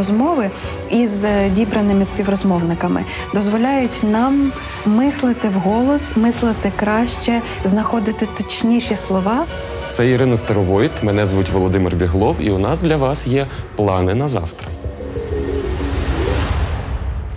розмови 0.00 0.50
із 0.90 1.24
е, 1.24 1.50
дібраними 1.50 2.04
співрозмовниками 2.04 3.04
дозволяють 3.34 4.00
нам 4.02 4.52
мислити 4.86 5.48
вголос, 5.48 6.16
мислити 6.16 6.72
краще, 6.76 7.40
знаходити 7.64 8.28
точніші 8.36 8.96
слова. 8.96 9.44
Це 9.90 10.08
Ірина 10.08 10.36
Старовойт, 10.36 11.02
мене 11.02 11.26
звуть 11.26 11.50
Володимир 11.50 11.96
Біглов, 11.96 12.36
і 12.40 12.50
у 12.50 12.58
нас 12.58 12.82
для 12.82 12.96
вас 12.96 13.26
є 13.26 13.46
плани 13.76 14.14
на 14.14 14.28
завтра. 14.28 14.68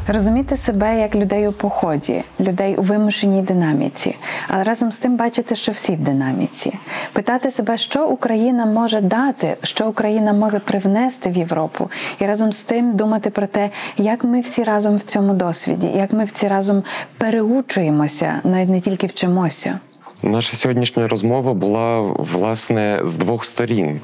Розуміти 0.07 0.57
себе 0.57 0.99
як 0.99 1.15
людей 1.15 1.47
у 1.47 1.51
поході, 1.51 2.23
людей 2.39 2.75
у 2.75 2.81
вимушеній 2.81 3.41
динаміці, 3.41 4.15
але 4.47 4.63
разом 4.63 4.91
з 4.91 4.97
тим 4.97 5.17
бачити, 5.17 5.55
що 5.55 5.71
всі 5.71 5.95
в 5.95 5.99
динаміці. 5.99 6.73
Питати 7.13 7.51
себе, 7.51 7.77
що 7.77 8.07
Україна 8.07 8.65
може 8.65 9.01
дати, 9.01 9.57
що 9.63 9.87
Україна 9.87 10.33
може 10.33 10.59
привнести 10.59 11.29
в 11.29 11.37
Європу, 11.37 11.89
і 12.19 12.25
разом 12.25 12.51
з 12.51 12.63
тим 12.63 12.95
думати 12.95 13.29
про 13.29 13.47
те, 13.47 13.69
як 13.97 14.23
ми 14.23 14.41
всі 14.41 14.63
разом 14.63 14.97
в 14.97 15.01
цьому 15.01 15.33
досвіді, 15.33 15.87
як 15.87 16.13
ми 16.13 16.25
всі 16.25 16.47
разом 16.47 16.83
переучуємося, 17.17 18.33
навіть 18.43 18.69
не 18.69 18.81
тільки 18.81 19.07
вчимося. 19.07 19.79
Наша 20.23 20.57
сьогоднішня 20.57 21.07
розмова 21.07 21.53
була 21.53 22.01
власне 22.01 23.01
з 23.03 23.15
двох 23.15 23.45
сторін. 23.45 23.99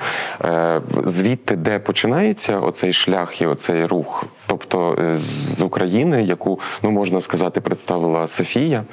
Е, 0.45 0.81
Звідти, 1.05 1.55
де 1.55 1.79
починається 1.79 2.59
оцей 2.59 2.93
шлях 2.93 3.41
і 3.41 3.45
оцей 3.45 3.85
рух, 3.85 4.25
тобто 4.49 4.95
е, 4.99 5.17
з 5.17 5.61
України, 5.61 6.23
яку 6.23 6.59
ну 6.83 6.91
можна 6.91 7.21
сказати, 7.21 7.61
представила 7.61 8.27
Софія. 8.27 8.83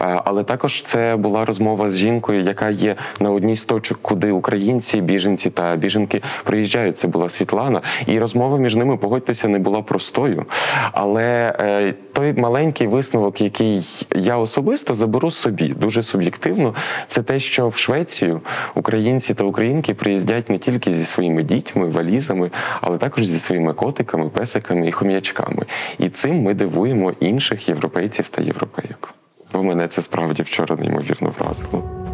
Е, 0.00 0.20
Але 0.24 0.44
також 0.44 0.82
це 0.82 1.16
була 1.16 1.44
розмова 1.44 1.90
з 1.90 1.96
жінкою, 1.96 2.40
яка 2.40 2.70
є 2.70 2.96
на 3.20 3.30
одній 3.30 3.56
з 3.56 3.64
точок, 3.64 3.98
куди 4.02 4.30
українці, 4.30 5.00
біженці 5.00 5.50
та 5.50 5.76
біженки 5.76 6.22
приїжджають. 6.44 6.98
Це 6.98 7.08
була 7.08 7.28
Світлана, 7.28 7.80
і 8.06 8.18
розмова 8.18 8.58
між 8.58 8.76
ними, 8.76 8.96
погодьтеся, 8.96 9.48
не 9.48 9.58
була 9.58 9.82
простою. 9.82 10.44
Але 10.92 11.56
е, 11.60 11.94
той 12.12 12.32
маленький 12.32 12.86
висновок, 12.86 13.40
який 13.40 14.06
я 14.14 14.36
особисто 14.36 14.94
заберу 14.94 15.30
собі, 15.30 15.68
дуже 15.68 16.02
суб'єктивно, 16.02 16.74
це 17.08 17.22
те, 17.22 17.40
що 17.40 17.68
в 17.68 17.76
Швецію 17.76 18.40
українці 18.74 19.34
та 19.34 19.44
українки 19.44 19.94
приїздять 19.94 20.50
не 20.50 20.58
тільки 20.58 20.92
зі 20.92 21.04
своїми 21.04 21.42
дітьми, 21.42 21.86
валізами, 21.86 22.50
але 22.80 22.98
також 22.98 23.24
зі 23.24 23.38
своїми 23.38 23.72
котиками, 23.72 24.28
песиками 24.28 24.88
і 24.88 24.92
хом'ячками. 25.04 25.66
І 25.98 26.08
цим 26.08 26.42
ми 26.42 26.54
дивуємо 26.54 27.12
інших 27.20 27.68
європейців 27.68 28.28
та 28.28 28.42
європейок. 28.42 29.14
Бо 29.52 29.62
мене 29.62 29.88
це 29.88 30.02
справді 30.02 30.42
вчора 30.42 30.76
неймовірно 30.76 31.30
вразило. 31.38 32.13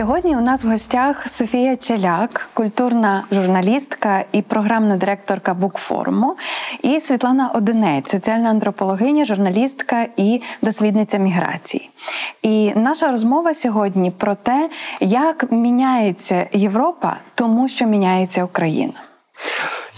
Сьогодні 0.00 0.36
у 0.36 0.40
нас 0.40 0.64
в 0.64 0.68
гостях 0.68 1.28
Софія 1.28 1.76
Челяк, 1.76 2.48
культурна 2.54 3.24
журналістка 3.32 4.24
і 4.32 4.42
програмна 4.42 4.96
директорка 4.96 5.54
Букформу, 5.54 6.36
і 6.82 7.00
Світлана 7.00 7.50
Одинець, 7.54 8.10
соціальна 8.10 8.50
антропологиня, 8.50 9.24
журналістка 9.24 10.06
і 10.16 10.42
дослідниця 10.62 11.18
міграції. 11.18 11.90
І 12.42 12.72
наша 12.74 13.10
розмова 13.10 13.54
сьогодні 13.54 14.10
про 14.10 14.34
те, 14.34 14.70
як 15.00 15.52
міняється 15.52 16.46
Європа, 16.52 17.16
тому 17.34 17.68
що 17.68 17.86
міняється 17.86 18.44
Україна. 18.44 18.94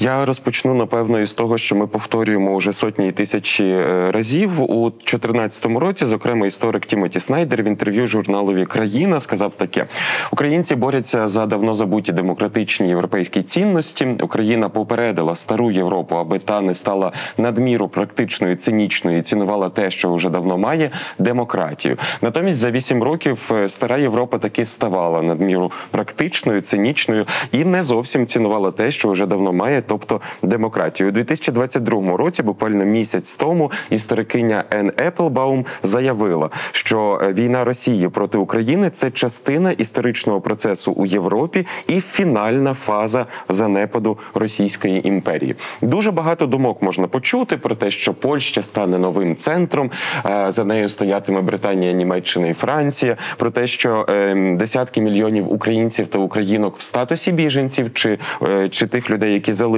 Я 0.00 0.24
розпочну 0.24 0.74
напевно 0.74 1.20
із 1.20 1.34
того, 1.34 1.58
що 1.58 1.76
ми 1.76 1.86
повторюємо 1.86 2.56
вже 2.56 2.72
сотні 2.72 3.08
і 3.08 3.12
тисячі 3.12 3.64
е, 3.64 4.10
разів 4.12 4.62
у 4.62 4.90
2014 4.90 5.66
році. 5.66 6.06
Зокрема, 6.06 6.46
історик 6.46 6.86
Тімоті 6.86 7.20
Снайдер 7.20 7.62
в 7.62 7.66
інтерв'ю 7.66 8.06
журналові 8.06 8.66
Країна 8.66 9.20
сказав 9.20 9.52
таке: 9.54 9.86
Українці 10.32 10.74
борються 10.74 11.28
за 11.28 11.46
давно 11.46 11.74
забуті 11.74 12.12
демократичні 12.12 12.88
європейські 12.88 13.42
цінності. 13.42 14.08
Україна 14.20 14.68
попередила 14.68 15.36
стару 15.36 15.70
Європу, 15.70 16.16
аби 16.16 16.38
та 16.38 16.60
не 16.60 16.74
стала 16.74 17.12
надміру 17.38 17.88
практичною, 17.88 18.56
цинічною 18.56 19.18
і 19.18 19.22
цінувала 19.22 19.68
те, 19.68 19.90
що 19.90 20.14
вже 20.14 20.30
давно 20.30 20.58
має 20.58 20.90
демократію. 21.18 21.96
Натомість 22.22 22.58
за 22.58 22.70
вісім 22.70 23.02
років 23.02 23.50
е, 23.52 23.68
стара 23.68 23.98
Європа 23.98 24.38
таки 24.38 24.66
ставала 24.66 25.22
надміру 25.22 25.72
практичною, 25.90 26.60
цинічною 26.60 27.26
і 27.52 27.64
не 27.64 27.82
зовсім 27.82 28.26
цінувала 28.26 28.70
те, 28.70 28.90
що 28.90 29.10
вже 29.10 29.26
давно 29.26 29.52
має, 29.52 29.82
тобто 29.92 30.20
демократію. 30.42 31.08
У 31.08 31.12
2022 31.12 32.16
році, 32.16 32.42
буквально 32.42 32.84
місяць 32.84 33.34
тому, 33.34 33.70
історикиня 33.90 34.64
Ен 34.70 34.92
Еплбаум 34.98 35.66
заявила, 35.82 36.50
що 36.70 37.20
е, 37.22 37.32
війна 37.32 37.64
Росії 37.64 38.08
проти 38.08 38.38
України 38.38 38.90
це 38.90 39.10
частина 39.10 39.70
історичного 39.72 40.40
процесу 40.40 40.92
у 40.92 41.06
Європі 41.06 41.66
і 41.86 42.00
фінальна 42.00 42.74
фаза 42.74 43.26
занепаду 43.48 44.18
Російської 44.34 45.08
імперії. 45.08 45.54
Дуже 45.82 46.10
багато 46.10 46.46
думок 46.46 46.82
можна 46.82 47.06
почути 47.06 47.56
про 47.56 47.74
те, 47.74 47.90
що 47.90 48.14
Польща 48.14 48.62
стане 48.62 48.98
новим 48.98 49.36
центром. 49.36 49.90
е, 50.26 50.52
За 50.52 50.64
нею 50.64 50.88
стоятиме 50.88 51.40
Британія, 51.40 51.92
Німеччина 51.92 52.46
і 52.48 52.54
Франція. 52.54 53.16
Про 53.36 53.50
те, 53.50 53.66
що 53.66 54.06
е, 54.08 54.56
десятки 54.58 55.00
мільйонів 55.00 55.52
українців 55.52 56.06
та 56.06 56.18
українок 56.18 56.78
в 56.78 56.82
статусі 56.82 57.32
біженців, 57.32 57.94
чи, 57.94 58.18
е, 58.48 58.68
чи 58.68 58.86
тих 58.86 59.10
людей, 59.10 59.32
які 59.32 59.52
залишилися 59.52 59.71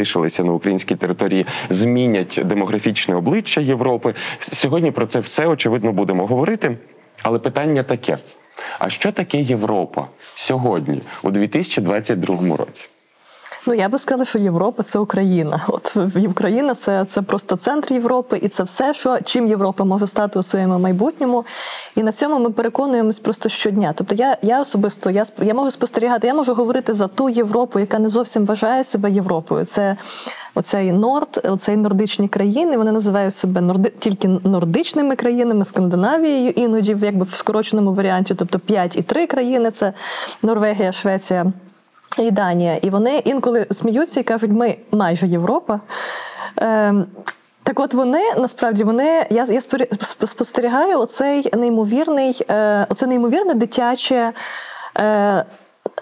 на 0.44 0.52
українській 0.52 0.96
території, 0.96 1.46
змінять 1.70 2.40
демографічне 2.44 3.14
обличчя 3.14 3.60
Європи. 3.60 4.14
Сьогодні 4.40 4.90
про 4.90 5.06
це 5.06 5.20
все 5.20 5.46
очевидно 5.46 5.92
будемо 5.92 6.26
говорити. 6.26 6.76
Але 7.22 7.38
питання 7.38 7.82
таке: 7.82 8.18
а 8.78 8.90
що 8.90 9.12
таке 9.12 9.40
Європа 9.40 10.08
сьогодні, 10.34 11.02
у 11.22 11.30
2022 11.30 12.56
році? 12.56 12.88
Ну 13.66 13.74
я 13.74 13.88
би 13.88 13.98
сказала, 13.98 14.24
що 14.24 14.38
Європа 14.38 14.82
це 14.82 14.98
Україна. 14.98 15.60
От 15.68 15.96
Україна 16.28 16.74
це, 16.74 17.04
це 17.04 17.22
просто 17.22 17.56
центр 17.56 17.92
Європи, 17.92 18.38
і 18.42 18.48
це 18.48 18.62
все, 18.62 18.94
що 18.94 19.18
чим 19.24 19.48
Європа 19.48 19.84
може 19.84 20.06
стати 20.06 20.38
у 20.38 20.42
своєму 20.42 20.78
майбутньому. 20.78 21.44
І 21.96 22.02
на 22.02 22.12
цьому 22.12 22.38
ми 22.38 22.50
переконуємось 22.50 23.18
просто 23.18 23.48
щодня. 23.48 23.92
Тобто, 23.96 24.14
я, 24.14 24.36
я 24.42 24.60
особисто 24.60 25.10
я 25.10 25.24
я 25.38 25.54
можу 25.54 25.70
спостерігати, 25.70 26.26
я 26.26 26.34
можу 26.34 26.54
говорити 26.54 26.92
за 26.92 27.08
ту 27.08 27.28
Європу, 27.28 27.78
яка 27.78 27.98
не 27.98 28.08
зовсім 28.08 28.46
вважає 28.46 28.84
себе 28.84 29.10
Європою. 29.10 29.64
Це 29.64 29.96
оцей 30.54 30.92
норд, 30.92 31.40
оцей 31.44 31.76
нордичні 31.76 32.28
країни. 32.28 32.76
Вони 32.76 32.92
називають 32.92 33.34
себе 33.34 33.60
норди 33.60 33.92
тільки 33.98 34.28
нордичними 34.28 35.16
країнами, 35.16 35.64
Скандинавією, 35.64 36.50
іноді 36.50 36.96
якби 37.02 37.24
в 37.24 37.34
скороченому 37.34 37.94
варіанті, 37.94 38.34
тобто 38.34 38.58
5 38.58 38.96
і 38.96 39.02
3 39.02 39.26
країни 39.26 39.70
це 39.70 39.92
Норвегія, 40.42 40.92
Швеція 40.92 41.52
і 42.18 42.30
Данія. 42.30 42.76
І 42.76 42.90
вони 42.90 43.18
інколи 43.18 43.66
сміються 43.70 44.20
і 44.20 44.22
кажуть, 44.22 44.50
ми 44.50 44.76
майже 44.92 45.26
Європа. 45.26 45.80
Ем, 46.56 47.06
так 47.62 47.80
от 47.80 47.94
вони 47.94 48.22
насправді 48.38 48.84
вони 48.84 49.26
я, 49.30 49.44
я 49.44 49.60
спостерігаю 50.26 50.98
оцей 50.98 51.50
неймовірний, 51.56 52.42
е, 52.50 52.86
оце 52.90 53.06
неймовірне 53.06 53.54
дитяче. 53.54 54.32
Е, 54.98 55.44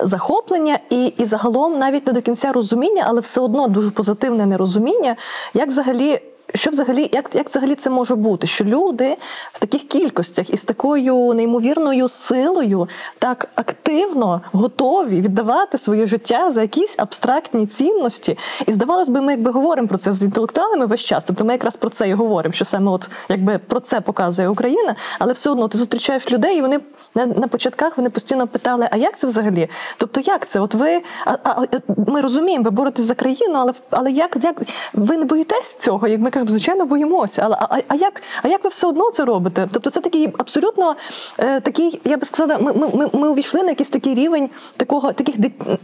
Захоплення 0.01 0.79
і, 0.91 1.07
і 1.07 1.25
загалом 1.25 1.79
навіть 1.79 2.07
не 2.07 2.13
до 2.13 2.23
кінця 2.23 2.53
розуміння, 2.53 3.05
але 3.07 3.21
все 3.21 3.41
одно 3.41 3.69
дуже 3.69 3.91
позитивне 3.91 4.47
нерозуміння, 4.47 5.17
як 5.55 5.69
взагалі. 5.69 6.21
Що 6.55 6.71
взагалі, 6.71 7.11
як, 7.13 7.35
як 7.35 7.47
взагалі 7.47 7.75
це 7.75 7.91
може 7.91 8.15
бути? 8.15 8.47
Що 8.47 8.65
люди 8.65 9.17
в 9.53 9.59
таких 9.59 9.83
кількостях 9.83 10.51
і 10.51 10.57
з 10.57 10.65
такою 10.65 11.35
неймовірною 11.35 12.09
силою 12.09 12.89
так 13.19 13.49
активно 13.55 14.41
готові 14.53 15.21
віддавати 15.21 15.79
своє 15.79 16.07
життя 16.07 16.51
за 16.51 16.63
якісь 16.63 16.95
абстрактні 16.99 17.67
цінності? 17.67 18.39
І 18.67 18.73
здавалось 18.73 19.09
би, 19.09 19.21
ми 19.21 19.33
якби 19.33 19.51
говоримо 19.51 19.89
про 19.89 19.99
це 19.99 20.13
з 20.13 20.23
інтелектуалами 20.23 20.87
весь 20.87 21.01
час. 21.01 21.25
Тобто 21.25 21.45
ми 21.45 21.53
якраз 21.53 21.77
про 21.77 21.91
це 21.91 22.09
і 22.09 22.15
говоримо, 22.15 22.53
що 22.53 22.65
саме 22.65 22.91
от 22.91 23.09
якби 23.29 23.59
про 23.59 23.81
це 23.81 24.01
показує 24.01 24.49
Україна, 24.49 24.97
але 25.19 25.33
все 25.33 25.51
одно 25.51 25.69
ти 25.69 25.79
зустрічаєш 25.79 26.33
людей, 26.33 26.59
і 26.59 26.61
вони 26.61 26.81
на, 27.15 27.27
на 27.27 27.49
початках 27.49 27.97
вони 27.97 28.11
постійно 28.11 28.47
питали: 28.47 28.89
а 28.91 28.97
як 28.97 29.19
це 29.19 29.27
взагалі? 29.27 29.69
Тобто, 29.97 30.21
як 30.21 30.47
це? 30.47 30.61
От 30.61 30.75
ви 30.75 31.03
а, 31.25 31.37
а, 31.45 31.67
ми 32.07 32.21
розуміємо, 32.21 32.65
ви 32.65 32.71
боретесь 32.71 33.05
за 33.05 33.15
країну, 33.15 33.55
але 33.55 33.73
але 33.91 34.11
як, 34.11 34.37
як 34.43 34.63
ви 34.93 35.17
не 35.17 35.25
боїтесь 35.25 35.77
цього? 35.79 36.09
Як 36.09 36.21
ми 36.21 36.31
кажемо, 36.43 36.59
звичайно, 36.59 36.87
боїмося. 36.87 37.43
Але 37.45 37.57
а, 37.61 37.79
а 37.89 37.95
як, 37.95 38.23
а 38.43 38.49
як 38.49 38.65
ви 38.65 38.71
все 38.71 38.87
одно 38.87 39.11
це 39.11 39.25
робите? 39.25 39.69
Тобто, 39.73 39.91
це 39.91 40.01
такий 40.01 40.29
абсолютно 40.39 40.97
е, 41.39 41.61
такий, 41.61 42.01
я 42.05 42.17
би 42.17 42.27
сказала, 42.27 42.61
ми, 42.61 42.73
ми, 42.73 42.89
ми, 42.95 43.11
ми 43.13 43.29
увійшли 43.29 43.63
на 43.63 43.69
якийсь 43.69 43.91
такий 43.91 44.15
рівень 44.15 44.51
такого, 44.77 45.13
таких 45.13 45.35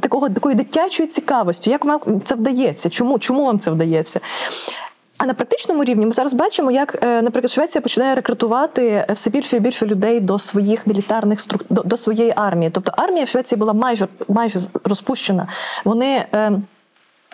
такого 0.01 0.29
такої 0.29 0.55
дитячої 0.55 1.09
цікавості. 1.09 1.71
Як 1.71 1.85
вам 1.85 2.01
це 2.25 2.35
вдається? 2.35 2.91
Чому, 2.91 3.19
чому 3.19 3.45
вам 3.45 3.59
це 3.59 3.71
вдається? 3.71 4.21
А 5.19 5.27
на 5.27 5.35
практичному 5.35 5.85
рівні 5.85 6.07
ми 6.07 6.13
зараз 6.13 6.35
бачимо, 6.35 6.71
як, 6.71 6.99
е, 7.03 7.23
наприклад, 7.23 7.51
Швеція 7.51 7.83
починає 7.83 8.15
рекрутувати 8.15 9.07
все 9.15 9.31
більше 9.31 9.57
і 9.57 9.61
більше 9.61 9.87
людей 9.87 10.21
до 10.21 10.39
своїх 10.39 10.87
мілітарних 10.87 11.41
струк... 11.41 11.63
до, 11.71 11.83
до 11.83 11.97
своєї 11.97 12.33
армії. 12.37 12.71
Тобто 12.75 12.93
армія 12.97 13.25
в 13.25 13.29
Швеції 13.29 13.59
була 13.59 13.73
майже 13.73 14.09
майже 14.29 14.61
розпущена. 14.85 15.49
Вони 15.85 16.25
е, 16.35 16.53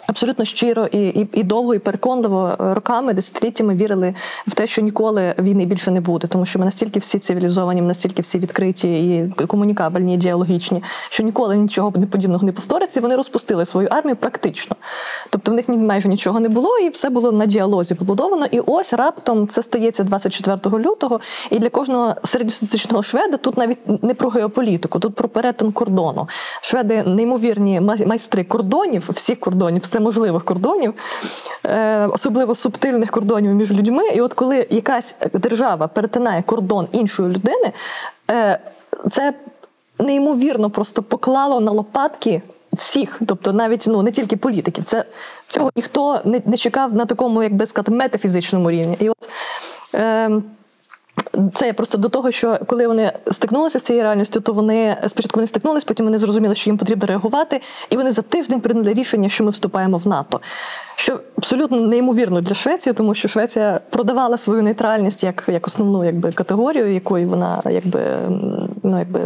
абсолютно 0.06 0.44
щиро 0.44 0.86
і, 0.86 1.08
і, 1.08 1.28
і 1.32 1.42
довго, 1.42 1.74
і 1.74 1.78
переконливо 1.78 2.56
е, 2.60 2.74
роками, 2.74 3.12
десятиліттями 3.12 3.74
вірили 3.74 4.14
в 4.46 4.54
те, 4.54 4.66
що 4.66 4.82
ніколи 4.82 5.34
війни 5.38 5.64
більше 5.64 5.90
не 5.90 6.00
буде, 6.00 6.26
тому 6.26 6.46
що 6.46 6.58
ми 6.58 6.64
настільки 6.64 7.00
всі 7.00 7.18
цивілізовані, 7.18 7.80
ми 7.82 7.88
настільки 7.88 8.22
всі 8.22 8.38
відкриті 8.38 8.82
і 8.84 9.44
комунікабельні, 9.46 10.14
і 10.14 10.16
діалогічні, 10.16 10.82
що 11.08 11.22
ніколи 11.22 11.56
нічого 11.56 11.92
подібного 11.92 12.46
не 12.46 12.52
повториться. 12.52 13.00
І 13.00 13.02
вони 13.02 13.16
розпустили 13.16 13.66
свою 13.66 13.88
армію 13.90 14.16
практично. 14.16 14.76
Тобто 15.30 15.52
в 15.52 15.54
них 15.54 15.68
майже 15.68 16.08
нічого 16.08 16.40
не 16.40 16.48
було, 16.48 16.78
і 16.78 16.88
все 16.88 17.10
було 17.10 17.32
на 17.32 17.46
діалозі 17.46 17.94
побудовано. 17.94 18.46
І 18.50 18.60
ось 18.60 18.92
раптом 18.92 19.48
це 19.48 19.62
стається 19.62 20.04
24 20.04 20.78
лютого. 20.84 21.20
І 21.50 21.58
для 21.58 21.68
кожного 21.68 22.14
середньостатистичного 22.24 23.02
шведа 23.02 23.36
тут 23.36 23.56
навіть 23.56 24.02
не 24.02 24.14
про 24.14 24.28
геополітику, 24.28 24.98
тут 24.98 25.14
про 25.14 25.28
перетин 25.28 25.72
кордону. 25.72 26.28
Шведи 26.60 27.02
неймовірні 27.02 27.80
май- 27.80 28.06
майстри 28.06 28.44
кордонів, 28.44 29.10
всіх 29.12 29.40
кордонів, 29.40 29.83
всеможливих 29.84 30.44
кордонів, 30.44 30.94
е, 31.66 32.06
особливо 32.06 32.54
субтильних 32.54 33.10
кордонів 33.10 33.54
між 33.54 33.72
людьми. 33.72 34.08
І 34.08 34.20
от 34.20 34.34
коли 34.34 34.66
якась 34.70 35.16
держава 35.32 35.88
перетинає 35.88 36.42
кордон 36.42 36.88
іншої 36.92 37.28
людини, 37.28 37.72
е, 38.30 38.58
це 39.10 39.34
неймовірно 39.98 40.70
просто 40.70 41.02
поклало 41.02 41.60
на 41.60 41.70
лопатки. 41.70 42.42
Всіх, 42.72 43.20
тобто 43.26 43.52
навіть 43.52 43.84
ну 43.86 44.02
не 44.02 44.10
тільки 44.10 44.36
політиків, 44.36 44.84
це 44.84 45.04
цього 45.46 45.70
ніхто 45.76 46.20
не, 46.24 46.40
не 46.44 46.56
чекав 46.56 46.94
на 46.94 47.04
такому, 47.04 47.42
як 47.42 47.54
би 47.54 47.66
сказати, 47.66 47.92
метафізичному 47.92 48.70
рівні. 48.70 48.96
І 49.00 49.08
от 49.08 49.28
е, 49.94 50.30
це 51.54 51.66
я 51.66 51.74
просто 51.74 51.98
до 51.98 52.08
того, 52.08 52.30
що 52.30 52.58
коли 52.66 52.86
вони 52.86 53.12
стикнулися 53.30 53.78
з 53.78 53.82
цією 53.82 54.02
реальністю, 54.02 54.40
то 54.40 54.52
вони 54.52 54.96
спочатку 55.06 55.40
вони 55.40 55.46
стикнулися, 55.46 55.86
потім 55.88 56.06
вони 56.06 56.18
зрозуміли, 56.18 56.54
що 56.54 56.70
їм 56.70 56.78
потрібно 56.78 57.06
реагувати, 57.06 57.60
і 57.90 57.96
вони 57.96 58.10
за 58.10 58.22
тиждень 58.22 58.60
прийняли 58.60 58.94
рішення, 58.94 59.28
що 59.28 59.44
ми 59.44 59.50
вступаємо 59.50 59.96
в 59.98 60.06
НАТО. 60.06 60.40
Що 60.96 61.20
абсолютно 61.38 61.80
неймовірно 61.80 62.40
для 62.40 62.54
Швеції, 62.54 62.92
тому 62.92 63.14
що 63.14 63.28
Швеція 63.28 63.80
продавала 63.90 64.36
свою 64.36 64.62
нейтральність 64.62 65.22
як, 65.22 65.44
як 65.48 65.66
основну 65.66 66.04
якби, 66.04 66.32
категорію, 66.32 66.94
якою 66.94 67.28
вона 67.28 67.62
якби, 67.70 68.00
ну, 68.82 68.98
якби 68.98 69.20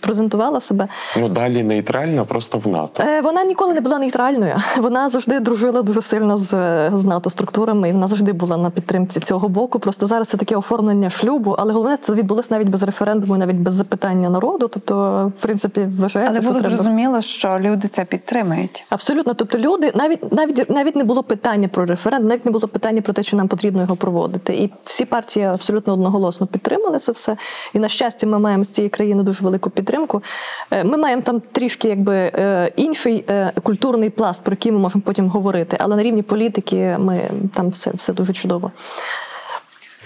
презентувала 0.00 0.60
себе. 0.60 0.88
Ну 1.20 1.28
далі 1.28 1.62
нейтральна, 1.62 2.24
просто 2.24 2.58
в 2.58 2.68
НАТО. 2.68 3.02
Е, 3.06 3.20
Вона 3.20 3.44
ніколи 3.44 3.74
не 3.74 3.80
була 3.80 3.98
нейтральною. 3.98 4.54
Вона 4.76 5.08
завжди 5.08 5.40
дружила 5.40 5.82
дуже 5.82 6.02
сильно 6.02 6.36
з, 6.36 6.50
з 6.92 7.04
НАТО 7.04 7.30
структурами, 7.30 7.88
і 7.88 7.92
вона 7.92 8.08
завжди 8.08 8.32
була 8.32 8.56
на 8.56 8.70
підтримці 8.70 9.20
цього 9.20 9.48
боку. 9.48 9.78
Просто 9.78 10.06
зараз 10.06 10.28
це 10.28 10.36
таке 10.36 10.56
оформлення 10.56 11.01
шлюбу, 11.10 11.56
але 11.58 11.72
головне 11.72 11.96
це 11.96 12.12
відбулося 12.12 12.48
навіть 12.50 12.68
без 12.68 12.82
референдуму, 12.82 13.36
навіть 13.36 13.56
без 13.56 13.74
запитання 13.74 14.30
народу. 14.30 14.68
Тобто, 14.68 15.26
в 15.38 15.42
принципі, 15.42 15.88
вважається, 15.98 16.32
Але 16.32 16.42
що 16.42 16.50
було 16.50 16.60
треба... 16.60 16.76
зрозуміло, 16.76 17.22
що 17.22 17.58
люди 17.60 17.88
це 17.88 18.04
підтримують. 18.04 18.84
Абсолютно, 18.90 19.34
тобто 19.34 19.58
люди 19.58 19.92
навіть 19.94 20.32
навіть 20.32 20.70
навіть 20.70 20.96
не 20.96 21.04
було 21.04 21.22
питання 21.22 21.68
про 21.68 21.84
референдум, 21.84 22.28
навіть 22.28 22.44
не 22.44 22.50
було 22.50 22.68
питання 22.68 23.02
про 23.02 23.12
те, 23.12 23.22
чи 23.22 23.36
нам 23.36 23.48
потрібно 23.48 23.82
його 23.82 23.96
проводити. 23.96 24.54
І 24.54 24.72
всі 24.84 25.04
партії 25.04 25.46
абсолютно 25.46 25.92
одноголосно 25.92 26.46
підтримали 26.46 26.98
це 26.98 27.12
все. 27.12 27.36
І 27.74 27.78
на 27.78 27.88
щастя, 27.88 28.26
ми 28.26 28.38
маємо 28.38 28.64
з 28.64 28.70
цієї 28.70 28.88
країни 28.88 29.22
дуже 29.22 29.44
велику 29.44 29.70
підтримку. 29.70 30.22
Е, 30.70 30.84
Ми 30.84 30.96
маємо 30.96 31.22
там 31.22 31.42
трішки 31.52 31.88
якби 31.88 32.14
е, 32.14 32.72
інший 32.76 33.24
е, 33.28 33.52
культурний 33.62 34.10
пласт, 34.10 34.44
про 34.44 34.52
який 34.52 34.72
ми 34.72 34.78
можемо 34.78 35.02
потім 35.06 35.28
говорити. 35.28 35.76
Але 35.80 35.96
на 35.96 36.02
рівні 36.02 36.22
політики 36.22 36.96
ми 36.98 37.20
там 37.54 37.68
все, 37.68 37.90
все 37.94 38.12
дуже 38.12 38.32
чудово. 38.32 38.70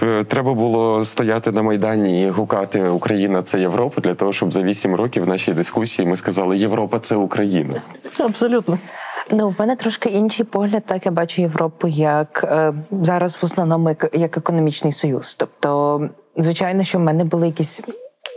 Е, 0.02 0.24
Треба 0.24 0.54
було 0.54 1.04
стояти 1.04 1.52
на 1.52 1.62
майдані 1.62 2.22
і 2.22 2.30
гукати 2.30 2.88
Україна 2.88 3.42
це 3.42 3.60
Європа 3.60 4.00
для 4.00 4.14
того, 4.14 4.32
щоб 4.32 4.52
за 4.52 4.62
вісім 4.62 4.94
років 4.94 5.24
в 5.24 5.28
нашій 5.28 5.52
дискусії 5.52 6.08
ми 6.08 6.16
сказали 6.16 6.58
Європа 6.58 6.98
це 6.98 7.16
Україна. 7.16 7.82
Абсолютно. 8.18 8.78
Ну, 9.30 9.48
в 9.48 9.54
мене 9.58 9.76
трошки 9.76 10.08
інший 10.08 10.46
погляд, 10.46 10.82
так 10.86 11.06
я 11.06 11.12
бачу 11.12 11.42
Європу 11.42 11.88
як 11.88 12.44
е, 12.44 12.72
зараз 12.90 13.34
в 13.34 13.44
основному 13.44 13.88
як, 13.88 14.10
як 14.12 14.36
економічний 14.36 14.92
союз. 14.92 15.34
Тобто, 15.34 16.00
звичайно, 16.36 16.84
що 16.84 16.98
в 16.98 17.00
мене 17.00 17.24
були 17.24 17.46
якісь 17.46 17.80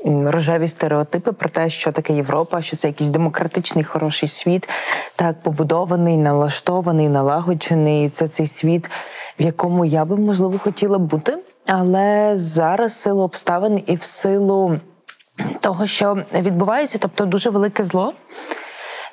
рожеві 0.06 0.68
стереотипи 0.68 1.32
про 1.32 1.50
те, 1.50 1.70
що 1.70 1.92
таке 1.92 2.14
Європа, 2.14 2.62
що 2.62 2.78
це 2.78 2.88
якийсь 2.88 3.10
демократичний 3.10 3.84
хороший 3.84 4.30
світ, 4.30 4.70
так 5.16 5.44
побудований, 5.44 6.18
налаштований, 6.18 7.10
налагоджений. 7.10 8.10
Це 8.10 8.28
цей 8.28 8.48
світ, 8.48 8.90
в 9.40 9.44
якому 9.44 9.86
я 9.86 10.06
би 10.06 10.18
можливо 10.18 10.60
хотіла 10.60 10.98
бути. 10.98 11.38
Але 11.68 12.32
зараз 12.36 12.94
силу 13.02 13.24
обставин 13.24 13.84
і 13.86 13.96
в 13.96 14.04
силу 14.04 14.80
того, 15.60 15.88
що 15.88 16.18
відбувається, 16.34 16.98
тобто 17.02 17.26
дуже 17.26 17.50
велике 17.50 17.84
зло 17.84 18.14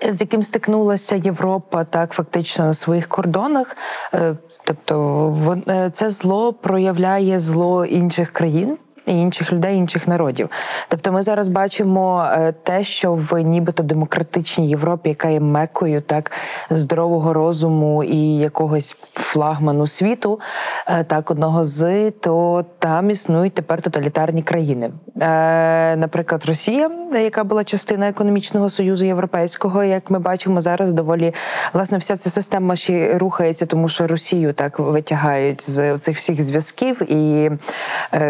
з 0.09 0.21
яким 0.21 0.43
стикнулася 0.43 1.17
Європа, 1.17 1.85
так 1.85 2.13
фактично 2.13 2.65
на 2.65 2.75
своїх 2.75 3.09
кордонах. 3.09 3.77
Е, 4.15 4.37
Тобто, 4.65 5.63
е, 5.69 5.91
це 5.91 6.11
зло 6.11 6.53
проявляє 6.53 7.41
зло 7.41 7.85
інших 7.85 8.31
країн. 8.31 8.79
Інших 9.07 9.53
людей, 9.53 9.77
інших 9.77 10.09
народів. 10.09 10.51
Тобто, 10.89 11.13
ми 11.13 11.23
зараз 11.23 11.49
бачимо 11.49 12.27
е, 12.33 12.53
те, 12.53 12.85
що 12.85 13.15
в 13.15 13.43
нібито 13.43 13.83
демократичній 13.83 14.69
Європі, 14.69 15.09
яка 15.09 15.29
є 15.29 15.41
мекою 15.41 16.01
так 16.01 16.33
здорового 16.71 17.33
розуму 17.33 18.05
і 18.05 18.37
якогось 18.37 18.97
флагману 19.13 19.87
світу, 19.87 20.41
е, 20.87 21.05
так 21.05 21.31
одного 21.31 21.65
з 21.65 22.11
то 22.11 22.65
там 22.79 23.11
існують 23.11 23.55
тепер 23.55 23.83
тоталітарні 23.83 24.43
країни. 24.43 24.91
Е, 25.21 25.97
Наприклад, 25.97 26.45
Росія, 26.47 26.91
яка 27.13 27.45
була 27.45 27.65
частина 27.65 28.09
економічного 28.09 28.71
союзу 28.71 29.05
європейського, 29.05 29.85
як 29.85 30.11
ми 30.11 30.19
бачимо 30.19 30.61
зараз, 30.61 30.93
доволі 30.93 31.35
власне 31.73 31.99
вся 31.99 32.17
ця 32.17 32.31
система 32.31 32.77
ще 32.77 33.19
рухається, 33.19 33.67
тому 33.67 33.89
що 33.89 34.07
Росію 34.07 34.53
так 34.53 34.79
витягають 34.79 35.71
з 35.71 35.99
цих 35.99 36.17
всіх 36.17 36.43
зв'язків, 36.43 37.13
і 37.13 37.51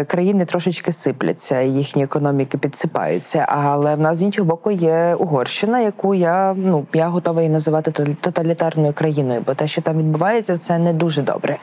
країни 0.07 0.45
трошечки 0.67 0.91
сипляться, 0.91 1.61
їхні 1.61 2.03
економіки 2.03 2.57
підсипаються. 2.57 3.45
Але 3.47 3.95
в 3.95 3.99
нас 3.99 4.17
з 4.17 4.23
іншого 4.23 4.47
боку 4.47 4.71
є 4.71 5.15
Угорщина, 5.19 5.79
яку 5.79 6.15
я 6.15 6.53
ну 6.57 6.85
я 6.93 7.07
готова 7.07 7.41
її 7.41 7.53
називати 7.53 7.91
тоталі- 7.91 8.15
тоталітарною 8.21 8.93
країною, 8.93 9.43
бо 9.45 9.53
те, 9.53 9.67
що 9.67 9.81
там 9.81 9.97
відбувається, 9.97 10.57
це 10.57 10.77
не 10.77 10.93
дуже 10.93 11.21
добре. 11.21 11.57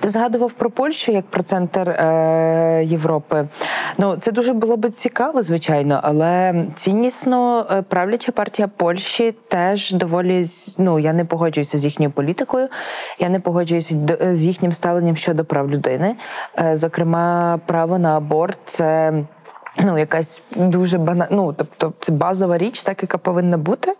Ти 0.00 0.08
згадував 0.08 0.52
про 0.52 0.70
Польщу 0.70 1.12
як 1.12 1.26
про 1.26 1.42
центр 1.42 1.90
е, 1.90 2.84
Європи. 2.84 3.48
Ну 3.98 4.16
це 4.16 4.32
дуже 4.32 4.52
було 4.52 4.76
би 4.76 4.90
цікаво, 4.90 5.42
звичайно, 5.42 6.00
але 6.02 6.64
ціннісно 6.74 7.66
е, 7.70 7.82
правляча 7.82 8.32
партія 8.32 8.68
Польщі 8.76 9.34
теж 9.48 9.92
доволі 9.92 10.44
ну 10.78 10.98
я 10.98 11.12
не 11.12 11.24
погоджуюся 11.24 11.78
з 11.78 11.84
їхньою 11.84 12.10
політикою. 12.10 12.68
Я 13.18 13.28
не 13.28 13.40
погоджуюся 13.40 13.96
з 14.20 14.44
їхнім 14.44 14.72
ставленням 14.72 15.16
щодо 15.16 15.44
прав 15.44 15.70
людини. 15.70 16.16
Е, 16.58 16.76
Зокрема, 16.76 17.60
право 17.66 17.98
на 17.98 18.16
аборт 18.16 18.47
це. 18.64 19.12
Ну, 19.80 19.98
якась 19.98 20.42
дуже 20.56 20.98
бана... 20.98 21.28
ну, 21.30 21.52
тобто 21.52 21.92
це 22.00 22.12
базова 22.12 22.58
річ, 22.58 22.82
так 22.82 23.02
яка 23.02 23.18
повинна 23.18 23.58
бути. 23.58 23.94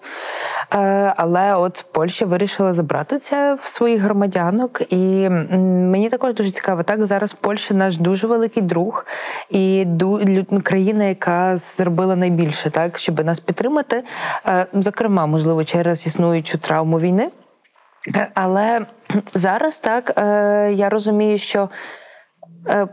Е, 0.75 1.15
але 1.17 1.55
от 1.55 1.85
Польща 1.93 2.27
вирішила 2.27 2.75
забрати 2.75 3.19
це 3.19 3.55
в 3.55 3.67
своїх 3.67 4.01
громадянок. 4.01 4.83
І 4.93 5.29
мені 5.29 6.09
також 6.09 6.35
дуже 6.35 6.51
цікаво, 6.51 6.83
так 6.83 7.07
зараз 7.07 7.33
Польща 7.33 7.75
наш 7.75 7.97
дуже 7.97 8.27
великий 8.27 8.63
друг 8.63 9.07
і 9.51 9.87
країна, 10.63 11.05
яка 11.05 11.57
зробила 11.57 12.17
найбільше, 12.17 12.71
так, 12.71 12.99
щоб 12.99 13.25
нас 13.25 13.41
підтримати. 13.41 14.05
Е, 14.47 14.67
зокрема, 14.73 15.27
можливо, 15.27 15.65
через 15.65 16.07
існуючу 16.07 16.59
травму 16.59 17.01
війни. 17.01 17.31
Е, 18.17 18.29
Але 18.35 18.87
зараз 19.35 19.81
так 19.81 20.13
я 20.75 20.89
розумію, 20.89 21.39
що 21.39 21.69
е, 22.69 22.87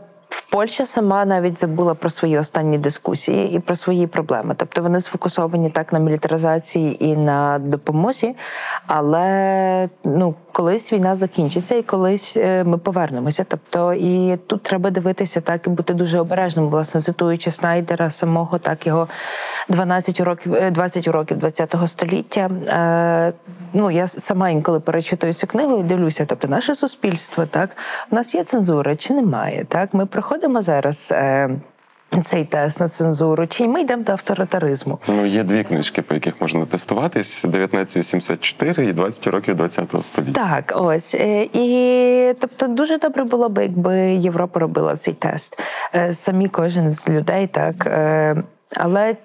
Польща 0.50 0.86
сама 0.86 1.24
навіть 1.24 1.58
забула 1.58 1.94
про 1.94 2.10
свої 2.10 2.38
останні 2.38 2.78
дискусії 2.78 3.52
і 3.56 3.60
про 3.60 3.76
свої 3.76 4.06
проблеми. 4.06 4.54
Тобто 4.58 4.82
вони 4.82 5.00
сфокусовані 5.00 5.70
так 5.70 5.92
на 5.92 5.98
мілітаризації 5.98 7.04
і 7.04 7.16
на 7.16 7.58
допомозі. 7.58 8.36
Але 8.86 9.88
ну, 10.04 10.34
колись 10.56 10.92
війна 10.92 11.14
закінчиться, 11.14 11.74
і 11.74 11.82
колись 11.82 12.36
е, 12.36 12.64
ми 12.64 12.78
повернемося. 12.78 13.44
Тобто, 13.48 13.94
і 13.94 14.36
тут 14.46 14.62
треба 14.62 14.90
дивитися 14.90 15.40
так 15.40 15.66
і 15.66 15.70
бути 15.70 15.94
дуже 15.94 16.18
обережним, 16.18 16.68
власне, 16.68 17.00
цитуючи 17.00 17.50
Снайдера 17.50 18.10
самого, 18.10 18.58
так 18.58 18.86
його 18.86 19.08
12 19.68 20.20
років, 20.20 20.54
е, 20.54 20.70
20 20.70 21.08
років 21.08 21.38
20-го 21.38 21.86
століття. 21.86 22.50
Е, 22.68 23.32
ну 23.72 23.90
я 23.90 24.08
сама 24.08 24.50
інколи 24.50 24.80
перечитую 24.80 25.32
цю 25.32 25.46
книгу 25.46 25.80
і 25.80 25.82
дивлюся. 25.82 26.24
Тобто, 26.26 26.48
наше 26.48 26.74
суспільство, 26.74 27.46
так 27.46 27.70
у 28.12 28.14
нас 28.14 28.34
є 28.34 28.44
цензура 28.44 28.96
чи 28.96 29.14
немає? 29.14 29.64
Так, 29.68 29.94
ми 29.94 30.06
проходимо 30.06 30.62
зараз. 30.62 31.12
Цей 32.22 32.44
тест 32.44 32.80
на 32.80 32.88
цензуру, 32.88 33.46
чи 33.46 33.68
ми 33.68 33.80
йдемо 33.80 34.02
до 34.02 34.12
авторитаризму? 34.12 34.98
Ну, 35.08 35.26
є 35.26 35.44
дві 35.44 35.64
книжки, 35.64 36.02
по 36.02 36.14
яких 36.14 36.40
можна 36.40 36.66
тестуватись: 36.66 37.44
1984 37.44 38.86
і 38.86 38.92
20 38.92 39.26
років 39.26 39.56
20-го 39.56 40.02
століття. 40.02 40.32
Так, 40.32 40.72
ось 40.76 41.14
Е, 41.14 41.48
і 41.52 42.34
тобто 42.40 42.66
дуже 42.66 42.98
добре 42.98 43.24
було 43.24 43.48
б, 43.48 43.62
якби 43.62 43.96
Європа 43.98 44.60
робила 44.60 44.96
цей 44.96 45.14
тест. 45.14 45.58
Е, 45.94 46.14
Самі 46.14 46.48
кожен 46.48 46.90
з 46.90 47.08
людей, 47.08 47.46
так 47.46 47.86
Е, 47.86 48.42
але 48.76 49.16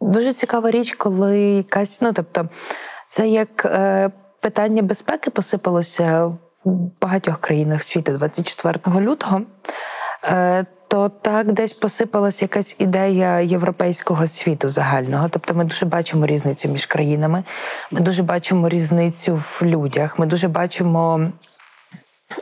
дуже 0.00 0.32
цікава 0.32 0.70
річ, 0.70 0.94
коли 0.94 1.40
якась, 1.40 2.02
ну 2.02 2.12
тобто, 2.12 2.48
це 3.06 3.28
як 3.28 3.66
питання 4.40 4.82
безпеки 4.82 5.30
посипалося 5.30 6.24
в 6.64 6.90
багатьох 7.00 7.38
країнах 7.38 7.82
світу 7.82 8.12
24 8.12 8.78
лютого. 9.00 9.40
То 10.90 11.08
так 11.08 11.52
десь 11.52 11.72
посипалась 11.72 12.42
якась 12.42 12.76
ідея 12.78 13.40
європейського 13.40 14.26
світу 14.26 14.70
загального. 14.70 15.28
Тобто 15.28 15.54
ми 15.54 15.64
дуже 15.64 15.86
бачимо 15.86 16.26
різницю 16.26 16.68
між 16.68 16.86
країнами, 16.86 17.44
ми 17.90 18.00
дуже 18.00 18.22
бачимо 18.22 18.68
різницю 18.68 19.42
в 19.44 19.62
людях, 19.62 20.18
ми 20.18 20.26
дуже 20.26 20.48
бачимо 20.48 21.30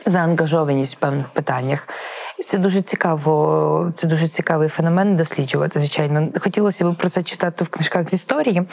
заангажованість 0.05 0.95
в 0.95 0.99
певних 0.99 1.29
питаннях. 1.29 1.87
І 2.39 2.43
це 2.43 2.57
дуже 2.57 2.81
цікаво, 2.81 3.91
це 3.95 4.07
дуже 4.07 4.27
цікавий 4.27 4.69
феномен 4.69 5.15
досліджувати. 5.15 5.79
Звичайно, 5.79 6.27
хотілося 6.39 6.85
б 6.85 6.95
про 6.95 7.09
це 7.09 7.23
читати 7.23 7.63
в 7.63 7.67
книжках 7.67 8.09
з 8.09 8.13
історії 8.13 8.63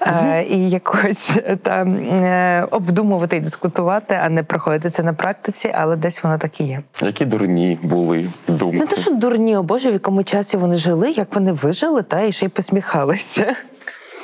е, 0.00 0.44
і 0.50 0.70
якось 0.70 1.36
там 1.62 1.94
е, 1.96 2.68
обдумувати 2.70 3.36
і 3.36 3.40
дискутувати, 3.40 4.20
а 4.22 4.28
не 4.28 4.42
проходити 4.42 4.90
це 4.90 5.02
на 5.02 5.12
практиці, 5.12 5.74
але 5.78 5.96
десь 5.96 6.22
воно 6.22 6.38
так 6.38 6.60
і 6.60 6.64
є. 6.64 6.82
Які 7.02 7.24
дурні 7.24 7.78
були 7.82 8.26
думки. 8.48 8.76
Не 8.76 8.86
те, 8.86 8.96
що 8.96 9.14
дурні, 9.14 9.56
о 9.56 9.62
Боже, 9.62 9.90
в 9.90 9.92
якому 9.92 10.24
часі 10.24 10.56
вони 10.56 10.76
жили, 10.76 11.10
як 11.10 11.34
вони 11.34 11.52
вижили, 11.52 12.02
та 12.02 12.20
і 12.20 12.32
ще 12.32 12.46
й 12.46 12.48
посміхалися. 12.48 13.56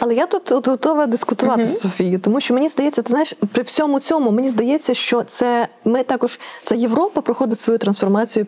Але 0.01 0.15
я 0.15 0.27
тут 0.27 0.53
от 0.53 0.69
готова 0.69 1.07
дискутувати 1.07 1.67
з 1.67 1.81
Софією, 1.81 2.19
тому 2.19 2.41
що 2.41 2.55
мені 2.55 2.69
здається, 2.69 3.03
ти 3.03 3.11
знаєш, 3.11 3.35
при 3.53 3.63
всьому 3.63 4.01
цьому 4.01 4.31
мені 4.31 4.49
здається, 4.49 4.95
що 4.95 5.23
це 5.23 5.69
ми 5.85 6.03
також 6.03 6.41
це 6.65 6.77
Європа 6.77 7.21
проходить 7.21 7.59
свою 7.59 7.79
трансформацію 7.79 8.47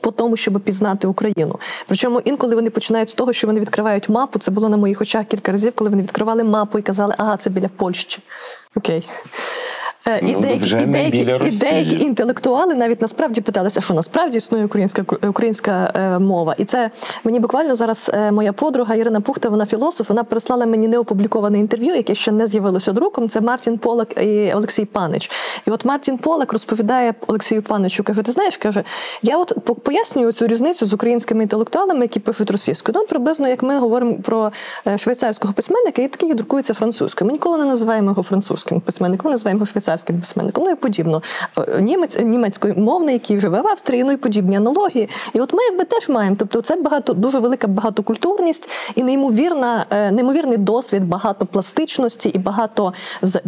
по 0.00 0.10
тому, 0.10 0.36
щоб 0.36 0.60
пізнати 0.60 1.06
Україну. 1.06 1.58
Причому 1.86 2.20
інколи 2.20 2.54
вони 2.54 2.70
починають 2.70 3.10
з 3.10 3.14
того, 3.14 3.32
що 3.32 3.46
вони 3.46 3.60
відкривають 3.60 4.08
мапу. 4.08 4.38
Це 4.38 4.50
було 4.50 4.68
на 4.68 4.76
моїх 4.76 5.00
очах 5.00 5.24
кілька 5.24 5.52
разів, 5.52 5.72
коли 5.74 5.90
вони 5.90 6.02
відкривали 6.02 6.44
мапу 6.44 6.78
і 6.78 6.82
казали, 6.82 7.14
ага, 7.18 7.36
це 7.36 7.50
біля 7.50 7.68
Польщі. 7.68 8.22
Окей. 8.74 9.08
Е, 10.08 10.18
І 10.18 10.32
Ну, 10.32 10.40
деякі, 10.40 10.66
і, 10.66 10.86
деякі, 10.86 11.48
і 11.48 11.58
деякі 11.58 12.04
інтелектуали 12.04 12.74
навіть 12.74 13.02
насправді 13.02 13.40
питалися, 13.40 13.80
що 13.80 13.94
насправді 13.94 14.36
існує 14.36 14.64
українська 14.64 15.04
українська 15.28 15.92
е, 15.96 16.18
мова. 16.18 16.54
І 16.58 16.64
це 16.64 16.90
мені 17.24 17.40
буквально 17.40 17.74
зараз 17.74 18.10
е, 18.14 18.30
моя 18.30 18.52
подруга 18.52 18.94
Ірина 18.94 19.20
Пухта, 19.20 19.48
вона 19.48 19.66
філософ. 19.66 20.08
Вона 20.08 20.24
прислала 20.24 20.66
мені 20.66 20.88
неопубліковане 20.88 21.58
інтерв'ю, 21.58 21.94
яке 21.94 22.14
ще 22.14 22.32
не 22.32 22.46
з'явилося 22.46 22.92
друком. 22.92 23.28
Це 23.28 23.40
Мартін 23.40 23.78
Полак 23.78 24.22
і 24.22 24.52
Олексій 24.52 24.84
Панич. 24.84 25.30
І 25.66 25.70
от 25.70 25.84
Мартін 25.84 26.18
Полак 26.18 26.52
розповідає 26.52 27.14
Олексію 27.26 27.62
Паничу, 27.62 28.04
каже: 28.04 28.22
Ти 28.22 28.32
знаєш, 28.32 28.56
каже, 28.56 28.84
я 29.22 29.38
от 29.38 29.52
пояснюю 29.82 30.32
цю 30.32 30.46
різницю 30.46 30.86
з 30.86 30.92
українськими 30.92 31.42
інтелектуалами, 31.42 32.00
які 32.00 32.20
пишуть 32.20 32.50
російською. 32.50 32.98
Ну, 32.98 33.06
приблизно 33.06 33.48
як 33.48 33.62
ми 33.62 33.78
говоримо 33.78 34.14
про 34.14 34.52
е, 34.86 34.98
швейцарського 34.98 35.54
письменника, 35.54 36.02
і 36.02 36.08
такий 36.08 36.34
друкується 36.34 36.74
французькою. 36.74 37.26
Ми 37.26 37.32
ніколи 37.32 37.58
не 37.58 37.64
називаємо 37.64 38.10
його 38.10 38.22
французьким 38.22 38.80
письменником, 38.80 39.24
ми 39.24 39.30
називаємо 39.30 39.58
його 39.58 39.66
швейцарським 39.66 39.89
письменником. 39.96 40.64
Ну 40.64 40.70
і 40.70 40.74
подібно. 40.74 41.22
Е, 41.58 41.80
Німець 41.80 42.18
німецькою 42.18 42.74
мовний, 42.76 43.12
який 43.12 43.40
живе 43.40 43.60
в 43.60 43.66
Австрії, 43.66 44.04
ну 44.04 44.12
і 44.12 44.16
подібні 44.16 44.56
аналогії. 44.56 45.08
І 45.32 45.40
от 45.40 45.52
ми 45.52 45.62
якби 45.62 45.84
теж 45.84 46.08
маємо. 46.08 46.36
Тобто, 46.38 46.60
це 46.60 46.76
багато 46.76 47.12
дуже 47.12 47.38
велика 47.38 47.66
багатокультурність 47.66 48.68
і 48.94 49.02
неймовірна, 49.02 49.86
е, 49.90 50.10
неймовірний 50.10 50.56
досвід, 50.56 51.04
багатопластичності 51.04 52.28
і 52.28 52.38
багато 52.38 52.92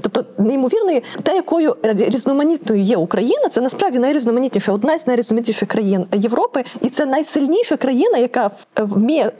тобто 0.02 0.24
неймовірної, 0.38 1.02
те, 1.22 1.34
якою 1.34 1.76
різноманітною 1.82 2.82
є 2.82 2.96
Україна, 2.96 3.48
це 3.48 3.60
насправді 3.60 3.98
найрізноманітніша, 3.98 4.72
одна 4.72 4.98
з 4.98 5.06
найрізноманітніших 5.06 5.68
країн 5.68 6.06
Європи, 6.12 6.64
і 6.80 6.88
це 6.88 7.06
найсильніша 7.06 7.76
країна, 7.76 8.18
яка 8.18 8.50
вміє. 8.76 9.32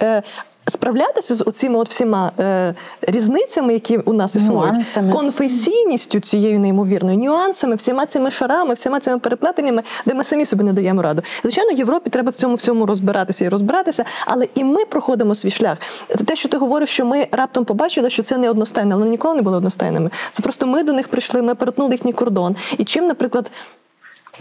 Справлятися 0.70 1.34
з 1.34 1.44
оціми 1.46 1.78
от 1.78 1.88
всіма 1.88 2.32
е, 2.40 2.74
різницями, 3.02 3.72
які 3.72 3.98
у 3.98 4.12
нас 4.12 4.36
існують, 4.36 4.72
Нюансами. 4.72 5.12
конфесійністю 5.12 6.20
цією 6.20 6.60
неймовірною, 6.60 7.18
нюансами, 7.18 7.74
всіма 7.74 8.06
цими 8.06 8.30
шарами, 8.30 8.74
всіма 8.74 9.00
цими 9.00 9.18
переплетеннями, 9.18 9.82
де 10.06 10.14
ми 10.14 10.24
самі 10.24 10.46
собі 10.46 10.64
не 10.64 10.72
даємо 10.72 11.02
раду. 11.02 11.22
Звичайно, 11.42 11.70
Європі 11.72 12.10
треба 12.10 12.30
в 12.30 12.34
цьому 12.34 12.54
всьому 12.54 12.86
розбиратися 12.86 13.44
і 13.44 13.48
розбиратися, 13.48 14.04
але 14.26 14.48
і 14.54 14.64
ми 14.64 14.84
проходимо 14.84 15.34
свій 15.34 15.50
шлях. 15.50 15.78
Те, 16.26 16.36
що 16.36 16.48
ти 16.48 16.56
говориш, 16.56 16.88
що 16.88 17.04
ми 17.04 17.26
раптом 17.32 17.64
побачили, 17.64 18.10
що 18.10 18.22
це 18.22 18.36
не 18.36 18.50
одностайне, 18.50 18.94
вони 18.96 19.10
ніколи 19.10 19.34
не 19.34 19.42
були 19.42 19.56
одностайними. 19.56 20.10
Це 20.32 20.42
просто 20.42 20.66
ми 20.66 20.82
до 20.82 20.92
них 20.92 21.08
прийшли, 21.08 21.42
ми 21.42 21.54
перетнули 21.54 21.92
їхній 21.92 22.12
кордон. 22.12 22.56
І 22.78 22.84
чим, 22.84 23.06
наприклад. 23.06 23.50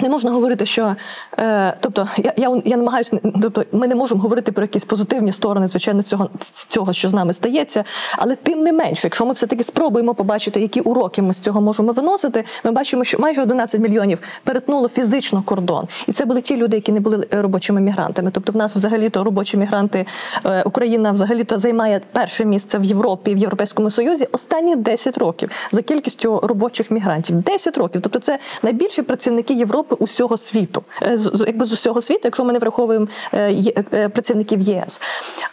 Не 0.02 0.10
можна 0.10 0.32
говорити, 0.32 0.66
що 0.66 0.96
е, 1.40 1.78
тобто 1.80 2.08
я, 2.18 2.34
я, 2.38 2.62
я 2.66 2.78
намагаюся, 2.78 3.20
тобто 3.42 3.64
ми 3.72 3.88
не 3.88 3.96
можемо 3.96 4.22
говорити 4.22 4.52
про 4.52 4.64
якісь 4.64 4.84
позитивні 4.84 5.32
сторони, 5.32 5.68
звичайно, 5.68 6.04
цього 6.04 6.30
цього, 6.68 6.94
що 6.94 7.10
з 7.10 7.14
нами 7.14 7.34
стається. 7.34 7.84
Але 8.18 8.36
тим 8.36 8.64
не 8.64 8.74
менше, 8.74 9.02
якщо 9.04 9.26
ми 9.26 9.34
все 9.34 9.48
таки 9.48 9.64
спробуємо 9.64 10.14
побачити, 10.14 10.62
які 10.62 10.82
уроки 10.82 11.22
ми 11.22 11.34
з 11.34 11.40
цього 11.40 11.62
можемо 11.62 11.92
виносити, 11.92 12.44
ми 12.64 12.72
бачимо, 12.72 13.04
що 13.04 13.20
майже 13.20 13.42
11 13.42 13.82
мільйонів 13.82 14.20
перетнуло 14.44 14.88
фізично 14.88 15.44
кордон, 15.46 15.88
і 16.08 16.12
це 16.12 16.26
були 16.26 16.42
ті 16.42 16.58
люди, 16.58 16.78
які 16.78 16.92
не 16.92 17.00
були 17.00 17.28
е, 17.34 17.42
робочими 17.42 17.82
мігрантами. 17.82 18.32
Тобто, 18.32 18.52
в 18.52 18.56
нас 18.56 18.76
взагалі 18.76 19.10
то 19.10 19.24
робочі 19.24 19.58
мігранти 19.58 20.06
е, 20.46 20.64
Україна 20.64 21.12
взагалі 21.12 21.44
то 21.44 21.58
займає 21.58 22.02
перше 22.12 22.46
місце 22.46 22.78
в 22.78 22.84
Європі 22.84 23.36
в 23.36 23.38
Європейському 23.38 23.92
Союзі 23.92 24.28
останні 24.32 24.76
10 24.76 25.18
років 25.18 25.50
за 25.72 25.82
кількістю 25.82 26.40
робочих 26.44 26.92
мігрантів. 26.92 27.36
10 27.36 27.78
років. 27.78 28.02
Тобто, 28.02 28.20
це 28.20 28.40
найбільші 28.64 29.02
працівники 29.02 29.54
Європи 29.54 29.91
усього 29.96 30.38
світу, 30.38 30.84
Е, 31.04 31.18
з- 31.18 31.44
якби 31.48 31.66
з 31.66 31.72
усього 31.74 32.02
світу, 32.02 32.22
якщо 32.24 32.44
ми 32.46 32.54
не 32.54 32.60
враховуємо 32.60 33.08
е, 33.34 33.74
е, 33.94 34.10
працівників 34.10 34.62
ЄС. 34.62 35.02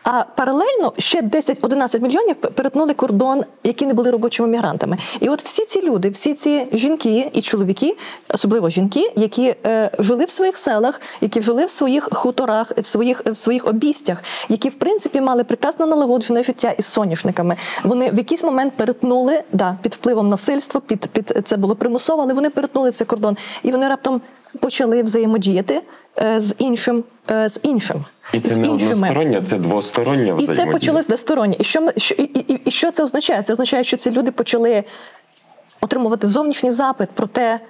А 0.04 0.24
паралельно 0.36 0.92
ще 0.98 1.22
10-11 1.22 2.02
мільйонів 2.02 2.34
перетнули 2.36 2.94
кордон, 2.94 3.44
які 3.64 3.86
не 3.86 3.94
були 3.94 4.10
робочими 4.10 4.48
мігрантами. 4.48 4.98
І 5.20 5.28
от 5.28 5.42
всі 5.42 5.64
ці 5.64 5.82
люди, 5.82 6.10
всі 6.10 6.34
ці 6.34 6.66
жінки 6.72 7.30
і 7.32 7.42
чоловіки, 7.42 7.96
особливо 8.34 8.68
жінки, 8.68 9.12
які 9.16 9.54
жили 9.98 10.24
в 10.24 10.30
своїх 10.30 10.56
селах, 10.56 11.00
які 11.20 11.40
жили 11.42 11.64
в 11.64 11.70
своїх 11.70 12.08
хуторах, 12.12 12.72
в 12.78 12.86
своїх 12.86 13.26
в 13.26 13.36
своїх 13.36 13.66
обістях, 13.66 14.22
які 14.48 14.68
в 14.68 14.74
принципі 14.74 15.20
мали 15.20 15.44
прекрасно 15.44 15.86
налагоджене 15.86 16.42
життя 16.42 16.70
із 16.78 16.86
соняшниками. 16.86 17.56
Вони 17.84 18.10
в 18.10 18.16
якийсь 18.18 18.42
момент 18.44 18.72
перетнули 18.76 19.42
да, 19.52 19.76
під 19.82 19.94
впливом 19.94 20.28
насильства, 20.28 20.80
під, 20.86 21.06
під 21.06 21.32
це 21.44 21.56
було 21.56 21.76
примусово, 21.76 22.22
але 22.22 22.34
вони 22.34 22.50
перетнули 22.50 22.90
цей 22.92 23.06
кордон, 23.06 23.36
і 23.62 23.70
вони 23.72 23.88
раптом 23.88 24.20
почали 24.60 25.02
взаємодіяти 25.02 25.82
е, 26.18 26.40
з 26.40 26.54
іншим 26.58 27.04
е, 27.30 27.48
з 27.48 27.60
іншим. 27.62 28.04
І 28.32 28.40
це 28.40 28.56
не 28.56 28.68
одностороння, 28.68 29.42
це 29.42 29.56
двостороння 29.56 30.36
І 30.40 30.46
це 30.46 30.66
почалось 30.66 31.06
двостороннє. 31.06 31.56
І 31.58 31.64
що 31.64 31.80
ми 31.80 31.92
що 31.96 32.14
і, 32.14 32.22
і, 32.22 32.60
і 32.64 32.70
що 32.70 32.90
це 32.90 33.02
означає? 33.02 33.42
Це 33.42 33.52
означає, 33.52 33.84
що 33.84 33.96
ці 33.96 34.10
люди 34.10 34.30
почали 34.30 34.84
отримувати 35.80 36.26
зовнішній 36.26 36.70
запит 36.70 37.10
про 37.10 37.26
те, 37.26 37.60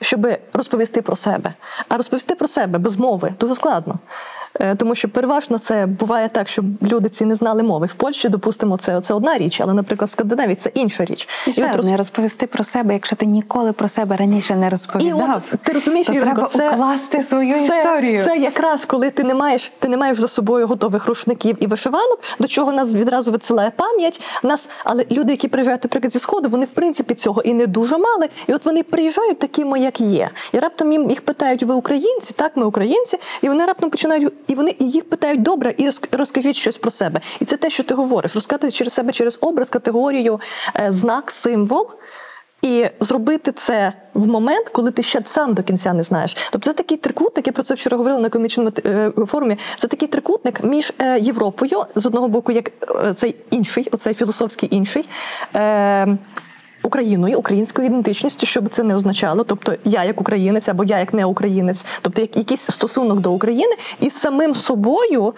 щоб 0.00 0.26
розповісти 0.52 1.02
про 1.02 1.16
себе. 1.16 1.54
А 1.88 1.96
розповісти 1.96 2.34
про 2.34 2.48
себе 2.48 2.78
без 2.78 2.96
мови 2.96 3.34
дуже 3.40 3.54
складно. 3.54 3.98
Е, 4.60 4.74
Тому 4.74 4.94
що 4.94 5.08
переважно 5.08 5.58
це 5.58 5.86
буває 5.86 6.28
так, 6.28 6.48
що 6.48 6.64
люди 6.82 7.08
ці 7.08 7.24
не 7.24 7.34
знали 7.34 7.62
мови. 7.62 7.86
В 7.86 7.94
Польщі, 7.94 8.28
допустимо, 8.28 8.76
це, 8.76 9.00
це 9.00 9.14
одна 9.14 9.38
річ, 9.38 9.60
але, 9.60 9.74
наприклад, 9.74 10.08
в 10.08 10.12
Скандинавії 10.12 10.54
це 10.54 10.70
інша 10.74 11.04
річ. 11.04 11.28
І 11.46 11.52
ще 11.52 11.64
от 11.64 11.76
роз- 11.76 11.78
одне 11.78 11.96
розповісти 11.96 12.46
про 12.46 12.64
себе, 12.64 12.92
якщо 12.92 13.16
ти 13.16 13.26
ніколи 13.26 13.72
про 13.72 13.88
себе 13.88 14.16
раніше 14.16 14.56
не 14.56 14.70
і 15.00 15.12
от 15.12 15.60
ти 15.62 15.72
розумієш, 15.72 16.06
то 16.06 16.12
Іринко, 16.12 16.34
треба 16.34 16.48
це, 16.48 16.70
укласти 16.70 17.22
свою 17.22 17.54
це, 17.54 17.78
історію. 17.78 18.24
Це 18.24 18.36
якраз 18.36 18.84
коли 18.84 19.10
ти 19.10 19.24
не 19.24 19.34
маєш, 19.34 19.72
ти 19.78 19.88
не 19.88 19.96
маєш 19.96 20.18
за 20.18 20.28
собою 20.28 20.66
готових 20.66 21.06
рушників 21.06 21.56
і 21.60 21.66
вишиванок, 21.66 22.20
до 22.38 22.48
чого 22.48 22.72
нас 22.72 22.94
відразу 22.94 23.32
відсилає 23.32 23.72
пам'ять. 23.76 24.20
Нас, 24.42 24.68
але 24.84 25.04
люди, 25.10 25.32
які 25.32 25.48
приїжджають, 25.48 25.84
наприклад, 25.84 26.12
зі 26.12 26.18
сходу, 26.18 26.48
вони 26.48 26.66
в 26.66 26.70
принципі 26.70 27.14
цього 27.14 27.42
і 27.42 27.54
не 27.54 27.66
дуже 27.66 27.98
мали. 27.98 28.28
І 28.46 28.54
от 28.54 28.64
вони 28.64 28.82
приїжджають 28.82 29.38
такими, 29.38 29.80
як 29.80 30.00
є. 30.00 30.30
І 30.52 30.58
раптом 30.58 30.92
їм 30.92 31.10
їх 31.10 31.20
питають: 31.20 31.62
ви 31.62 31.74
українці? 31.74 32.34
Так, 32.36 32.52
ми 32.56 32.66
українці, 32.66 33.18
і 33.42 33.48
вони 33.48 33.64
раптом 33.64 33.90
починають, 33.90 34.32
і 34.46 34.54
вони 34.54 34.76
і 34.78 34.90
їх 34.90 35.08
питають 35.08 35.42
добре, 35.42 35.74
і 35.78 35.86
розк- 35.86 36.16
розкажіть 36.16 36.56
щось 36.56 36.78
про 36.78 36.90
себе. 36.90 37.20
І 37.40 37.44
це 37.44 37.56
те, 37.56 37.70
що 37.70 37.82
ти 37.82 37.94
говориш, 37.94 38.34
розказати 38.34 38.70
через 38.70 38.92
себе 38.92 39.12
через 39.12 39.38
образ, 39.40 39.68
категорію, 39.68 40.40
е, 40.80 40.92
знак, 40.92 41.30
символ. 41.30 41.90
І 42.62 42.86
зробити 43.00 43.52
це 43.52 43.92
в 44.14 44.26
момент, 44.26 44.68
коли 44.68 44.90
ти 44.90 45.02
ще 45.02 45.22
сам 45.24 45.54
до 45.54 45.62
кінця 45.62 45.92
не 45.92 46.02
знаєш. 46.02 46.36
Тобто 46.50 46.70
це 46.70 46.76
такий 46.76 46.96
трикутник, 46.96 47.46
я 47.46 47.52
про 47.52 47.62
це 47.62 47.74
вчора 47.74 47.96
говорила 47.96 48.20
на 48.20 48.28
комічному 48.28 48.70
е, 48.86 49.12
форумі. 49.26 49.56
Це 49.78 49.88
такий 49.88 50.08
трикутник 50.08 50.64
між 50.64 50.92
е, 50.98 51.18
Європою 51.20 51.84
з 51.94 52.06
одного 52.06 52.28
боку, 52.28 52.52
як 52.52 52.70
цей 53.14 53.36
інший, 53.50 53.88
оцей 53.92 54.14
філософський 54.14 54.76
інший. 54.76 55.08
Україною, 56.84 57.38
українською 57.38 57.88
ідентичністю, 57.88 58.46
що 58.46 58.60
би 58.60 58.68
це 58.68 58.82
не 58.82 58.94
означало, 58.94 59.44
тобто 59.44 59.74
я 59.84 60.04
як 60.04 60.20
українець 60.20 60.68
або 60.68 60.84
я 60.84 60.98
як 60.98 61.14
не 61.14 61.24
українець, 61.24 61.84
тобто 62.02 62.20
як 62.20 62.36
якийсь 62.36 62.62
стосунок 62.62 63.20
до 63.20 63.32
України 63.32 63.72
і 64.00 64.10
самим 64.10 64.54
собою, 64.54 65.34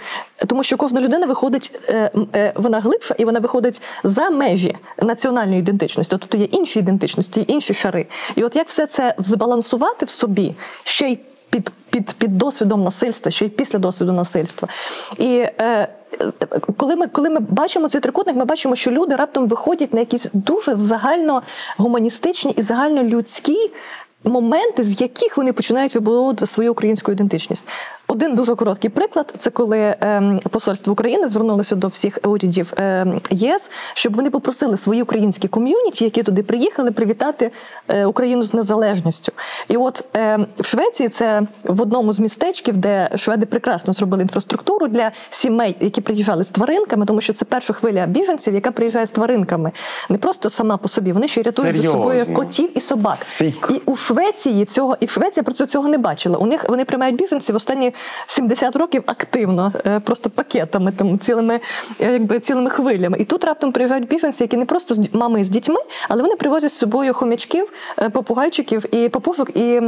тому 0.46 0.62
що 0.62 0.76
кожна 0.76 1.00
людина 1.00 1.26
виходить, 1.26 1.80
е, 1.88 2.10
е, 2.34 2.52
вона 2.56 2.80
глибша 2.80 3.14
і 3.18 3.24
вона 3.24 3.40
виходить 3.40 3.82
за 4.04 4.30
межі 4.30 4.76
національної 5.02 5.58
ідентичності. 5.58 6.16
Тобто 6.20 6.38
є 6.38 6.44
інші 6.44 6.78
ідентичності, 6.78 7.44
інші 7.48 7.74
шари. 7.74 8.06
І 8.34 8.44
от 8.44 8.56
як 8.56 8.68
все 8.68 8.86
це 8.86 9.14
збалансувати 9.18 10.06
в 10.06 10.10
собі, 10.10 10.54
ще 10.84 11.08
й 11.08 11.18
під, 11.56 11.70
під, 11.90 12.12
під 12.12 12.38
досвідом 12.38 12.84
насильства, 12.84 13.32
ще 13.32 13.46
й 13.46 13.48
після 13.48 13.78
досвіду 13.78 14.12
насильства. 14.12 14.68
І 15.18 15.46
е, 15.60 15.88
коли 16.76 16.96
ми, 16.96 17.06
коли 17.06 17.30
ми 17.30 17.40
бачимо 17.40 17.88
цей 17.88 18.00
трикутник, 18.00 18.36
ми 18.36 18.44
бачимо, 18.44 18.76
що 18.76 18.90
люди 18.90 19.16
раптом 19.16 19.48
виходять 19.48 19.94
на 19.94 20.00
якісь 20.00 20.26
дуже 20.32 20.78
загально 20.78 21.42
гуманістичні 21.78 22.52
і 22.52 22.62
загальнолюдські 22.62 23.70
моменти, 24.24 24.84
з 24.84 25.00
яких 25.00 25.36
вони 25.36 25.52
починають 25.52 25.94
вибудовувати 25.94 26.46
свою 26.46 26.72
українську 26.72 27.12
ідентичність. 27.12 27.68
Один 28.08 28.34
дуже 28.34 28.54
короткий 28.54 28.90
приклад 28.90 29.34
це 29.38 29.50
коли 29.50 29.96
ем, 30.00 30.40
посольство 30.50 30.92
України 30.92 31.28
звернулося 31.28 31.76
до 31.76 31.88
всіх 31.88 32.18
урядів 32.24 32.72
ем, 32.76 33.20
ЄС, 33.30 33.70
щоб 33.94 34.16
вони 34.16 34.30
попросили 34.30 34.76
свої 34.76 35.02
українські 35.02 35.48
ком'юніті, 35.48 36.04
які 36.04 36.22
туди 36.22 36.42
приїхали, 36.42 36.90
привітати 36.90 37.50
е, 37.88 38.06
Україну 38.06 38.42
з 38.42 38.54
незалежністю. 38.54 39.32
І 39.68 39.76
от 39.76 40.04
ем, 40.14 40.46
в 40.58 40.66
Швеції 40.66 41.08
це 41.08 41.42
в 41.64 41.82
одному 41.82 42.12
з 42.12 42.20
містечків, 42.20 42.76
де 42.76 43.10
шведи 43.16 43.46
прекрасно 43.46 43.92
зробили 43.92 44.22
інфраструктуру 44.22 44.86
для 44.86 45.10
сімей, 45.30 45.76
які 45.80 46.00
приїжджали 46.00 46.44
з 46.44 46.48
тваринками, 46.48 47.06
тому 47.06 47.20
що 47.20 47.32
це 47.32 47.44
перша 47.44 47.72
хвиля 47.72 48.06
біженців, 48.06 48.54
яка 48.54 48.70
приїжджає 48.70 49.06
з 49.06 49.10
тваринками, 49.10 49.72
не 50.08 50.18
просто 50.18 50.50
сама 50.50 50.76
по 50.76 50.88
собі. 50.88 51.12
Вони 51.12 51.28
ще 51.28 51.40
й 51.40 51.44
рятують 51.44 51.76
за 51.76 51.82
собою 51.82 52.26
котів 52.34 52.70
і 52.74 52.80
собак. 52.80 53.18
Сик. 53.18 53.68
І 53.70 53.82
у 53.86 53.96
Швеції 53.96 54.64
цього 54.64 54.96
і 55.00 55.06
в 55.06 55.10
Швеції 55.10 55.44
про 55.44 55.54
це 55.54 55.66
цього 55.66 55.88
не 55.88 55.98
бачила. 55.98 56.38
У 56.38 56.46
них 56.46 56.68
вони 56.68 56.84
приймають 56.84 57.16
біженців 57.16 57.56
останні 57.56 57.92
70 58.26 58.76
років 58.76 59.02
активно, 59.06 59.72
е, 59.86 60.00
просто 60.00 60.30
пакетами, 60.30 60.92
там 60.92 61.18
цілими, 61.18 61.60
е, 62.00 62.12
якби 62.12 62.40
цілими 62.40 62.70
хвилями. 62.70 63.18
І 63.20 63.24
тут 63.24 63.44
раптом 63.44 63.72
приїжджають 63.72 64.08
біженці, 64.08 64.42
які 64.42 64.56
не 64.56 64.64
просто 64.64 64.94
з 64.94 65.00
мами 65.12 65.44
з 65.44 65.48
дітьми, 65.48 65.80
але 66.08 66.22
вони 66.22 66.36
привозять 66.36 66.72
з 66.72 66.78
собою 66.78 67.14
хомячків, 67.14 67.72
е, 67.98 68.08
попугайчиків 68.08 68.94
і 68.94 69.08
папушок, 69.08 69.56
і 69.56 69.80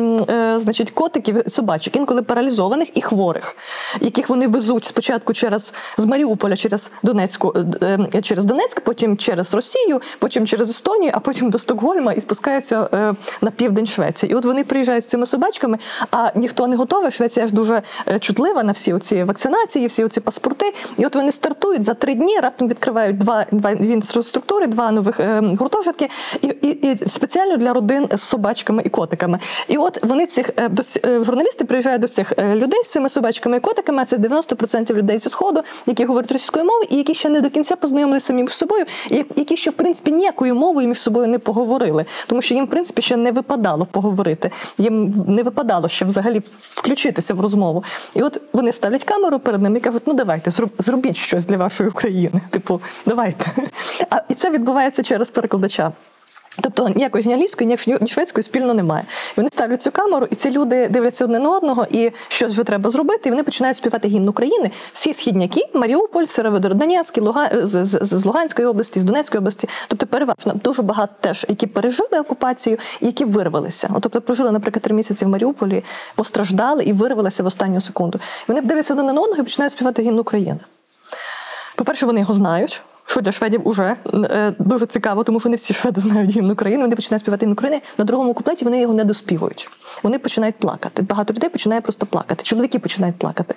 значить 0.57 0.91
котиків, 0.91 1.43
собачок, 1.47 1.97
інколи 1.97 2.23
паралізованих 2.23 2.97
і 2.97 3.01
хворих, 3.01 3.57
яких 4.01 4.29
вони 4.29 4.49
везуть 4.49 4.85
спочатку 4.85 5.33
через 5.33 5.73
з 5.99 6.05
Маріуполя 6.05 6.57
через 6.57 6.91
Донецьку, 7.03 7.55
через 8.23 8.45
Донецьк, 8.45 8.81
потім 8.81 9.17
через 9.17 9.55
Росію, 9.55 10.01
потім 10.19 10.47
через 10.47 10.71
Естонію, 10.71 11.13
а 11.15 11.19
потім 11.21 11.51
до 11.51 11.59
Стокгольма 11.59 12.13
і 12.13 12.21
спускаються 12.21 12.89
на 13.41 13.51
південь 13.51 13.87
Швеції. 13.87 14.33
І 14.33 14.35
от 14.35 14.45
вони 14.45 14.65
приїжджають 14.65 15.05
з 15.05 15.07
цими 15.07 15.27
собачками, 15.27 15.79
а 16.11 16.31
ніхто 16.35 16.67
не 16.67 16.77
готовий. 16.77 17.11
Швеція 17.11 17.47
ж 17.47 17.55
дуже 17.55 17.83
чутлива 18.21 18.63
на 18.63 18.73
всі 18.73 18.93
оці 18.93 19.25
вакцинації, 19.25 19.87
всі 19.87 20.05
оці 20.05 20.21
паспорти. 20.21 20.75
І 20.97 21.07
от 21.07 21.15
вони 21.15 21.33
стартують 21.33 21.85
за 21.85 21.95
три 21.95 22.15
дні, 22.15 22.41
раптом 22.41 22.69
відкривають 22.69 23.19
два, 23.19 23.47
два 23.53 23.71
інфраструктури, 23.71 24.67
два 24.67 24.91
нових 24.91 25.21
е, 25.21 25.43
гуртожитки, 25.59 26.09
і, 26.43 26.47
і, 26.47 26.69
і 26.69 27.09
спеціально 27.09 27.57
для 27.57 27.73
родин 27.73 28.09
з 28.15 28.23
собачками 28.23 28.83
і 28.87 28.89
котиками. 28.89 29.39
І 29.69 29.77
от 29.77 30.05
вони 30.05 30.27
цих 30.27 30.51
е, 30.57 30.69
до 30.69 30.83
е, 31.05 31.25
журналісти 31.25 31.65
приїжджають 31.65 32.01
до 32.01 32.09
цих 32.09 32.33
е, 32.39 32.55
людей 32.55 32.83
з 32.85 32.91
цими 32.91 33.09
собачками 33.09 33.57
і 33.57 33.61
котиками. 33.61 34.03
а 34.03 34.05
Це 34.05 34.17
90% 34.17 34.95
людей 34.95 35.19
зі 35.19 35.29
сходу, 35.29 35.63
які 35.87 36.05
говорять 36.05 36.33
російською 36.33 36.65
мовою, 36.65 36.87
і 36.91 36.97
які 36.97 37.15
ще 37.15 37.29
не 37.29 37.41
до 37.41 37.51
кінця 37.51 37.77
познайомилися 37.77 38.27
самі 38.27 38.43
між 38.43 38.53
собою, 38.53 38.85
і 39.11 39.25
які 39.37 39.57
ще 39.57 39.71
в 39.71 39.75
принципі 39.75 40.13
ніякою 40.13 40.55
мовою 40.55 40.89
між 40.89 41.01
собою 41.01 41.27
не 41.27 41.39
поговорили, 41.39 42.05
тому 42.27 42.43
що 42.43 42.55
їм 42.55 42.65
в 42.65 42.71
принципі 42.71 43.03
ще 43.03 43.17
не 43.17 43.33
випадало 43.33 43.87
поговорити. 43.87 44.51
Їм 44.79 45.25
не 45.29 45.43
випадало 45.43 45.89
ще 45.89 46.05
взагалі 46.05 46.43
включитися 46.61 47.35
в 47.35 47.41
розмову. 47.41 47.85
І 48.15 48.23
от 48.23 48.41
вони 48.53 48.73
ставлять 48.73 49.05
камеру 49.05 49.39
перед 49.39 49.63
ними 49.63 49.79
і 49.79 49.81
кажуть: 49.81 50.03
ну 50.07 50.15
давайте, 50.15 50.51
зроб- 50.51 50.71
зробіть 50.83 51.17
щось 51.17 51.47
для 51.47 51.57
вашої 51.57 51.89
України. 51.91 52.41
Типу, 52.51 52.81
давайте. 53.07 53.47
А 54.11 54.21
і 54.29 54.35
це 54.35 54.51
відбувається 54.51 55.03
через 55.03 55.31
перекладача. 55.31 55.93
Тобто 56.61 56.89
ніякої 56.89 57.25
ні 57.25 57.33
англійської, 57.33 57.77
ні 58.01 58.09
шведської 58.09 58.45
спільно 58.45 58.75
немає. 58.75 59.05
І 59.09 59.35
вони 59.37 59.49
ставлять 59.53 59.83
цю 59.83 59.91
камеру, 59.91 60.27
і 60.31 60.35
ці 60.35 60.51
люди 60.51 60.89
дивляться 60.89 61.25
одне 61.25 61.39
на 61.39 61.51
одного, 61.51 61.87
і 61.91 62.11
щось 62.29 62.53
вже 62.53 62.65
треба 62.65 62.91
зробити. 62.91 63.29
І 63.29 63.33
вони 63.33 63.43
починають 63.43 63.77
співати 63.77 64.09
гімн 64.09 64.29
України. 64.29 64.71
Всі 64.93 65.15
східняки, 65.15 65.61
Маріуполь, 65.75 66.25
Северодонецьк, 66.25 67.19
Луга... 67.19 67.51
з, 67.63 67.85
з, 67.85 67.99
з 68.03 68.25
Луганської 68.25 68.69
області, 68.69 69.01
з 69.01 69.05
Донецької 69.05 69.39
області. 69.39 69.69
Тобто, 69.89 70.07
переважно 70.07 70.53
дуже 70.65 70.83
багато 70.83 71.13
теж, 71.21 71.47
які 71.49 71.67
пережили 71.67 72.21
окупацію, 72.21 72.77
і 73.01 73.07
які 73.07 73.25
вирвалися. 73.25 73.91
От, 73.95 74.03
тобто 74.03 74.21
прожили, 74.21 74.53
наприклад, 74.53 74.83
три 74.83 74.95
місяці 74.95 75.25
в 75.25 75.29
Маріуполі, 75.29 75.85
постраждали 76.15 76.85
і 76.85 76.93
вирвалися 76.93 77.43
в 77.43 77.47
останню 77.47 77.81
секунду. 77.81 78.19
І 78.19 78.53
вони 78.53 78.61
дивляться 78.61 78.95
одне 78.95 79.13
на 79.13 79.21
одного 79.21 79.41
і 79.41 79.43
починають 79.43 79.73
співати 79.73 80.03
гімн 80.03 80.19
України. 80.19 80.59
По-перше, 81.77 82.07
вони 82.07 82.21
його 82.21 82.33
знають. 82.33 82.83
Що 83.09 83.21
для 83.21 83.33
шведів 83.33 83.69
уже 83.69 83.97
е, 84.15 84.55
дуже 84.59 84.87
цікаво, 84.87 85.25
тому 85.25 85.41
що 85.41 85.49
не 85.49 85.57
всі 85.57 85.75
шведи 85.75 86.01
знають 86.01 86.31
гімн 86.31 86.51
України. 86.51 86.83
Вони 86.83 86.97
починають 86.97 87.23
співати 87.23 87.47
гімн 87.47 87.53
України. 87.53 87.83
На 87.99 88.05
другому 88.05 88.35
куплеті 88.35 88.65
вони 88.65 88.81
його 88.81 88.95
не 88.95 89.05
доспівують. 89.05 89.69
Вони 90.03 90.19
починають 90.19 90.57
плакати. 90.57 91.03
Багато 91.03 91.35
людей 91.35 91.51
починає 91.51 91.81
просто 91.81 92.07
плакати. 92.07 92.43
Чоловіки 92.43 92.79
починають 92.79 93.17
плакати. 93.17 93.55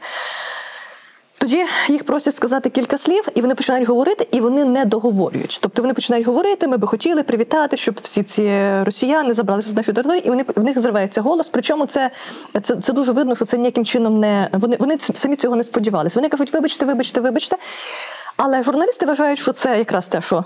Тоді 1.42 1.66
їх 1.90 2.04
просять 2.04 2.36
сказати 2.36 2.70
кілька 2.70 2.98
слів, 2.98 3.28
і 3.36 3.42
вони 3.42 3.56
починають 3.56 3.88
говорити, 3.88 4.28
і 4.32 4.40
вони 4.40 4.66
не 4.66 4.86
договорюють. 4.86 5.60
Тобто 5.62 5.82
вони 5.82 5.94
починають 5.94 6.28
говорити, 6.28 6.68
ми 6.68 6.78
би 6.78 6.88
хотіли 6.88 7.24
привітати, 7.24 7.78
щоб 7.78 8.00
всі 8.02 8.24
ці 8.24 8.44
росіяни 8.84 9.34
забралися 9.34 9.70
з 9.70 9.76
нашої 9.76 9.96
території, 9.96 10.28
і 10.28 10.30
вони 10.30 10.46
в 10.56 10.64
них 10.64 10.80
зривається 10.80 11.22
голос. 11.22 11.50
Причому 11.50 11.86
це, 11.86 12.12
це, 12.62 12.76
це 12.76 12.94
дуже 12.94 13.12
видно, 13.12 13.36
що 13.36 13.46
це 13.46 13.58
ніяким 13.58 13.86
чином 13.86 14.20
не 14.20 14.50
вони, 14.52 14.78
вони 14.80 14.98
самі 15.00 15.36
цього 15.36 15.56
не 15.56 15.64
сподівалися. 15.64 16.20
Вони 16.20 16.30
кажуть, 16.30 16.54
вибачте, 16.54 16.86
вибачте, 16.86 17.22
вибачте. 17.22 17.58
Але 18.38 18.64
журналісти 18.64 19.06
вважають, 19.06 19.40
що 19.40 19.52
це 19.52 19.78
якраз 19.78 20.08
те, 20.08 20.22
що 20.22 20.46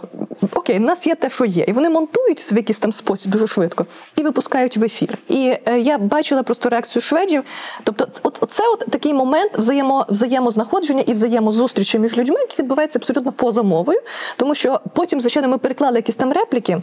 окей, 0.54 0.78
в 0.78 0.82
нас 0.82 1.08
є 1.08 1.16
те, 1.16 1.30
що 1.30 1.46
є, 1.46 1.66
і 1.68 1.72
вони 1.72 1.90
монтують 1.90 2.52
в 2.52 2.58
якийсь 2.58 2.80
там 2.80 2.94
спосіб 2.94 3.32
дуже 3.32 3.48
швидко 3.48 3.86
і 4.16 4.24
випускають 4.24 4.78
в 4.78 4.84
ефір. 4.84 5.18
І 5.30 5.56
е, 5.66 5.80
я 5.80 5.98
бачила 5.98 6.44
просто 6.44 6.70
реакцію 6.70 7.02
шведів. 7.02 7.44
Тобто, 7.84 8.08
от 8.24 8.52
це 8.52 8.64
от 8.74 8.86
такий 8.90 9.14
момент 9.14 9.52
взаємо, 9.58 10.06
взаємознаходження 10.10 11.04
і 11.08 11.14
взаємозустрічі 11.14 12.00
між 12.00 12.18
людьми, 12.18 12.40
які 12.40 12.62
відбуваються 12.62 13.00
абсолютно 13.00 13.32
поза 13.32 13.64
мовою, 13.64 14.02
тому 14.38 14.56
що 14.56 14.80
потім, 14.96 15.22
звичайно, 15.22 15.50
ми 15.50 15.58
переклали 15.58 15.96
якісь 15.96 16.16
там 16.16 16.34
репліки. 16.34 16.82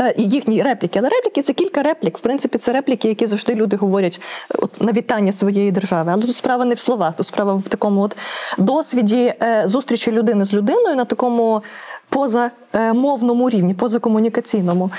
Е, 0.00 0.14
Їхні 0.16 0.62
репліки, 0.62 0.98
але 0.98 1.08
репліки 1.08 1.42
це 1.42 1.52
кілька 1.52 1.82
реплік. 1.82 2.18
В 2.18 2.20
принципі, 2.20 2.58
це 2.58 2.72
репліки, 2.72 3.08
які 3.08 3.26
завжди 3.26 3.54
люди 3.54 3.76
говорять 3.76 4.20
е, 4.50 4.54
от, 4.58 4.82
на 4.82 4.92
вітання 4.92 5.32
своєї 5.32 5.70
держави. 5.70 6.12
Але 6.14 6.22
тут 6.22 6.36
справа 6.36 6.64
не 6.64 6.74
в 6.74 6.78
словах, 6.78 7.16
тут 7.16 7.26
справа 7.26 7.54
в 7.54 7.62
такому 7.62 8.00
от 8.02 8.16
досвіді 8.58 9.34
е, 9.42 9.62
зустрічі 9.64 10.12
людини 10.12 10.44
з 10.44 10.54
людиною 10.54 10.96
на 10.96 11.04
такому 11.04 11.62
позамовному 12.08 13.50
рівні, 13.50 13.74
позакомунікаційному. 13.74 14.90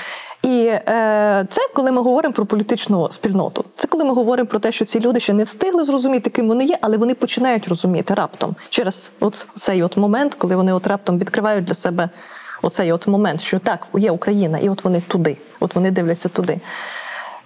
І 0.42 0.64
е, 0.66 1.46
це 1.50 1.60
коли 1.74 1.92
ми 1.92 2.02
говоримо 2.02 2.34
про 2.34 2.46
політичну 2.46 3.08
спільноту. 3.10 3.64
Це 3.76 3.88
коли 3.88 4.04
ми 4.04 4.14
говоримо 4.14 4.46
про 4.46 4.58
те, 4.58 4.72
що 4.72 4.84
ці 4.84 5.00
люди 5.00 5.20
ще 5.20 5.32
не 5.32 5.44
встигли 5.44 5.84
зрозуміти, 5.84 6.30
ким 6.30 6.48
вони 6.48 6.64
є, 6.64 6.78
але 6.80 6.96
вони 6.96 7.14
починають 7.14 7.68
розуміти 7.68 8.14
раптом 8.14 8.56
через 8.68 9.12
от 9.20 9.46
цей 9.56 9.82
от 9.82 9.96
момент, 9.96 10.34
коли 10.34 10.56
вони 10.56 10.72
от 10.72 10.86
раптом 10.86 11.18
відкривають 11.18 11.64
для 11.64 11.74
себе 11.74 12.08
оцей 12.62 12.92
от 12.92 13.06
момент, 13.06 13.40
що 13.40 13.58
так, 13.58 13.86
є 13.94 14.10
Україна, 14.10 14.58
і 14.58 14.68
от 14.68 14.84
вони 14.84 15.00
туди, 15.00 15.36
от 15.60 15.74
вони 15.74 15.90
дивляться 15.90 16.28
туди. 16.28 16.60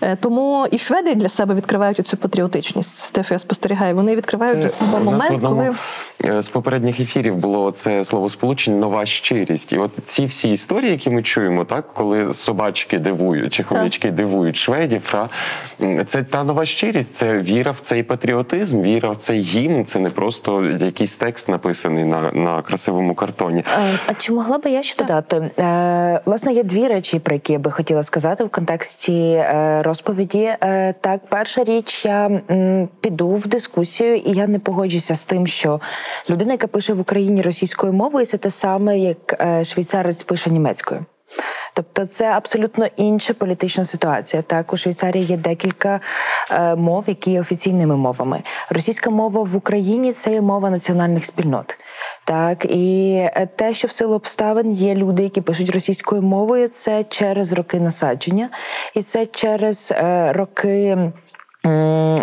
Е, 0.04 0.16
Тому 0.20 0.66
і 0.70 0.78
шведи 0.78 1.14
для 1.14 1.28
себе 1.28 1.54
відкривають 1.54 2.06
цю 2.06 2.16
патріотичність. 2.16 3.12
Те, 3.12 3.22
що 3.22 3.34
я 3.34 3.38
спостерігаю, 3.38 3.94
вони 3.94 4.16
відкривають 4.16 4.58
для 4.58 4.68
себе 4.68 5.00
момент, 5.00 5.32
одному 5.32 5.74
коли 6.20 6.38
е, 6.38 6.42
з 6.42 6.48
попередніх 6.48 7.00
ефірів 7.00 7.36
було 7.36 7.70
це 7.70 8.04
словосполучення 8.04 8.76
нова 8.76 9.06
щирість. 9.06 9.72
І 9.72 9.78
от 9.78 9.90
ці 10.06 10.26
всі 10.26 10.52
історії, 10.52 10.90
які 10.90 11.10
ми 11.10 11.22
чуємо, 11.22 11.64
так 11.64 11.94
коли 11.94 12.34
собачки 12.34 12.98
дивують 12.98 13.52
чи 13.52 13.62
хомячки 13.62 14.10
дивують 14.10 14.56
шведів, 14.56 15.10
та 15.12 15.28
це 16.06 16.22
та 16.22 16.44
нова 16.44 16.66
щирість, 16.66 17.16
це 17.16 17.38
віра 17.38 17.70
в 17.70 17.80
цей 17.80 18.02
патріотизм, 18.02 18.82
віра 18.82 19.10
в 19.10 19.16
цей 19.16 19.40
гімн. 19.40 19.84
Це 19.84 19.98
не 19.98 20.10
просто 20.10 20.64
якийсь 20.64 21.14
текст 21.16 21.48
написаний 21.48 22.04
на, 22.04 22.32
на 22.32 22.62
красивому 22.62 23.14
картоні. 23.14 23.64
Е, 23.78 23.98
А 24.06 24.14
чи 24.14 24.32
могла 24.32 24.58
би 24.58 24.70
я 24.70 24.82
ще 24.82 25.04
додати? 25.04 25.50
Е, 25.58 26.20
Власне, 26.24 26.52
є 26.52 26.62
дві 26.62 26.88
речі, 26.88 27.18
про 27.18 27.34
які 27.34 27.52
я 27.52 27.58
би 27.58 27.70
хотіла 27.70 28.02
сказати 28.02 28.44
в 28.44 28.48
контексті 28.48 29.22
е, 29.22 29.82
розповіді. 29.94 30.56
Е, 30.60 30.94
Так, 31.00 31.20
перша 31.28 31.64
річ, 31.64 32.04
я 32.04 32.40
піду 33.00 33.28
в 33.28 33.46
дискусію, 33.46 34.16
і 34.16 34.32
я 34.32 34.46
не 34.46 34.58
погоджуся 34.58 35.14
з 35.14 35.24
тим, 35.24 35.46
що 35.46 35.80
людина, 36.30 36.52
яка 36.52 36.66
пише 36.66 36.94
в 36.94 37.00
Україні 37.00 37.42
російською 37.42 37.92
мовою, 37.92 38.26
це 38.26 38.36
те 38.36 38.50
саме, 38.50 38.98
як 38.98 39.40
е, 39.40 39.64
швейцарець 39.64 40.22
пише 40.22 40.50
німецькою. 40.50 41.04
Тобто, 41.74 42.06
це 42.06 42.24
абсолютно 42.24 42.86
інша 42.96 43.34
політична 43.34 43.84
ситуація. 43.84 44.42
Так, 44.42 44.72
у 44.72 44.76
Швейцарії 44.76 45.24
є 45.24 45.36
декілька 45.36 46.00
е, 46.50 46.76
мов, 46.76 47.04
які 47.06 47.30
є 47.30 47.40
офіційними 47.40 47.96
мовами. 47.96 48.42
Російська 48.70 49.10
мова 49.10 49.42
в 49.42 49.56
Україні 49.56 50.12
це 50.12 50.32
є 50.32 50.40
мова 50.40 50.70
національних 50.70 51.26
спільнот. 51.26 51.76
Так, 52.24 52.64
і 52.64 53.14
е, 53.16 53.48
те, 53.56 53.74
що 53.74 53.88
в 53.88 53.92
силу 53.92 54.14
обставин 54.14 54.72
є 54.72 54.94
люди, 54.94 55.22
які 55.22 55.40
пишуть 55.40 55.70
російською 55.70 56.22
мовою, 56.22 56.68
це 56.68 57.04
через 57.04 57.52
роки 57.52 57.80
насадження, 57.80 58.50
і 58.94 59.02
це 59.02 59.26
через 59.26 59.92
е, 59.96 60.32
роки. 60.32 61.12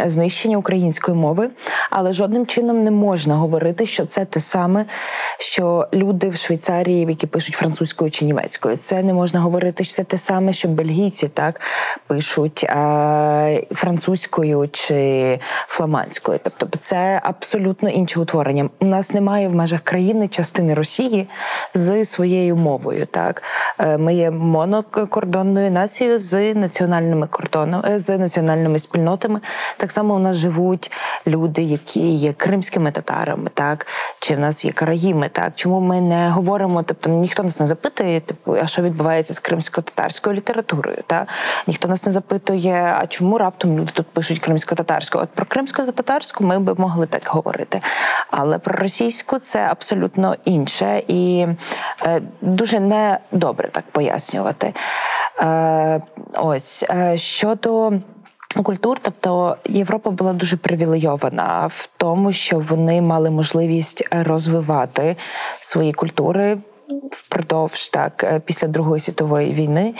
Знищення 0.05 0.57
української 0.57 1.17
мови, 1.17 1.49
але 1.89 2.13
жодним 2.13 2.45
чином 2.45 2.83
не 2.83 2.91
можна 2.91 3.35
говорити, 3.35 3.85
що 3.85 4.05
це 4.05 4.25
те 4.25 4.39
саме, 4.39 4.85
що 5.37 5.87
люди 5.93 6.29
в 6.29 6.35
Швейцарії, 6.35 7.05
які 7.09 7.27
пишуть 7.27 7.55
французькою 7.55 8.11
чи 8.11 8.25
німецькою. 8.25 8.77
Це 8.77 9.03
не 9.03 9.13
можна 9.13 9.39
говорити, 9.39 9.83
що 9.83 9.93
це 9.93 10.03
те 10.03 10.17
саме, 10.17 10.53
що 10.53 10.67
бельгійці 10.67 11.27
так 11.27 11.61
пишуть 12.07 12.63
е, 12.63 13.63
французькою 13.71 14.69
чи 14.71 15.39
фламандською. 15.67 16.39
Тобто, 16.43 16.77
це 16.77 17.21
абсолютно 17.23 17.89
інше 17.89 18.19
утворення. 18.19 18.69
У 18.79 18.85
нас 18.85 19.13
немає 19.13 19.47
в 19.47 19.55
межах 19.55 19.81
країни 19.81 20.27
частини 20.27 20.73
Росії 20.73 21.27
з 21.73 22.05
своєю 22.05 22.55
мовою. 22.55 23.05
Так 23.05 23.43
Е, 23.81 23.97
ми 23.97 24.15
є 24.15 24.31
монокордонною 24.31 25.71
нацією 25.71 26.19
з 26.19 26.53
національними 26.53 27.27
кордонами, 27.27 27.83
е, 27.89 27.99
з 27.99 28.17
національними 28.17 28.79
спільнотами. 28.79 29.30
Так 29.77 29.91
само 29.91 30.13
у 30.13 30.19
нас 30.19 30.35
живуть 30.35 30.91
люди, 31.27 31.61
які 31.61 32.11
є 32.11 32.33
кримськими 32.33 32.91
татарами, 32.91 33.49
так 33.53 33.87
чи 34.19 34.35
в 34.35 34.39
нас 34.39 34.65
є 34.65 34.71
караїми. 34.71 35.29
Так 35.29 35.51
чому 35.55 35.79
ми 35.79 36.01
не 36.01 36.29
говоримо? 36.29 36.83
Тобто 36.83 37.09
ніхто 37.09 37.43
нас 37.43 37.59
не 37.59 37.67
запитує, 37.67 38.21
типу, 38.21 38.55
а 38.61 38.67
що 38.67 38.81
відбувається 38.81 39.33
з 39.33 39.39
кримсько-татарською 39.39 40.35
літературою? 40.35 41.03
Так 41.07 41.27
ніхто 41.67 41.87
нас 41.87 42.05
не 42.05 42.11
запитує, 42.11 42.95
а 42.99 43.07
чому 43.07 43.37
раптом 43.37 43.77
люди 43.77 43.91
тут 43.93 44.07
пишуть 44.07 44.39
кримсько-татарською? 44.39 45.23
От 45.23 45.29
про 45.29 45.45
кримсько-татарську 45.45 46.43
ми 46.43 46.59
би 46.59 46.73
могли 46.73 47.05
так 47.05 47.21
говорити, 47.25 47.81
але 48.29 48.57
про 48.57 48.75
російську 48.79 49.39
це 49.39 49.59
абсолютно 49.59 50.35
інше 50.45 51.03
і 51.07 51.47
е, 52.05 52.21
дуже 52.41 52.79
недобре 52.79 53.69
так 53.69 53.83
пояснювати. 53.91 54.73
Е, 55.39 56.01
ось 56.33 56.83
е, 56.89 57.17
щодо. 57.17 57.91
Культур, 58.55 58.99
тобто 59.01 59.57
Європа 59.65 60.09
була 60.09 60.33
дуже 60.33 60.57
привілейована 60.57 61.67
в 61.67 61.89
тому, 61.97 62.31
що 62.31 62.59
вони 62.59 63.01
мали 63.01 63.29
можливість 63.29 64.07
розвивати 64.11 65.15
свої 65.61 65.93
культури 65.93 66.57
впродовж 67.11 67.89
так 67.89 68.23
е, 68.23 68.41
після 68.45 68.67
Другої 68.67 69.01
світової 69.01 69.53
війни. 69.53 69.93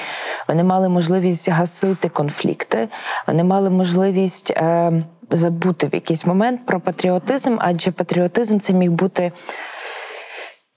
Вони 0.48 0.64
мали 0.64 0.90
можливість 0.90 1.50
гасити 1.50 2.10
конфлікти, 2.10 2.90
вони 3.28 3.44
мали 3.44 3.70
можливість 3.70 4.52
е, 4.52 4.92
забути 5.30 5.88
в 5.88 5.96
якийсь 5.96 6.26
момент 6.26 6.66
про 6.66 6.80
патріотизм, 6.80 7.58
адже 7.60 7.92
патріотизм 7.92 8.60
це 8.60 8.74
міг 8.74 8.92
бути 8.92 9.32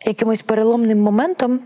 якимось 0.07 0.43
переломним 0.43 1.03
моментом. 1.03 1.61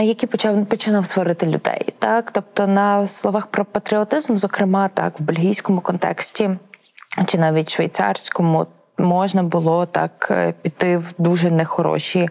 Який 0.00 0.28
почав 0.28 0.66
починав 0.66 1.06
створити 1.06 1.46
людей, 1.46 1.94
так? 1.98 2.30
Тобто 2.30 2.66
на 2.66 3.08
словах 3.08 3.46
про 3.46 3.64
патріотизм, 3.64 4.36
зокрема, 4.36 4.88
так 4.88 5.20
в 5.20 5.22
бельгійському 5.22 5.80
контексті 5.80 6.50
чи 7.26 7.38
навіть 7.38 7.72
швейцарському, 7.72 8.66
можна 8.98 9.42
було 9.42 9.86
так 9.86 10.28
е, 10.30 10.54
піти 10.62 10.98
в 10.98 11.14
дуже 11.18 11.50
нехороші 11.50 12.28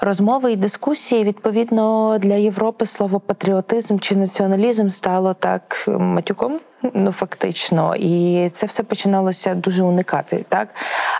розмови 0.00 0.52
і 0.52 0.56
дискусії. 0.56 1.24
Відповідно 1.24 2.16
для 2.18 2.34
Європи 2.34 2.86
слово 2.86 3.20
патріотизм 3.20 3.98
чи 3.98 4.16
націоналізм 4.16 4.88
стало 4.88 5.34
так 5.34 5.84
матюком. 5.88 6.60
Ну, 6.94 7.12
фактично, 7.12 7.96
і 7.96 8.50
це 8.52 8.66
все 8.66 8.82
починалося 8.82 9.54
дуже 9.54 9.82
уникати. 9.82 10.44
Так 10.48 10.68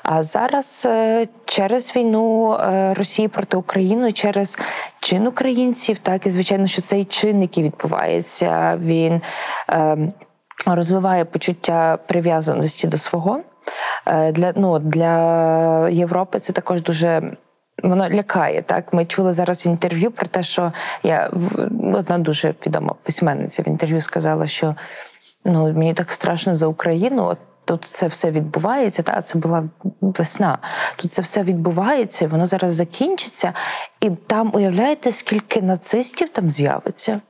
а 0.02 0.22
зараз 0.22 0.86
е, 0.86 1.26
через 1.44 1.96
війну 1.96 2.52
е, 2.52 2.94
Росії 2.94 3.28
проти 3.28 3.56
України, 3.56 4.12
через 4.12 4.58
чин 5.00 5.26
українців, 5.26 5.98
так 6.02 6.26
і 6.26 6.30
звичайно, 6.30 6.66
що 6.66 6.82
цей 6.82 7.04
чин, 7.04 7.42
який 7.42 7.64
відбувається, 7.64 8.78
він 8.82 9.20
е, 9.70 9.96
розвиває 10.66 11.24
почуття 11.24 11.98
прив'язаності 12.06 12.86
до 12.86 12.98
свого. 12.98 13.40
Е, 14.06 14.32
Для 14.32 14.52
ну 14.56 14.78
для 14.78 15.88
Європи 15.88 16.38
це 16.38 16.52
також 16.52 16.82
дуже. 16.82 17.32
Воно 17.82 18.10
лякає 18.10 18.62
так. 18.62 18.92
Ми 18.92 19.04
чули 19.04 19.32
зараз 19.32 19.66
інтерв'ю 19.66 20.10
про 20.10 20.26
те, 20.26 20.42
що 20.42 20.72
я 21.02 21.30
одна 21.94 22.18
дуже 22.18 22.54
відома 22.66 22.94
письменниця 23.02 23.62
в 23.62 23.68
інтерв'ю 23.68 24.00
сказала, 24.00 24.46
що 24.46 24.74
ну 25.44 25.72
мені 25.72 25.94
так 25.94 26.12
страшно 26.12 26.56
за 26.56 26.66
Україну. 26.66 27.24
От 27.24 27.38
тут 27.64 27.84
це 27.84 28.06
все 28.06 28.30
відбувається. 28.30 29.02
Та 29.02 29.22
це 29.22 29.38
була 29.38 29.64
весна. 30.00 30.58
Тут 30.96 31.12
це 31.12 31.22
все 31.22 31.42
відбувається, 31.42 32.28
воно 32.28 32.46
зараз 32.46 32.74
закінчиться, 32.74 33.52
і 34.00 34.10
там 34.10 34.50
уявляєте, 34.54 35.12
скільки 35.12 35.62
нацистів 35.62 36.28
там 36.28 36.50
з'явиться. 36.50 37.20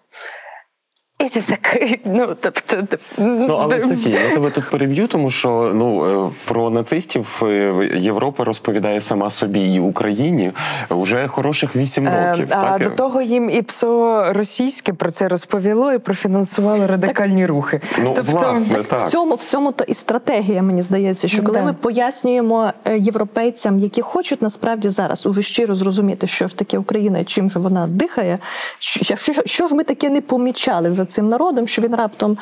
І 1.25 1.29
це 1.29 1.41
такий, 1.41 2.01
ну 2.05 2.37
тобто, 2.41 2.77
Ну 3.19 3.59
але 3.61 3.81
Софія, 3.81 4.21
я 4.21 4.35
тебе 4.35 4.51
тут 4.51 4.71
переб'ю, 4.71 5.07
тому 5.07 5.31
що 5.31 5.73
ну 5.75 6.05
е, 6.27 6.31
про 6.45 6.71
нацистів 6.71 7.43
е, 7.43 7.91
Європа 7.97 8.45
розповідає 8.45 9.01
сама 9.01 9.31
собі 9.31 9.61
і 9.61 9.81
Україні 9.81 10.53
вже 10.91 11.29
хороших 11.29 11.77
вісім 11.77 12.09
років. 12.09 12.49
Е, 12.51 12.57
а 12.57 12.79
до 12.79 12.91
того 12.91 13.23
їм 13.23 13.51
і 13.51 13.63
ПСО 13.63 14.25
російське 14.33 14.93
про 14.93 15.11
це 15.11 15.29
розповіло 15.29 15.93
і 15.93 15.99
профінансувало 15.99 16.87
радикальні 16.87 17.47
рухи. 17.47 17.81
Ну 18.03 18.17
власне 18.23 18.83
так. 18.83 19.07
В 19.07 19.11
цьому 19.11 19.35
в 19.35 19.45
цьому 19.45 19.73
то 19.73 19.85
і 19.85 19.95
стратегія, 19.95 20.63
мені 20.63 20.83
здається, 20.83 21.29
що 21.29 21.43
коли 21.43 21.59
Да. 21.59 21.65
ми 21.65 21.73
пояснюємо 21.73 22.73
е, 22.85 22.99
європейцям, 22.99 23.79
які 23.79 24.03
хочуть 24.03 24.43
насправді 24.43 24.89
зараз 24.89 25.27
уже 25.27 25.43
щиро 25.43 25.75
зрозуміти, 25.75 26.27
що 26.27 26.49
ж 26.49 26.57
таке 26.57 26.79
Україна 26.79 27.25
чим 27.25 27.51
же 27.51 27.59
вона 27.59 27.87
дихає, 27.87 28.39
що, 28.79 29.17
що, 29.17 29.33
що 29.45 29.69
ж 29.69 29.75
ми 29.75 29.85
таке 29.85 30.11
не 30.11 30.21
помічали 30.21 30.93
за 30.93 31.08
цим 31.13 31.29
народом, 31.29 31.69
що 31.69 31.83
він 31.83 31.95
раптом 31.95 32.39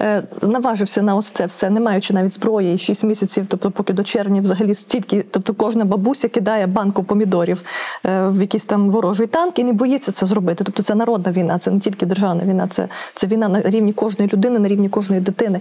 е, 0.00 0.22
наважився 0.42 1.02
на 1.02 1.16
ось 1.16 1.30
це 1.30 1.46
все, 1.46 1.70
не 1.70 1.80
маючи 1.80 2.14
навіть 2.14 2.32
зброї, 2.32 2.78
6 2.78 3.04
місяців, 3.04 3.46
тобто 3.48 3.70
поки 3.70 3.92
до 3.92 4.02
червня 4.02 4.40
взагалі 4.40 4.74
стільки, 4.74 5.24
тобто 5.30 5.54
кожна 5.54 5.84
бабуся 5.84 6.28
кидає 6.28 6.66
банку 6.66 7.04
помідорів 7.04 7.62
е, 8.06 8.28
в 8.28 8.40
якийсь 8.40 8.64
там 8.64 8.90
ворожий 8.90 9.26
танк 9.26 9.58
і 9.58 9.64
не 9.64 9.72
боїться 9.72 10.12
це 10.12 10.26
зробити. 10.26 10.64
Тобто 10.64 10.82
це 10.82 10.94
народна 10.94 11.32
війна, 11.32 11.58
це 11.58 11.70
не 11.70 11.80
тільки 11.80 12.06
державна 12.06 12.44
війна, 12.44 12.68
це, 12.68 12.88
це 13.14 13.26
війна 13.26 13.48
на 13.48 13.60
рівні 13.62 13.92
кожної 13.92 14.30
людини, 14.32 14.58
на 14.58 14.68
рівні 14.68 14.88
кожної 14.88 15.20
дитини. 15.20 15.60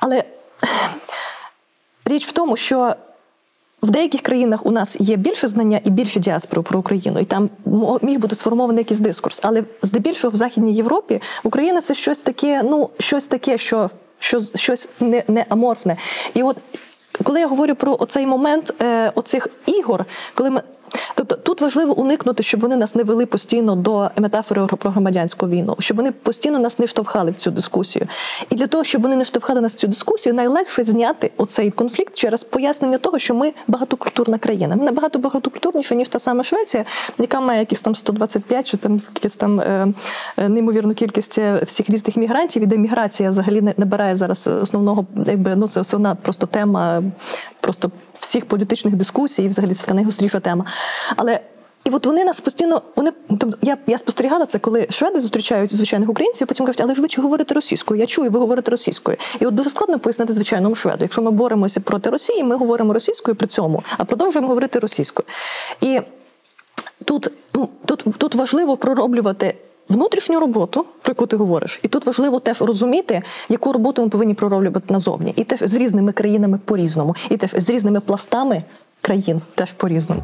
Але 0.00 0.24
річ 2.04 2.26
в 2.26 2.32
тому, 2.32 2.56
що 2.56 2.96
в 3.84 3.90
деяких 3.90 4.20
країнах 4.20 4.66
у 4.66 4.70
нас 4.70 4.96
є 5.00 5.16
більше 5.16 5.48
знання 5.48 5.80
і 5.84 5.90
більше 5.90 6.20
діаспори 6.20 6.62
про 6.62 6.78
Україну, 6.78 7.20
і 7.20 7.24
там 7.24 7.50
міг 8.02 8.18
бути 8.18 8.34
сформований 8.34 8.80
якийсь 8.80 9.00
дискурс. 9.00 9.40
Але 9.42 9.64
здебільшого 9.82 10.32
в 10.32 10.36
Західній 10.36 10.74
Європі 10.74 11.20
Україна 11.42 11.80
це 11.80 11.94
щось 11.94 12.22
таке, 12.22 12.62
ну 12.62 12.90
щось 12.98 13.26
таке, 13.26 13.58
що, 13.58 13.90
що 14.18 14.40
щось 14.54 14.88
не, 15.00 15.22
не 15.28 15.46
аморфне. 15.48 15.96
І 16.34 16.42
от 16.42 16.56
коли 17.22 17.40
я 17.40 17.46
говорю 17.46 17.74
про 17.74 17.96
оцей 18.00 18.26
момент 18.26 18.74
е, 18.82 19.12
оцих 19.14 19.48
ігор, 19.66 20.04
коли 20.34 20.50
ми. 20.50 20.62
Тобто 21.14 21.34
тут 21.36 21.60
важливо 21.60 21.98
уникнути, 21.98 22.42
щоб 22.42 22.60
вони 22.60 22.76
нас 22.76 22.94
не 22.94 23.02
вели 23.02 23.26
постійно 23.26 23.76
до 23.76 24.10
метафори 24.16 24.66
про 24.66 24.90
громадянську 24.90 25.48
війну, 25.48 25.76
щоб 25.78 25.96
вони 25.96 26.12
постійно 26.12 26.58
нас 26.58 26.78
не 26.78 26.86
штовхали 26.86 27.30
в 27.30 27.34
цю 27.34 27.50
дискусію. 27.50 28.06
І 28.50 28.54
для 28.54 28.66
того, 28.66 28.84
щоб 28.84 29.02
вони 29.02 29.16
не 29.16 29.24
штовхали 29.24 29.60
нас 29.60 29.72
в 29.72 29.76
цю 29.76 29.86
дискусію, 29.86 30.34
найлегше 30.34 30.84
зняти 30.84 31.30
оцей 31.36 31.70
конфлікт 31.70 32.14
через 32.14 32.44
пояснення 32.44 32.98
того, 32.98 33.18
що 33.18 33.34
ми 33.34 33.52
багатокультурна 33.68 34.38
країна. 34.38 34.76
Ми 34.76 34.84
набагато 34.84 35.18
багатокультурніша, 35.18 35.94
ніж 35.94 36.08
та 36.08 36.18
сама 36.18 36.44
Швеція, 36.44 36.84
яка 37.18 37.40
має 37.40 37.60
якісь 37.60 37.80
там 37.80 37.94
125 37.94 38.70
чи 38.70 38.76
там 38.76 39.00
якісь 39.14 39.36
там 39.36 39.60
е, 39.60 39.88
е, 40.36 40.48
неймовірну 40.48 40.94
кількість 40.94 41.38
е, 41.38 41.60
всіх 41.66 41.90
різних 41.90 42.16
мігрантів, 42.16 42.62
і 42.62 42.66
де 42.66 42.76
міграція 42.76 43.30
взагалі 43.30 43.60
не 43.60 43.74
набирає 43.76 44.16
зараз 44.16 44.46
основного, 44.46 45.06
якби 45.26 45.56
ну 45.56 45.68
це 45.68 45.80
основна 45.80 46.14
просто 46.14 46.46
тема, 46.46 47.02
просто 47.60 47.90
всіх 48.18 48.46
політичних 48.46 48.94
дискусій, 48.94 49.48
взагалі 49.48 49.74
це 49.74 49.94
найгостріша 49.94 50.40
тема. 50.40 50.64
Але 51.16 51.40
і 51.84 51.90
от 51.90 52.06
вони 52.06 52.24
нас 52.24 52.40
постійно, 52.40 52.82
вони 52.96 53.12
тобто 53.28 53.58
я, 53.62 53.78
я 53.86 53.98
спостерігала 53.98 54.46
це, 54.46 54.58
коли 54.58 54.86
шведи 54.90 55.20
зустрічають 55.20 55.74
звичайних 55.74 56.08
українців, 56.10 56.46
потім 56.46 56.66
кажуть, 56.66 56.80
але 56.80 56.94
ж 56.94 57.02
ви 57.02 57.08
чи 57.08 57.20
говорите 57.20 57.54
російською? 57.54 58.00
Я 58.00 58.06
чую, 58.06 58.30
ви 58.30 58.38
говорите 58.38 58.70
російською. 58.70 59.16
І 59.40 59.46
от 59.46 59.54
дуже 59.54 59.70
складно 59.70 59.98
пояснити 59.98 60.32
звичайному 60.32 60.74
шведу. 60.74 60.98
Якщо 61.00 61.22
ми 61.22 61.30
боремося 61.30 61.80
проти 61.80 62.10
Росії, 62.10 62.44
ми 62.44 62.56
говоримо 62.56 62.92
російською 62.92 63.34
при 63.34 63.46
цьому, 63.46 63.82
а 63.98 64.04
продовжуємо 64.04 64.48
говорити 64.48 64.78
російською. 64.78 65.26
І 65.80 66.00
тут, 67.04 67.30
ну, 67.54 67.68
тут, 67.84 68.04
тут 68.18 68.34
важливо 68.34 68.76
пророблювати. 68.76 69.54
Внутрішню 69.88 70.40
роботу, 70.40 70.86
про 71.02 71.10
яку 71.10 71.26
ти 71.26 71.36
говориш, 71.36 71.80
і 71.82 71.88
тут 71.88 72.06
важливо 72.06 72.40
теж 72.40 72.62
розуміти, 72.62 73.22
яку 73.48 73.72
роботу 73.72 74.02
ми 74.02 74.08
повинні 74.08 74.34
пророблювати 74.34 74.92
назовні, 74.94 75.32
і 75.36 75.44
теж 75.44 75.60
з 75.60 75.74
різними 75.74 76.12
країнами 76.12 76.60
по-різному, 76.64 77.14
і 77.30 77.36
теж 77.36 77.50
з 77.50 77.70
різними 77.70 78.00
пластами 78.00 78.62
країн 79.00 79.40
теж 79.54 79.72
по-різному. 79.72 80.22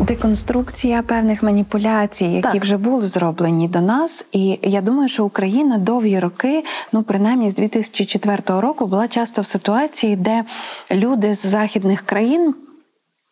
Деконструкція 0.00 1.02
певних 1.02 1.42
маніпуляцій, 1.42 2.24
які 2.24 2.52
Так. 2.52 2.62
вже 2.62 2.76
були 2.76 3.02
зроблені 3.02 3.68
до 3.68 3.80
нас, 3.80 4.26
і 4.32 4.58
я 4.62 4.80
думаю, 4.80 5.08
що 5.08 5.24
Україна 5.24 5.78
довгі 5.78 6.18
роки, 6.18 6.64
ну 6.92 7.02
принаймні 7.02 7.50
з 7.50 7.54
2004 7.54 8.42
року, 8.46 8.86
була 8.86 9.08
часто 9.08 9.42
в 9.42 9.46
ситуації, 9.46 10.16
де 10.16 10.44
люди 10.90 11.34
з 11.34 11.46
західних 11.46 12.00
країн. 12.00 12.54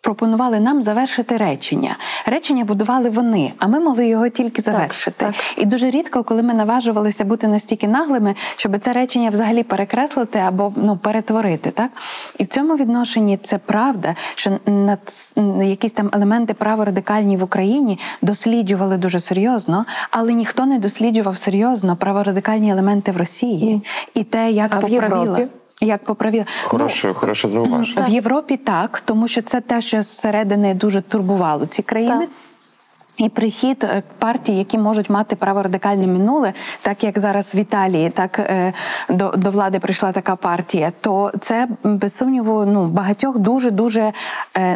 Пропонували 0.06 0.60
нам 0.60 0.82
завершити 0.82 1.36
речення. 1.36 1.96
Речення 2.26 2.64
будували 2.64 3.10
вони, 3.10 3.52
а 3.58 3.66
ми 3.66 3.80
могли 3.80 4.08
його 4.08 4.28
тільки 4.28 4.62
завершити. 4.62 5.16
так. 5.26 5.34
І 5.56 5.64
дуже 5.64 5.90
рідко, 5.90 6.24
коли 6.24 6.42
ми 6.42 6.54
наважувалися 6.54 7.24
бути 7.24 7.48
настільки 7.48 7.88
наглими, 7.88 8.34
щоб 8.56 8.78
це 8.80 8.92
речення 8.92 9.30
взагалі 9.30 9.62
перекреслити 9.62 10.38
або 10.38 10.72
ну 10.76 10.96
перетворити, 10.96 11.70
так 11.70 11.90
і 12.38 12.44
в 12.44 12.46
цьому 12.46 12.76
відношенні 12.76 13.38
це 13.42 13.58
правда, 13.58 14.14
що 14.34 14.58
над 14.66 15.00
якісь 15.62 15.92
там 15.92 16.10
елементи 16.12 16.54
праворадикальні 16.54 17.36
в 17.36 17.42
Україні 17.42 17.98
досліджували 18.22 18.96
дуже 18.96 19.20
серйозно, 19.20 19.84
але 20.10 20.32
ніхто 20.32 20.66
не 20.66 20.78
досліджував 20.78 21.38
серйозно 21.38 21.96
праворадикальні 21.96 22.70
елементи 22.70 23.12
в 23.12 23.16
Росії 23.16 23.82
і 24.14 24.24
те, 24.24 24.50
як 24.50 24.72
А 24.74 24.78
в. 24.78 24.90
Європі? 24.90 25.46
Як 25.80 26.04
поправила 26.04 26.44
Хороше, 26.64 27.12
хороше 27.12 27.48
зауваження. 27.48 28.06
в 28.06 28.08
Європі 28.08 28.56
так, 28.56 29.02
тому 29.04 29.28
що 29.28 29.42
це 29.42 29.60
те, 29.60 29.82
що 29.82 30.02
зсередини 30.02 30.74
дуже 30.74 31.00
турбувало 31.00 31.66
ці 31.66 31.82
країни. 31.82 32.20
Так. 32.20 32.28
І 33.16 33.28
прихід 33.28 33.84
е, 33.84 34.02
партій, 34.18 34.58
які 34.58 34.78
можуть 34.78 35.10
мати 35.10 35.36
праворадикальне 35.36 36.06
минуле, 36.06 36.52
так 36.82 37.04
як 37.04 37.18
зараз 37.18 37.54
в 37.54 37.56
Італії, 37.56 38.10
так 38.10 38.38
е, 38.38 38.72
до, 39.08 39.30
до 39.30 39.50
влади 39.50 39.78
прийшла 39.78 40.12
така 40.12 40.36
партія, 40.36 40.92
то 41.00 41.32
це 41.40 41.68
без 41.84 42.16
сумніву 42.16 42.64
ну 42.64 42.86
багатьох 42.86 43.38
дуже 43.38 43.70
дуже 43.70 44.12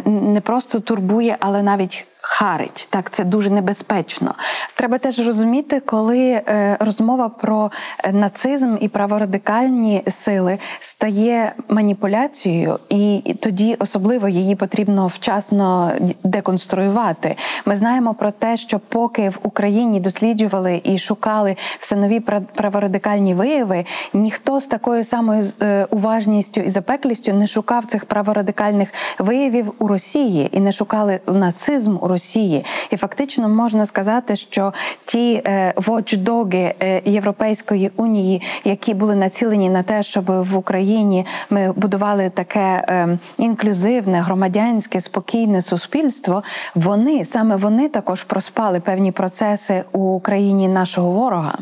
не 0.05 0.41
просто 0.41 0.79
турбує, 0.79 1.37
але 1.39 1.63
навіть 1.63 2.07
харить. 2.21 2.87
Так, 2.89 3.11
це 3.11 3.23
дуже 3.23 3.49
небезпечно. 3.49 4.35
Треба 4.75 4.97
теж 4.97 5.19
розуміти, 5.19 5.79
коли 5.79 6.19
е, 6.19 6.77
розмова 6.79 7.29
про 7.29 7.71
е, 8.03 8.11
нацизм 8.11 8.77
і 8.81 8.87
праворадикальні 8.87 10.03
сили 10.07 10.57
стає 10.79 11.53
маніпуляцією, 11.69 12.79
і 12.89 13.35
тоді 13.41 13.75
особливо 13.79 14.27
її 14.27 14.55
потрібно 14.55 15.07
вчасно 15.07 15.91
деконструювати. 16.23 17.35
Ми 17.65 17.75
знаємо 17.75 18.13
про 18.13 18.31
те, 18.31 18.57
що 18.57 18.79
поки 18.79 19.29
в 19.29 19.39
Україні 19.43 19.99
досліджували 19.99 20.81
і 20.83 20.97
шукали 20.97 21.55
все 21.79 21.95
нові 21.95 22.19
пра- 22.19 22.41
праворадикальні 22.55 23.33
вияви, 23.33 23.85
ніхто 24.13 24.59
з 24.59 24.67
такою 24.67 25.03
самою 25.03 25.43
е, 25.61 25.87
уважністю 25.89 26.61
і 26.61 26.69
запеклістю 26.69 27.33
не 27.33 27.47
шукав 27.47 27.85
цих 27.85 28.05
праворадикальних 28.05 28.89
виявів 29.19 29.73
у 29.79 29.87
Росії 29.87 30.49
і 30.51 30.59
не 30.59 30.71
шукали 30.71 31.19
нацизм 31.27 31.97
у 32.01 32.07
Росії. 32.11 32.65
І 32.91 32.97
фактично 32.97 33.49
можна 33.49 33.85
сказати, 33.85 34.35
що 34.35 34.73
ті 35.05 35.41
е, 35.45 35.73
вочдоги 35.75 36.73
е, 36.79 37.01
Європейської 37.05 37.91
унії, 37.97 38.41
які 38.63 38.93
були 38.93 39.15
націлені 39.15 39.69
на 39.69 39.83
те, 39.83 40.03
щоб 40.03 40.25
в 40.27 40.57
Україні 40.57 41.25
ми 41.49 41.71
будували 41.71 42.29
таке 42.29 42.59
е, 42.59 43.17
інклюзивне, 43.37 44.21
громадянське, 44.21 45.01
спокійне 45.01 45.61
суспільство, 45.61 46.43
вони 46.75 47.25
саме 47.25 47.55
вони 47.55 47.89
також 47.89 48.23
проспали 48.23 48.79
певні 48.79 49.11
процеси 49.11 49.83
у 49.91 50.19
країні 50.19 50.67
нашого 50.67 51.11
ворога. 51.11 51.57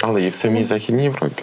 Але 0.00 0.22
і 0.22 0.28
в 0.28 0.34
самій 0.34 0.64
Західній 0.64 1.02
Європі. 1.02 1.42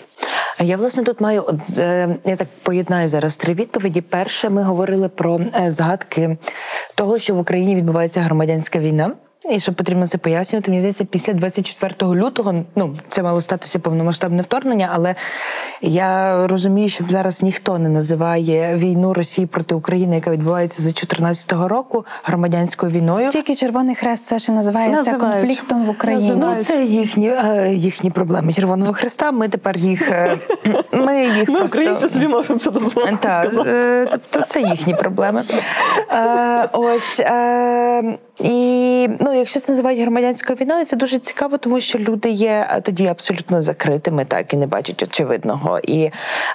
Я 0.62 0.78
власне 0.78 1.04
тут 1.04 1.22
маю 1.22 1.60
е, 1.78 2.16
я 2.26 2.36
так 2.36 2.48
поєднаю 2.64 3.08
зараз 3.08 3.38
три 3.38 3.54
відповіді. 3.54 4.02
Перше, 4.02 4.50
ми 4.50 4.64
говорили 4.64 5.10
про 5.10 5.40
е, 5.40 5.72
згадки 5.72 6.38
того, 6.96 7.18
що 7.18 7.36
в 7.36 7.40
Україні 7.40 7.76
відбувається 7.76 8.22
громадянська 8.22 8.80
війна. 8.80 9.12
І 9.50 9.60
що 9.60 9.74
потрібно 9.74 10.08
це 10.08 10.18
пояснювати. 10.18 10.72
Мені 10.72 10.82
здається, 10.82 11.06
після 11.06 11.34
24 11.34 11.94
лютого 12.16 12.54
ну 12.76 12.96
це 13.10 13.24
мало 13.24 13.42
статися 13.42 13.80
повномасштабне 13.80 14.42
вторгнення, 14.42 14.90
але 14.94 15.16
я 15.82 16.48
розумію, 16.48 16.90
що 16.90 17.04
зараз 17.10 17.44
ніхто 17.44 17.80
не 17.80 17.90
називає 17.90 18.76
війну 18.76 19.14
Росії 19.14 19.48
проти 19.48 19.76
України, 19.76 20.16
яка 20.16 20.32
відбувається 20.32 20.82
з 20.82 20.86
2014 20.86 21.52
року, 21.52 22.06
громадянською 22.24 22.92
війною. 22.92 23.30
Тільки 23.30 23.56
Червоний 23.56 23.96
Хрест 23.96 24.26
все 24.26 24.40
ще 24.40 24.52
називається 24.52 24.98
Називають. 24.98 25.34
конфліктом 25.34 25.86
в 25.86 25.90
Україні. 25.90 26.34
Ну, 26.36 26.56
це 26.56 26.84
їхні, 26.84 27.30
е, 27.30 27.72
їхні 27.74 28.12
проблеми 28.12 28.54
Червоного 28.54 28.94
Христа. 28.94 29.32
Ми 29.32 29.48
тепер 29.48 29.78
їх 29.78 30.12
е, 30.12 30.38
ми 30.92 31.26
їх 31.26 31.50
Ми, 31.50 31.60
просто... 31.60 31.78
українці, 31.78 32.10
собі 32.10 32.28
можемо 32.28 32.60
це 32.60 32.72
дозволити 32.72 33.18
Так, 33.22 33.44
сказати. 33.46 33.70
е, 33.70 34.08
тобто 34.12 34.42
це 34.42 34.62
їхні 34.62 34.94
проблеми. 34.94 35.44
Ось. 36.74 37.22
І 38.40 39.08
ну, 39.20 39.34
якщо 39.34 39.60
це 39.60 39.72
називають 39.72 40.02
громадянською 40.02 40.58
війною, 40.62 40.86
це 40.86 40.96
дуже 40.96 41.20
цікаво, 41.20 41.58
тому 41.58 41.80
що 41.80 42.00
люди 42.00 42.30
є 42.30 42.68
е, 42.72 42.82
тоді 42.82 43.08
абсолютно 43.08 43.62
закритими, 43.62 44.26
так 44.26 44.54
і 44.54 44.58
не 44.58 44.68
бачать 44.68 45.04
очевидного. 45.04 45.80
І 45.80 46.12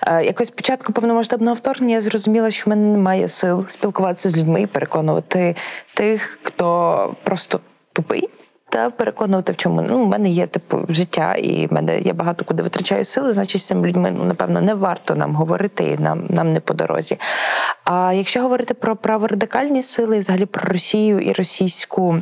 е, 0.07 0.25
якось 0.25 0.49
спочатку 0.49 0.93
повномасштабного 0.93 1.55
вторгнення 1.55 1.95
я 1.95 2.01
зрозуміла, 2.01 2.51
що 2.51 2.67
в 2.67 2.69
мене 2.69 2.93
немає 2.93 3.29
сил 3.29 3.65
спілкуватися 3.69 4.31
з 4.31 4.39
людьми 4.39 4.63
і 4.63 4.67
переконувати 4.67 5.57
тих, 5.95 6.39
хто 6.43 7.17
просто 7.25 7.61
тупий. 7.93 8.29
Та 8.75 8.91
переконувати, 8.91 9.53
в 9.53 9.57
чому 9.57 9.83
ну, 9.83 10.05
в 10.05 10.09
мене 10.09 10.29
є 10.29 10.47
типу 10.47 10.79
життя, 10.89 11.35
і 11.35 11.67
в 11.67 11.73
мене 11.73 12.01
я 12.01 12.15
багато 12.15 12.45
куди 12.45 12.63
витрачаю 12.63 13.05
сили, 13.05 13.33
значить 13.33 13.61
з 13.61 13.65
цими 13.65 13.89
людьми 13.89 14.15
ну 14.19 14.25
напевно 14.25 14.61
не 14.61 14.75
варто 14.75 15.15
нам 15.15 15.35
говорити, 15.35 15.85
і 15.85 16.03
нам 16.03 16.23
нам 16.29 16.53
не 16.53 16.61
по 16.61 16.75
дорозі. 16.75 17.19
А 17.85 18.13
якщо 18.13 18.43
говорити 18.43 18.75
про 18.75 18.97
праворадикальні 18.97 19.83
сили, 19.83 20.19
взагалі 20.19 20.47
про 20.47 20.73
Росію 20.73 21.21
і 21.21 21.33
російську. 21.33 22.19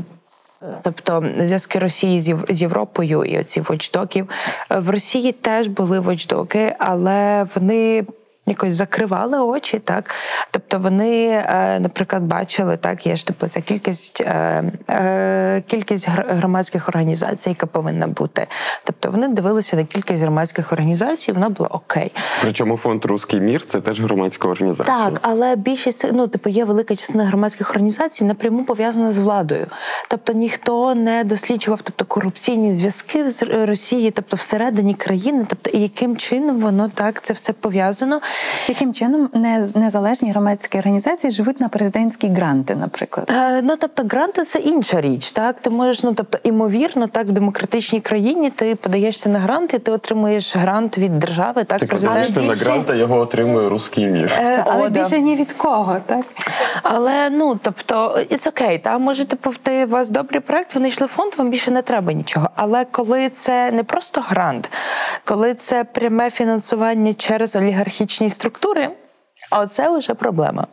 Тобто 0.82 1.24
зв'язки 1.40 1.78
Росії 1.78 2.20
з 2.20 2.36
з 2.48 2.62
Європою 2.62 3.24
і 3.24 3.38
оці 3.38 3.60
вочдоків 3.60 4.28
в 4.70 4.90
Росії 4.90 5.32
теж 5.32 5.66
були 5.66 6.00
вочдоки, 6.00 6.76
але 6.78 7.46
вони 7.54 8.04
якось 8.46 8.74
закривали 8.74 9.40
очі, 9.40 9.78
так 9.78 10.10
тобто 10.50 10.78
вони, 10.78 11.26
е, 11.28 11.80
наприклад, 11.80 12.22
бачили 12.22 12.76
так, 12.76 13.06
є 13.06 13.16
ж 13.16 13.26
типу 13.26 13.48
ця 13.48 13.60
кількість 13.60 14.20
е, 14.20 14.64
е, 14.90 15.62
кількість 15.66 16.08
гр- 16.08 16.34
громадських 16.34 16.88
організацій, 16.88 17.48
яка 17.48 17.66
повинна 17.66 18.06
бути. 18.06 18.46
Тобто 18.84 19.10
вони 19.10 19.28
дивилися 19.28 19.76
на 19.76 19.84
кількість 19.84 20.22
громадських 20.22 20.72
організацій, 20.72 21.32
вона 21.32 21.48
була 21.48 21.68
окей. 21.68 22.12
Причому 22.42 22.76
фонд 22.76 23.04
Руський 23.04 23.40
мір 23.40 23.64
це 23.64 23.80
теж 23.80 24.00
громадська 24.00 24.48
організація. 24.48 24.96
Так, 24.96 25.18
але 25.22 25.56
більшість 25.56 26.06
ну, 26.12 26.28
типу, 26.28 26.50
є 26.50 26.64
велика 26.64 26.96
частина 26.96 27.24
громадських 27.24 27.70
організацій 27.70 28.24
напряму 28.24 28.64
пов'язана 28.64 29.12
з 29.12 29.18
владою. 29.18 29.66
Тобто 30.08 30.32
ніхто 30.32 30.94
не 30.94 31.24
досліджував 31.24 31.80
тобто, 31.82 32.04
корупційні 32.04 32.74
зв'язки 32.74 33.30
з 33.30 33.42
Росії, 33.66 34.10
тобто 34.10 34.36
всередині 34.36 34.94
країни, 34.94 35.46
тобто 35.48 35.70
і 35.70 35.80
яким 35.80 36.16
чином 36.16 36.60
воно 36.60 36.88
так 36.88 37.22
це 37.22 37.34
все 37.34 37.52
пов'язано. 37.52 38.20
Яким 38.68 38.94
чином 38.94 39.30
незалежні 39.74 40.30
громадські 40.30 40.78
організації 40.78 41.30
живуть 41.30 41.60
на 41.60 41.68
президентські 41.68 42.28
гранти, 42.28 42.74
наприклад? 42.74 43.30
Е, 43.30 43.62
ну 43.62 43.76
тобто, 43.76 44.02
гранти 44.10 44.44
це 44.44 44.58
інша 44.58 45.00
річ. 45.00 45.32
Так, 45.32 45.56
ти 45.60 45.70
можеш, 45.70 46.02
ну 46.02 46.14
тобто, 46.14 46.38
імовірно, 46.42 47.06
так 47.06 47.26
в 47.26 47.30
демократичній 47.30 48.00
країні 48.00 48.50
ти 48.50 48.74
подаєшся 48.74 49.28
на 49.28 49.38
грант, 49.38 49.74
і 49.74 49.78
ти 49.78 49.92
отримуєш 49.92 50.56
грант 50.56 50.98
від 50.98 51.18
держави. 51.18 51.64
Так, 51.64 51.80
Ти 51.80 51.86
президент. 51.86 52.12
подаєшся 52.14 52.40
на 52.40 52.48
більше- 52.48 52.64
грант, 52.64 52.90
а 52.90 52.94
його 52.94 53.18
отримує 53.18 53.68
Руський 53.68 54.06
мір. 54.06 54.32
Е, 54.38 54.64
Але 54.66 54.82
о, 54.86 54.88
да. 54.88 55.00
більше 55.00 55.20
ні 55.20 55.36
від 55.36 55.52
кого, 55.52 55.96
так? 56.06 56.26
Але 56.82 57.30
ну 57.30 57.58
тобто, 57.62 58.18
it's 58.30 58.48
окей, 58.48 58.78
та 58.78 58.98
може 58.98 59.24
типу, 59.24 59.50
ти 59.62 59.84
у 59.84 59.88
вас 59.88 60.10
добрий 60.10 60.40
проект, 60.40 60.74
вони 60.74 60.88
йшли 60.88 61.06
в 61.06 61.10
фонд, 61.10 61.32
вам 61.38 61.50
більше 61.50 61.70
не 61.70 61.82
треба 61.82 62.12
нічого. 62.12 62.50
Але 62.56 62.84
коли 62.84 63.28
це 63.28 63.70
не 63.70 63.84
просто 63.84 64.20
грант, 64.28 64.70
коли 65.24 65.54
це 65.54 65.84
пряме 65.84 66.30
фінансування 66.30 67.14
через 67.14 67.56
олігархічні 67.56 68.21
структури. 68.28 68.90
Оце 69.50 69.98
вже 69.98 70.14
проблема. 70.14 70.66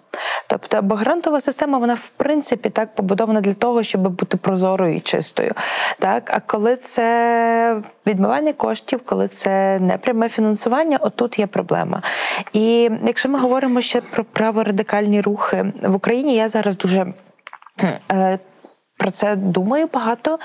Тобто, 0.48 0.82
бо 0.82 0.96
грантова 0.96 1.42
система, 1.42 1.78
вона 1.78 1.94
в 1.94 2.10
принципі 2.18 2.70
так 2.70 2.96
побудована 2.96 3.42
для 3.42 3.54
того, 3.54 3.84
щоб 3.84 4.02
бути 4.02 4.38
прозорою 4.38 4.96
і 4.96 5.00
чистою. 5.00 5.54
Так, 6.00 6.32
а 6.34 6.40
коли 6.40 6.76
це 6.76 7.82
відмивання 8.08 8.54
коштів, 8.54 9.02
коли 9.06 9.28
це 9.28 9.80
непряме 9.80 10.30
фінансування, 10.30 10.98
отут 10.98 11.40
є 11.40 11.48
проблема. 11.48 12.02
І 12.54 12.92
якщо 13.04 13.30
ми 13.30 13.40
говоримо 13.40 13.82
ще 13.82 14.02
про 14.02 14.24
праворадикальні 14.24 15.22
рухи 15.22 15.74
в 15.84 15.96
Україні, 15.96 16.36
я 16.36 16.48
зараз 16.50 16.78
дуже. 16.78 17.14
Про 19.00 19.12
це 19.12 19.36
думаю 19.36 19.90
багато. 19.94 20.40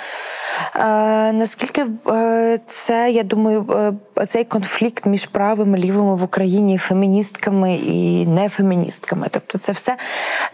Е, 0.76 1.32
наскільки 1.32 1.86
е, 2.08 2.58
це, 2.68 3.10
я 3.10 3.22
думаю, 3.22 3.92
е, 4.18 4.26
цей 4.26 4.44
конфлікт 4.44 5.06
між 5.06 5.26
правими 5.26 5.78
лівими 5.78 6.14
в 6.14 6.22
Україні, 6.22 6.78
феміністками 6.78 7.74
і 7.74 8.26
нефеміністками. 8.26 9.26
Тобто, 9.30 9.58
це 9.58 9.72
все 9.72 9.96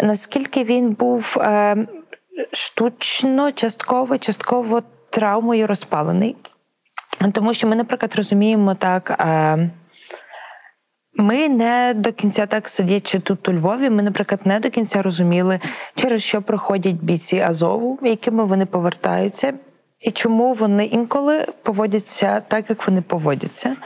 наскільки 0.02 0.64
він 0.64 0.90
був 0.90 1.36
е, 1.38 1.76
штучно, 2.52 3.52
частково, 3.52 4.18
частково 4.18 4.82
травмою 5.10 5.66
розпалений. 5.66 6.36
Тому 7.32 7.54
що 7.54 7.66
ми, 7.66 7.76
наприклад, 7.76 8.14
розуміємо 8.16 8.74
так. 8.74 9.10
Е, 9.20 9.70
Ми 11.16 11.48
не 11.48 11.94
до 11.96 12.12
кінця 12.12 12.46
так 12.46 12.68
сидячи 12.68 13.18
тут 13.18 13.48
у 13.48 13.52
Львові. 13.52 13.90
Ми, 13.90 14.02
наприклад, 14.02 14.40
не 14.44 14.60
до 14.60 14.70
кінця 14.70 15.02
розуміли, 15.02 15.60
через 15.94 16.22
що 16.22 16.42
проходять 16.42 16.96
бійці 16.96 17.38
Азову, 17.38 17.98
якими 18.02 18.44
вони 18.44 18.66
повертаються, 18.66 19.52
і 20.00 20.10
чому 20.10 20.52
вони 20.52 20.84
інколи 20.84 21.46
поводяться 21.62 22.42
так, 22.48 22.70
як 22.70 22.88
вони 22.88 23.02
поводяться. 23.02 23.76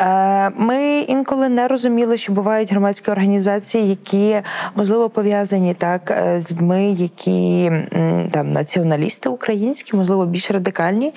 Е, 0.00 0.50
Ми 0.50 0.98
інколи 0.98 1.48
не 1.48 1.68
розуміли, 1.68 2.16
що 2.16 2.32
бувають 2.32 2.70
громадські 2.70 3.10
організації, 3.10 3.88
які 3.88 4.40
можливо 4.76 5.10
пов'язані 5.10 5.74
так 5.74 6.10
е, 6.10 6.40
з 6.40 6.52
людьми, 6.52 6.84
які 6.84 7.72
там 8.30 8.52
націоналісти 8.52 9.28
українські, 9.28 9.96
можливо, 9.96 10.26
більш 10.26 10.50
радикальні. 10.50 11.14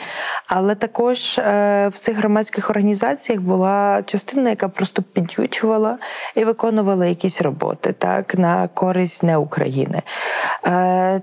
Але 0.48 0.76
також 0.76 1.40
е, 1.40 1.88
в 1.94 1.98
цих 1.98 2.18
громадських 2.18 2.70
організаціях 2.70 3.42
була 3.42 4.04
частина, 4.06 4.50
яка 4.50 4.68
просто 4.68 5.02
підючувала 5.02 5.98
і 6.36 6.44
виконувала 6.44 7.06
якісь 7.06 7.42
роботи 7.42 7.94
так 7.98 8.36
на 8.38 8.68
користь 8.68 9.24
не 9.24 9.38
України. 9.38 10.02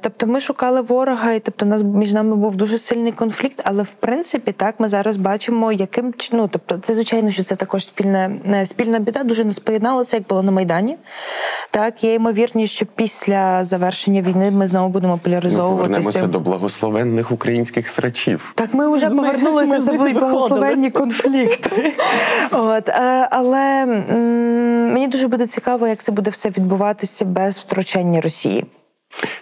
Тобто 0.00 0.26
ми 0.26 0.40
шукали 0.40 0.80
ворога, 0.80 1.32
і 1.32 1.40
тобто 1.40 1.66
нас 1.66 1.82
між 1.82 2.12
нами 2.12 2.36
був 2.36 2.56
дуже 2.56 2.78
сильний 2.78 3.01
конфлікт. 3.10 3.60
Але 3.64 3.82
в 3.82 3.90
принципі, 4.00 4.52
так 4.52 4.74
ми 4.78 4.88
зараз 4.88 5.16
бачимо, 5.16 5.72
яким 5.72 6.14
ну, 6.32 6.48
тобто, 6.52 6.78
це 6.78 6.94
звичайно, 6.94 7.30
що 7.30 7.42
це 7.42 7.56
також 7.56 7.86
спільна 7.86 8.28
не 8.44 8.66
спільна 8.66 8.98
біда. 8.98 9.24
Дуже 9.24 9.44
не 9.44 9.52
споєдналося, 9.52 10.16
як 10.16 10.26
було 10.26 10.42
на 10.42 10.52
майдані. 10.52 10.96
Так 11.70 12.04
є 12.04 12.14
ймовірність, 12.14 12.72
що 12.72 12.86
після 12.86 13.64
завершення 13.64 14.22
війни 14.22 14.50
ми 14.50 14.66
знову 14.66 14.88
будемо 14.88 15.12
Ми 15.12 15.18
поляризовуватися. 15.18 16.00
повернемося 16.00 16.26
до 16.26 16.40
благословенних 16.40 17.32
українських 17.32 17.88
срачів. 17.88 18.52
Так, 18.54 18.74
ми 18.74 18.94
вже 18.94 19.10
повернулися 19.10 19.78
за 19.78 19.92
благословенні 19.92 20.90
конфлікти. 20.90 21.96
От, 22.50 22.88
е, 22.88 23.28
але 23.30 23.86
мені 24.92 25.08
дуже 25.08 25.28
буде 25.28 25.46
цікаво, 25.46 25.88
як 25.88 25.98
це 25.98 26.12
буде 26.12 26.30
все 26.30 26.48
відбуватися 26.48 27.24
без 27.24 27.58
втручання 27.58 28.20
Росії. 28.20 28.64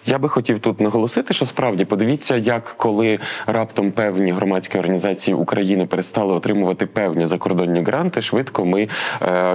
Я 0.05 0.17
би 0.17 0.29
хотів 0.29 0.59
тут 0.59 0.81
наголосити, 0.81 1.33
що 1.33 1.45
справді 1.45 1.85
подивіться, 1.85 2.35
як 2.35 2.73
коли 2.77 3.19
раптом 3.47 3.91
певні 3.91 4.31
громадські 4.31 4.77
організації 4.79 5.35
України 5.35 5.85
перестали 5.85 6.33
отримувати 6.33 6.85
певні 6.85 7.27
закордонні 7.27 7.81
гранти, 7.81 8.21
швидко 8.21 8.65
ми 8.65 8.81
е, 8.81 8.87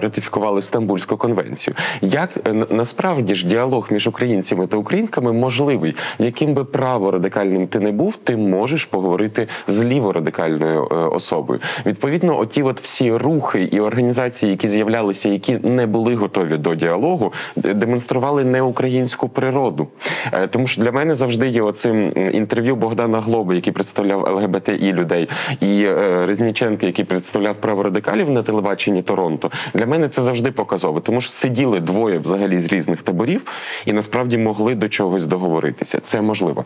ратифікували 0.00 0.62
Стамбульську 0.62 1.16
конвенцію. 1.16 1.74
Як 2.00 2.30
е, 2.46 2.52
насправді 2.70 3.34
ж 3.34 3.46
діалог 3.46 3.88
між 3.90 4.06
українцями 4.06 4.66
та 4.66 4.76
українками 4.76 5.32
можливий, 5.32 5.96
яким 6.18 6.54
би 6.54 6.64
праворадикальним 6.64 7.66
ти 7.66 7.80
не 7.80 7.92
був, 7.92 8.16
ти 8.16 8.36
можеш 8.36 8.84
поговорити 8.84 9.48
з 9.68 9.84
ліворадикальною 9.84 10.88
е, 10.92 10.94
особою. 10.94 11.60
Відповідно, 11.86 12.38
оті 12.38 12.62
от 12.62 12.80
всі 12.80 13.12
рухи 13.12 13.62
і 13.62 13.80
організації, 13.80 14.50
які 14.52 14.68
з'являлися, 14.68 15.28
які 15.28 15.58
не 15.58 15.86
були 15.86 16.14
готові 16.14 16.56
до 16.56 16.74
діалогу, 16.74 17.32
демонстрували 17.56 18.44
неукраїнську 18.44 19.28
природу. 19.28 19.88
Е, 20.32 20.46
Тому 20.46 20.66
що 20.66 20.82
для 20.82 20.92
мене 20.92 21.14
завжди 21.14 21.48
є 21.48 21.62
оцим 21.62 22.12
інтерв'ю 22.32 22.76
Богдана 22.76 23.20
Глоби, 23.20 23.54
який 23.54 23.72
представляв 23.72 24.36
ЛГБТІ 24.36 24.92
людей, 24.92 25.28
і 25.60 25.82
е, 25.84 26.26
Резніченка, 26.26 26.86
який 26.86 27.04
представляв 27.04 27.56
праворадикалів 27.56 28.30
на 28.30 28.42
телебаченні 28.42 29.02
Торонто. 29.02 29.50
Для 29.74 29.86
мене 29.86 30.08
це 30.08 30.22
завжди 30.22 30.50
показово, 30.50 31.00
тому 31.00 31.20
що 31.20 31.30
сиділи 31.30 31.80
двоє 31.80 32.18
взагалі 32.18 32.60
з 32.60 32.72
різних 32.72 33.02
таборів 33.02 33.42
і 33.86 33.92
насправді 33.92 34.38
могли 34.38 34.74
до 34.74 34.88
чогось 34.88 35.26
договоритися. 35.26 36.00
Це 36.04 36.22
можливо. 36.22 36.64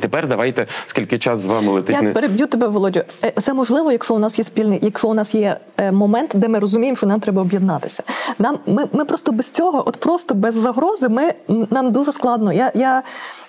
Тепер 0.00 0.28
давайте, 0.28 0.66
скільки 0.86 1.18
час 1.18 1.40
з 1.40 1.46
вами 1.46 1.72
летить 1.72 1.96
Я 1.96 2.02
не 2.02 2.12
переб'ю 2.12 2.46
тебе, 2.46 2.68
Володю. 2.68 3.02
Е, 3.24 3.32
Це 3.42 3.54
можливо, 3.54 3.92
якщо 3.92 4.14
у 4.14 4.18
нас 4.18 4.38
є 4.38 4.44
спільний, 4.44 4.78
якщо 4.82 5.08
у 5.08 5.14
нас 5.14 5.34
є 5.34 5.56
е, 5.76 5.92
момент, 5.92 6.30
де 6.34 6.48
ми 6.48 6.58
розуміємо, 6.58 6.96
що 6.96 7.06
нам 7.06 7.20
треба 7.20 7.42
об'єднатися. 7.42 8.02
Нам 8.38 8.58
ми, 8.66 8.86
ми 8.92 9.04
просто 9.04 9.32
без 9.32 9.50
цього, 9.50 9.88
от 9.88 9.96
просто 9.96 10.34
без 10.34 10.54
загрози, 10.54 11.08
ми 11.08 11.34
нам 11.70 11.92
дуже 11.92 12.12
складно. 12.12 12.52
Я, 12.52 12.72
я, 12.74 13.02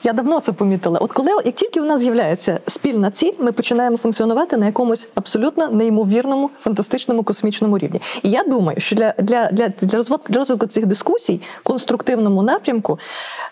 я 0.03 0.13
давно 0.13 0.39
це 0.39 0.51
помітила. 0.51 0.99
От 0.99 1.11
коли 1.11 1.31
як 1.45 1.55
тільки 1.55 1.81
у 1.81 1.85
нас 1.85 2.01
з'являється 2.01 2.59
спільна 2.67 3.11
ціль, 3.11 3.33
ми 3.39 3.51
починаємо 3.51 3.97
функціонувати 3.97 4.57
на 4.57 4.65
якомусь 4.65 5.07
абсолютно 5.15 5.67
неймовірному, 5.67 6.49
фантастичному 6.63 7.23
космічному 7.23 7.77
рівні. 7.77 8.01
І 8.23 8.29
я 8.29 8.43
думаю, 8.43 8.79
що 8.79 8.95
для, 8.95 9.13
для, 9.19 9.51
для, 9.51 9.67
для 9.81 9.97
розвитку 9.97 10.33
для 10.33 10.39
розвитку 10.39 10.67
цих 10.67 10.85
дискусій 10.85 11.41
конструктивному 11.63 12.43
напрямку 12.43 12.99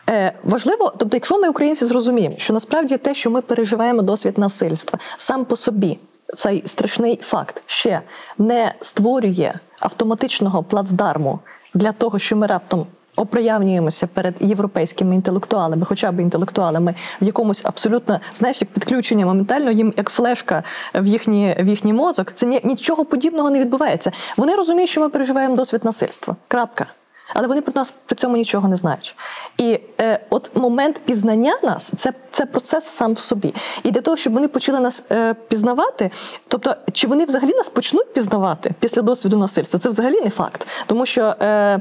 е, 0.09 0.33
важливо, 0.43 0.93
тобто, 0.97 1.17
якщо 1.17 1.39
ми 1.39 1.49
українці 1.49 1.85
зрозуміємо, 1.85 2.35
що 2.37 2.53
насправді 2.53 2.84
те, 2.87 3.13
що 3.13 3.29
ми 3.29 3.41
переживаємо 3.41 4.01
досвід 4.01 4.37
насильства, 4.37 4.99
сам 5.17 5.45
по 5.45 5.55
собі 5.55 5.97
цей 6.35 6.63
страшний 6.65 7.19
факт 7.21 7.61
ще 7.65 8.01
не 8.37 8.73
створює 8.81 9.53
автоматичного 9.79 10.63
плацдарму 10.63 11.39
для 11.73 11.91
того, 11.91 12.19
що 12.19 12.35
ми 12.35 12.47
раптом. 12.47 12.87
Оприявнюємося 13.17 14.07
перед 14.07 14.35
європейськими 14.39 15.15
інтелектуалами, 15.15 15.85
хоча 15.85 16.11
б 16.11 16.19
інтелектуалами, 16.19 16.95
в 17.21 17.25
якомусь 17.25 17.61
абсолютно, 17.65 18.19
знаєш, 18.35 18.61
як 18.61 18.69
підключення 18.69 19.25
моментально 19.25 19.71
їм 19.71 19.93
як 19.97 20.09
флешка 20.09 20.63
в 20.95 21.05
їхній 21.05 21.55
в 21.59 21.67
їхній 21.67 21.93
мозок. 21.93 22.31
Це 22.35 22.45
ні, 22.45 22.61
нічого 22.63 23.05
подібного 23.05 23.49
не 23.49 23.59
відбувається. 23.59 24.11
Вони 24.37 24.55
розуміють, 24.55 24.89
що 24.89 25.01
ми 25.01 25.09
переживаємо 25.09 25.55
досвід 25.55 25.85
насильства. 25.85 26.35
Крапка. 26.47 26.85
Але 27.33 27.47
вони 27.47 27.61
про 27.61 27.73
нас 27.75 27.93
при 28.05 28.15
цьому 28.15 28.37
нічого 28.37 28.67
не 28.67 28.75
знають. 28.75 29.15
І 29.57 29.79
е, 30.01 30.19
от 30.29 30.55
момент 30.55 30.99
пізнання 30.99 31.57
нас 31.63 31.91
це, 31.97 32.13
це 32.31 32.45
процес 32.45 32.85
сам 32.85 33.13
в 33.13 33.19
собі. 33.19 33.53
І 33.83 33.91
для 33.91 34.01
того, 34.01 34.17
щоб 34.17 34.33
вони 34.33 34.47
почали 34.47 34.79
нас 34.79 35.03
е, 35.11 35.33
пізнавати, 35.33 36.11
тобто 36.47 36.75
чи 36.91 37.07
вони 37.07 37.25
взагалі 37.25 37.53
нас 37.53 37.69
почнуть 37.69 38.13
пізнавати 38.13 38.71
після 38.79 39.01
досвіду 39.01 39.37
насильства, 39.37 39.79
це 39.79 39.89
взагалі 39.89 40.21
не 40.21 40.29
факт. 40.29 40.67
Тому 40.87 41.05
що. 41.05 41.35
Е, 41.41 41.79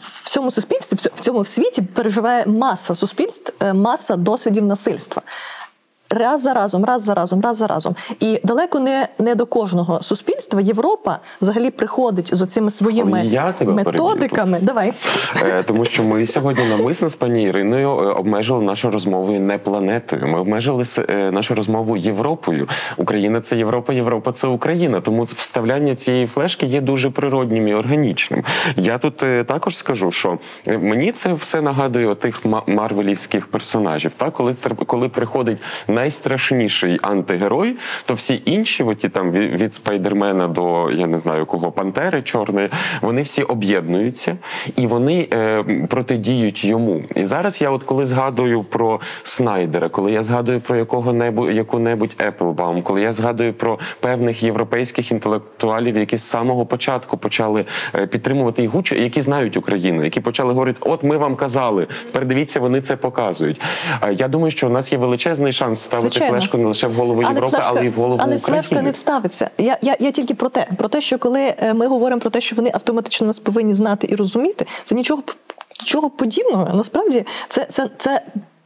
в 0.00 0.30
цьому 0.30 0.50
суспільстві, 0.50 1.10
в 1.14 1.20
цьому- 1.20 1.44
світі 1.44 1.82
переживає 1.82 2.46
маса 2.46 2.94
суспільств, 2.94 3.52
е, 3.60 3.72
маса 3.72 4.16
досвідів 4.16 4.64
насильства. 4.64 5.22
Раз 6.12 6.42
за 6.42 6.54
разом, 6.54 6.84
раз 6.84 7.02
за 7.02 7.14
разом, 7.14 7.40
раз 7.40 7.56
за 7.56 7.66
разом. 7.66 7.96
І 8.20 8.40
далеко 8.44 8.80
не, 8.80 9.08
не 9.18 9.34
до 9.34 9.46
кожного 9.46 10.02
суспільства 10.02 10.60
Європа 10.60 11.18
взагалі 11.40 11.70
приходить 11.70 12.34
з 12.36 12.42
оцими 12.42 12.70
своїми 12.70 13.26
я 13.26 13.52
тебе 13.52 13.72
методиками. 13.72 14.58
Давай. 14.62 14.92
Е, 15.42 15.62
Тому 15.62 15.84
що 15.84 16.02
ми 16.02 16.26
сьогодні 16.26 16.64
навмисно 16.68 17.08
з 17.10 17.14
пані 17.16 17.42
Іриною 17.44 17.88
е, 17.88 17.92
обмежили 17.92 18.62
нашу 18.64 18.90
розмову 18.90 19.32
не 19.32 19.58
планетою. 19.58 20.26
Ми 20.26 20.38
обмежили 20.40 20.84
е, 21.08 21.30
нашу 21.30 21.54
розмову 21.54 21.96
Європою. 21.96 22.68
Україна 22.96 23.40
це 23.40 23.56
Європа, 23.56 23.92
Європа 23.92 24.32
це 24.32 24.46
Україна. 24.46 25.00
Тому 25.00 25.22
вставляння 25.24 25.94
цієї 25.94 26.26
флешки 26.26 26.66
є 26.66 26.80
дуже 26.80 27.10
природнім 27.10 27.68
і 27.68 27.74
органічним. 27.74 28.44
Я 28.76 28.98
тут 28.98 29.22
е, 29.22 29.44
також 29.44 29.76
скажу, 29.76 30.10
що 30.10 30.38
мені 30.66 31.12
це 31.12 31.34
все 31.34 31.60
нагадує 31.60 32.06
отих 32.06 32.44
ма- 32.44 32.62
марвелівських 32.66 33.46
персонажів. 33.46 34.12
Так, 34.16 34.32
коли 34.32 34.54
коли 34.86 35.08
приходить 35.08 35.58
найстрашніший 36.02 36.98
антигерой, 37.02 37.76
то 38.06 38.14
всі 38.14 38.42
інші, 38.44 38.82
оті 38.82 39.08
там 39.08 39.32
від, 39.32 39.74
спайдермена 39.74 40.48
до 40.48 40.90
я 40.90 41.06
не 41.06 41.18
знаю 41.18 41.46
кого 41.46 41.72
пантери 41.72 42.22
чорної, 42.22 42.68
вони 43.02 43.22
всі 43.22 43.42
об'єднуються 43.42 44.36
і 44.76 44.86
вони 44.86 45.28
е, 45.32 45.64
протидіють 45.88 46.64
йому. 46.64 47.02
І 47.14 47.24
зараз 47.24 47.60
я, 47.60 47.70
от 47.70 47.82
коли 47.82 48.06
згадую 48.06 48.62
про 48.62 49.00
Снайдера, 49.22 49.88
коли 49.88 50.12
я 50.12 50.22
згадую 50.22 50.60
про 50.60 50.76
якого 50.76 51.12
небудь 51.12 51.54
яку-небудь 51.54 52.16
Еплбаум, 52.18 52.82
коли 52.82 53.00
я 53.00 53.12
згадую 53.12 53.52
про 53.52 53.78
певних 54.00 54.42
європейських 54.42 55.12
інтелектуалів, 55.12 55.96
які 55.96 56.16
з 56.16 56.24
самого 56.24 56.66
початку 56.66 57.16
почали 57.16 57.64
е, 57.94 58.06
підтримувати 58.06 58.62
і 58.62 58.66
гучо, 58.66 58.94
які 58.94 59.22
знають 59.22 59.56
Україну, 59.56 60.04
які 60.04 60.20
почали 60.20 60.52
говорити: 60.52 60.78
от 60.80 61.02
ми 61.02 61.16
вам 61.16 61.36
казали, 61.36 61.86
тепер 62.04 62.26
дивіться, 62.26 62.60
вони 62.60 62.80
це 62.80 62.96
показують. 62.96 63.60
Е, 64.02 64.12
Я 64.12 64.28
думаю, 64.28 64.50
що 64.50 64.66
у 64.66 64.70
нас 64.70 64.92
є 64.92 64.98
величезний 64.98 65.52
шанс 65.52 65.78
вставити 65.96 66.12
Звичайно. 66.12 66.34
флешку 66.38 66.58
не 66.58 66.66
лише 66.66 66.86
в 66.86 66.92
голову 66.92 67.22
Європи, 67.22 67.58
але 67.62 67.86
й 67.86 67.88
в 67.88 67.94
голову 67.94 68.20
але 68.22 68.36
України. 68.36 68.62
флешка 68.62 68.82
не 68.82 68.90
вставиться. 68.90 69.50
Я, 69.58 69.78
я, 69.82 69.96
я 70.00 70.10
тільки 70.10 70.34
про 70.34 70.48
те, 70.48 70.68
про 70.78 70.88
те, 70.88 71.00
що 71.00 71.18
коли 71.18 71.54
е, 71.58 71.74
ми 71.74 71.86
говоримо 71.86 72.20
про 72.20 72.30
те, 72.30 72.40
що 72.40 72.56
вони 72.56 72.70
автоматично 72.74 73.26
нас 73.26 73.38
повинні 73.38 73.74
знати 73.74 74.06
і 74.10 74.16
розуміти, 74.16 74.66
це 74.84 74.94
нічого 74.94 75.22
нічого 75.80 76.10
подібного. 76.10 76.74
Насправді 76.74 77.26
це, 77.48 77.66
це, 77.70 77.90
це 77.98 78.22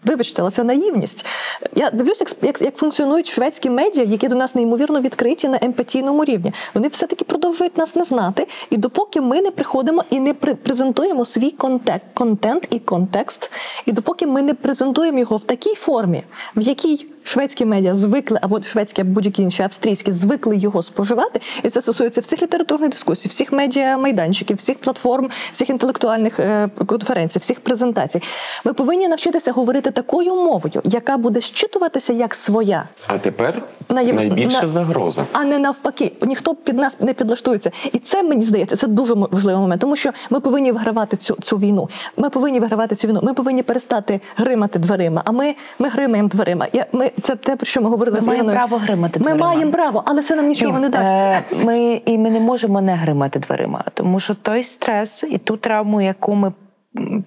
Вибачте, 0.06 0.42
але 0.42 0.50
це 0.50 0.64
наївність. 0.64 1.26
Я 1.74 1.90
дивлюся, 1.90 2.24
як, 2.28 2.36
як, 2.42 2.62
як 2.62 2.76
функціонують 2.76 3.28
шведські 3.28 3.70
медіа, 3.70 4.04
які 4.04 4.28
до 4.28 4.34
нас 4.34 4.54
неймовірно 4.54 5.00
відкриті 5.00 5.48
на 5.48 5.58
емпатійному 5.62 6.24
рівні. 6.24 6.52
Вони 6.74 6.88
все-таки 6.88 7.24
продовжують 7.24 7.76
нас 7.76 7.94
не 7.96 8.04
знати. 8.04 8.48
І 8.70 8.76
допоки 8.76 9.20
ми 9.20 9.40
не 9.40 9.50
приходимо 9.50 10.04
і 10.10 10.20
не 10.20 10.34
при- 10.34 10.54
презентуємо 10.54 11.24
свій 11.24 11.50
контент, 11.50 12.02
контент 12.14 12.66
і 12.70 12.78
контекст, 12.78 13.50
і 13.86 13.92
допоки 13.92 14.26
ми 14.26 14.42
не 14.42 14.54
презентуємо 14.54 15.18
його 15.18 15.36
в 15.36 15.44
такій 15.44 15.74
формі, 15.74 16.22
в 16.56 16.60
якій 16.62 17.06
шведські 17.26 17.64
медіа 17.64 17.94
звикли, 17.94 18.38
або 18.42 18.62
шведські, 18.62 19.00
або 19.02 19.10
будь-які 19.10 19.42
інші 19.42 19.62
австрійські 19.62 20.12
звикли 20.12 20.56
його 20.56 20.82
споживати, 20.82 21.40
і 21.62 21.68
це 21.70 21.80
стосується 21.80 22.20
всіх 22.20 22.42
літературних 22.42 22.90
дискусій, 22.90 23.28
всіх 23.28 23.52
медіа 23.52 23.98
майданчиків, 23.98 24.56
всіх 24.56 24.78
платформ, 24.78 25.30
всіх 25.52 25.70
інтелектуальних 25.70 26.40
е, 26.40 26.68
конференцій, 26.86 27.38
всіх 27.38 27.60
презентацій. 27.60 28.22
Ми 28.64 28.72
повинні 28.72 29.08
навчитися 29.08 29.52
говорити 29.52 29.90
такою 29.90 30.34
мовою, 30.34 30.82
яка 30.84 31.16
буде 31.16 31.40
щитуватися 31.40 32.12
як 32.12 32.34
своя. 32.34 32.88
А 33.06 33.18
тепер 33.18 33.62
На 33.88 34.02
найбільша 34.02 34.62
на- 34.62 34.68
загроза. 34.68 35.24
А 35.32 35.44
не 35.44 35.58
навпаки, 35.58 36.12
ніхто 36.22 36.54
під 36.54 36.76
нас 36.76 36.96
не 37.00 37.14
підлаштується, 37.14 37.70
і 37.92 37.98
це 37.98 38.22
мені 38.22 38.44
здається, 38.44 38.76
це 38.76 38.86
дуже 38.86 39.14
важливий 39.14 39.60
момент, 39.60 39.80
тому 39.80 39.96
що 39.96 40.10
ми 40.30 40.40
повинні 40.40 40.72
вигравати 40.72 41.16
цю 41.16 41.34
цю 41.40 41.56
війну. 41.56 41.88
Ми 42.16 42.30
повинні 42.30 42.60
вигравати 42.60 42.94
цю 42.94 43.08
війну. 43.08 43.20
Ми 43.22 43.34
повинні 43.34 43.62
перестати 43.62 44.20
гримати 44.36 44.78
дверима. 44.78 45.22
А 45.24 45.32
ми, 45.32 45.54
ми 45.78 45.88
гримаємо 45.88 46.28
дверима. 46.28 46.66
Я 46.72 46.86
ми 46.92 47.10
це 47.22 47.36
те, 47.36 47.56
про 47.56 47.66
що 47.66 47.80
ми 47.80 47.88
говорили 47.90 48.16
Ми 48.16 48.22
з 48.22 48.26
маємо 48.26 48.50
право 48.50 48.76
гримати 48.76 49.18
Ми 49.18 49.24
дверима. 49.24 49.46
маємо 49.54 49.72
право, 49.72 50.02
але 50.06 50.22
це 50.22 50.34
нам 50.36 50.46
нічого 50.46 50.78
не 50.78 50.88
дасть. 50.88 51.14
Е, 51.18 51.42
Ми 51.64 52.02
і 52.06 52.18
ми 52.18 52.30
не 52.30 52.40
можемо 52.40 52.80
не 52.80 52.94
гримати 52.94 53.38
дверима, 53.38 53.84
тому 53.94 54.20
що 54.20 54.34
той 54.34 54.62
стрес 54.62 55.24
і 55.30 55.38
ту 55.38 55.56
травму, 55.56 56.00
яку 56.00 56.34
ми 56.34 56.52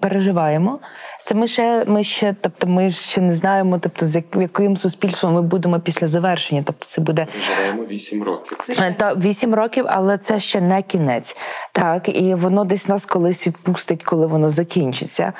переживаємо, 0.00 0.78
це 1.24 1.34
ми 1.34 1.46
ще 1.46 1.84
ми 1.86 2.04
ще, 2.04 2.34
тобто 2.40 2.66
ми 2.66 2.90
ще 2.90 3.20
не 3.20 3.34
знаємо, 3.34 3.78
тобто 3.78 4.08
з 4.08 4.14
як- 4.14 4.36
яким 4.36 4.76
суспільством 4.76 5.34
ми 5.34 5.42
будемо 5.42 5.80
після 5.80 6.06
завершення. 6.06 6.62
Тобто, 6.66 6.86
це 6.86 7.00
буде 7.00 7.26
Живемо 7.62 7.82
8 7.88 8.22
років. 8.22 8.58
Е, 8.80 8.94
Та 8.98 9.14
вісім 9.14 9.54
років, 9.54 9.84
але 9.88 10.18
це 10.18 10.40
ще 10.40 10.60
не 10.60 10.82
кінець. 10.82 11.36
Так, 11.72 12.08
і 12.08 12.34
воно 12.34 12.64
десь 12.64 12.88
нас 12.88 13.06
колись 13.06 13.46
відпустить, 13.46 14.02
коли 14.04 14.26
воно 14.26 14.50
закінчиться. 14.50 15.32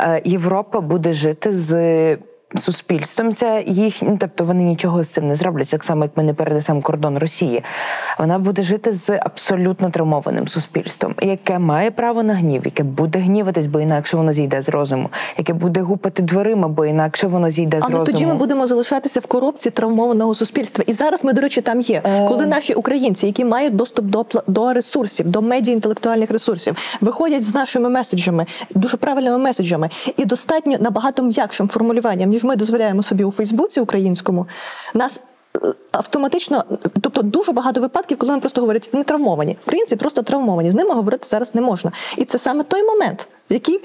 Е, 0.00 0.22
Європа 0.24 0.80
буде 0.80 1.12
жити 1.12 1.52
з. 1.52 2.16
Суспільством 2.54 3.32
це 3.32 3.64
їх, 3.66 4.02
тобто 4.18 4.44
вони 4.44 4.62
нічого 4.62 5.02
з 5.02 5.08
цим 5.12 5.28
не 5.28 5.34
зроблять, 5.34 5.70
так 5.70 5.84
само 5.84 6.04
як 6.04 6.16
ми 6.16 6.22
не 6.22 6.34
перенесемо 6.34 6.82
кордон 6.82 7.18
Росії. 7.18 7.62
Вона 8.18 8.38
буде 8.38 8.62
жити 8.62 8.92
з 8.92 9.10
абсолютно 9.10 9.90
травмованим 9.90 10.48
суспільством, 10.48 11.14
яке 11.22 11.58
має 11.58 11.90
право 11.90 12.22
на 12.22 12.34
гнів, 12.34 12.62
яке 12.64 12.82
буде 12.82 13.18
гніватись, 13.18 13.66
бо 13.66 13.80
інакше 13.80 14.16
воно 14.16 14.32
зійде 14.32 14.62
з 14.62 14.68
розуму, 14.68 15.08
яке 15.38 15.52
буде 15.52 15.80
гупати 15.80 16.22
дверима, 16.22 16.68
бо 16.68 16.86
інакше 16.86 17.26
воно 17.26 17.50
зійде 17.50 17.80
з 17.80 17.84
Але 17.84 17.90
розуму. 17.90 18.06
тоді 18.06 18.26
ми 18.26 18.34
будемо 18.34 18.66
залишатися 18.66 19.20
в 19.20 19.26
коробці 19.26 19.70
травмованого 19.70 20.34
суспільства. 20.34 20.84
І 20.86 20.92
зараз 20.92 21.24
ми, 21.24 21.32
до 21.32 21.40
речі, 21.40 21.60
там 21.60 21.80
є. 21.80 22.02
Е. 22.04 22.28
Коли 22.28 22.46
наші 22.46 22.74
українці, 22.74 23.26
які 23.26 23.44
мають 23.44 23.76
доступ 23.76 24.04
до 24.04 24.26
до 24.46 24.72
ресурсів, 24.72 25.28
до 25.28 25.42
медіа 25.42 25.74
інтелектуальних 25.74 26.30
ресурсів, 26.30 26.76
виходять 27.00 27.42
з 27.42 27.54
нашими 27.54 27.88
меседжами, 27.88 28.46
дуже 28.70 28.96
правильними 28.96 29.38
меседжами, 29.38 29.90
і 30.16 30.24
достатньо 30.24 30.76
набагато 30.80 31.22
м'якшим 31.22 31.68
формулюванням, 31.68 32.30
ніж 32.30 32.44
ми 32.46 32.56
дозволяємо 32.56 33.02
собі 33.02 33.24
у 33.24 33.30
Фейсбуці 33.32 33.80
українському, 33.80 34.46
нас. 34.94 35.20
е, 35.64 35.72
Автоматично, 35.92 36.64
тобто 37.00 37.22
дуже 37.22 37.52
багато 37.52 37.80
випадків, 37.80 38.18
коли 38.18 38.32
нам 38.32 38.40
просто 38.40 38.60
говорять, 38.60 38.88
вони 38.92 39.04
травмовані. 39.04 39.56
Українці 39.66 39.96
просто 39.96 40.22
травмовані. 40.22 40.70
З 40.70 40.74
ними 40.74 40.94
говорити 40.94 41.28
зараз 41.28 41.54
не 41.54 41.60
можна. 41.60 41.92
І 42.16 42.24
це 42.24 42.38
саме 42.38 42.64
той 42.64 42.82
момент, 42.82 43.28
який 43.48 43.80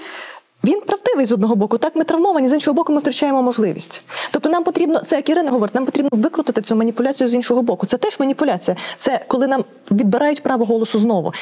він 0.63 0.81
правдивий 0.81 1.25
з 1.25 1.31
одного 1.31 1.55
боку, 1.55 1.77
так 1.77 1.95
ми 1.95 2.03
травмовані, 2.03 2.47
з 2.47 2.53
іншого 2.53 2.75
боку, 2.75 2.93
ми 2.93 2.99
втрачаємо 2.99 3.41
можливість. 3.43 4.01
Тобто 4.31 4.49
нам 4.49 4.63
потрібно, 4.63 4.99
це 4.99 5.15
як 5.15 5.29
Ірина 5.29 5.51
говорить, 5.51 5.75
нам 5.75 5.85
потрібно 5.85 6.09
викрутити 6.11 6.61
цю 6.61 6.75
маніпуляцію 6.75 7.27
з 7.27 7.33
іншого 7.33 7.61
боку. 7.61 7.85
Це 7.87 7.97
теж 7.97 8.19
маніпуляція. 8.19 8.77
Це 8.97 9.25
коли 9.27 9.47
нам 9.47 9.63
відбирають 9.91 10.43
право 10.43 10.65
голосу 10.65 10.99
знову. 10.99 11.33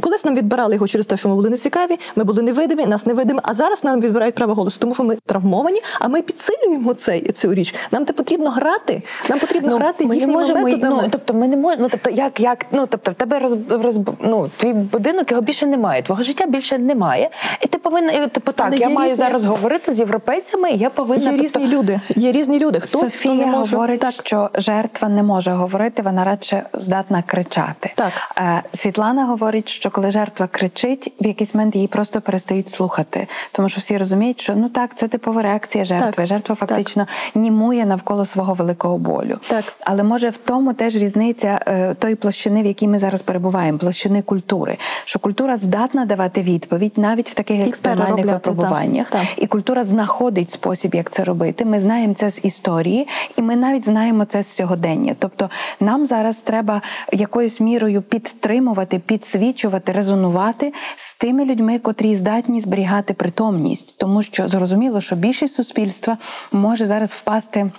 Колись 0.00 0.24
нам 0.24 0.34
відбирали 0.34 0.74
його 0.74 0.88
через 0.88 1.06
те, 1.06 1.16
що 1.16 1.28
ми 1.28 1.34
були 1.34 1.50
нецікаві, 1.50 1.98
ми 2.16 2.24
були 2.24 2.42
невидимі, 2.42 2.86
нас 2.86 3.06
невидимі, 3.06 3.40
а 3.42 3.54
зараз 3.54 3.84
нам 3.84 4.00
відбирають 4.00 4.34
право 4.34 4.54
голосу, 4.54 4.78
тому 4.80 4.94
що 4.94 5.04
ми 5.04 5.16
травмовані, 5.26 5.80
а 6.00 6.08
ми 6.08 6.22
підсилюємо 6.22 6.94
цей, 6.94 7.32
цю 7.32 7.54
річ. 7.54 7.74
Нам 7.90 8.04
те 8.04 8.12
потрібно 8.12 8.50
грати. 8.50 9.02
Нам 9.30 9.38
потрібно 9.38 9.76
грати 9.76 10.04
ми 10.04 10.08
не 10.08 10.14
їхніми 10.14 10.40
можемо, 10.40 10.60
методами. 10.60 11.02
ну, 11.02 11.08
тобто 11.10 11.34
ми 11.34 11.48
не 11.48 11.56
можемо, 11.56 11.82
ну, 11.82 11.88
тобто, 11.90 12.10
як, 12.10 12.40
як, 12.40 12.66
ну, 12.72 12.86
тобто, 12.90 13.10
в 13.10 13.14
тебе 13.14 13.38
роз, 13.38 13.52
роз, 13.70 13.98
ну, 14.20 14.50
твій 14.56 14.72
будинок 14.72 15.30
його 15.30 15.42
більше 15.42 15.66
немає, 15.66 16.02
твого 16.02 16.22
життя 16.22 16.46
більше 16.46 16.78
немає. 16.78 17.30
І 17.60 17.66
ти 17.66 17.78
повинна, 17.78 18.26
типу, 18.26 18.52
так, 18.52 18.66
Але 18.66 18.76
я 18.76 18.88
маю 18.88 19.10
різні- 19.10 19.16
зараз 19.16 19.44
говорити 19.44 19.92
з 19.92 19.98
європейцями, 19.98 20.70
і 20.70 20.76
я 20.76 20.90
повинна. 20.90 21.30
Є 21.30 21.38
тобто, 21.38 21.58
різні 21.58 21.76
люди. 21.76 22.00
Є 22.08 22.32
різні 22.32 22.58
люди. 22.58 22.78
Хтось 22.78 22.90
хто 22.90 23.10
Софія 23.10 23.34
не 23.34 23.46
може 23.46 23.76
говорить, 23.76 24.00
так. 24.00 24.10
що 24.10 24.50
жертва 24.54 25.08
не 25.08 25.22
може 25.22 25.50
говорити, 25.50 26.02
вона 26.02 26.24
радше 26.24 26.62
здатна 26.72 27.22
кричати. 27.26 27.92
Так. 27.94 28.12
Е, 28.38 28.62
Світлана 28.74 29.24
говорить, 29.24 29.68
що 29.68 29.87
коли 29.90 30.10
жертва 30.10 30.46
кричить, 30.46 31.12
в 31.20 31.26
якийсь 31.26 31.54
момент 31.54 31.74
її 31.74 31.86
просто 31.86 32.20
перестають 32.20 32.70
слухати, 32.70 33.26
тому 33.52 33.68
що 33.68 33.80
всі 33.80 33.98
розуміють, 33.98 34.40
що 34.40 34.54
ну 34.56 34.68
так, 34.68 34.96
це 34.96 35.08
типова 35.08 35.42
реакція 35.42 35.84
жертви. 35.84 36.12
Так. 36.12 36.26
Жертва 36.26 36.54
фактично 36.54 37.06
німує 37.34 37.86
навколо 37.86 38.24
свого 38.24 38.54
великого 38.54 38.98
болю. 38.98 39.38
Так. 39.48 39.64
Але 39.80 40.02
може 40.02 40.30
в 40.30 40.36
тому 40.36 40.72
теж 40.72 40.96
різниця 40.96 41.60
е, 41.66 41.94
тої 41.94 42.14
площини, 42.14 42.62
в 42.62 42.66
якій 42.66 42.88
ми 42.88 42.98
зараз 42.98 43.22
перебуваємо, 43.22 43.78
площини 43.78 44.22
культури. 44.22 44.78
Що 45.04 45.18
культура 45.18 45.56
здатна 45.56 46.04
давати 46.04 46.42
відповідь 46.42 46.92
навіть 46.96 47.30
в 47.30 47.34
таких 47.34 47.68
екстремальних 47.68 48.26
випробуваннях. 48.26 49.10
Так. 49.10 49.22
І 49.36 49.46
культура 49.46 49.84
знаходить 49.84 50.50
спосіб, 50.50 50.94
як 50.94 51.10
це 51.10 51.24
робити. 51.24 51.64
Ми 51.64 51.80
знаємо 51.80 52.14
це 52.14 52.30
з 52.30 52.40
історії, 52.42 53.08
і 53.36 53.42
ми 53.42 53.56
навіть 53.56 53.84
знаємо 53.84 54.24
це 54.24 54.42
з 54.42 54.46
сьогодення. 54.46 55.16
Тобто 55.18 55.50
нам 55.80 56.06
зараз 56.06 56.36
треба 56.36 56.82
якоюсь 57.12 57.60
мірою 57.60 58.02
підтримувати, 58.02 58.98
підсвічувати, 58.98 59.77
резонувати 59.86 60.72
з 60.96 61.14
тими 61.14 61.44
людьми, 61.44 61.78
котрі 61.78 62.14
здатні 62.14 62.60
зберігати 62.60 63.14
притомність, 63.14 63.98
тому 63.98 64.22
що 64.22 64.48
зрозуміло, 64.48 65.00
що 65.00 65.16
більшість 65.16 65.54
суспільства 65.54 66.18
може 66.52 66.86
зараз 66.86 67.12
впасти. 67.12 67.70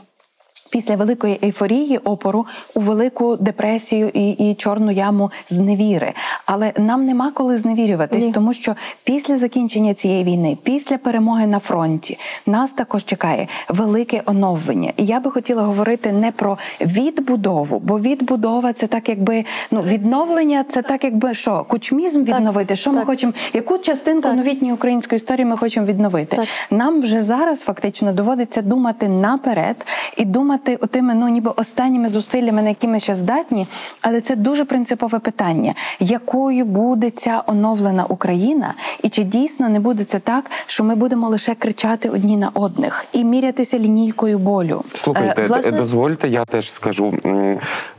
Після 0.70 0.96
великої 0.96 1.40
ейфорії 1.44 1.98
опору 1.98 2.46
у 2.76 2.80
велику 2.80 3.36
депресію 3.36 4.12
і, 4.14 4.32
і 4.32 4.56
чорну 4.56 4.92
яму 4.92 5.32
зневіри. 5.48 6.14
Але 6.46 6.74
нам 6.78 7.06
нема 7.06 7.32
коли 7.32 7.58
зневірюватись, 7.58 8.26
Ні. 8.26 8.32
тому 8.32 8.54
що 8.54 8.76
після 9.04 9.38
закінчення 9.38 9.94
цієї 9.94 10.24
війни, 10.24 10.58
після 10.64 10.98
перемоги 10.98 11.48
на 11.48 11.60
фронті, 11.60 12.18
нас 12.46 12.72
також 12.72 13.06
чекає 13.06 13.48
велике 13.70 14.22
оновлення. 14.26 14.94
І 14.98 15.06
я 15.06 15.20
би 15.20 15.32
хотіла 15.32 15.64
говорити 15.64 16.12
не 16.12 16.32
про 16.32 16.58
відбудову, 16.82 17.80
бо 17.80 18.00
відбудова 18.00 18.74
це 18.74 18.88
так, 18.88 19.10
якби 19.10 19.46
ну 19.72 19.82
відновлення, 19.82 20.66
це 20.70 20.82
так, 20.82 21.04
якби 21.04 21.34
що 21.34 21.66
кучмізм 21.70 22.24
відновити. 22.24 22.76
Що 22.76 22.92
ми 22.92 23.06
хочемо, 23.06 23.34
яку 23.54 23.78
частинку 23.78 24.28
Так. 24.28 24.38
новітньої 24.38 24.74
української 24.74 25.18
історії 25.18 25.46
ми 25.46 25.58
хочемо 25.58 25.86
відновити? 25.86 26.36
Так. 26.36 26.48
Нам 26.72 27.02
вже 27.02 27.22
зараз 27.22 27.62
фактично 27.62 28.14
доводиться 28.14 28.62
думати 28.62 29.08
наперед 29.08 29.86
і 30.18 30.26
думати 30.26 30.59
отими, 30.82 31.14
ну 31.14 31.28
ніби 31.28 31.52
останніми 31.56 32.10
зусиллями, 32.10 32.62
на 32.62 32.70
які 32.70 32.88
ми 32.88 33.00
ще 33.00 33.16
здатні. 33.16 33.68
Але 34.02 34.22
це 34.22 34.36
дуже 34.36 34.66
принципове 34.66 35.20
питання: 35.20 35.74
якою 36.00 36.66
буде 36.66 37.10
ця 37.10 37.44
оновлена 37.48 38.06
Україна, 38.06 38.74
і 39.04 39.10
чи 39.10 39.24
дійсно 39.24 39.70
не 39.70 39.80
буде 39.80 40.04
це 40.04 40.20
так, 40.20 40.52
що 40.66 40.84
ми 40.84 40.96
будемо 40.96 41.30
лише 41.30 41.56
кричати 41.56 42.10
одні 42.10 42.38
на 42.38 42.50
одних 42.54 43.06
і 43.14 43.24
мірятися 43.24 43.80
лінійкою 43.80 44.40
болю? 44.40 44.84
Слухайте, 44.94 45.44
Е, 45.44 45.46
власне- 45.48 45.72
дозвольте, 45.72 46.28
я 46.28 46.46
теж 46.46 46.72
скажу. 46.72 47.14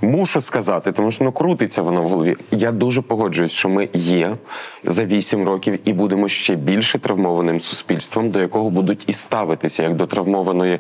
Мушу 0.03 0.41
сказати, 0.41 0.93
тому 0.93 1.11
що 1.11 1.25
ну 1.25 1.33
крутиться 1.33 1.83
воно 1.83 2.03
в 2.03 2.09
голові. 2.09 2.37
Я 2.51 2.73
дуже 2.73 3.03
погоджуюсь, 3.03 3.53
що 3.53 3.69
ми 3.69 3.89
є 3.95 4.37
за 4.85 5.05
вісім 5.05 5.45
років 5.45 5.79
і 5.85 5.93
будемо 5.93 6.29
ще 6.29 6.55
більше 6.55 6.99
травмованим 6.99 7.61
суспільством, 7.61 8.31
до 8.31 8.41
якого 8.41 8.71
будуть 8.71 9.05
і 9.07 9.13
ставитися 9.13 9.83
як 9.83 9.97
до 9.97 10.07
травмованої 10.07 10.79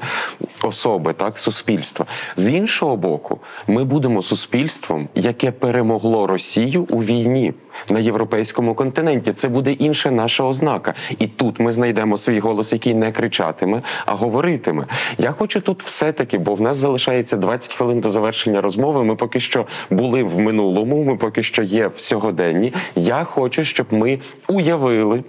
особи, 0.62 1.12
так 1.12 1.38
суспільства. 1.70 2.06
З 2.36 2.48
іншого 2.48 2.96
боку, 2.96 3.38
ми 3.66 3.84
будемо 3.84 4.22
суспільством, 4.22 5.08
яке 5.14 5.50
перемогло 5.50 6.26
Росію 6.26 6.86
у 6.90 7.02
війні 7.02 7.52
на 7.88 8.00
європейському 8.00 8.74
континенті. 8.74 9.32
Це 9.32 9.48
буде 9.48 9.72
інша 9.72 10.10
наша 10.10 10.44
ознака. 10.44 10.94
І 11.18 11.26
тут 11.26 11.60
ми 11.60 11.72
знайдемо 11.72 12.16
свій 12.16 12.40
голос, 12.40 12.72
який 12.72 12.94
не 12.94 13.12
кричатиме, 13.12 13.82
а 14.06 14.14
говоритиме. 14.14 14.86
Я 15.18 15.32
хочу 15.32 15.60
тут 15.60 15.82
все-таки, 15.82 16.38
бо 16.38 16.54
в 16.54 16.60
нас 16.60 16.76
залишається 16.76 17.36
20 17.36 17.74
хвилин 17.74 18.00
до 18.00 18.10
завершення 18.10 18.60
розмови. 18.60 19.04
Ми 19.04 19.16
поки 19.16 19.40
що 19.40 19.66
були 19.90 20.22
в 20.22 20.38
минулому, 20.40 21.04
ми 21.04 21.16
поки 21.16 21.42
що 21.42 21.62
є 21.62 21.86
в 21.86 21.98
сьогоденні. 21.98 22.72
Я 22.96 23.24
хочу, 23.24 23.64
щоб 23.64 23.86
ми 23.90 24.18
уявили. 24.48 25.22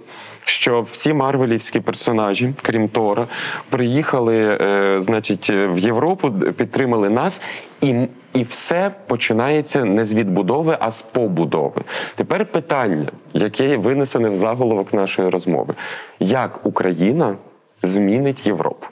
Що 0.44 0.82
всі 0.82 1.12
марвелівські 1.12 1.80
персонажі, 1.80 2.54
крім 2.62 2.88
Тора, 2.88 3.26
приїхали, 3.70 4.58
е, 4.60 4.96
значить, 5.00 5.50
в 5.50 5.78
Європу, 5.78 6.32
підтримали 6.32 7.10
нас, 7.10 7.40
і, 7.80 7.94
і 8.34 8.42
все 8.42 8.90
починається 9.06 9.84
не 9.84 10.04
з 10.04 10.14
відбудови, 10.14 10.76
а 10.80 10.90
з 10.90 11.02
побудови. 11.02 11.82
Тепер 12.14 12.46
питання, 12.46 13.08
яке 13.32 13.76
винесене 13.76 14.30
в 14.30 14.36
заголовок 14.36 14.94
нашої 14.94 15.28
розмови: 15.28 15.74
як 16.20 16.66
Україна 16.66 17.36
змінить 17.82 18.46
Європу? 18.46 18.86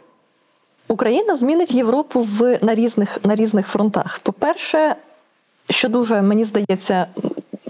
Україна 0.89 1.37
змінить 1.37 1.75
Європу 1.75 2.21
в 2.21 2.59
на 2.63 2.75
різних 2.75 3.19
на 3.25 3.35
різних 3.35 3.67
фронтах. 3.67 4.21
По-перше, 4.23 4.97
що 5.71 5.89
дуже 5.89 6.23
мені 6.23 6.45
здається. 6.45 7.07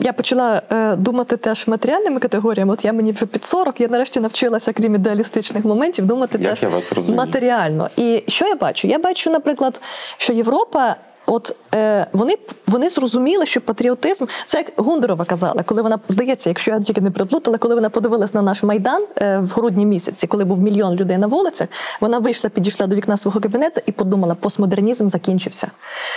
Я 0.01 0.12
почала 0.12 0.62
е, 0.72 0.96
думати 0.96 1.36
теж 1.36 1.66
матеріальними 1.66 2.20
категоріями. 2.20 2.72
От 2.72 2.84
я 2.84 2.92
мені 2.92 3.12
вже 3.12 3.26
під 3.26 3.44
40, 3.44 3.80
я 3.80 3.88
нарешті 3.88 4.20
навчилася, 4.20 4.72
крім 4.72 4.94
ідеалістичних 4.94 5.64
моментів, 5.64 6.07
думати 6.07 6.38
Як 6.40 6.51
теж 6.51 6.62
я 6.62 6.68
вас 6.68 7.09
матеріально. 7.09 7.88
І 7.96 8.22
що 8.28 8.46
я 8.46 8.55
бачу? 8.55 8.88
Я 8.88 8.98
бачу, 8.98 9.30
наприклад, 9.30 9.80
що 10.16 10.32
Європа 10.32 10.96
от 11.31 11.57
е, 11.74 12.07
вони 12.12 12.37
вони 12.66 12.89
зрозуміли, 12.89 13.47
що 13.47 13.61
патріотизм 13.61 14.26
це 14.47 14.59
як 14.59 14.72
Гундерова 14.76 15.24
казала, 15.24 15.62
коли 15.62 15.83
вона 15.83 15.99
здається, 16.09 16.51
якщо 16.51 16.70
я 16.70 16.81
тільки 16.81 17.01
не 17.01 17.11
приплутала, 17.11 17.59
коли 17.59 17.74
вона 17.74 17.91
подивилась 17.91 18.35
на 18.35 18.43
наш 18.43 18.62
майдан 18.62 19.05
е, 19.16 19.39
в 19.39 19.49
грудні 19.49 19.87
місяці, 19.87 20.26
коли 20.26 20.45
був 20.45 20.61
мільйон 20.61 20.95
людей 20.95 21.18
на 21.18 21.26
вулицях, 21.26 21.68
вона 22.01 22.18
вийшла, 22.18 22.51
підійшла 22.51 22.87
до 22.87 22.97
вікна 22.97 23.16
свого 23.16 23.41
кабінету 23.41 23.81
і 23.87 23.93
подумала, 23.93 24.35
постмодернізм 24.35 25.09
закінчився. 25.09 25.70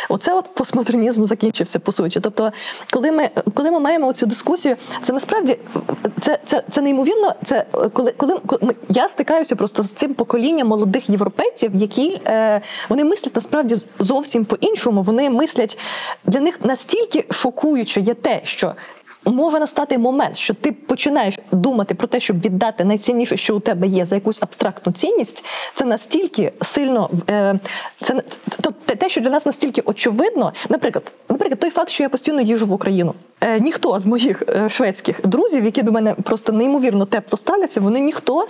Оце 0.10 0.34
от 0.34 0.56
постмодернізм 0.56 1.26
закінчився 1.26 1.80
по 1.80 1.92
суті. 1.92 2.20
Тобто, 2.20 2.52
коли 2.92 3.12
ми 3.12 3.30
коли 3.54 3.72
ми 3.72 3.80
маємо 3.80 4.14
цю 4.14 4.26
дискусію, 4.26 4.76
це 5.02 5.14
насправді 5.14 5.58
це, 6.22 6.40
це, 6.46 6.64
це 6.70 6.82
неймовірно. 6.82 7.34
Це 7.44 7.66
е, 7.76 7.90
коли, 7.90 8.12
коли, 8.18 8.38
коли 8.46 8.76
я 8.90 9.10
стикаюся 9.10 9.56
просто 9.56 9.84
з 9.84 9.92
цим 9.92 10.14
поколінням 10.14 10.68
молодих 10.68 11.10
європейців, 11.10 11.76
які 11.76 12.22
е, 12.28 12.62
вони 12.90 13.04
мислять 13.04 13.36
насправді 13.36 13.76
зовсім 14.00 14.46
по-іншому. 14.46 15.03
Вони 15.04 15.30
мислять 15.30 15.78
для 16.26 16.40
них 16.40 16.66
настільки 16.66 17.26
шокуюче 17.32 18.02
є 18.02 18.14
те, 18.14 18.42
що. 18.44 18.76
Може 19.26 19.60
настати 19.60 19.98
момент, 19.98 20.38
що 20.38 20.54
ти 20.54 20.72
починаєш 20.72 21.40
думати 21.52 21.96
про 21.96 22.08
те, 22.08 22.20
щоб 22.20 22.42
віддати 22.42 22.86
найцінніше, 22.86 23.38
що 23.38 23.56
у 23.56 23.60
тебе 23.60 23.88
є, 23.88 24.06
за 24.06 24.16
якусь 24.16 24.42
абстрактну 24.42 24.94
цінність. 24.94 25.46
Це 25.74 25.86
настільки 25.86 26.52
сильно 26.62 27.10
е, 27.30 27.60
це 28.02 28.24
тобто 28.62 28.96
те, 28.96 29.10
що 29.10 29.22
для 29.22 29.30
нас 29.30 29.46
настільки 29.46 29.82
очевидно. 29.86 30.54
Наприклад, 30.70 31.14
наприклад, 31.30 31.60
той 31.60 31.70
факт, 31.70 31.90
що 31.90 32.04
я 32.04 32.10
постійно 32.10 32.42
їжу 32.42 32.66
в 32.66 32.74
Україну. 32.74 33.14
Е, 33.44 33.60
ніхто 33.60 34.00
з 34.00 34.06
моїх 34.06 34.44
е, 34.50 34.70
шведських 34.70 35.28
друзів, 35.28 35.66
які 35.66 35.82
до 35.82 35.92
мене 35.92 36.14
просто 36.14 36.52
неймовірно 36.52 37.06
тепло 37.06 37.38
ставляться, 37.38 37.82
вони 37.82 38.00
ніхто 38.00 38.46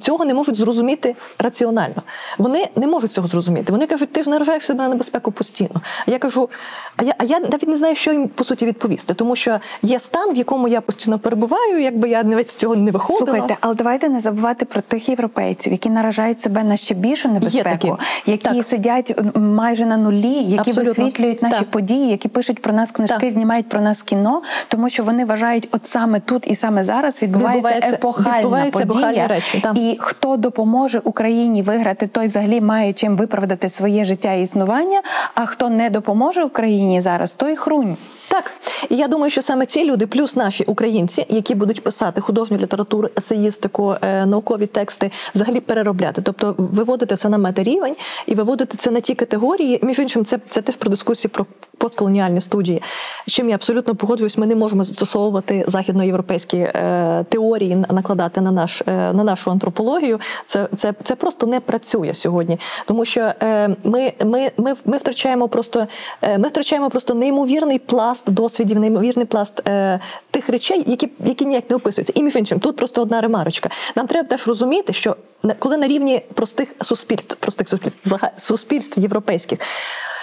цього 0.00 0.24
не 0.24 0.34
можуть 0.34 0.56
зрозуміти 0.56 1.16
раціонально. 1.38 2.02
Вони 2.38 2.68
не 2.76 2.86
можуть 2.86 3.12
цього 3.12 3.28
зрозуміти. 3.28 3.72
Вони 3.72 3.86
кажуть, 3.86 4.12
ти 4.12 4.22
ж 4.22 4.30
наражаєш 4.30 4.64
себе 4.64 4.82
на 4.82 4.88
небезпеку 4.88 5.32
постійно. 5.32 5.80
Я 6.06 6.18
кажу, 6.18 6.48
а 6.96 7.02
я, 7.02 7.14
а 7.18 7.24
я 7.24 7.40
навіть 7.40 7.68
не 7.68 7.76
знаю, 7.76 7.96
що 7.96 8.12
їм 8.12 8.28
по 8.28 8.44
суті 8.44 8.66
відповісти, 8.66 9.14
тому 9.14 9.36
що 9.36 9.60
є 9.82 10.00
стан, 10.14 10.32
в 10.34 10.36
якому 10.36 10.68
я 10.68 10.80
постійно 10.80 11.18
перебуваю, 11.18 11.80
якби 11.82 12.08
я 12.08 12.22
навіть 12.22 12.48
з 12.48 12.54
цього 12.54 12.76
не 12.76 12.90
виходила. 12.90 13.26
Слухайте, 13.26 13.56
але 13.60 13.74
давайте 13.74 14.08
не 14.08 14.20
забувати 14.20 14.64
про 14.64 14.80
тих 14.80 15.08
європейців, 15.08 15.72
які 15.72 15.90
наражають 15.90 16.40
себе 16.40 16.64
на 16.64 16.76
ще 16.76 16.94
більшу 16.94 17.28
небезпеку, 17.28 17.98
які 18.26 18.48
Так. 18.48 18.66
сидять 18.66 19.20
майже 19.34 19.86
на 19.86 19.96
нулі, 19.96 20.32
які 20.32 20.70
Абсолютно. 20.70 20.84
висвітлюють 21.04 21.42
наші 21.42 21.58
Так. 21.58 21.70
події, 21.70 22.10
які 22.10 22.28
пишуть 22.28 22.62
про 22.62 22.72
нас 22.72 22.90
книжки, 22.90 23.18
Так. 23.20 23.30
знімають 23.32 23.68
про 23.68 23.80
нас 23.80 24.02
кіно, 24.02 24.42
тому 24.68 24.88
що 24.88 25.04
вони 25.04 25.24
вважають, 25.24 25.68
от 25.72 25.86
саме 25.86 26.20
тут 26.20 26.46
і 26.46 26.54
саме 26.54 26.84
зараз 26.84 27.22
відбувається, 27.22 27.56
Відбувається- 27.58 27.94
епохальна 27.94 28.38
відбуваються 28.38 28.86
подія. 28.86 29.26
речі. 29.26 29.62
І 29.74 29.96
хто 30.00 30.36
допоможе 30.36 30.98
Україні 31.04 31.62
виграти, 31.62 32.06
той 32.06 32.26
взагалі 32.26 32.60
має 32.60 32.92
чим 32.92 33.16
виправдати 33.16 33.68
своє 33.68 34.04
життя 34.04 34.32
і 34.32 34.42
існування. 34.42 35.02
А 35.34 35.44
хто 35.46 35.68
не 35.70 35.90
допоможе 35.90 36.44
Україні 36.44 37.00
зараз, 37.00 37.32
той 37.32 37.56
хрунь. 37.56 37.96
Так, 38.34 38.50
і 38.90 38.96
я 38.96 39.08
думаю, 39.08 39.30
що 39.30 39.42
саме 39.42 39.66
ці 39.66 39.84
люди, 39.84 40.06
плюс 40.06 40.36
наші 40.36 40.64
українці, 40.64 41.26
які 41.28 41.54
будуть 41.54 41.84
писати 41.84 42.20
художню 42.20 42.56
літературу, 42.56 43.08
есеїстику, 43.18 43.94
е, 44.02 44.26
наукові 44.26 44.66
тексти, 44.66 45.10
взагалі 45.34 45.60
переробляти, 45.60 46.22
тобто 46.22 46.54
виводити 46.58 47.16
це 47.16 47.28
на 47.28 47.38
метарівень 47.38 47.96
і 48.26 48.34
виводити 48.34 48.76
це 48.76 48.90
на 48.90 49.00
ті 49.00 49.14
категорії. 49.14 49.80
Між 49.82 49.98
іншим, 49.98 50.24
це, 50.24 50.38
це 50.48 50.62
теж 50.62 50.76
про 50.76 50.90
дискусії 50.90 51.30
про 51.34 51.46
постколоніальні 51.78 52.40
студії. 52.40 52.82
З 53.26 53.32
чим 53.32 53.48
я 53.48 53.54
абсолютно 53.54 53.94
погоджуюсь, 53.94 54.38
ми 54.38 54.46
не 54.46 54.54
можемо 54.54 54.84
застосовувати 54.84 55.64
західноєвропейські 55.68 56.56
е, 56.56 57.24
теорії 57.28 57.76
накладати 57.76 58.40
на 58.40 58.50
наш 58.50 58.82
е, 58.86 59.12
на 59.12 59.24
нашу 59.24 59.50
антропологію. 59.50 60.20
Це, 60.46 60.68
це, 60.76 60.94
це 61.02 61.14
просто 61.14 61.46
не 61.46 61.60
працює 61.60 62.14
сьогодні, 62.14 62.58
тому 62.86 63.04
що 63.04 63.20
е, 63.20 63.76
ми, 63.84 64.12
ми, 64.24 64.50
ми, 64.56 64.74
ми 64.84 64.96
втрачаємо 64.96 65.48
просто 65.48 65.86
е, 66.22 66.38
ми 66.38 66.48
втрачаємо 66.48 66.90
просто 66.90 67.14
неймовірний 67.14 67.78
пласт 67.78 68.23
досвідів, 68.26 68.80
неймовірний 68.80 69.26
пласт 69.26 69.68
е, 69.68 70.00
тих 70.30 70.48
речей, 70.48 70.84
які, 70.86 71.08
які 71.24 71.46
ніяк 71.46 71.70
не 71.70 71.76
описуються. 71.76 72.12
І 72.16 72.22
між 72.22 72.36
іншим, 72.36 72.60
тут 72.60 72.76
просто 72.76 73.02
одна 73.02 73.20
ремарочка. 73.20 73.70
Нам 73.96 74.06
треба 74.06 74.28
теж 74.28 74.46
розуміти, 74.48 74.92
що 74.92 75.16
коли 75.58 75.76
на 75.76 75.88
рівні 75.88 76.22
простих 76.34 76.74
суспільств, 76.80 77.36
простих 77.36 77.68
суспільств, 77.68 78.16
суспільств 78.36 79.00
європейських. 79.00 79.58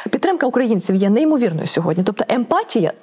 Підтримка 0.10 0.48
українців 0.48 0.96
є 0.96 1.10
неймовірною 1.10 1.68
сьогодні. 1.68 2.04
Тобто 2.04 2.26
емпатія 2.28 2.94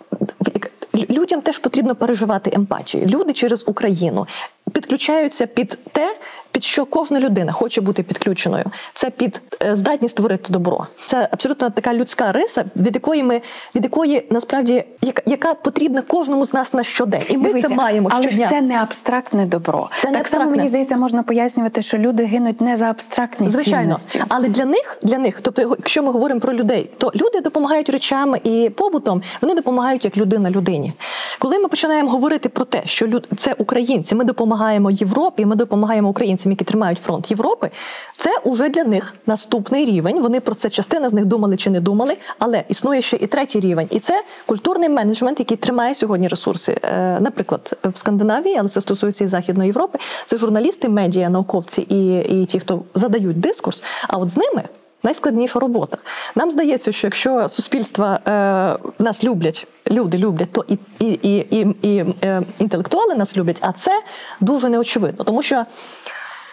людям 1.11 1.41
теж 1.41 1.59
потрібно 1.59 1.95
переживати 1.95 2.51
емпатію. 2.55 3.07
Люди 3.07 3.33
через 3.33 3.65
Україну 3.67 4.27
підключаються 4.73 5.47
під 5.47 5.79
те, 5.93 6.17
під 6.53 6.65
що 6.65 6.87
кожна 6.87 7.21
людина 7.21 7.53
хоче 7.53 7.81
бути 7.81 8.03
підключеною. 8.03 8.65
Це 8.95 9.11
під 9.11 9.43
е, 9.63 9.77
здатність 9.77 10.15
створити 10.15 10.53
добро. 10.53 10.87
Це 11.07 11.29
абсолютно 11.31 11.71
така 11.71 11.95
людська 11.95 12.33
риса, 12.33 12.65
від 12.77 12.95
якої 12.95 13.23
ми 13.23 13.41
від 13.75 13.85
якої 13.85 14.27
насправді 14.31 14.85
яка, 15.03 15.23
яка 15.27 15.55
потрібна 15.55 16.03
кожному 16.03 16.45
з 16.45 16.55
нас 16.55 16.75
на 16.75 16.85
щодень. 16.85 17.23
І 17.29 17.37
ми 17.37 17.49
Дивися, 17.49 17.69
це 17.69 17.75
маємо 17.75 18.09
але 18.13 18.23
щодня. 18.23 18.47
ж 18.47 18.51
це 18.51 18.61
не 18.61 18.77
абстрактне 18.77 19.47
добро. 19.47 19.91
Це 19.99 20.11
не 20.11 20.19
так 20.19 20.29
само 20.29 20.51
мені 20.51 20.69
здається, 20.69 20.97
можна 20.97 21.23
пояснювати, 21.23 21.83
що 21.83 21.99
люди 21.99 22.25
гинуть 22.25 22.61
не 22.61 22.77
за 22.77 22.85
абстрактні 22.85 23.51
Звичайно, 23.51 23.83
цінності. 23.83 24.23
але 24.29 24.49
для 24.49 24.65
них, 24.65 24.99
для 25.03 25.19
них, 25.19 25.41
тобто, 25.43 25.63
якщо 25.63 26.03
ми 26.03 26.13
говоримо 26.13 26.41
про 26.41 26.55
людей, 26.55 26.91
то 26.99 27.13
люди 27.15 27.41
допомагають 27.41 27.91
речами 27.91 28.41
і 28.45 28.71
побутом, 28.77 29.23
вони 29.41 29.55
допомагають 29.55 30.05
як 30.05 30.17
людина 30.17 30.51
людині. 30.51 30.93
Коли 31.39 31.59
ми 31.59 31.69
починаємо 31.69 32.11
говорити 32.11 32.49
про 32.49 32.65
те, 32.65 32.83
що 32.85 33.07
люд... 33.07 33.29
це 33.37 33.55
українці, 33.59 34.15
ми 34.15 34.25
допомагаємо 34.25 34.91
Європі, 34.91 35.47
ми 35.47 35.57
допомагаємо 35.57 36.09
українцям, 36.09 36.38
які 36.47 36.65
тримають 36.65 36.99
фронт 36.99 37.31
Європи. 37.31 37.71
Це 38.17 38.31
уже 38.45 38.69
для 38.69 38.85
них 38.85 39.15
наступний 39.27 39.85
рівень. 39.85 40.21
Вони 40.21 40.41
про 40.41 40.55
це 40.55 40.71
частина 40.71 41.09
з 41.09 41.13
них 41.13 41.25
думали 41.25 41.57
чи 41.57 41.71
не 41.71 41.81
думали, 41.81 42.17
але 42.39 42.65
існує 42.69 43.03
ще 43.03 43.17
і 43.17 43.27
третій 43.27 43.61
рівень, 43.61 43.87
і 43.91 43.99
це 43.99 44.23
культурний 44.47 44.89
менеджмент, 44.89 45.39
який 45.39 45.57
тримає 45.57 45.95
сьогодні 45.95 46.29
ресурси. 46.29 46.79
Е, 46.83 47.21
Наприклад, 47.21 47.73
в 47.85 47.99
Скандинавії, 47.99 48.57
але 48.61 48.69
це 48.69 48.81
стосується 48.81 49.25
і 49.25 49.27
Західної 49.27 49.67
Європи. 49.67 49.99
Це 50.27 50.37
журналісти, 50.37 50.89
медіа, 50.89 51.29
науковці 51.29 51.83
і, 51.83 52.19
і 52.19 52.47
ті, 52.47 52.61
хто 52.61 52.83
задають 52.95 53.41
дискурс. 53.41 53.85
А 54.09 54.17
от 54.17 54.31
з 54.31 54.37
ними. 54.37 54.63
Найскладніша 55.03 55.59
робота. 55.59 55.97
Нам 56.35 56.51
здається, 56.51 56.93
що 56.93 57.07
якщо 57.07 57.49
суспільства 57.49 58.21
е, 58.27 59.03
нас 59.03 59.25
люблять, 59.25 59.67
люди 59.91 60.19
люблять, 60.19 60.53
то 60.53 60.65
і, 60.69 60.79
і, 60.99 61.19
і, 61.23 61.47
і, 61.51 61.67
і 61.83 62.05
е, 62.25 62.43
інтелектуали 62.59 63.15
нас 63.15 63.37
люблять, 63.37 63.59
а 63.61 63.73
це 63.73 64.03
дуже 64.41 64.69
неочевидно, 64.69 65.25
тому 65.25 65.43
що. 65.43 65.65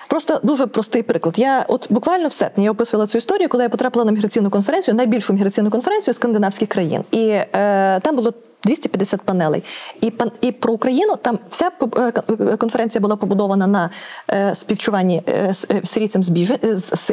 Просто 0.07 0.39
дуже 0.43 0.67
простий 0.67 1.03
приклад. 1.03 1.39
Я 1.39 1.65
от 1.67 1.87
буквально 1.89 2.27
в 2.27 2.33
серпні 2.33 2.63
я 2.63 2.71
описувала 2.71 3.07
цю 3.07 3.17
історію, 3.17 3.49
коли 3.49 3.63
я 3.63 3.69
потрапила 3.69 4.05
на 4.05 4.11
міграційну 4.11 4.49
конференцію, 4.49 4.95
найбільшу 4.95 5.33
міграційну 5.33 5.69
конференцію 5.69 6.13
скандинавських 6.13 6.69
країн, 6.69 7.01
і 7.11 7.27
е, 7.27 7.99
там 7.99 8.15
було 8.15 8.33
250 8.65 9.21
панелей. 9.21 9.63
І 10.01 10.11
пан 10.11 10.31
і 10.41 10.51
про 10.51 10.73
Україну 10.73 11.15
там 11.15 11.39
вся 11.49 11.71
е, 11.97 12.11
конференція 12.57 13.01
була 13.01 13.15
побудована 13.15 13.67
на 13.67 13.89
е, 14.31 14.55
співчуванні 14.55 15.21
е, 15.27 15.53
е, 15.71 15.81
сирійцям 15.85 16.23
з 16.23 16.29
біжен 16.29 16.57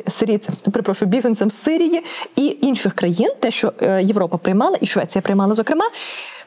сирійцям, 0.08 0.54
перепрошую, 0.72 1.10
біженцям 1.10 1.50
з 1.50 1.56
Сирії 1.56 2.04
і 2.36 2.58
інших 2.62 2.94
країн, 2.94 3.30
те, 3.40 3.50
що 3.50 3.72
Європа 4.00 4.36
приймала, 4.36 4.76
і 4.80 4.86
Швеція 4.86 5.22
приймала, 5.22 5.54
зокрема. 5.54 5.84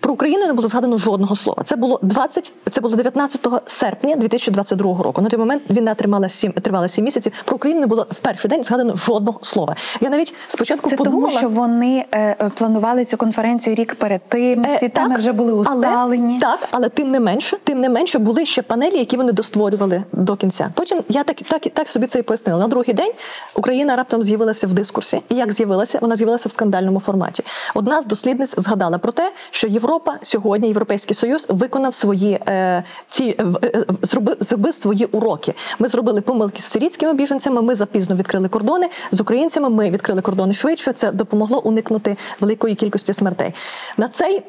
Про 0.06 0.14
Україну 0.14 0.48
не 0.48 0.54
було 0.54 0.68
згадано 0.68 0.98
жодного 0.98 1.36
слова. 1.36 1.64
Це 1.64 1.76
було 1.76 2.00
20, 2.02 2.54
це 2.72 2.82
було 2.82 2.96
19 2.96 3.48
серпня 3.68 4.16
2022 4.16 5.04
року. 5.04 5.22
На 5.22 5.30
той 5.30 5.40
момент 5.40 5.64
війна 5.70 5.94
тримала 5.94 6.30
7, 6.30 6.52
тривала 6.52 6.88
7 6.88 7.06
місяців. 7.06 7.34
Про 7.46 7.56
Україну 7.56 7.82
не 7.82 7.88
було 7.88 8.08
в 8.12 8.16
перший 8.16 8.50
день 8.50 8.64
згадано 8.64 8.96
жодного 8.96 9.40
слова. 9.42 9.76
Я 10.02 10.10
навіть 10.10 10.34
спочатку 10.48 10.90
Це 10.90 10.96
подумала, 10.96 11.28
тому, 11.28 11.40
що 11.40 11.50
вони 11.50 12.06
е, 12.12 12.36
е, 12.42 12.52
планували 12.56 13.06
цю 13.06 13.18
конференцію 13.18 13.76
рік 13.76 13.96
перед 13.96 14.22
тим. 14.30 14.66
Всі 14.70 14.86
Е, 14.86 14.90
теми 14.90 15.10
так, 15.10 15.20
вже 15.20 15.32
були 15.32 15.54
усталені. 15.54 16.40
Але, 16.42 16.58
так, 16.58 16.70
але 16.72 16.90
тим 16.90 17.12
не 17.12 17.20
менше, 17.20 17.58
тим 17.64 17.80
не 17.80 17.90
менше 17.90 18.20
були 18.20 18.46
ще 18.46 18.62
панелі, 18.62 18.98
які 18.98 19.18
вони 19.18 19.32
достворювали 19.32 20.04
до 20.12 20.36
кінця. 20.36 20.72
Потім 20.74 21.04
я 21.10 21.24
так, 21.24 21.38
так, 21.38 21.62
так 21.74 21.90
собі 21.90 22.08
це 22.08 22.20
і 22.20 22.22
пояснила. 22.22 22.60
На 22.60 22.68
другий 22.68 22.94
день 22.94 23.12
Україна 23.56 23.96
раптом 23.96 24.24
з'явилася 24.24 24.68
в 24.68 24.74
дискурсі. 24.74 25.22
І 25.30 25.36
як 25.36 25.54
з'явилася? 25.54 26.00
Вона 26.02 26.16
з'явилася 26.16 26.50
в 26.50 26.52
скандальному 26.52 27.00
форматі. 27.00 27.44
Одна 27.74 28.02
з 28.02 28.06
дослідниць 28.06 28.56
згадала 28.58 28.98
про 28.98 29.12
те, 29.12 29.32
що 29.52 29.68
Європа 29.68 29.95
сьогодні, 30.22 30.68
Європейський 30.68 31.16
Союз, 31.16 31.46
виконав 31.50 31.94
свої 31.94 32.34
е, 32.48 32.84
ці 33.10 33.24
е, 33.24 33.46
е, 33.64 33.86
зробив, 34.02 34.38
зробив 34.40 34.76
свої 34.76 35.06
уроки. 35.06 35.54
Ми 35.80 35.88
зробили 35.88 36.22
помилки 36.22 36.62
з 36.62 36.66
сирійськими 36.66 37.14
біженцями. 37.14 37.62
Ми 37.62 37.76
запізно 37.76 38.16
відкрили 38.16 38.50
кордони 38.50 38.90
з 39.12 39.20
українцями. 39.22 39.70
Ми 39.70 39.90
відкрили 39.90 40.22
кордони 40.22 40.54
швидше. 40.54 40.94
Це 40.94 41.12
допомогло 41.12 41.62
уникнути 41.62 42.18
великої 42.40 42.76
кількості 42.76 43.14
смертей. 43.14 43.54
На 43.98 44.08
цей 44.08 44.44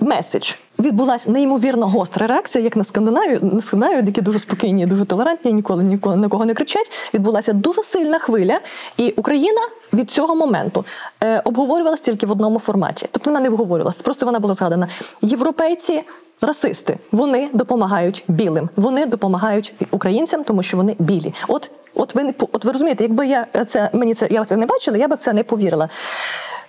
меседж 0.00 0.52
відбулася 0.78 1.30
неймовірно 1.30 1.86
гостра 1.86 2.26
реакція, 2.26 2.64
як 2.64 2.76
на 2.76 2.84
Скандинавію, 2.84 3.38
на 3.42 3.62
Скандинавію, 3.62 4.02
які 4.06 4.20
дуже 4.20 4.38
спокійні, 4.38 4.86
дуже 4.86 5.04
толерантні, 5.04 5.52
ніколи 5.52 5.84
ніколи 5.84 6.16
нікого 6.16 6.44
не 6.44 6.54
кричать. 6.54 6.90
Відбулася 7.14 7.52
дуже 7.52 7.82
сильна 7.82 8.18
хвиля, 8.18 8.60
і 8.96 9.14
Україна 9.16 9.60
від 9.92 10.10
цього 10.10 10.36
моменту 10.36 10.84
е, 11.22 11.40
обговорювалася 11.44 12.02
тільки 12.02 12.26
в 12.26 12.30
одному 12.30 12.58
форматі. 12.58 13.08
Тобто 13.12 13.30
вона 13.30 13.40
не 13.40 13.48
обговорювалася, 13.48 14.02
просто 14.02 14.26
вона 14.26 14.38
була 14.38 14.54
згадана. 14.54 14.88
Європейці. 15.22 16.02
Расисти 16.40 16.98
вони 17.12 17.48
допомагають 17.52 18.24
білим, 18.28 18.68
вони 18.76 19.06
допомагають 19.06 19.74
українцям, 19.90 20.44
тому 20.44 20.62
що 20.62 20.76
вони 20.76 20.96
білі. 20.98 21.34
От, 21.48 21.70
от 21.94 22.14
ви 22.14 22.24
не 22.24 22.34
от 22.52 22.64
ви 22.64 22.72
розумієте, 22.72 23.04
якби 23.04 23.26
я 23.26 23.46
це 23.66 23.90
мені 23.92 24.14
це 24.14 24.28
я 24.30 24.44
це 24.44 24.56
не 24.56 24.66
бачила, 24.66 24.96
я 24.96 25.08
би 25.08 25.16
це 25.16 25.32
не 25.32 25.42
повірила. 25.42 25.88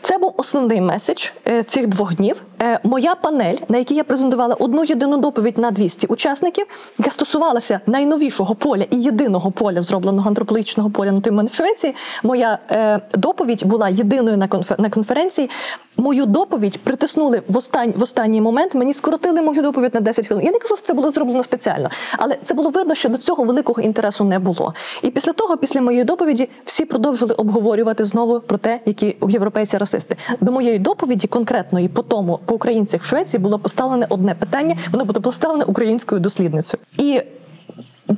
Це 0.02 0.18
був 0.18 0.34
основний 0.38 0.82
меседж 0.82 1.30
е, 1.48 1.64
цих 1.64 1.88
двох 1.88 2.16
днів. 2.16 2.42
Е, 2.62 2.80
Моя 2.84 3.16
панель, 3.16 3.56
на 3.70 3.78
якій 3.78 3.96
я 3.96 4.04
презентувала 4.04 4.56
одну 4.56 4.84
єдину 4.84 5.18
доповідь 5.18 5.58
на 5.58 5.72
200 5.72 6.08
учасників, 6.08 6.66
яка 6.98 7.12
стосувалася 7.12 7.80
найновішого 7.88 8.56
поля 8.56 8.86
і 8.92 9.02
єдиного 9.02 9.52
поля, 9.52 9.82
зробленого 9.82 10.30
антропологічного 10.30 10.90
поля 10.90 11.12
на 11.12 11.44
в 11.44 11.54
Швеції. 11.54 11.96
Моя 12.24 12.60
е, 12.72 13.00
доповідь 13.14 13.66
була 13.66 13.90
єдиною 13.90 14.38
на, 14.38 14.48
конфер- 14.48 14.82
на 14.82 14.90
конференції. 14.90 15.50
Мою 15.98 16.26
доповідь 16.26 16.80
притиснули 16.84 17.42
в, 17.48 17.58
остань, 17.58 17.94
в 17.98 18.04
останній 18.04 18.42
момент. 18.42 18.76
Мені 18.76 18.94
скоротили 18.94 19.42
мою 19.42 19.62
доповідь 19.62 19.94
на 19.94 20.00
10 20.00 20.28
хвилин. 20.28 20.46
Я 20.46 20.52
не 20.52 20.60
кажу, 20.60 20.76
що 20.78 20.86
це 20.86 20.94
було 20.94 21.12
зроблено 21.12 21.44
спеціально, 21.44 21.90
але 22.18 22.36
це 22.44 22.54
було 22.54 22.70
видно, 22.70 22.96
що 22.96 23.10
до 23.10 23.18
цього 23.18 23.44
великого 23.44 23.82
інтересу 23.82 24.24
не 24.24 24.40
було. 24.40 24.74
І 25.04 25.10
після 25.10 25.34
того, 25.34 25.58
після 25.58 25.82
моєї 25.82 26.04
доповіді, 26.04 26.50
всі 26.66 26.86
продовжили 26.86 27.34
обговорювати 27.34 28.06
знову 28.06 28.40
про 28.40 28.58
те, 28.58 28.80
які 28.86 29.16
європейці 29.30 29.78
расисти. 29.78 30.16
До 30.42 30.52
моєї 30.52 30.80
доповіді 30.80 31.28
конкретної 31.28 31.88
по 31.88 32.02
тому, 32.02 32.40
по 32.48 32.56
українцях 32.56 33.02
в 33.02 33.06
Швеції 33.06 33.42
було 33.42 33.60
поставлене 33.60 34.06
одне 34.10 34.36
питання. 34.36 34.76
Воно 34.92 35.06
було 35.06 35.22
поставлене 35.22 35.64
українською 35.64 36.22
дослідницею. 36.22 36.82
І 36.98 37.22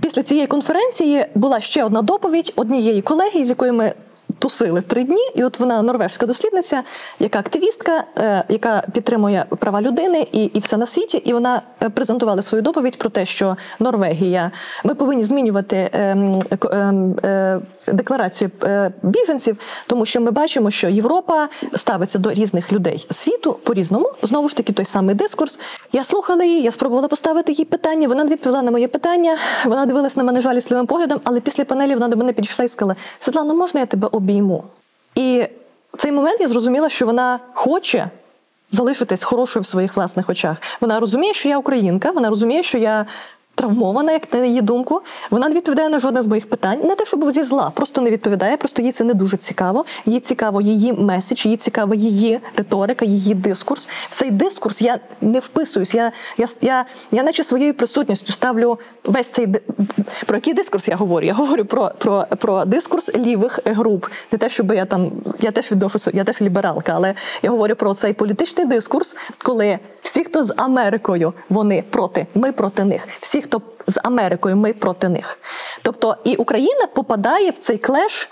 після 0.01 0.23
цієї 0.23 0.47
конференції 0.47 1.25
була 1.35 1.59
ще 1.59 1.83
одна 1.83 2.01
доповідь 2.01 2.53
однієї 2.55 3.01
колеги, 3.01 3.45
з 3.45 3.49
якою 3.49 3.73
ми. 3.73 3.93
Тусили 4.39 4.81
три 4.81 5.03
дні, 5.03 5.29
і 5.35 5.43
от 5.43 5.59
вона 5.59 5.81
норвежська 5.81 6.25
дослідниця, 6.25 6.83
яка 7.19 7.39
активістка, 7.39 8.03
е, 8.17 8.43
яка 8.49 8.83
підтримує 8.93 9.45
права 9.59 9.81
людини 9.81 10.27
і, 10.31 10.43
і 10.43 10.59
все 10.59 10.77
на 10.77 10.85
світі. 10.85 11.17
І 11.17 11.33
вона 11.33 11.61
е, 11.83 11.89
презентувала 11.89 12.41
свою 12.41 12.61
доповідь 12.61 12.97
про 12.97 13.09
те, 13.09 13.25
що 13.25 13.57
Норвегія 13.79 14.51
ми 14.83 14.95
повинні 14.95 15.23
змінювати 15.23 15.89
ем, 15.93 16.41
ем, 16.71 17.15
е, 17.25 17.59
декларацію 17.93 18.51
е, 18.63 18.91
біженців, 19.03 19.57
тому 19.87 20.05
що 20.05 20.21
ми 20.21 20.31
бачимо, 20.31 20.71
що 20.71 20.89
Європа 20.89 21.49
ставиться 21.75 22.19
до 22.19 22.33
різних 22.33 22.71
людей 22.71 23.07
світу 23.09 23.53
по 23.63 23.73
різному. 23.73 24.11
Знову 24.21 24.49
ж 24.49 24.55
таки, 24.55 24.73
той 24.73 24.85
самий 24.85 25.15
дискурс. 25.15 25.59
Я 25.91 26.03
слухала 26.03 26.43
її, 26.43 26.61
я 26.61 26.71
спробувала 26.71 27.07
поставити 27.07 27.51
їй 27.51 27.65
питання. 27.65 28.07
Вона 28.07 28.25
відповіла 28.25 28.61
на 28.61 28.71
моє 28.71 28.87
питання. 28.87 29.37
Вона 29.65 29.85
дивилась 29.85 30.17
на 30.17 30.23
мене 30.23 30.41
жалісливим 30.41 30.85
поглядом, 30.85 31.21
але 31.23 31.39
після 31.39 31.65
панелі 31.65 31.93
вона 31.93 32.07
до 32.07 32.17
мене 32.17 32.33
підійшла 32.33 32.65
і 32.65 32.69
сказала: 32.69 32.95
Світлано, 33.19 33.55
можна 33.55 33.79
я 33.79 33.85
тебе 33.85 34.07
обійму? 34.11 34.63
І 35.15 35.45
в 35.93 35.97
цей 35.97 36.11
момент 36.11 36.41
я 36.41 36.47
зрозуміла, 36.47 36.89
що 36.89 37.05
вона 37.05 37.39
хоче 37.53 38.09
залишитись 38.71 39.23
хорошою 39.23 39.63
в 39.63 39.65
своїх 39.65 39.95
власних 39.95 40.29
очах. 40.29 40.57
Вона 40.81 40.99
розуміє, 40.99 41.33
що 41.33 41.49
я 41.49 41.57
українка, 41.57 42.11
вона 42.11 42.29
розуміє, 42.29 42.63
що 42.63 42.77
я. 42.77 43.05
Травмована, 43.59 44.11
як 44.11 44.33
на 44.33 44.45
її 44.45 44.61
думку, 44.61 45.01
вона 45.29 45.49
не 45.49 45.55
відповідає 45.55 45.89
на 45.89 45.99
жодне 45.99 46.21
з 46.21 46.27
моїх 46.27 46.49
питань. 46.49 46.79
Не 46.83 46.95
те, 46.95 47.05
щоб 47.05 47.31
зі 47.31 47.43
зла, 47.43 47.71
просто 47.75 48.01
не 48.01 48.09
відповідає. 48.09 48.57
Просто 48.57 48.81
їй 48.81 48.91
це 48.91 49.03
не 49.03 49.13
дуже 49.13 49.37
цікаво. 49.37 49.85
Їй 50.05 50.19
цікаво 50.19 50.61
її 50.61 50.93
меседж, 50.93 51.45
їй 51.45 51.57
цікава 51.57 51.95
її 51.95 52.39
риторика, 52.55 53.05
її 53.05 53.33
дискурс. 53.33 53.89
В 54.09 54.15
цей 54.15 54.31
дискурс 54.31 54.81
я 54.81 54.99
не 55.21 55.39
вписуюсь. 55.39 55.93
Я, 55.93 56.11
я, 56.37 56.47
я, 56.61 56.85
я 57.11 57.23
наче 57.23 57.43
своєю 57.43 57.73
присутністю 57.73 58.33
ставлю 58.33 58.79
весь 59.03 59.29
цей 59.29 59.47
про 60.25 60.37
який 60.37 60.53
дискурс 60.53 60.87
я 60.87 60.95
говорю. 60.95 61.25
Я 61.25 61.33
говорю 61.33 61.65
про, 61.65 61.91
про, 61.97 62.25
про 62.37 62.65
дискурс 62.65 63.15
лівих 63.15 63.59
груп. 63.65 64.05
Не 64.31 64.37
те, 64.37 64.49
щоб 64.49 64.71
я 64.71 64.85
там 64.85 65.11
я 65.39 65.51
теж 65.51 65.71
відношуся, 65.71 66.11
я 66.13 66.23
теж 66.23 66.41
лібералка, 66.41 66.91
але 66.95 67.13
я 67.43 67.49
говорю 67.49 67.75
про 67.75 67.93
цей 67.93 68.13
політичний 68.13 68.65
дискурс, 68.65 69.15
коли 69.37 69.79
всі, 70.01 70.23
хто 70.23 70.43
з 70.43 70.53
Америкою, 70.57 71.33
вони 71.49 71.83
проти, 71.89 72.27
ми 72.35 72.51
проти 72.51 72.83
них. 72.83 73.07
Всі, 73.19 73.41
хто 73.49 73.61
з 73.87 73.99
Америкою, 74.03 74.55
ми 74.55 74.73
проти 74.73 75.09
них. 75.09 75.39
Тобто 75.81 76.17
і 76.23 76.35
Україна 76.35 76.87
попадає 76.93 77.51
в 77.51 77.57
цей 77.57 77.77
клеш 77.77 78.29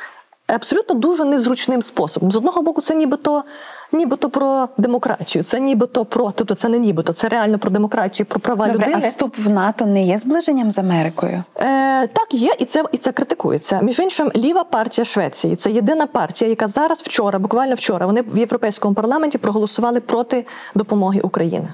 абсолютно 0.47 0.95
дуже 0.95 1.25
незручним 1.25 1.81
способом. 1.81 2.31
З 2.31 2.35
одного 2.35 2.61
боку, 2.61 2.81
це 2.81 2.95
нібито. 2.95 3.43
Нібито 3.91 4.29
про 4.29 4.69
демократію, 4.77 5.43
це 5.43 5.59
нібито 5.59 6.05
про, 6.05 6.31
тобто 6.31 6.55
це 6.55 6.69
не 6.69 6.79
нібито, 6.79 7.13
це 7.13 7.29
реально 7.29 7.59
про 7.59 7.69
демократію, 7.69 8.25
про 8.25 8.39
права 8.39 8.67
Добре, 8.67 8.93
а 8.95 8.97
вступ 8.97 9.37
в 9.37 9.49
НАТО 9.49 9.85
не 9.85 10.03
є 10.03 10.17
зближенням 10.17 10.71
з 10.71 10.79
Америкою? 10.79 11.43
Е, 11.55 12.07
так, 12.07 12.33
є, 12.33 12.53
і 12.59 12.65
це 12.65 12.83
і 12.91 12.97
це 12.97 13.11
критикується. 13.11 13.79
Між 13.81 13.99
іншим, 13.99 14.31
ліва 14.35 14.63
партія 14.63 15.05
Швеції 15.05 15.55
це 15.55 15.71
єдина 15.71 16.07
партія, 16.07 16.49
яка 16.49 16.67
зараз 16.67 17.01
вчора, 17.01 17.39
буквально 17.39 17.75
вчора, 17.75 18.05
вони 18.05 18.21
в 18.21 18.37
європейському 18.37 18.93
парламенті 18.93 19.37
проголосували 19.37 19.99
проти 19.99 20.45
допомоги 20.75 21.19
Україні. 21.23 21.67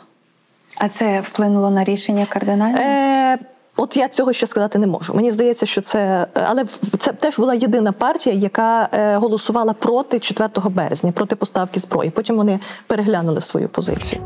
А 0.78 0.90
це 0.90 1.22
вплинуло 1.22 1.70
на 1.70 1.84
рішення 1.84 2.26
кардинально? 2.30 2.78
Е, 2.78 3.38
От 3.78 3.98
я 3.98 4.08
цього 4.08 4.34
ще 4.34 4.48
сказати 4.48 4.80
не 4.80 4.88
можу. 4.88 5.14
Мені 5.14 5.32
здається, 5.32 5.66
що 5.66 5.82
це 5.82 6.28
але 6.48 6.64
в- 6.64 6.98
це 6.98 7.12
теж 7.14 7.40
була 7.40 7.54
єдина 7.54 7.92
партія, 7.92 8.36
яка 8.36 8.90
е, 8.94 9.16
голосувала 9.16 9.74
проти 9.74 10.20
4 10.20 10.70
березня, 10.70 11.12
проти 11.12 11.36
поставки 11.36 11.80
зброї. 11.80 12.10
Потім 12.10 12.36
вони 12.36 12.60
переглянули 12.88 13.42
свою 13.42 13.70
позицію. 13.70 14.22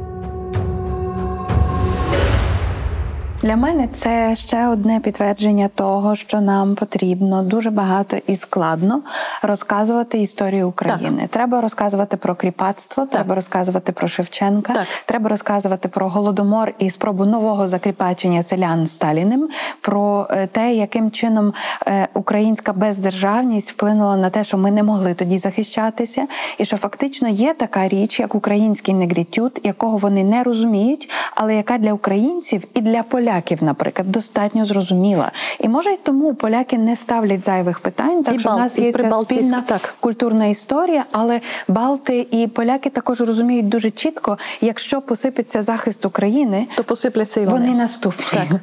Для 3.48 3.56
мене 3.56 3.88
це 3.94 4.36
ще 4.36 4.68
одне 4.68 5.00
підтвердження 5.00 5.70
того, 5.76 6.16
що 6.16 6.42
нам 6.42 6.76
потрібно 6.76 7.44
дуже 7.44 7.70
багато 7.70 8.18
і 8.28 8.36
складно 8.36 9.02
розказувати 9.42 10.20
історію 10.22 10.70
України. 10.70 11.28
Треба 11.32 11.62
розказувати 11.62 12.18
про 12.18 12.36
кріпацтво, 12.36 13.06
треба 13.06 13.36
розказувати 13.36 13.92
про 13.92 14.08
Шевченка, 14.08 14.74
Так. 14.74 14.86
треба 15.06 15.30
розказувати 15.30 15.88
про 15.88 16.10
голодомор 16.10 16.74
і 16.80 16.90
спробу 16.90 17.26
нового 17.26 17.68
закріпачення 17.68 18.44
селян 18.44 18.88
Сталіним, 18.88 19.50
про 19.82 20.28
е, 20.32 20.48
те, 20.48 20.74
яким 20.74 21.12
чином 21.12 21.54
е, 21.88 22.08
українська 22.14 22.74
бездержавність 22.74 23.72
вплинула 23.72 24.18
на 24.18 24.30
те, 24.30 24.44
що 24.44 24.58
ми 24.58 24.72
не 24.72 24.84
могли 24.84 25.14
тоді 25.14 25.38
захищатися, 25.38 26.28
і 26.58 26.66
що 26.66 26.78
фактично 26.78 27.30
є 27.30 27.54
така 27.54 27.88
річ, 27.88 28.20
як 28.20 28.36
український 28.36 28.94
негрітюд, 28.94 29.62
якого 29.64 29.98
вони 29.98 30.24
не 30.24 30.44
розуміють, 30.44 31.10
але 31.36 31.56
яка 31.56 31.78
для 31.78 31.94
українців 31.94 32.64
і 32.74 32.82
для 32.82 33.04
поляків, 33.04 33.37
наприклад, 33.62 34.12
достатньо 34.12 34.66
зрозуміла. 34.66 35.32
І 35.60 35.68
може 35.70 35.90
й 35.90 35.98
тому 36.04 36.34
поляки 36.34 36.78
не 36.78 36.96
ставлять 36.96 37.46
зайвих 37.46 37.80
питань, 37.80 38.24
так 38.24 38.36
І 38.36 38.40
що 38.40 38.50
в 38.50 38.58
нас 38.58 38.80
є 38.80 38.92
ця 38.92 39.12
спільна 39.12 39.64
так. 39.68 39.96
культурна 40.00 40.46
історія, 40.46 41.06
але 41.12 41.42
Балти 41.68 42.28
і 42.32 42.48
поляки 42.48 42.90
також 42.90 43.22
розуміють 43.22 43.70
дуже 43.70 43.92
чітко, 43.92 44.38
якщо 44.62 45.02
посипеться 45.02 45.62
захист 45.62 46.06
України, 46.06 46.68
То 46.76 46.84
посипляться 46.84 47.42
і 47.42 47.46
вони. 47.46 47.58
вони 47.60 47.74
наступні. 47.74 48.40
Так. 48.40 48.62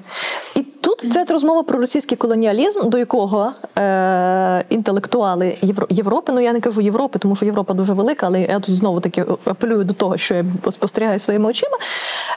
І 0.56 0.62
тут 0.62 1.12
це 1.12 1.24
розмова 1.24 1.62
про 1.62 1.78
російський 1.78 2.16
колоніалізм, 2.16 2.88
до 2.88 2.98
якого 2.98 3.52
е, 3.78 4.64
інтелектуали 4.68 5.56
Євро, 5.62 5.86
Європи, 5.90 6.32
ну 6.32 6.40
я 6.40 6.52
не 6.52 6.60
кажу 6.60 6.80
Європи, 6.80 7.18
тому 7.18 7.36
що 7.36 7.44
Європа 7.44 7.74
дуже 7.74 7.92
велика, 7.92 8.26
але 8.26 8.40
я 8.40 8.60
тут 8.60 8.74
знову 8.74 9.00
таки 9.00 9.24
апелюю 9.44 9.84
до 9.84 9.94
того, 9.94 10.16
що 10.16 10.34
я 10.34 10.44
спостерігаю 10.72 11.18
своїми 11.18 11.48
очима. 11.48 11.78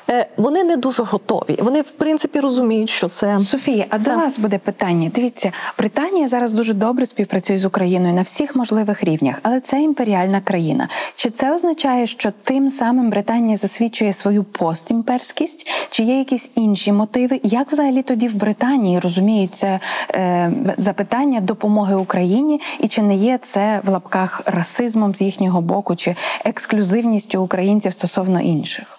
Е, 0.10 0.28
вони 0.38 0.64
не 0.64 0.78
дуже 0.78 1.04
готові. 1.04 1.60
Вони, 1.62 1.82
в 1.82 1.90
принципі, 1.90 2.27
розуміють, 2.36 2.90
що 2.90 3.08
це 3.08 3.40
Софія, 3.40 3.86
а 3.90 3.98
до 3.98 4.12
вас 4.12 4.40
буде 4.40 4.58
питання. 4.58 5.12
Дивіться, 5.16 5.52
Британія 5.78 6.28
зараз 6.28 6.52
дуже 6.52 6.74
добре 6.74 7.06
співпрацює 7.06 7.58
з 7.58 7.66
Україною 7.66 8.14
на 8.14 8.22
всіх 8.22 8.56
можливих 8.56 9.04
рівнях, 9.04 9.40
але 9.44 9.60
це 9.60 9.82
імперіальна 9.82 10.42
країна. 10.42 10.88
Чи 11.16 11.30
це 11.30 11.54
означає, 11.54 12.08
що 12.08 12.32
тим 12.44 12.70
самим 12.70 13.10
Британія 13.10 13.58
засвідчує 13.58 14.14
свою 14.14 14.44
постімперськість? 14.44 15.68
Чи 15.90 16.04
є 16.04 16.18
якісь 16.18 16.50
інші 16.56 16.92
мотиви? 16.92 17.40
Як 17.44 17.72
взагалі 17.72 18.02
тоді 18.02 18.28
в 18.28 18.36
Британії 18.36 19.00
розуміють 19.00 19.56
це 19.56 19.80
е, 20.16 20.52
запитання 20.78 21.40
допомоги 21.40 21.96
Україні? 21.96 22.62
І 22.80 22.88
чи 22.88 23.02
не 23.02 23.16
є 23.16 23.40
це 23.42 23.82
в 23.84 23.90
лапках 23.90 24.42
расизмом 24.46 25.16
з 25.16 25.22
їхнього 25.22 25.62
боку, 25.62 25.96
чи 25.96 26.16
ексклюзивністю 26.46 27.42
українців 27.42 27.94
стосовно 27.94 28.42
інших? 28.42 28.97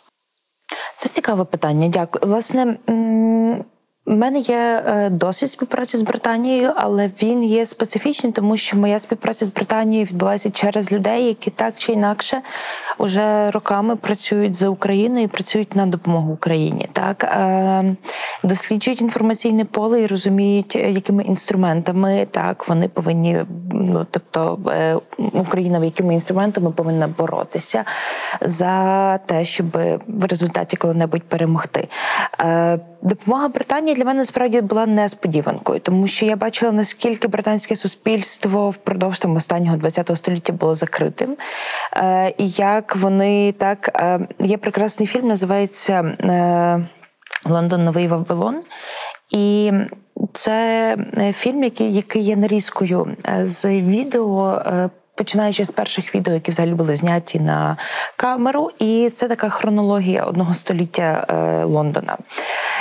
Це 0.94 1.08
цікаве 1.08 1.44
питання. 1.44 1.88
Дякую. 1.88 2.22
Власне, 2.26 2.76
в 4.08 4.16
мене 4.16 4.38
є 4.38 4.82
е, 4.86 5.10
досвід 5.10 5.50
співпраці 5.50 5.96
з 5.96 6.02
Британією, 6.02 6.72
але 6.76 7.10
він 7.22 7.44
є 7.44 7.66
специфічним, 7.66 8.32
тому 8.32 8.56
що 8.56 8.76
моя 8.76 8.98
співпраця 8.98 9.46
з 9.46 9.50
Британією 9.50 10.06
відбувається 10.06 10.50
через 10.50 10.92
людей, 10.92 11.24
які 11.24 11.50
так 11.50 11.74
чи 11.76 11.92
інакше 11.92 12.40
уже 12.98 13.50
роками 13.50 13.96
працюють 13.96 14.56
за 14.56 14.68
Україною 14.68 15.24
і 15.24 15.28
працюють 15.28 15.76
на 15.76 15.86
допомогу 15.86 16.32
Україні. 16.32 16.88
Так 16.92 17.24
е, 17.24 17.96
досліджують 18.44 19.00
інформаційне 19.00 19.64
поле 19.64 20.00
і 20.00 20.06
розуміють, 20.06 20.76
е, 20.76 20.90
якими 20.90 21.24
інструментами 21.24 22.26
так 22.30 22.68
вони 22.68 22.88
повинні. 22.88 23.44
Ну 23.72 24.06
тобто 24.10 24.58
Україна 25.32 25.84
якими 25.84 26.14
інструментами 26.14 26.70
повинна 26.70 27.08
боротися 27.08 27.84
за 28.40 29.18
те, 29.18 29.44
щоб 29.44 29.66
в 30.06 30.24
результаті 30.24 30.76
коли-небудь 30.76 31.22
перемогти. 31.22 31.88
Е, 33.02 33.08
Допомога 33.08 33.48
Британії 33.48 33.96
для 33.96 34.04
мене 34.04 34.24
справді 34.24 34.60
була 34.60 34.86
несподіванкою, 34.86 35.80
тому 35.80 36.06
що 36.06 36.26
я 36.26 36.36
бачила 36.36 36.72
наскільки 36.72 37.28
британське 37.28 37.76
суспільство 37.76 38.70
впродовж 38.70 39.18
там 39.18 39.36
останнього 39.36 39.78
ХХ 39.78 40.16
століття 40.16 40.52
було 40.52 40.74
закритим. 40.74 41.36
Е, 41.96 42.34
І 42.38 42.50
як 42.50 42.96
вони 42.96 43.52
так 43.52 43.90
е, 43.94 44.28
є 44.38 44.58
прекрасний 44.58 45.06
фільм, 45.06 45.28
називається 45.28 46.02
е, 46.02 46.88
Лондон 47.44 47.84
Новий 47.84 48.08
Вавилон. 48.08 48.62
І 49.30 49.72
це 50.32 50.96
е, 51.18 51.32
фільм, 51.32 51.64
який, 51.64 51.94
який 51.94 52.22
є 52.22 52.36
нарізкою 52.36 53.16
е, 53.28 53.46
з 53.46 53.64
відео. 53.80 54.62
Починаючи 55.18 55.64
з 55.64 55.70
перших 55.70 56.14
відео, 56.14 56.34
які 56.34 56.50
взагалі 56.50 56.74
були 56.74 56.94
зняті 56.94 57.40
на 57.40 57.76
камеру, 58.16 58.70
і 58.78 59.10
це 59.14 59.28
така 59.28 59.48
хронологія 59.48 60.24
одного 60.24 60.54
століття 60.54 61.26
е, 61.28 61.64
Лондона. 61.64 62.16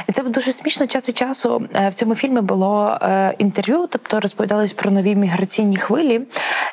І 0.08 0.12
це 0.12 0.24
дуже 0.24 0.52
смішно. 0.52 0.88
Час 0.88 1.10
від 1.10 1.18
часу 1.18 1.68
е, 1.76 1.90
в 1.90 1.94
цьому 1.94 2.16
фільмі 2.16 2.42
було 2.42 2.98
е, 3.02 3.34
інтерв'ю, 3.38 3.88
тобто 3.92 4.20
розповідались 4.20 4.74
про 4.74 4.92
нові 4.92 5.16
міграційні 5.16 5.78
хвилі, 5.78 6.22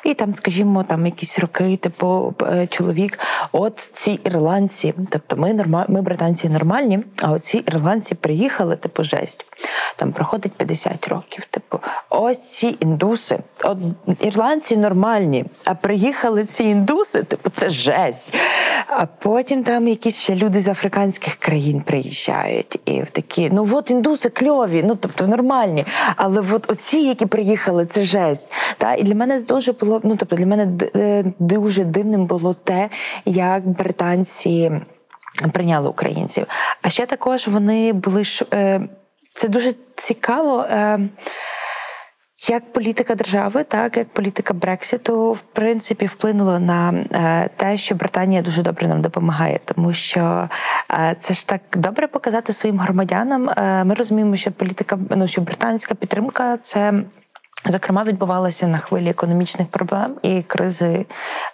і 0.03 0.13
там, 0.13 0.33
скажімо, 0.33 0.83
там 0.83 1.05
якісь 1.05 1.39
роки, 1.39 1.77
типу 1.77 2.33
чоловік, 2.69 3.19
от 3.51 3.79
ці 3.79 4.11
ірландці, 4.11 4.93
тобто 5.09 5.35
ми 5.35 5.53
норма, 5.53 5.85
ми 5.89 6.01
британці 6.01 6.49
нормальні, 6.49 6.99
а 7.21 7.31
оці 7.31 7.57
ірландці 7.57 8.15
приїхали, 8.15 8.75
типу, 8.75 9.03
жесть. 9.03 9.45
Там 9.95 10.11
проходить 10.11 10.53
50 10.53 11.07
років. 11.07 11.45
Типу, 11.45 11.79
ось 12.09 12.51
ці 12.51 12.77
індуси, 12.79 13.39
от 13.63 13.77
ірландці 14.19 14.77
нормальні, 14.77 15.45
а 15.65 15.73
приїхали 15.75 16.45
ці 16.45 16.63
індуси, 16.63 17.23
типу, 17.23 17.49
це 17.49 17.69
жесть. 17.69 18.35
А 18.87 19.05
потім 19.05 19.63
там 19.63 19.87
якісь 19.87 20.19
ще 20.19 20.35
люди 20.35 20.61
з 20.61 20.67
африканських 20.67 21.35
країн 21.35 21.81
приїжджають. 21.81 22.79
І 22.85 23.01
такі, 23.11 23.49
ну 23.53 23.69
от 23.71 23.91
індуси 23.91 24.29
кльові, 24.29 24.83
ну 24.85 24.95
тобто 24.95 25.27
нормальні. 25.27 25.85
Але 26.15 26.43
от 26.51 26.71
оці, 26.71 26.97
які 26.97 27.25
приїхали, 27.25 27.85
це 27.85 28.03
жесть. 28.03 28.51
Та? 28.77 28.93
І 28.93 29.03
для 29.03 29.15
мене 29.15 29.39
дуже 29.39 29.71
було, 29.71 30.01
ну 30.03 30.15
тобто 30.19 30.35
для 30.35 30.45
мене 30.45 30.67
е, 30.95 31.23
дуже 31.39 31.83
дивним 31.83 32.25
було 32.25 32.53
те, 32.53 32.89
як 33.25 33.67
британці 33.67 34.71
прийняли 35.51 35.89
українців. 35.89 36.45
А 36.81 36.89
ще 36.89 37.05
також 37.05 37.47
вони 37.47 37.93
були. 37.93 38.23
Е, 38.53 38.81
це 39.33 39.47
дуже 39.47 39.73
цікаво. 39.95 40.65
Як 42.47 42.73
політика 42.73 43.15
держави, 43.15 43.63
так 43.63 43.97
як 43.97 44.09
політика 44.09 44.53
Брекситу, 44.53 45.31
в 45.31 45.39
принципі, 45.39 46.05
вплинула 46.05 46.59
на 46.59 46.93
е, 46.93 47.49
те, 47.55 47.77
що 47.77 47.95
Британія 47.95 48.41
дуже 48.41 48.61
добре 48.61 48.87
нам 48.87 49.01
допомагає, 49.01 49.59
тому 49.65 49.93
що 49.93 50.49
е, 50.91 51.15
це 51.19 51.33
ж 51.33 51.47
так 51.47 51.61
добре 51.75 52.07
показати 52.07 52.53
своїм 52.53 52.79
громадянам. 52.79 53.49
Е, 53.49 53.83
ми 53.83 53.93
розуміємо, 53.93 54.35
що 54.35 54.51
політика, 54.51 54.99
ну 55.09 55.27
що 55.27 55.41
британська 55.41 55.95
підтримка 55.95 56.57
це. 56.57 56.93
Зокрема, 57.67 58.03
відбувалася 58.03 58.67
на 58.67 58.77
хвилі 58.77 59.09
економічних 59.09 59.67
проблем 59.67 60.15
і 60.21 60.41
кризи 60.41 61.05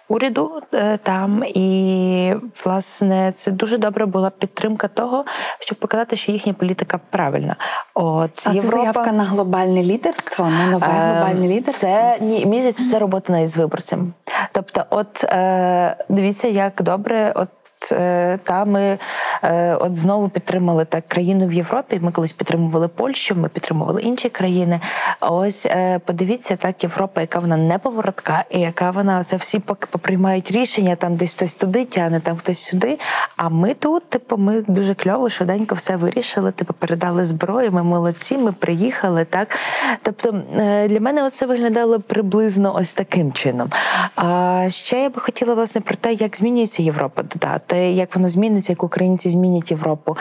уряду 0.08 0.60
е, 0.74 0.98
там. 1.02 1.44
І 1.44 2.34
власне 2.64 3.32
це 3.36 3.50
дуже 3.50 3.78
добре 3.78 4.06
була 4.06 4.30
підтримка 4.30 4.88
того, 4.88 5.24
щоб 5.60 5.78
показати, 5.78 6.16
що 6.16 6.32
їхня 6.32 6.52
політика 6.52 7.00
правильна. 7.10 7.56
От 7.94 8.30
А 8.46 8.54
це 8.54 8.60
заявка 8.60 9.12
на 9.12 9.24
глобальне 9.24 9.82
лідерство, 9.82 10.50
на 10.50 10.66
нове 10.66 10.86
Е, 10.86 11.12
глобальне 11.12 11.48
лідерство. 11.48 11.88
Це 11.88 12.18
ні, 12.20 12.40
здається, 12.40 12.90
це 12.90 12.98
робота 12.98 13.32
навіть 13.32 13.50
з 13.50 13.56
виборцем. 13.56 14.12
Тобто, 14.52 14.84
от 14.90 15.24
е, 15.24 15.96
дивіться, 16.08 16.48
як 16.48 16.82
добре, 16.82 17.32
от. 17.36 17.48
Е, 17.92 18.38
Та 18.44 18.64
ми 18.64 18.98
е, 19.42 19.74
от 19.74 19.96
знову 19.96 20.28
підтримали 20.28 20.84
так 20.84 21.08
країну 21.08 21.46
в 21.46 21.52
Європі. 21.52 21.98
Ми 22.02 22.12
колись 22.12 22.32
підтримували 22.32 22.88
Польщу, 22.88 23.34
ми 23.34 23.48
підтримували 23.48 24.02
інші 24.02 24.28
країни. 24.28 24.80
А 25.20 25.30
ось 25.30 25.66
е, 25.66 25.98
подивіться, 25.98 26.56
так 26.56 26.82
Європа, 26.82 27.20
яка 27.20 27.38
вона 27.38 27.56
неповоротка, 27.56 28.44
і 28.50 28.60
яка 28.60 28.90
вона 28.90 29.24
це 29.24 29.36
всі 29.36 29.58
поприймають 29.58 30.50
рішення, 30.50 30.96
там 30.96 31.16
десь 31.16 31.34
хтось 31.34 31.54
туди 31.54 31.84
тягне, 31.84 32.20
там 32.20 32.36
хтось 32.36 32.58
сюди. 32.58 32.98
А 33.36 33.48
ми 33.48 33.74
тут, 33.74 34.10
типу, 34.10 34.36
ми 34.36 34.60
дуже 34.60 34.94
кльово, 34.94 35.28
швиденько 35.28 35.74
все 35.74 35.96
вирішили. 35.96 36.52
Типу, 36.52 36.72
передали 36.72 37.24
зброю. 37.24 37.72
Ми 37.72 37.82
молодці, 37.82 38.38
ми 38.38 38.52
приїхали. 38.52 39.24
Так, 39.24 39.58
тобто 40.02 40.42
для 40.88 41.00
мене 41.00 41.30
це 41.30 41.46
виглядало 41.46 42.00
приблизно 42.00 42.74
ось 42.74 42.94
таким 42.94 43.32
чином. 43.32 43.70
А 44.16 44.66
ще 44.68 45.00
я 45.00 45.08
би 45.08 45.20
хотіла 45.20 45.54
власне 45.54 45.80
про 45.80 45.94
те, 45.94 46.12
як 46.12 46.36
змінюється 46.36 46.82
Європа 46.82 47.22
додати, 47.22 47.71
як 47.76 48.16
вона 48.16 48.28
зміниться, 48.28 48.72
як 48.72 48.82
українці 48.82 49.30
змінять 49.30 49.70
Європу. 49.70 50.16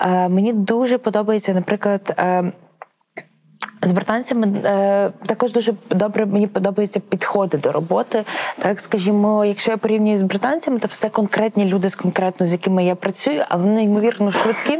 Е, 0.00 0.28
Мені 0.28 0.52
дуже 0.52 0.98
подобається, 0.98 1.54
наприклад. 1.54 2.14
З 3.82 3.90
британцями 3.90 4.62
е, 4.64 5.10
також 5.26 5.52
дуже 5.52 5.74
добре 5.90 6.26
мені 6.26 6.46
подобаються 6.46 7.00
підходи 7.00 7.58
до 7.58 7.72
роботи. 7.72 8.24
Так 8.58 8.80
скажімо, 8.80 9.44
якщо 9.44 9.70
я 9.70 9.76
порівнюю 9.76 10.18
з 10.18 10.22
британцями, 10.22 10.78
то 10.78 10.88
це 10.88 11.08
конкретні 11.08 11.64
люди 11.64 11.88
з 11.88 11.94
конкретно 11.94 12.46
з 12.46 12.52
якими 12.52 12.84
я 12.84 12.94
працюю, 12.94 13.44
але 13.48 13.62
вони 13.62 13.84
ймовірно 13.84 14.32
швидкі. 14.32 14.78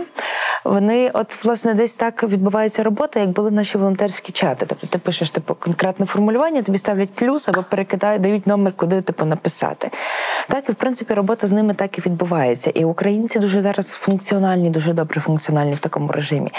Вони, 0.64 1.10
от 1.14 1.44
власне, 1.44 1.74
десь 1.74 1.96
так 1.96 2.22
відбувається 2.22 2.82
робота, 2.82 3.20
як 3.20 3.28
були 3.28 3.50
наші 3.50 3.78
волонтерські 3.78 4.32
чати. 4.32 4.66
Тобто 4.66 4.86
ти 4.86 4.98
пишеш 4.98 5.30
типу 5.30 5.54
конкретне 5.54 6.06
формулювання, 6.06 6.62
тобі 6.62 6.78
ставлять 6.78 7.10
плюс 7.10 7.48
або 7.48 7.62
перекидають, 7.62 8.22
дають 8.22 8.46
номер, 8.46 8.72
куди 8.76 9.00
типу 9.00 9.24
написати. 9.24 9.90
Так 10.48 10.68
і 10.68 10.72
в 10.72 10.74
принципі 10.74 11.14
робота 11.14 11.46
з 11.46 11.52
ними 11.52 11.74
так 11.74 11.98
і 11.98 12.00
відбувається. 12.00 12.70
І 12.70 12.84
українці 12.84 13.38
дуже 13.38 13.62
зараз 13.62 13.90
функціональні, 13.90 14.70
дуже 14.70 14.92
добре 14.92 15.20
функціональні 15.20 15.72
в 15.74 15.78
такому 15.78 16.12
режимі. 16.12 16.52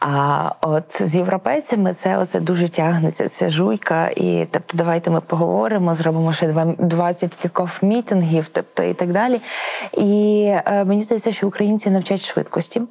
А 0.00 0.52
от 0.60 1.02
з 1.02 1.16
європейцями 1.16 1.79
це 1.94 2.18
оце 2.18 2.40
дуже 2.40 2.68
тягнеться. 2.68 3.28
Це 3.28 3.50
жуйка, 3.50 4.08
і 4.08 4.46
тобто, 4.50 4.76
давайте 4.76 5.10
ми 5.10 5.20
поговоримо, 5.20 5.94
зробимо 5.94 6.32
ще 6.32 6.48
два- 6.48 6.74
20 6.78 7.34
кікоф 7.34 7.82
мітингів, 7.82 8.48
тобто 8.52 8.82
і 8.82 8.94
так 8.94 9.12
далі. 9.12 9.40
І 9.92 10.44
е, 10.66 10.84
мені 10.84 11.02
здається, 11.02 11.32
що 11.32 11.48
українці 11.48 11.90
навчать 11.90 12.20
швидкості. 12.22 12.82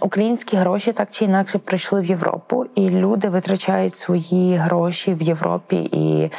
Українські 0.00 0.56
гроші 0.56 0.92
так 0.92 1.08
чи 1.10 1.24
інакше 1.24 1.58
прийшли 1.58 2.00
в 2.00 2.04
Європу, 2.04 2.66
і 2.74 2.90
люди 2.90 3.28
витрачають 3.28 3.94
свої 3.94 4.56
гроші 4.56 5.14
в 5.14 5.22
Європі 5.22 5.76
і 5.76 6.30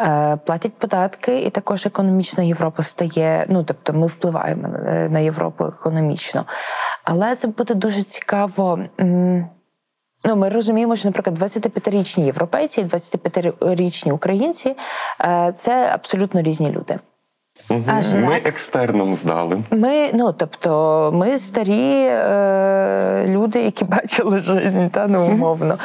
е, 0.00 0.36
платять 0.46 0.74
податки. 0.78 1.40
І 1.40 1.50
також 1.50 1.86
економічно 1.86 2.42
Європа 2.44 2.82
стає. 2.82 3.46
Ну 3.48 3.64
тобто, 3.64 3.92
ми 3.92 4.06
впливаємо 4.06 4.68
на, 4.68 5.08
на 5.08 5.18
Європу 5.18 5.64
економічно. 5.64 6.44
Але 7.04 7.36
це 7.36 7.48
буде 7.48 7.74
дуже 7.74 8.02
цікаво. 8.02 8.78
Ну, 10.24 10.36
ми 10.36 10.48
розуміємо, 10.48 10.96
що, 10.96 11.08
наприклад, 11.08 11.38
25-річні 11.38 12.24
європейці 12.24 12.80
і 12.80 12.84
25-річні 12.84 14.12
українці 14.12 14.76
е, 15.20 15.52
це 15.56 15.90
абсолютно 15.94 16.42
різні 16.42 16.70
люди. 16.70 16.98
Аж 17.86 18.14
Ми 18.14 18.26
так? 18.26 18.46
екстерном 18.46 19.14
здали. 19.14 19.62
Ми, 19.70 20.10
ну 20.14 20.32
тобто, 20.32 21.10
ми 21.14 21.38
старі 21.38 22.06
е, 22.06 23.24
люди, 23.28 23.62
які 23.62 23.84
бачили 23.84 24.40
життя, 24.40 24.88
та 24.92 25.06
ну 25.06 25.26
умовно. 25.26 25.78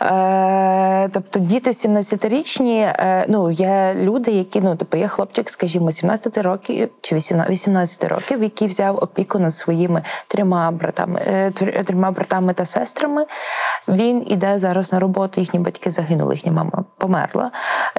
Е, 0.00 1.08
тобто, 1.12 1.40
діти 1.40 1.70
17-річні, 1.70 2.80
е, 2.80 3.26
ну 3.28 3.50
є 3.50 3.94
люди, 3.96 4.30
які 4.30 4.60
ну 4.60 4.76
тобто 4.76 4.96
є 4.96 5.08
хлопчик, 5.08 5.50
скажімо, 5.50 5.92
17 5.92 6.38
років 6.38 6.88
чи 7.00 7.14
18 7.14 7.50
18 7.50 8.04
років, 8.04 8.42
який 8.42 8.68
взяв 8.68 8.96
опіку 8.96 9.38
над 9.38 9.54
своїми 9.54 10.02
трьома 10.28 10.70
братами, 10.70 11.20
е, 11.26 11.50
трьома 11.86 12.10
братами 12.10 12.54
та 12.54 12.64
сестрами. 12.64 13.26
Він 13.88 14.24
іде 14.26 14.58
зараз 14.58 14.92
на 14.92 15.00
роботу. 15.00 15.40
Їхні 15.40 15.60
батьки 15.60 15.90
загинули, 15.90 16.34
їхня 16.34 16.52
мама 16.52 16.84
померла. 16.98 17.50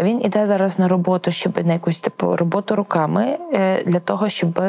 Він 0.01 0.25
іде 0.25 0.47
зараз 0.47 0.79
на 0.79 0.87
роботу, 0.87 1.31
щоб 1.31 1.65
на 1.67 1.73
якусь 1.73 1.99
типу 1.99 2.35
роботу 2.35 2.75
руками 2.75 3.16
е, 3.19 3.83
для 3.85 3.99
того, 3.99 4.29
щоб 4.29 4.59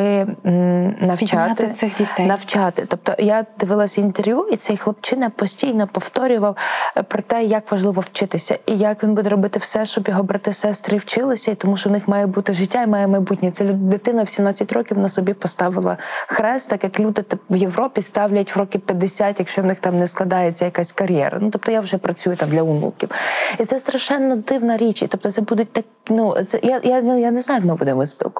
навчати 1.01 1.27
Підняти 1.27 1.69
цих 1.69 1.97
дітей. 1.97 2.27
навчати. 2.27 2.85
Тобто 2.89 3.15
я 3.19 3.47
дивилася 3.61 4.01
інтерв'ю, 4.01 4.49
і 4.53 4.57
цей 4.57 4.77
хлопчина 4.77 5.31
постійно 5.31 5.87
повторював 5.87 6.57
е, 6.97 7.03
про 7.03 7.23
те, 7.23 7.45
як 7.45 7.73
важливо 7.73 8.01
вчитися, 8.01 8.59
і 8.67 8.77
як 8.77 9.03
він 9.03 9.15
буде 9.15 9.29
робити 9.29 9.59
все, 9.59 9.87
щоб 9.87 10.09
його 10.09 10.23
брати 10.23 10.53
сестри 10.53 10.97
вчилися, 10.99 11.51
і 11.51 11.55
тому 11.55 11.77
що 11.77 11.89
в 11.89 11.93
них 11.93 12.09
має 12.09 12.27
бути 12.27 12.53
життя 12.55 12.83
і 12.83 12.87
має 12.87 13.07
майбутнє. 13.07 13.51
Це 13.51 13.65
дитина 13.65 14.23
в 14.23 14.29
17 14.29 14.73
років 14.73 14.99
на 14.99 15.09
собі 15.09 15.33
поставила 15.35 15.97
хрест, 16.27 16.71
так 16.71 16.85
як 16.85 17.01
люди 17.01 17.25
в 17.51 17.57
Європі 17.57 18.03
ставлять 18.03 18.57
в 18.57 18.59
роки 18.59 18.79
50, 18.79 19.39
якщо 19.39 19.63
в 19.63 19.65
них 19.65 19.79
там 19.81 19.99
не 19.99 20.07
складається 20.07 20.65
якась 20.65 20.93
кар'єра. 20.93 21.39
Ну 21.43 21.51
тобто 21.51 21.73
я 21.73 21.81
вже 21.81 21.99
працюю 21.99 22.37
там 22.37 22.49
для 22.51 22.63
онуків. 22.63 23.11
І 23.59 23.65
це 23.65 23.79
страшенно 23.79 24.37
дивна 24.37 24.77
річ. 24.77 25.03
І 25.03 25.07
тобто 25.07 25.31
це 25.31 25.41
будуть 25.43 25.73
так. 25.73 25.85
Ну 26.11 26.43
це 26.43 26.61
я, 26.63 26.81
я, 26.85 26.99
я 26.99 27.31
не 27.31 27.41
знаю, 27.41 27.61
як 27.61 27.69
ми 27.69 27.75
будемо 27.75 28.07
спілкуватися, 28.07 28.38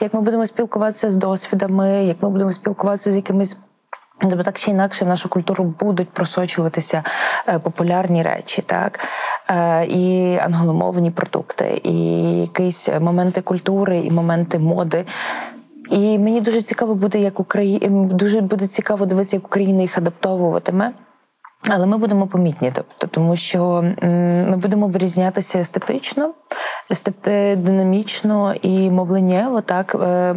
як 0.00 0.14
ми 0.14 0.20
будемо 0.20 0.46
спілкуватися 0.46 1.10
з 1.10 1.16
досвідами, 1.16 2.04
як 2.04 2.22
ми 2.22 2.30
будемо 2.30 2.52
спілкуватися 2.52 3.12
з 3.12 3.16
якимись. 3.16 3.56
Тобто 4.20 4.42
так 4.42 4.58
чи 4.58 4.70
інакше 4.70 5.04
в 5.04 5.08
нашу 5.08 5.28
культуру 5.28 5.74
будуть 5.80 6.08
просочуватися 6.08 7.02
е, 7.48 7.58
популярні 7.58 8.22
речі, 8.22 8.62
так 8.62 9.00
е, 9.50 9.86
і 9.86 10.36
англомовні 10.38 11.10
продукти, 11.10 11.80
і 11.84 11.94
якісь 12.40 12.88
моменти 13.00 13.40
культури, 13.40 13.98
і 13.98 14.10
моменти 14.10 14.58
моди. 14.58 15.04
І 15.90 16.18
мені 16.18 16.40
дуже 16.40 16.62
цікаво 16.62 16.94
буде, 16.94 17.20
як 17.20 17.40
Україна 17.40 18.08
дуже 18.14 18.40
буде 18.40 18.66
цікаво 18.66 19.06
дивитися, 19.06 19.36
як 19.36 19.46
Україна 19.46 19.82
їх 19.82 19.98
адаптовуватиме. 19.98 20.92
Але 21.68 21.86
ми 21.86 21.98
будемо 21.98 22.26
помітні, 22.26 22.72
тобто, 22.74 23.06
тому 23.06 23.36
що 23.36 23.84
ми 24.50 24.56
будемо 24.56 24.88
вирізнятися 24.88 25.58
естетично, 25.58 26.34
естет- 26.90 27.56
динамічно 27.56 28.54
і 28.54 28.90
мовленнєво. 28.90 29.60
Так, 29.60 29.94
Е, 29.94 30.36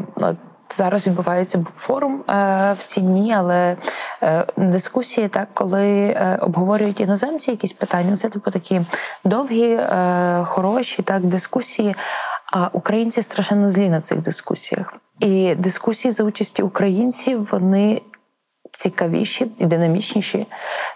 зараз 0.76 1.08
відбувається 1.08 1.66
форум 1.78 2.24
е, 2.30 2.34
в 2.80 2.86
ці 2.86 3.02
дні, 3.02 3.34
але 3.38 3.76
е, 4.24 4.46
дискусії, 4.58 5.28
так, 5.28 5.48
коли 5.54 5.88
е, 5.88 6.40
обговорюють 6.42 7.00
іноземці 7.00 7.52
якісь 7.52 7.74
питання, 7.74 8.18
це 8.18 8.30
типу 8.30 8.52
такі 8.52 8.82
довгі, 9.24 9.70
е, 9.70 10.42
хороші 10.46 11.02
так, 11.04 11.24
дискусії. 11.26 11.96
А 12.54 12.70
українці 12.74 13.24
страшенно 13.24 13.72
злі 13.72 13.90
на 13.90 14.02
цих 14.02 14.22
дискусіях. 14.22 14.94
І 15.20 15.56
дискусії 15.56 16.12
за 16.12 16.24
участі 16.24 16.64
українців 16.64 17.48
вони 17.52 18.02
цікавіші 18.78 19.48
і 19.58 19.66
динамічніші, 19.66 20.46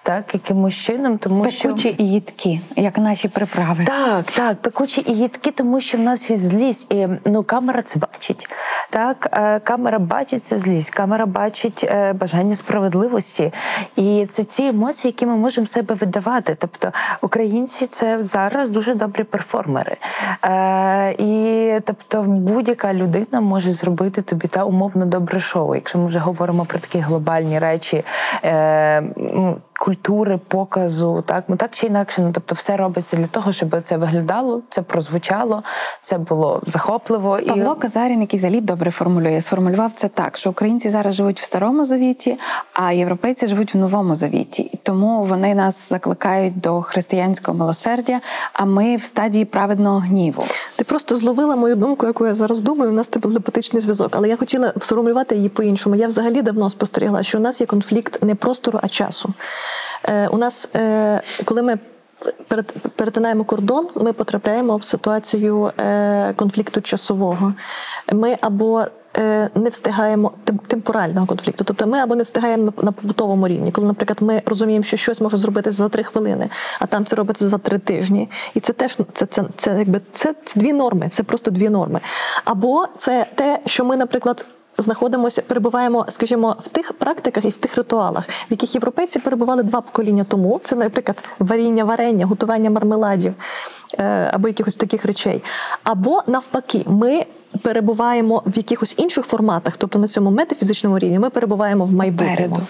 так, 0.03 0.33
якимось 0.33 0.73
чином, 0.73 1.17
тому 1.17 1.49
що. 1.49 1.67
Пекучі 1.67 1.95
і 1.97 2.11
їдкі, 2.11 2.61
як 2.75 2.97
наші 2.97 3.27
приправи. 3.27 3.85
Так, 3.85 4.25
так, 4.25 4.61
пекучі 4.61 5.03
і 5.07 5.13
їдкі, 5.13 5.51
тому 5.51 5.81
що 5.81 5.97
в 5.97 6.01
нас 6.01 6.29
є 6.29 6.37
злість, 6.37 6.93
і 6.93 7.07
ну 7.25 7.43
камера 7.43 7.81
це 7.81 7.99
бачить. 7.99 8.49
Так, 8.89 9.29
е, 9.33 9.59
камера 9.59 9.99
бачить 9.99 10.45
цю 10.45 10.57
злість, 10.57 10.89
камера 10.89 11.25
бачить 11.25 11.83
е, 11.83 12.13
бажання 12.13 12.55
справедливості, 12.55 13.53
і 13.95 14.25
це 14.29 14.43
ці 14.43 14.63
емоції, 14.63 15.09
які 15.09 15.25
ми 15.25 15.35
можемо 15.35 15.67
себе 15.67 15.95
видавати. 15.95 16.55
Тобто, 16.59 16.91
українці 17.21 17.85
це 17.85 18.23
зараз 18.23 18.69
дуже 18.69 18.95
добрі 18.95 19.23
перформери. 19.23 19.97
Е, 20.43 21.11
і 21.11 21.79
тобто, 21.85 22.21
будь-яка 22.23 22.93
людина 22.93 23.41
може 23.41 23.71
зробити 23.71 24.21
тобі 24.21 24.47
та 24.47 24.63
умовно 24.63 25.05
добре 25.05 25.39
шоу, 25.39 25.75
якщо 25.75 25.97
ми 25.97 26.05
вже 26.05 26.19
говоримо 26.19 26.65
про 26.65 26.79
такі 26.79 26.99
глобальні 26.99 27.59
речі. 27.59 27.70
Е, 28.43 29.01
ну, 29.17 29.57
Культури 29.81 30.39
показу, 30.47 31.23
так 31.25 31.43
ну 31.47 31.55
так 31.55 31.71
чи 31.73 31.87
інакше, 31.87 32.21
ну 32.21 32.31
тобто, 32.33 32.55
все 32.55 32.77
робиться 32.77 33.17
для 33.17 33.27
того, 33.27 33.51
щоб 33.51 33.81
це 33.83 33.97
виглядало, 33.97 34.61
це 34.69 34.81
прозвучало, 34.81 35.63
це 36.01 36.17
було 36.17 36.61
захопливо 36.67 37.39
і 37.39 37.45
Павло 37.45 37.75
Казарін, 37.75 38.21
який 38.21 38.37
взагалі 38.37 38.61
добре 38.61 38.91
формулює, 38.91 39.41
сформулював 39.41 39.91
це 39.95 40.07
так, 40.07 40.37
що 40.37 40.49
українці 40.49 40.89
зараз 40.89 41.15
живуть 41.15 41.39
в 41.39 41.43
старому 41.43 41.85
завіті, 41.85 42.37
а 42.73 42.91
європейці 42.91 43.47
живуть 43.47 43.73
в 43.73 43.77
новому 43.77 44.15
завіті. 44.15 44.61
І 44.61 44.77
тому 44.77 45.23
вони 45.23 45.55
нас 45.55 45.89
закликають 45.89 46.59
до 46.59 46.81
християнського 46.81 47.57
милосердя, 47.57 48.19
а 48.53 48.65
ми 48.65 48.95
в 48.95 49.03
стадії 49.03 49.45
праведного 49.45 49.99
гніву. 49.99 50.43
Ти 50.75 50.83
просто 50.83 51.17
зловила 51.17 51.55
мою 51.55 51.75
думку, 51.75 52.05
яку 52.05 52.27
я 52.27 52.33
зараз 52.33 52.61
думаю. 52.61 52.91
У 52.91 52.93
нас 52.95 53.07
телепатичний 53.07 53.81
зв'язок, 53.81 54.15
але 54.15 54.29
я 54.29 54.37
хотіла 54.37 54.73
сформулювати 54.81 55.35
її 55.35 55.49
по-іншому. 55.49 55.95
Я 55.95 56.07
взагалі 56.07 56.41
давно 56.41 56.69
спостерігла, 56.69 57.23
що 57.23 57.37
у 57.37 57.41
нас 57.41 57.61
є 57.61 57.67
конфлікт 57.67 58.23
не 58.23 58.35
простору, 58.35 58.79
а 58.83 58.87
часу. 58.87 59.33
Е, 60.03 60.27
у 60.27 60.37
нас, 60.37 60.69
е, 60.75 61.21
коли 61.45 61.61
ми 61.61 61.79
перет- 62.49 62.73
перетинаємо 62.95 63.43
кордон, 63.43 63.87
ми 63.95 64.13
потрапляємо 64.13 64.77
в 64.77 64.83
ситуацію 64.83 65.71
е, 65.79 66.33
конфлікту 66.33 66.81
часового. 66.81 67.53
Ми 68.13 68.37
або 68.41 68.85
не 69.55 69.69
встигаємо 69.69 70.31
тем- 70.43 70.59
темпорального 70.67 71.27
конфлікту, 71.27 71.63
тобто 71.63 71.87
ми 71.87 71.99
або 71.99 72.15
не 72.15 72.23
встигаємо 72.23 72.73
на, 72.81 72.91
побутовому 72.91 73.47
рівні, 73.47 73.71
коли, 73.71 73.87
наприклад, 73.87 74.17
ми 74.21 74.41
розуміємо, 74.45 74.83
що 74.83 74.97
щось 74.97 75.21
може 75.21 75.37
зробити 75.37 75.71
за 75.71 75.89
три 75.89 76.03
хвилини, 76.03 76.49
а 76.79 76.85
там 76.85 77.05
це 77.05 77.15
робиться 77.15 77.49
за 77.49 77.57
три 77.57 77.77
тижні. 77.77 78.29
І 78.53 78.59
це 78.59 78.73
теж 78.73 78.97
це, 79.13 79.25
це, 79.25 79.43
це, 79.55 79.75
якби 79.79 80.01
це 80.13 80.35
дві 80.55 80.73
норми, 80.73 81.09
це 81.09 81.23
просто 81.23 81.51
дві 81.51 81.69
норми. 81.69 81.99
Або 82.45 82.85
це 82.97 83.25
те, 83.35 83.59
що 83.65 83.85
ми, 83.85 83.97
наприклад. 83.97 84.45
Знаходимося, 84.81 85.41
перебуваємо, 85.41 86.05
скажімо, 86.09 86.55
в 86.65 86.67
тих 86.67 86.93
практиках 86.93 87.45
і 87.45 87.49
в 87.49 87.57
тих 87.57 87.75
ритуалах, 87.75 88.27
в 88.27 88.51
яких 88.51 88.75
європейці 88.75 89.19
перебували 89.19 89.63
два 89.63 89.81
покоління 89.81 90.25
тому. 90.27 90.61
Це, 90.63 90.75
наприклад, 90.75 91.23
варіння 91.39 91.83
варення, 91.83 92.25
готування 92.25 92.69
мармеладів 92.69 93.33
е, 93.99 94.29
або 94.33 94.47
якихось 94.47 94.77
таких 94.77 95.05
речей. 95.05 95.43
Або 95.83 96.23
навпаки, 96.27 96.83
ми 96.85 97.25
перебуваємо 97.61 98.43
в 98.45 98.57
якихось 98.57 98.95
інших 98.97 99.25
форматах, 99.25 99.77
тобто 99.77 99.99
на 99.99 100.07
цьому 100.07 100.31
метафізичному 100.31 100.99
рівні, 100.99 101.19
ми 101.19 101.29
перебуваємо 101.29 101.85
в 101.85 101.91
майбутньому. 101.91 102.35
Попереду. 102.35 102.67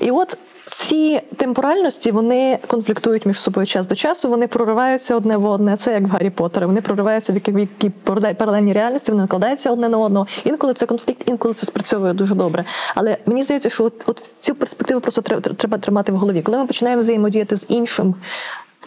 І 0.00 0.10
от 0.10 0.38
ці 0.70 1.20
темпоральності 1.36 2.10
вони 2.10 2.58
конфліктують 2.66 3.26
між 3.26 3.40
собою 3.40 3.66
час 3.66 3.86
до 3.86 3.94
часу, 3.94 4.28
вони 4.28 4.46
прориваються 4.46 5.16
одне 5.16 5.36
в 5.36 5.46
одне. 5.46 5.76
Це 5.76 5.92
як 5.92 6.02
в 6.02 6.06
Гаррі 6.06 6.30
Поттері. 6.30 6.66
Вони 6.66 6.80
прориваються 6.80 7.32
в 7.32 7.58
які, 7.58 7.90
паралельні 8.34 8.72
реальності, 8.72 9.12
вони 9.12 9.22
накладаються 9.22 9.70
одне 9.70 9.88
на 9.88 9.98
одного. 9.98 10.26
Інколи 10.44 10.74
це 10.74 10.86
конфлікт, 10.86 11.22
інколи 11.26 11.54
це 11.54 11.66
спрацьовує 11.66 12.12
дуже 12.12 12.34
добре. 12.34 12.64
Але 12.94 13.16
мені 13.26 13.42
здається, 13.42 13.70
що 13.70 13.84
от, 13.84 14.04
от 14.06 14.30
цю 14.40 14.54
перспективу 14.54 15.00
просто 15.00 15.22
треба 15.22 15.78
тримати 15.78 16.12
в 16.12 16.16
голові. 16.16 16.42
Коли 16.42 16.58
ми 16.58 16.66
починаємо 16.66 17.00
взаємодіяти 17.00 17.56
з 17.56 17.66
іншим. 17.68 18.14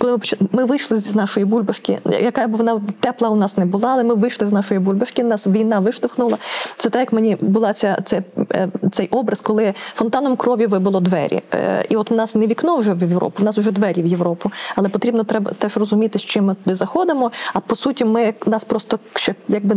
Коли 0.01 0.19
ми 0.51 0.65
вийшли 0.65 0.97
з 0.97 1.15
нашої 1.15 1.45
бульбашки, 1.45 1.99
яка 2.21 2.47
б 2.47 2.55
вона 2.55 2.81
тепла 2.99 3.29
у 3.29 3.35
нас 3.35 3.57
не 3.57 3.65
була, 3.65 3.89
але 3.89 4.03
ми 4.03 4.13
вийшли 4.13 4.47
з 4.47 4.51
нашої 4.51 4.79
бульбашки, 4.79 5.23
нас 5.23 5.47
війна 5.47 5.79
виштовхнула. 5.79 6.37
Це 6.77 6.89
так, 6.89 6.99
як 6.99 7.13
мені 7.13 7.37
була 7.41 7.73
ця, 7.73 7.97
це, 8.05 8.23
е, 8.51 8.69
цей 8.91 9.07
образ, 9.07 9.41
коли 9.41 9.73
фонтаном 9.93 10.35
крові 10.35 10.65
вибило 10.65 10.99
двері. 10.99 11.41
Е, 11.53 11.85
І 11.89 11.95
от 11.95 12.11
у 12.11 12.15
нас 12.15 12.35
не 12.35 12.47
вікно 12.47 12.77
вже 12.77 12.93
в 12.93 13.01
Європу, 13.01 13.37
у 13.41 13.45
нас 13.45 13.57
вже 13.57 13.71
двері 13.71 14.01
в 14.01 14.07
Європу. 14.07 14.51
Але 14.75 14.89
потрібно 14.89 15.23
треба 15.23 15.51
теж 15.51 15.77
розуміти, 15.77 16.19
з 16.19 16.25
чим 16.25 16.45
ми 16.45 16.55
туди 16.55 16.75
заходимо. 16.75 17.31
А 17.53 17.59
по 17.59 17.75
суті, 17.75 18.05
ми 18.05 18.33
нас 18.45 18.63
просто 18.63 18.99
ще 19.15 19.35
якби 19.47 19.75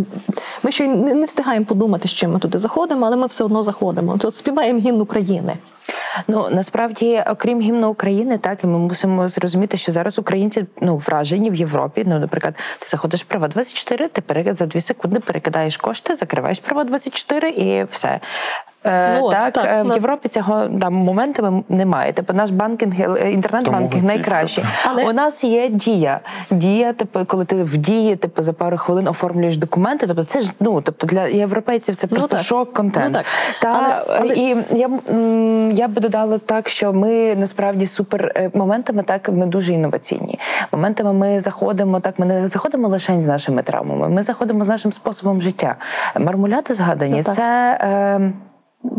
ми 0.63 0.71
ще 0.71 0.87
не, 0.87 1.15
не 1.15 1.27
встигаємо 1.27 1.67
подумати, 1.67 2.09
з 2.09 2.13
чим 2.13 2.33
ми 2.33 2.39
туди 2.39 2.59
заходимо, 2.59 3.07
але 3.07 3.17
ми 3.17 3.27
все 3.27 3.45
одно 3.45 3.63
заходимо. 3.63 4.19
От 4.23 4.35
співаємо 4.35 4.79
гімн 4.79 5.01
України. 5.01 5.57
Ну 6.29 6.47
насправді, 6.51 7.23
окрім 7.31 7.61
гімну 7.61 7.91
України, 7.91 8.39
так 8.39 8.65
і 8.65 8.67
ми 8.67 8.79
мусимо 8.79 9.29
зрозуміти, 9.29 9.77
що 9.77 9.93
зараз 9.93 10.14
українці 10.19 10.67
ну 10.81 10.97
вражені 10.97 11.51
в 11.51 11.55
Європі. 11.55 12.05
Ну, 12.07 12.19
наприклад, 12.19 12.55
ти 12.79 12.89
заходиш 12.89 13.21
в 13.23 13.25
права 13.25 13.49
24, 13.49 14.09
ти 14.09 14.21
пере- 14.21 14.55
за 14.55 14.67
дві 14.67 14.81
секунди 14.81 15.21
перекидаєш 15.21 15.77
кошти, 15.77 16.15
закриваєш 16.15 16.59
права 16.59 16.85
24 16.85 17.49
і 17.51 17.85
все. 17.91 18.21
Е, 18.85 19.19
Ну, 19.19 19.25
от, 19.27 19.33
так, 19.33 19.53
так, 19.53 19.65
е, 19.67 19.83
в. 19.83 19.95
Європі 19.95 20.29
цього 20.29 20.69
там 20.81 20.95
моментами 20.95 21.63
немає. 21.69 22.13
Типу 22.13 22.33
наш 22.33 22.51
банкінг, 22.51 23.01
е, 23.01 23.33
інтернет-банкінг 23.33 24.05
найкращий. 24.05 24.65
Але- 24.91 25.05
У 25.05 25.13
нас 25.13 25.45
є 25.45 25.69
дія. 25.69 26.21
Дія, 26.51 26.93
типу, 26.93 27.25
коли 27.27 27.45
ти 27.45 27.63
в 27.63 27.77
дії, 27.77 28.17
типу, 28.17 28.43
за 28.43 28.53
пару 28.53 28.77
хвилин 28.77 29.09
оформлюєш 29.09 29.57
документи. 29.57 30.07
Тобто, 30.07 30.25
це 30.25 30.41
ж 30.41 30.53
ну, 30.61 30.81
тобто 30.81 31.07
для 31.07 31.27
європейців 31.27 31.97
це 31.97 32.07
Ну, 32.11 32.17
просто 32.17 32.37
так. 32.37 32.47
шок 32.47 32.73
контент. 32.73 33.07
Ну, 33.09 33.13
так. 33.19 33.27
Та 33.61 33.69
Але- 33.69 34.19
але- 34.21 34.35
і 34.35 34.57
я 34.79 34.91
я 35.73 35.89
би 35.89 36.01
додала 36.01 36.39
так, 36.39 36.69
що 36.69 36.93
ми 36.93 37.35
насправді 37.35 37.87
супер 37.87 38.51
моментами 38.55 39.03
так 39.03 39.29
ми 39.29 39.47
дуже 39.47 39.73
інноваційні. 39.73 40.39
Моментами 40.73 41.13
ми 41.13 41.41
заходимо 41.41 42.01
так. 42.01 42.19
Ми 42.19 42.27
не 42.27 42.49
заходимо 42.49 42.89
лише 42.89 43.21
з 43.21 43.27
нашими 43.27 43.63
травмами. 43.63 44.09
Ми 44.09 44.23
заходимо 44.23 44.65
з 44.65 44.69
нашим 44.69 44.93
способом 44.93 45.43
життя. 45.43 45.77
Мармуляти 46.21 46.75
згадані 46.75 47.23
Це 47.23 47.23
так. 47.23 47.35
це. 47.35 47.79
Е, 47.83 48.33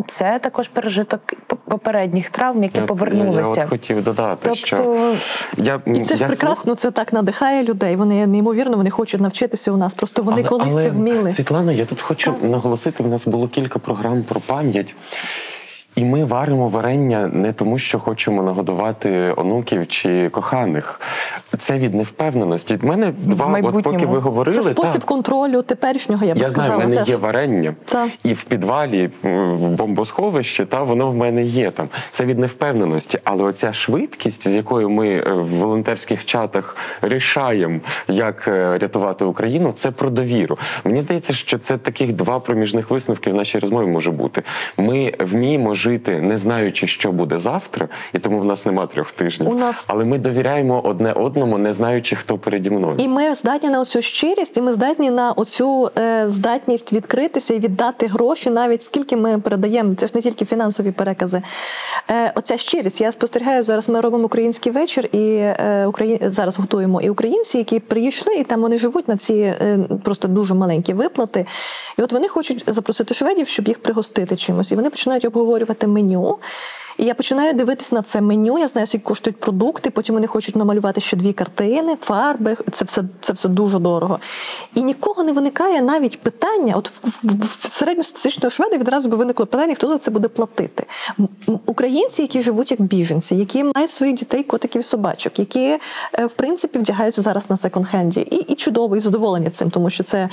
це 0.08 0.40
також 0.44 0.68
пережиток 0.68 1.22
попередніх 1.68 2.30
травм, 2.30 2.64
які 2.64 2.78
Я- 2.80 2.86
повернулися. 2.86 3.50
Я, 3.50 3.56
я 3.56 3.64
от 3.64 3.70
хотів 3.70 4.04
додати, 4.04 4.56
що 4.56 4.78
Тобто, 4.78 5.16
я 5.58 5.82
І 5.86 6.02
це 6.02 6.16
ж 6.16 6.22
я 6.22 6.28
прекрасно, 6.28 6.76
це 6.76 6.92
так 6.92 7.14
надихає 7.14 7.64
людей. 7.64 7.96
Вони 7.96 8.28
неймовірно, 8.28 8.78
вони 8.78 8.90
хочуть 8.90 9.22
навчитися 9.22 9.72
у 9.72 9.78
нас. 9.78 9.94
Просто 9.94 10.24
вони 10.24 10.44
колись 10.44 10.74
це 10.74 10.90
вміли. 10.90 11.32
Світлана, 11.32 11.72
я 11.72 11.86
тут 11.86 12.02
хочу 12.02 12.34
наголосити. 12.42 13.04
У 13.04 13.08
нас 13.08 13.28
було 13.28 13.48
кілька 13.48 13.80
програм 13.80 14.24
про 14.24 14.40
пам'ять. 14.40 14.96
І 15.96 16.06
ми 16.06 16.26
варимо 16.26 16.68
варення 16.70 17.30
не 17.34 17.54
тому, 17.54 17.78
що 17.78 18.00
хочемо 18.00 18.44
нагодувати 18.44 19.34
онуків 19.38 19.88
чи 19.88 20.30
коханих. 20.30 21.02
Це 21.60 21.78
від 21.80 21.96
невпевненості. 21.96 22.74
Від 22.74 22.84
мене 22.84 23.14
два, 23.18 23.60
от 23.64 23.84
поки 23.84 24.06
ви 24.06 24.20
говорили, 24.20 24.58
Це 24.58 24.64
спосіб 24.70 25.02
та, 25.02 25.08
контролю 25.08 25.62
теперішнього, 25.62 26.26
я 26.26 26.34
би 26.34 26.40
я 26.40 26.48
знаю, 26.48 26.74
в 26.74 26.78
мене 26.78 26.96
теж. 26.98 27.10
є 27.10 27.16
варення, 27.16 27.76
Так. 27.86 28.10
і 28.24 28.34
в 28.34 28.44
підвалі, 28.44 29.10
в 29.24 29.70
бомбосховищі, 29.70 30.66
та 30.66 30.84
воно 30.84 31.12
в 31.12 31.16
мене 31.16 31.44
є 31.44 31.72
там. 31.72 31.88
Це 32.12 32.26
від 32.26 32.40
невпевненості. 32.40 33.20
Але 33.24 33.44
оця 33.44 33.74
швидкість, 33.74 34.48
з 34.48 34.56
якою 34.56 34.90
ми 34.90 35.10
е, 35.10 35.34
в 35.34 35.48
волонтерських 35.48 36.26
чатах 36.26 36.78
рішаємо, 37.02 37.80
як 38.08 38.48
е, 38.48 38.78
рятувати 38.78 39.26
Україну, 39.26 39.72
це 39.76 39.92
про 39.92 40.10
довіру. 40.10 40.58
Мені 40.84 41.02
здається, 41.02 41.34
що 41.34 41.58
це 41.60 41.78
таких 41.78 42.14
два 42.14 42.40
проміжних 42.40 42.90
висновки 42.90 43.30
в 43.32 43.34
нашій 43.34 43.60
розмові 43.60 43.88
може 43.88 44.12
бути. 44.12 44.42
Ми 44.78 45.14
вміємо 45.20 45.74
жити, 45.86 46.22
не 46.22 46.38
знаючи, 46.38 46.88
що 46.88 47.12
буде 47.12 47.38
завтра, 47.40 47.88
і 48.14 48.20
тому 48.20 48.40
в 48.40 48.46
нас 48.46 48.66
нема 48.66 48.88
трьох 48.88 49.12
тижнів. 49.12 49.50
У 49.50 49.56
нас- 49.56 49.86
Але 49.88 50.06
ми 50.06 50.18
довіряємо 50.18 50.82
одне 50.84 51.14
одному, 51.14 51.58
не 51.58 51.74
знаючи, 51.74 52.16
хто 52.16 52.38
переді 52.38 52.70
мною. 52.70 52.96
І 52.98 53.08
ми 53.08 53.36
здатні 53.36 53.70
на 53.70 53.82
оцю 53.82 54.02
щирість, 54.02 54.58
і 54.58 54.62
ми 54.62 54.74
здатні 54.74 55.12
на 55.12 55.32
оцю 55.32 55.92
е, 55.98 56.30
здатність 56.30 56.94
відкритися 56.94 57.54
і 57.54 57.60
віддати 57.60 58.08
гроші, 58.08 58.50
навіть 58.50 58.84
скільки 58.84 59.16
ми 59.18 59.40
передаємо. 59.40 59.96
Це 59.96 60.08
ж 60.08 60.12
не 60.16 60.22
тільки 60.22 60.46
фінансові 60.46 60.92
перекази. 60.92 61.42
Е, 62.12 62.32
оця 62.36 62.58
щирість. 62.58 63.02
Я 63.02 63.12
спостерігаю 63.12 63.64
зараз. 63.64 63.90
Ми 63.90 64.02
робимо 64.02 64.24
український 64.26 64.72
вечір, 64.72 65.10
і 65.12 65.20
е, 65.38 65.86
Украї... 65.88 66.20
зараз 66.22 66.60
готуємо 66.60 67.02
і 67.02 67.10
українці, 67.10 67.58
які 67.58 67.80
прийшли, 67.80 68.34
і 68.36 68.44
там 68.44 68.62
вони 68.62 68.78
живуть 68.78 69.08
на 69.08 69.18
ці 69.18 69.34
е, 69.34 69.80
просто 70.04 70.28
дуже 70.28 70.54
маленькі 70.54 70.94
виплати. 70.94 71.46
І 72.00 72.02
от 72.02 72.12
вони 72.14 72.28
хочуть 72.28 72.64
запросити 72.68 73.14
шведів, 73.14 73.48
щоб 73.48 73.68
їх 73.68 73.80
пригостити 73.80 74.36
чимось. 74.36 74.72
І 74.72 74.76
вони 74.76 74.90
починають 74.90 75.26
обговорювати. 75.26 75.75
Замовляти 75.76 75.88
меню. 75.88 76.38
І 76.98 77.06
я 77.06 77.14
починаю 77.14 77.54
дивитися 77.54 77.96
на 77.96 78.02
це 78.02 78.22
меню. 78.22 78.60
Я 78.60 78.68
знаю, 78.68 78.88
скільки 78.88 79.04
коштують 79.04 79.40
продукти. 79.40 79.90
Потім 79.90 80.16
вони 80.16 80.28
хочуть 80.28 80.56
намалювати 80.56 81.02
ще 81.02 81.18
дві 81.18 81.34
картини, 81.34 81.98
фарби. 82.02 82.58
Це 82.72 82.86
все 82.86 83.04
це 83.20 83.34
все 83.34 83.50
дуже 83.50 83.80
дорого. 83.80 84.20
І 84.76 84.82
нікого 84.82 85.24
не 85.24 85.32
виникає 85.32 85.82
навіть 85.82 86.22
питання. 86.22 86.76
От 86.76 86.90
в, 87.24 87.70
середньостатистичного 87.70 88.50
шведа 88.50 88.78
відразу 88.78 89.10
би 89.10 89.18
виникло 89.18 89.46
питання, 89.46 89.76
хто 89.76 89.88
за 89.88 89.98
це 89.98 90.12
буде 90.12 90.28
платити. 90.28 90.86
Українці, 91.66 92.22
які 92.22 92.42
живуть 92.42 92.72
як 92.72 92.82
біженці, 92.82 93.36
які 93.36 93.64
мають 93.64 93.92
своїх 93.92 94.16
дітей, 94.16 94.44
котиків 94.44 94.86
собачок, 94.86 95.40
які 95.40 95.80
е, 96.14 96.26
в 96.26 96.32
принципі 96.32 96.80
вдягаються 96.80 97.22
зараз 97.22 97.50
на 97.50 97.56
секонд-хенді. 97.56 98.20
І, 98.20 98.36
і 98.36 98.56
чудово, 98.56 98.96
і 98.96 99.00
задоволені 99.00 99.50
цим, 99.50 99.70
тому 99.70 99.90
що 99.90 100.04
це. 100.04 100.30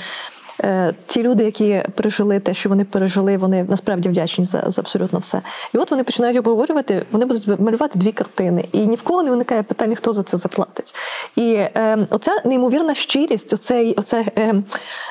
Е, 0.61 0.93
Ті 1.05 1.23
люди, 1.23 1.43
які 1.43 1.83
пережили 1.95 2.39
те, 2.39 2.53
що 2.53 2.69
вони 2.69 2.85
пережили, 2.85 3.37
вони 3.37 3.65
насправді 3.69 4.09
вдячні 4.09 4.45
за, 4.45 4.63
за 4.67 4.81
абсолютно 4.81 5.19
все. 5.19 5.41
І 5.73 5.77
от 5.77 5.91
вони 5.91 6.03
починають 6.03 6.37
обговорювати, 6.37 7.05
вони 7.11 7.25
будуть 7.25 7.59
малювати 7.59 7.99
дві 7.99 8.11
картини, 8.11 8.65
і 8.71 8.79
ні 8.87 8.95
в 8.95 9.01
кого 9.01 9.23
не 9.23 9.29
виникає 9.29 9.63
питання, 9.63 9.95
хто 9.95 10.13
за 10.13 10.23
це 10.23 10.37
заплатить. 10.37 10.93
І 11.35 11.53
е, 11.53 12.07
оця 12.09 12.31
неймовірна 12.45 12.95
щирість, 12.95 13.53
оцей, 13.53 13.93
оце 13.97 14.25
е, 14.37 14.53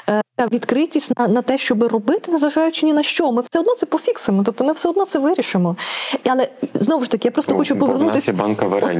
е, 0.09 0.23
відкритість 0.53 1.19
на, 1.19 1.29
на 1.29 1.43
те, 1.43 1.59
щоб 1.59 1.83
робити, 1.83 2.33
незважаючи 2.33 2.87
ні 2.87 2.93
на 2.93 3.03
що. 3.03 3.33
Ми 3.33 3.43
все 3.51 3.61
одно 3.61 3.75
це 3.75 3.87
пофіксимо, 3.87 4.43
тобто 4.47 4.65
ми 4.65 4.73
все 4.73 4.89
одно 4.89 5.05
це 5.05 5.19
вирішимо. 5.19 5.77
Але 6.27 6.49
знову 6.75 7.05
ж 7.05 7.11
таки, 7.11 7.29
я 7.29 7.33
просто 7.33 7.53
Ну, 7.53 7.59
хочу 7.59 7.77
повернутися. 7.77 8.33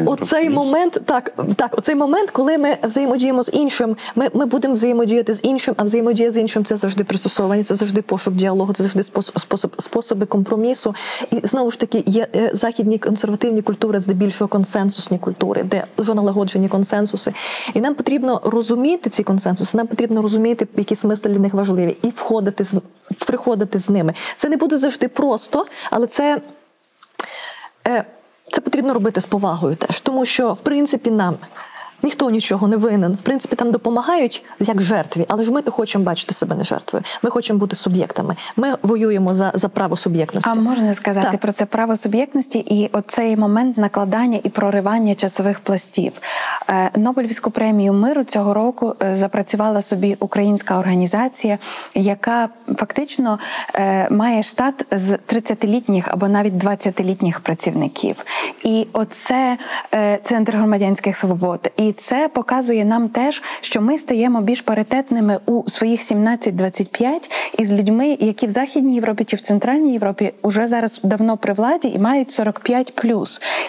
оцей 0.07 0.51
момент, 0.51 1.01
так, 1.05 1.33
так, 1.57 1.79
оцей 1.79 1.95
момент, 1.95 2.31
коли 2.31 2.59
ми 2.59 2.77
взаємодіємо 2.83 3.43
з 3.43 3.51
іншим, 3.53 3.97
ми, 4.15 4.29
ми 4.35 4.47
будемо 4.47 4.75
взаємодіяти 4.75 5.35
з 5.35 5.41
іншим, 5.43 5.75
а 5.79 5.83
взаємодія 5.85 6.31
з 6.33 6.37
іншим 6.37 6.65
це 6.65 6.77
завжди 6.77 7.05
пристосування, 7.05 7.65
це 7.65 7.75
завжди 7.75 8.03
пошук 8.03 8.35
діалогу, 8.35 8.73
це 8.73 8.83
завжди 8.83 9.03
спосіб, 9.03 9.39
способи 9.79 10.27
компромісу. 10.27 10.95
І 11.31 11.41
знову 11.43 11.71
ж 11.71 11.79
таки, 11.79 12.05
є 12.07 12.27
е, 12.37 12.51
західні 12.55 12.99
консервативні 12.99 13.63
культури, 13.63 14.01
здебільшого 14.01 14.49
консенсусні 14.49 15.19
культури, 15.19 15.63
де 15.63 15.85
дуже 15.97 16.15
налагоджені 16.15 16.69
консенсуси. 16.69 17.33
І 17.75 17.81
нам 17.81 17.95
потрібно 17.95 18.41
розуміти 18.45 19.11
ці 19.11 19.23
консенсуси, 19.23 19.77
нам 19.77 19.87
потрібно 19.87 20.23
розуміти, 20.23 20.69
які 20.77 20.95
смисли 20.95 21.31
для 21.31 21.41
них 21.41 21.55
важливі, 21.55 21.97
і 22.03 22.09
входити 22.09 22.65
з 22.65 22.75
приходити 23.27 23.79
з 23.79 23.91
ними. 23.91 24.15
Це 24.37 24.49
не 24.49 24.57
буде 24.57 24.77
завжди 24.77 25.09
просто, 25.09 25.67
але 25.91 26.07
це. 26.07 26.41
Е, 27.89 28.05
Це 28.53 28.61
потрібно 28.61 28.95
робити 28.95 29.21
з 29.21 29.27
повагою 29.27 29.77
теж, 29.77 30.01
тому 30.01 30.25
що 30.25 30.53
в 30.53 30.61
принципі 30.61 31.11
нам 31.11 31.37
ніхто 32.03 32.31
нічого 32.31 32.69
не 32.69 32.77
винен. 32.77 33.13
В 33.13 33.23
принципі, 33.23 33.57
там 33.57 33.73
допомагають 33.73 34.45
як 34.61 34.83
жертві, 34.83 35.25
але 35.29 35.45
ж 35.45 35.53
ми 35.53 35.63
хочемо 35.63 36.05
бачити 36.05 36.35
себе 36.35 36.57
не 36.57 36.65
жертвою. 36.65 37.05
Ми 37.23 37.31
хочемо 37.31 37.59
бути 37.59 37.77
суб'єктами. 37.77 38.37
Ми 38.57 38.77
воюємо 38.83 39.35
за, 39.35 39.53
за 39.55 39.69
право 39.69 39.97
суб'єктності. 39.97 40.51
А 40.55 40.61
можна 40.61 40.95
сказати 40.95 41.29
Так. 41.31 41.41
про 41.41 41.53
це 41.53 41.67
право 41.67 41.97
суб'єктності 41.97 42.59
і 42.59 42.89
оцей 42.93 43.37
момент 43.37 43.79
накладання 43.79 44.41
і 44.43 44.49
проривання 44.49 45.15
часових 45.15 45.61
пластів. 45.61 46.13
Е, 46.69 46.91
Нобелівську 46.97 47.51
премію 47.51 47.93
миру 47.93 48.25
цього 48.25 48.55
року 48.55 48.95
е, 49.03 49.17
запрацювала 49.17 49.81
собі 49.81 50.17
українська 50.21 50.79
організація, 50.79 51.59
яка 51.95 52.49
фактично 52.77 53.39
е, 53.75 54.11
має 54.11 54.43
штат 54.43 54.87
з 54.91 55.11
30-літніх 55.11 56.09
або 56.09 56.29
навіть 56.29 56.53
20-літніх 56.53 57.41
працівників. 57.41 58.25
І 58.65 58.87
оце 58.93 59.59
центр 60.23 60.57
громадянських 60.57 61.17
свобод. 61.17 61.73
І 61.77 61.92
це 61.93 62.29
показує 62.29 62.85
нам 62.85 63.09
теж, 63.09 63.43
що 63.61 63.81
ми 63.81 63.99
стаємо 63.99 64.41
більш 64.41 64.61
паритетними 64.61 65.39
у 65.47 65.71
своїх 65.71 66.01
17-25 66.01 67.31
із 67.59 67.73
людьми, 67.73 68.17
які 68.21 68.47
в 68.47 68.51
Західній 68.51 68.95
Європі 68.95 69.25
чи 69.25 69.37
в 69.37 69.41
Центральній 69.41 69.93
Європі 69.93 70.33
вже 70.43 70.67
зараз 70.67 71.01
давно 71.03 71.37
при 71.37 71.53
владі 71.53 71.89
і 71.89 71.99
мають 71.99 72.31
45 72.31 72.93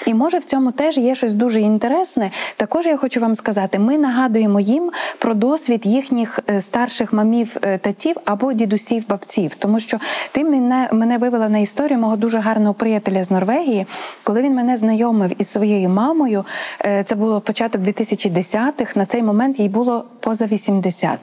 І 0.06 0.14
може 0.14 0.38
в 0.38 0.46
цьому 0.46 0.72
теж 0.72 0.98
є 0.98 1.16
щось 1.16 1.34
дуже 1.34 1.62
інтересне. 1.62 2.32
Також 2.58 2.86
я 2.86 2.98
хочу 2.98 3.20
вам 3.20 3.36
сказати: 3.36 3.80
ми 3.80 3.98
нагадуємо 3.98 4.60
їм 4.60 4.92
про 5.20 5.34
досвід 5.34 5.82
їхніх 5.86 6.40
е, 6.50 6.62
старших 6.62 7.14
мамів, 7.14 7.58
е, 7.62 7.78
татів 7.78 8.16
або 8.26 8.54
дідусів, 8.54 9.08
бабців, 9.08 9.56
тому 9.56 9.80
що 9.80 9.98
ти 10.32 10.44
мене, 10.44 10.90
мене 10.92 11.18
вивела 11.18 11.50
на 11.50 11.58
історію 11.58 12.00
мого 12.00 12.16
дуже 12.16 12.38
гарного 12.40 12.74
приятеля 12.74 13.24
з 13.24 13.32
Норвегії, 13.32 13.86
коли 14.24 14.42
він 14.42 14.56
мене 14.56 14.78
знайомив 14.78 15.32
із 15.38 15.48
своєю 15.48 15.90
мамою. 15.90 16.46
е, 16.86 17.04
Це 17.04 17.16
було 17.16 17.42
початок 17.42 17.82
2010-х, 18.14 18.96
На 18.96 19.06
цей 19.06 19.24
момент 19.24 19.60
їй 19.60 19.70
було 19.70 20.06
поза 20.20 20.46
80. 20.46 21.20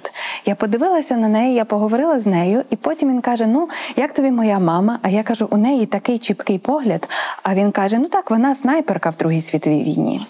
Я 0.46 0.54
подивилася 0.54 1.16
на 1.16 1.28
неї, 1.28 1.54
я 1.54 1.64
поговорила 1.64 2.20
з 2.20 2.26
нею, 2.26 2.62
і 2.70 2.76
потім 2.76 3.08
він 3.08 3.20
каже: 3.20 3.46
Ну, 3.46 3.68
як 3.96 4.12
тобі 4.12 4.30
моя 4.30 4.58
мама? 4.58 4.98
А 5.02 5.08
я 5.08 5.22
кажу, 5.22 5.48
у 5.50 5.56
неї 5.56 5.86
такий 5.86 6.18
чіпкий 6.18 6.58
погляд. 6.58 7.08
А 7.42 7.54
він 7.54 7.72
каже: 7.72 7.98
Ну 7.98 8.08
так, 8.08 8.30
вона 8.30 8.54
снайперка 8.54 9.10
в 9.10 9.16
Другій 9.16 9.40
світовій 9.40 9.82
війні. 9.82 10.26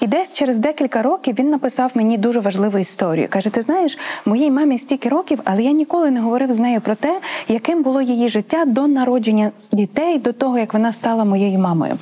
І 0.00 0.06
десь 0.06 0.34
через 0.34 0.58
декілька 0.58 1.02
років 1.02 1.36
він 1.38 1.50
написав 1.50 1.90
мені 1.94 2.18
дуже 2.18 2.40
важливу 2.40 2.78
історію. 2.78 3.28
Каже: 3.30 3.50
Ти 3.50 3.62
знаєш, 3.62 3.98
моїй 4.26 4.50
мамі 4.50 4.78
стільки 4.78 5.08
років, 5.08 5.40
але 5.44 5.62
я 5.62 5.72
ніколи 5.72 6.10
не 6.10 6.20
говорив 6.20 6.52
з 6.52 6.58
нею 6.58 6.80
про 6.80 6.94
те, 6.94 7.20
яким 7.48 7.82
було 7.82 8.02
її 8.02 8.28
життя 8.28 8.64
до 8.64 8.86
народження 8.86 9.50
дітей, 9.72 10.18
до 10.18 10.32
того 10.32 10.58
як 10.58 10.74
вона 10.74 10.92
стала 10.92 11.24
моєю 11.24 11.58
мамою. 11.58 11.98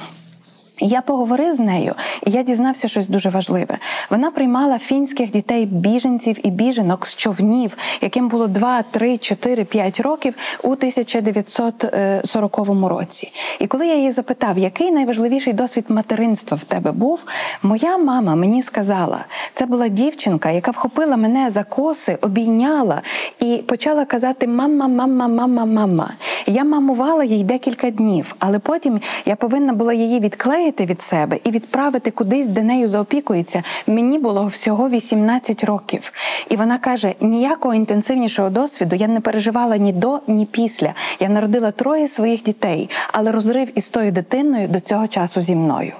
Я 0.81 1.01
поговорив 1.01 1.55
з 1.55 1.59
нею, 1.59 1.95
і 2.26 2.31
я 2.31 2.43
дізнався 2.43 2.89
щось 2.89 3.09
дуже 3.09 3.31
важливе. 3.31 3.79
Вона 4.11 4.31
приймала 4.31 4.79
фінських 4.79 5.31
дітей 5.31 5.66
біженців 5.66 6.47
і 6.47 6.51
біженок 6.51 7.07
з 7.07 7.16
човнів, 7.16 7.76
яким 8.01 8.29
було 8.29 8.47
2, 8.47 8.83
3, 8.83 9.18
4, 9.18 9.64
5 9.64 10.01
років 10.01 10.35
у 10.62 10.72
1940 10.72 12.59
році. 12.89 13.33
І 13.59 13.66
коли 13.66 13.87
я 13.87 13.95
її 13.95 14.11
запитав, 14.11 14.59
який 14.59 14.91
найважливіший 14.91 15.53
досвід 15.53 15.85
материнства 15.89 16.57
в 16.57 16.64
тебе 16.64 16.93
був, 16.93 17.24
моя 17.62 17.99
мама 17.99 18.35
мені 18.35 18.62
сказала, 18.62 19.24
це 19.55 19.66
була 19.66 19.89
дівчинка, 19.89 20.51
яка 20.51 20.70
вхопила 20.70 21.16
мене 21.16 21.51
за 21.51 21.64
коси, 21.64 22.18
обійняла 22.22 23.03
і 23.41 23.64
почала 23.66 24.05
казати 24.05 24.47
Мама, 24.47 24.89
мама, 24.89 25.29
мама, 25.29 25.64
мама. 25.64 26.11
Я 26.47 26.64
мамувала 26.64 27.24
їй 27.24 27.45
декілька 27.45 27.91
днів, 27.91 28.35
але 28.39 28.59
потім 28.59 29.01
я 29.26 29.37
повинна 29.37 29.72
була 29.72 29.93
її 29.93 30.20
відклеїти 30.20 30.68
від 30.87 31.03
себе 31.03 31.39
і 31.45 31.51
відправити 31.51 32.11
кудись, 32.11 32.47
де 32.47 32.62
нею 32.62 32.89
заопікується. 32.89 33.62
Мені 33.87 34.19
було 34.19 34.47
всього 34.47 34.89
18 34.89 35.64
років. 35.64 36.12
І 36.49 36.57
вона 36.57 36.79
каже: 36.79 37.14
ніякого 37.21 37.75
інтенсивнішого 37.75 38.51
досвіду 38.51 38.97
я 38.97 39.09
не 39.09 39.21
переживала 39.21 39.77
ні 39.77 39.93
до, 39.93 40.21
ні 40.27 40.47
після. 40.47 40.95
Я 41.21 41.29
народила 41.29 41.71
троє 41.71 42.09
своїх 42.09 42.43
дітей, 42.43 42.91
але 43.12 43.33
розрив 43.33 43.79
із 43.79 43.89
тою 43.89 44.12
дитиною 44.12 44.69
до 44.69 44.81
цього 44.81 45.09
часу 45.09 45.41
зі 45.41 45.55
мною. 45.55 45.93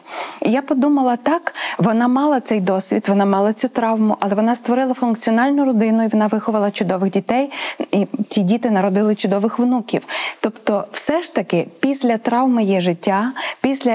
І 0.43 0.51
я 0.51 0.62
подумала 0.62 1.16
так: 1.16 1.55
вона 1.79 2.09
мала 2.09 2.41
цей 2.41 2.61
досвід, 2.61 3.07
вона 3.09 3.25
мала 3.25 3.53
цю 3.53 3.69
травму, 3.69 4.16
але 4.21 4.35
вона 4.35 4.55
створила 4.55 4.95
функціональну 4.95 5.64
родину 5.64 6.05
і 6.05 6.09
вона 6.09 6.27
виховала 6.27 6.71
чудових 6.71 7.11
дітей. 7.11 7.51
І 7.91 8.07
ті 8.29 8.43
діти 8.43 8.71
народили 8.71 9.14
чудових 9.14 9.59
внуків. 9.59 10.07
Тобто, 10.41 10.85
все 10.93 11.23
ж 11.23 11.35
таки, 11.35 11.69
після 11.81 12.19
травми 12.19 12.64
є 12.64 12.81
життя, 12.81 13.33
після 13.61 13.93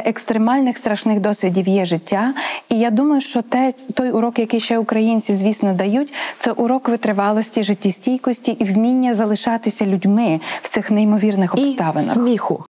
екстремальних 0.67 0.77
страшних 0.77 1.19
досвідів 1.19 1.67
є 1.67 1.85
життя. 1.85 2.33
І 2.69 2.79
я 2.79 2.91
думаю, 2.91 3.21
що 3.21 3.41
те, 3.41 3.73
той 3.93 4.11
урок, 4.11 4.39
який 4.39 4.59
ще 4.59 4.77
українці, 4.77 5.33
звісно, 5.33 5.73
дають, 5.73 6.13
це 6.39 6.51
урок 6.51 6.89
витривалості, 6.89 7.63
життєстійкості 7.63 8.51
і 8.51 8.63
вміння 8.63 9.13
залишатися 9.13 9.85
людьми 9.85 10.39
в 10.61 10.69
цих 10.69 10.91
неймовірних 10.91 11.53
обставинах. 11.53 12.11
І 12.11 12.13
сміху. 12.13 12.65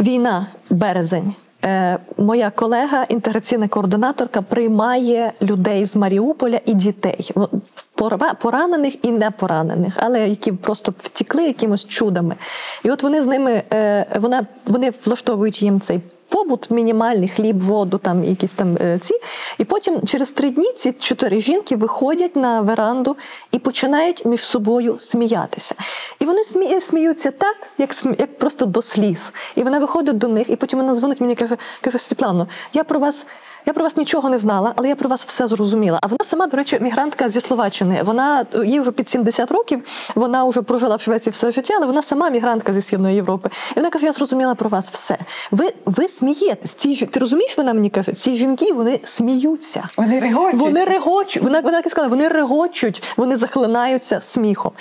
Війна, 0.00 0.46
березень. 0.70 1.34
Е, 1.64 1.98
моя 2.16 2.50
колега, 2.50 3.06
інтеграційна 3.08 3.68
координаторка, 3.68 4.42
приймає 4.42 5.32
людей 5.42 5.84
з 5.84 5.96
Маріуполя 5.96 6.60
і 6.66 6.74
дітей 6.74 7.32
поранених 8.40 9.04
і 9.04 9.12
не 9.12 9.30
поранених, 9.30 9.94
але 9.96 10.28
які 10.28 10.52
просто 10.52 10.94
втікли 11.02 11.46
якимось 11.46 11.84
чудами. 11.84 12.36
І 12.84 12.90
от 12.90 13.02
вони 13.02 13.22
з 13.22 13.26
ними 13.26 13.62
е, 13.72 14.06
вона 14.20 14.46
вони 14.66 14.92
влаштовують 15.04 15.62
їм 15.62 15.80
цей. 15.80 16.00
Побут, 16.28 16.70
мінімальний 16.70 17.28
хліб, 17.28 17.60
воду, 17.62 17.98
там 17.98 18.24
якісь 18.24 18.52
там 18.52 18.76
е, 18.80 18.98
ці. 18.98 19.14
І 19.58 19.64
потім 19.64 20.06
через 20.06 20.30
три 20.30 20.50
дні 20.50 20.72
ці 20.72 20.92
чотири 20.92 21.40
жінки 21.40 21.76
виходять 21.76 22.36
на 22.36 22.60
веранду 22.60 23.16
і 23.52 23.58
починають 23.58 24.24
між 24.24 24.40
собою 24.40 24.98
сміятися. 24.98 25.74
І 26.18 26.24
вони 26.24 26.44
смі... 26.44 26.80
сміються 26.80 27.30
так, 27.30 27.56
як 27.78 27.94
смі... 27.94 28.14
як 28.18 28.38
просто 28.38 28.66
до 28.66 28.82
сліз. 28.82 29.32
І 29.54 29.62
вона 29.62 29.78
виходить 29.78 30.18
до 30.18 30.28
них, 30.28 30.50
і 30.50 30.56
потім 30.56 30.78
вона 30.78 30.94
дзвонить 30.94 31.20
мені 31.20 31.32
і 31.32 31.36
каже: 31.36 31.56
каже 31.80 31.98
Світлано, 31.98 32.48
я 32.72 32.84
про 32.84 32.98
вас. 32.98 33.26
Я 33.66 33.74
про 33.74 33.84
вас 33.84 33.96
нічого 33.96 34.30
не 34.30 34.38
знала, 34.38 34.72
але 34.76 34.88
я 34.88 34.96
про 34.96 35.08
вас 35.08 35.26
все 35.26 35.46
зрозуміла. 35.46 35.98
А 36.02 36.06
вона 36.06 36.24
сама, 36.24 36.46
до 36.46 36.56
речі, 36.56 36.78
мігрантка 36.80 37.28
зі 37.28 37.40
Словаччини. 37.40 38.02
Вона 38.02 38.46
їй 38.64 38.80
вже 38.80 38.90
під 38.90 39.08
70 39.08 39.50
років. 39.50 39.82
Вона 40.14 40.44
вже 40.44 40.62
прожила 40.62 40.96
в 40.96 41.00
Швеції 41.00 41.32
все 41.32 41.50
життя, 41.50 41.74
але 41.76 41.86
вона 41.86 42.02
сама 42.02 42.30
мігрантка 42.30 42.72
зі 42.72 42.82
східної 42.82 43.14
Європи. 43.16 43.50
І 43.72 43.74
вона 43.74 43.90
каже: 43.90 44.06
Я 44.06 44.12
зрозуміла 44.12 44.54
про 44.54 44.70
вас 44.70 44.90
все. 44.90 45.18
Ви, 45.50 45.72
ви 45.84 46.08
смієтесь. 46.18 46.74
Ці 46.74 47.06
ти 47.06 47.20
розумієш, 47.20 47.58
вона 47.58 47.74
мені 47.74 47.90
каже, 47.90 48.12
ці 48.12 48.34
жінки 48.34 48.72
вони 48.72 49.00
сміються. 49.04 49.88
Вони 49.96 50.20
регочуть. 50.20 50.60
Вони 50.60 50.84
регочуть. 50.84 51.42
Вона, 51.42 51.60
вона 51.60 51.76
так 51.76 51.86
і 51.86 51.90
сказала, 51.90 52.10
вони 52.10 52.28
регочуть, 52.28 53.02
вони 53.16 53.36
захлинаються 53.36 54.20
сміхом. 54.20 54.72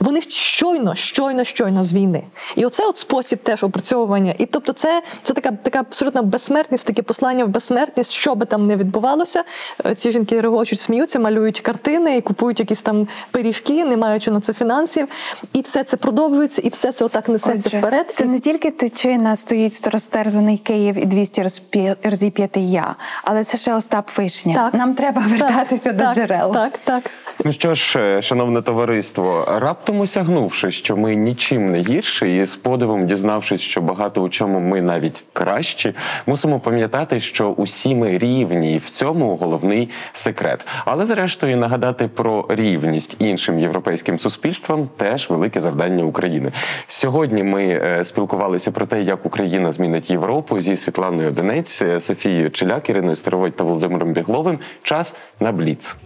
Вони 0.00 0.20
щойно, 0.20 0.94
щойно, 0.94 1.44
щойно 1.44 1.84
з 1.84 1.92
війни. 1.92 2.22
І 2.56 2.66
оце 2.66 2.86
от 2.86 2.98
спосіб 2.98 3.38
теж 3.42 3.64
опрацьовування. 3.64 4.34
І 4.38 4.46
тобто, 4.46 4.72
це, 4.72 5.02
це 5.22 5.34
така, 5.34 5.52
така 5.52 5.80
абсолютно 5.80 6.22
безсмертність, 6.22 6.86
таке 6.86 7.02
послання 7.02 7.44
в 7.44 7.48
безсмертність, 7.48 8.10
що 8.12 8.34
би 8.34 8.46
там 8.46 8.66
не 8.66 8.76
відбувалося. 8.76 9.44
Е, 9.86 9.94
Ці 9.94 10.10
жінки 10.10 10.40
регочуть, 10.40 10.80
сміються, 10.80 11.18
малюють 11.18 11.60
картини 11.60 12.16
і 12.16 12.20
купують 12.20 12.60
якісь 12.60 12.82
там 12.82 13.08
пиріжки, 13.30 13.84
не 13.84 13.96
маючи 13.96 14.30
на 14.30 14.40
це 14.40 14.52
фінансів. 14.52 15.08
І 15.52 15.60
все 15.60 15.84
це 15.84 15.96
продовжується, 15.96 16.62
і 16.62 16.68
все 16.68 16.92
це 16.92 17.04
отак 17.04 17.28
несеться 17.28 17.68
Отже, 17.68 17.78
вперед. 17.78 18.10
Це 18.10 18.24
не 18.24 18.40
тільки 18.40 18.70
тичина 18.70 19.36
стоїть 19.36 19.86
розтерзаний 19.86 20.58
Київ 20.58 20.75
і 20.76 20.92
200 20.92 21.42
розпі- 21.42 21.96
розіп'ятий 22.04 22.70
я, 22.70 22.94
але 23.24 23.44
це 23.44 23.58
ще 23.58 23.74
Остап 23.74 24.18
Вишня. 24.18 24.54
Так. 24.54 24.74
Нам 24.74 24.94
треба 24.94 25.22
вертатися 25.26 25.84
так, 25.84 25.96
до 25.96 26.04
так, 26.04 26.14
джерел. 26.14 26.52
Так, 26.52 26.78
так. 26.84 27.10
Ну 27.44 27.52
що 27.52 27.74
ж, 27.74 27.98
е, 27.98 28.22
шановне 28.22 28.62
товариство, 28.62 29.44
раптом 29.60 30.00
осягнувши, 30.00 30.70
що 30.70 30.96
ми 30.96 31.14
нічим 31.14 31.66
не 31.66 31.80
гірші, 31.80 32.36
і 32.36 32.46
з 32.46 32.56
подивом 32.56 33.06
дізнавшись, 33.06 33.60
що 33.60 33.80
багато 33.80 34.22
у 34.22 34.28
чому 34.28 34.60
ми 34.60 34.82
навіть 34.82 35.24
кращі, 35.32 35.94
мусимо 36.26 36.60
пам'ятати, 36.60 37.20
що 37.20 37.48
усі 37.50 37.94
ми 37.94 38.18
рівні, 38.18 38.74
і 38.74 38.78
в 38.78 38.90
цьому 38.90 39.36
головний 39.36 39.90
секрет. 40.12 40.66
Але 40.84 41.06
зрештою 41.06 41.56
нагадати 41.56 42.08
про 42.08 42.46
рівність 42.48 43.16
іншим 43.18 43.60
європейським 43.60 44.18
суспільствам 44.18 44.88
теж 44.96 45.30
велике 45.30 45.60
завдання 45.60 46.04
України. 46.04 46.52
Сьогодні 46.86 47.42
ми 47.42 47.64
е, 47.64 48.04
спілкувалися 48.04 48.70
про 48.70 48.86
те, 48.86 49.02
як 49.02 49.26
Україна 49.26 49.72
змінить 49.72 50.10
Європу 50.10 50.60
зі 50.66 50.76
Світланою 50.76 51.30
Донець, 51.30 51.82
Софією 52.00 52.50
Челяк, 52.50 52.90
Іриною 52.90 53.16
Старовой 53.16 53.50
та 53.50 53.64
Володимиром 53.64 54.12
Бігловим. 54.12 54.58
Час 54.82 55.16
на 55.40 55.52
бліц. 55.52 55.96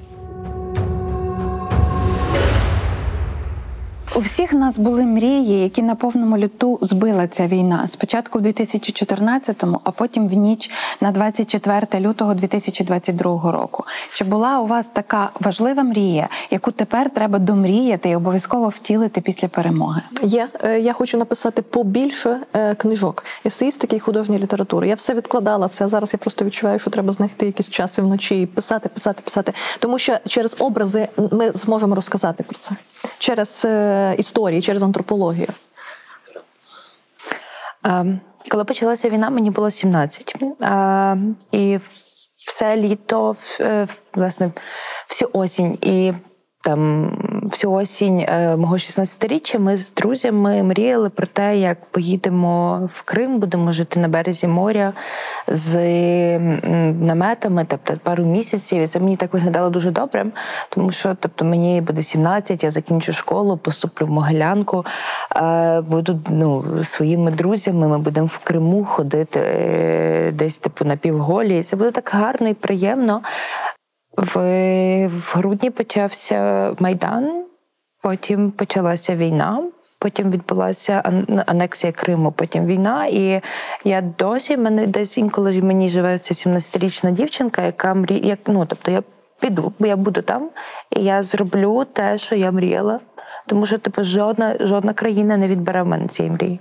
У 4.15 4.21
всіх 4.21 4.53
нас 4.53 4.79
були 4.79 5.05
мрії, 5.05 5.63
які 5.63 5.83
на 5.83 5.95
повному 5.95 6.39
люту 6.39 6.79
збила 6.83 7.27
ця 7.27 7.47
війна. 7.47 7.87
Спочатку 7.87 8.39
в 8.39 8.43
2014-му, 8.43 9.81
а 9.85 9.91
потім 9.91 10.29
в 10.29 10.33
ніч 10.33 10.71
на 11.01 11.11
24 11.11 12.09
лютого 12.09 12.35
2022 12.35 13.53
року. 13.53 13.85
Чи 14.15 14.25
була 14.25 14.61
у 14.61 14.67
вас 14.67 14.89
така 14.89 15.31
важлива 15.41 15.83
мрія, 15.83 16.29
яку 16.51 16.73
тепер 16.73 17.11
треба 17.11 17.39
домріяти 17.39 18.09
і 18.09 18.17
обов'язково 18.17 18.69
втілити 18.69 19.21
після 19.21 19.49
перемоги? 19.49 20.03
Є. 20.23 20.49
Е, 20.63 20.81
Я 20.81 20.93
хочу 20.93 21.19
написати 21.19 21.63
побільше 21.63 22.41
е, 22.53 22.75
книжок, 22.75 23.25
есеїстики 23.47 23.97
і 23.97 24.01
художньої 24.01 24.43
літератури. 24.43 24.89
Я 24.89 24.95
все 24.95 25.15
відкладала 25.15 25.69
це. 25.69 25.89
Зараз 25.89 26.13
я 26.13 26.19
просто 26.19 26.45
відчуваю, 26.45 26.79
що 26.79 26.91
треба 26.91 27.13
знайти 27.13 27.47
якісь 27.47 27.69
часи 27.71 28.03
вночі 28.03 28.43
і 28.43 28.47
писати, 28.47 28.89
писати, 28.89 29.23
писати. 29.25 29.53
Тому 29.79 29.99
що 29.99 30.19
через 30.27 30.57
образи 30.59 31.09
ми 31.33 31.53
зможемо 31.55 31.95
розказати 31.95 32.45
про 32.49 32.59
це. 32.59 32.73
Через 33.19 33.63
е, 33.65 34.00
історії, 34.19 34.63
через 34.63 34.83
антропологію. 34.83 35.49
Ем, 37.85 38.21
Коли 38.51 38.65
почалася 38.65 39.11
війна, 39.11 39.31
мені 39.31 39.51
було 39.51 39.71
17. 39.71 40.35
Ем, 40.61 41.37
І 41.53 41.79
все 42.49 42.77
літо, 42.77 43.37
е, 43.61 43.87
власне, 44.15 44.51
всю 45.09 45.31
осінь 45.33 45.79
і 45.83 46.13
там 46.63 47.11
всю 47.51 47.73
осінь 47.73 48.21
е, 48.21 48.57
мого 48.57 48.75
16-річчя 48.75 49.59
ми 49.59 49.77
з 49.77 49.95
друзями 49.95 50.63
мріяли 50.63 51.11
про 51.11 51.27
те, 51.27 51.59
як 51.59 51.85
поїдемо 51.85 52.81
в 52.95 53.03
Крим, 53.03 53.39
будемо 53.39 53.73
жити 53.73 54.01
на 54.01 54.09
березі 54.09 54.47
моря 54.47 54.93
з 55.49 55.79
наметами, 56.93 57.67
тобто 57.69 57.95
пару 58.03 58.25
місяців. 58.25 58.83
І 58.83 58.87
це 58.87 59.01
мені 59.01 59.17
так 59.17 59.33
виглядало 59.33 59.71
дуже 59.71 59.91
добре, 59.91 60.27
тому 60.69 60.91
що 60.91 61.17
тобто 61.21 61.45
мені 61.45 61.81
буде 61.81 62.03
17, 62.03 62.65
я 62.65 62.71
закінчу 62.71 63.13
школу, 63.13 63.57
поступлю 63.57 64.07
в 64.07 64.11
Могилянку, 64.11 64.85
е, 65.37 65.81
буду 65.81 66.21
ну, 66.29 66.65
своїми 66.83 67.31
друзями. 67.31 67.89
Ми 67.89 67.99
будемо 67.99 68.27
в 68.27 68.39
Криму 68.39 68.85
ходити 68.85 69.41
е, 69.41 70.33
десь 70.33 70.59
типу 70.59 70.85
на 70.85 70.97
півголі. 70.97 71.59
І 71.59 71.63
Це 71.63 71.77
буде 71.77 71.91
так 71.91 72.11
гарно 72.15 72.49
і 72.49 72.55
приємно. 72.55 73.23
В, 74.21 74.37
в 75.07 75.33
грудні 75.35 75.71
почався 75.71 76.71
майдан, 76.79 77.45
потім 78.03 78.51
почалася 78.51 79.17
війна. 79.17 79.63
Потім 80.01 80.31
відбулася 80.31 81.03
ан- 81.05 81.43
анексія 81.47 81.93
Криму, 81.93 82.33
потім 82.33 82.67
війна. 82.67 83.07
І 83.07 83.41
я 83.85 84.01
досі 84.01 84.57
мене 84.57 84.87
десь 84.87 85.19
інколи 85.19 85.63
мені 85.63 85.89
живе 85.89 86.19
ця 86.19 86.51
17-річна 86.51 87.11
дівчинка, 87.11 87.63
яка 87.63 87.95
мріє, 87.95 88.21
як 88.29 88.39
ну 88.47 88.67
тобто 88.67 88.91
я 88.91 89.03
піду, 89.41 89.73
бо 89.79 89.87
я 89.87 89.97
буду 89.97 90.23
там, 90.23 90.51
і 90.97 91.05
я 91.05 91.23
зроблю 91.23 91.85
те, 91.85 92.19
що 92.19 92.35
я 92.35 92.53
мріяла. 92.53 93.01
Тому 93.47 93.67
що 93.67 93.79
типу 93.79 94.05
жодна 94.05 94.57
жодна 94.61 94.93
країна 94.93 95.37
не 95.37 95.49
відбере 95.49 95.83
в 95.83 95.87
мене 95.87 96.09
цієї 96.09 96.33
мрії. 96.35 96.61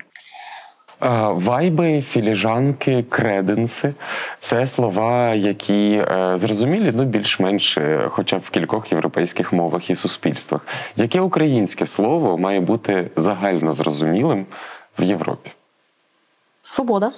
Е, 1.02 1.08
Вайби, 1.34 2.02
філіжанки, 2.02 3.06
креденси 3.10 3.93
це 4.39 4.68
слова, 4.68 5.34
які 5.34 5.91
е, 6.12 6.38
зрозумілі 6.38 6.91
ну 6.95 7.04
більш-менш, 7.04 7.78
е, 7.78 8.06
хоча 8.10 8.38
б 8.38 8.41
в 8.41 8.50
кількох 8.50 8.91
європейських 8.91 9.54
мовах 9.54 9.89
і 9.89 9.95
суспільствах. 9.95 10.68
Яке 10.95 11.22
українське 11.22 11.88
слово 11.88 12.38
має 12.38 12.60
бути 12.60 13.12
загально 13.16 13.74
зрозумілим 13.74 14.45
в 15.00 15.04
Європі? 15.04 15.52
Свобода. 16.64 17.12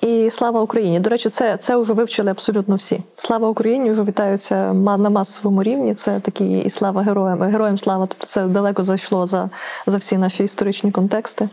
І 0.00 0.30
слава 0.30 0.60
Україні. 0.60 1.00
До 1.00 1.10
речі, 1.10 1.28
це, 1.28 1.56
це 1.56 1.76
вже 1.76 1.92
вивчили 1.92 2.30
абсолютно 2.30 2.76
всі. 2.76 3.00
Слава 3.16 3.48
Україні 3.48 3.90
вже 3.90 4.02
вітаються 4.02 4.72
на 4.72 5.10
масовому 5.10 5.62
рівні. 5.62 5.94
Це 5.94 6.20
такі 6.20 6.58
і 6.58 6.70
слава 6.70 7.02
героям. 7.02 7.42
Героям 7.42 7.78
слава. 7.78 8.06
Тобто 8.06 8.26
це 8.26 8.46
далеко 8.46 8.84
зайшло 8.84 9.26
за, 9.26 9.50
за 9.86 9.96
всі 9.96 10.18
наші 10.18 10.44
історичні 10.44 10.90
контексти. 10.90 11.48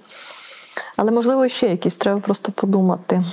Але 0.97 1.11
можливо 1.11 1.47
ще 1.47 1.67
якісь 1.67 1.95
треба 1.95 2.19
просто 2.19 2.51
подумати. 2.51 3.23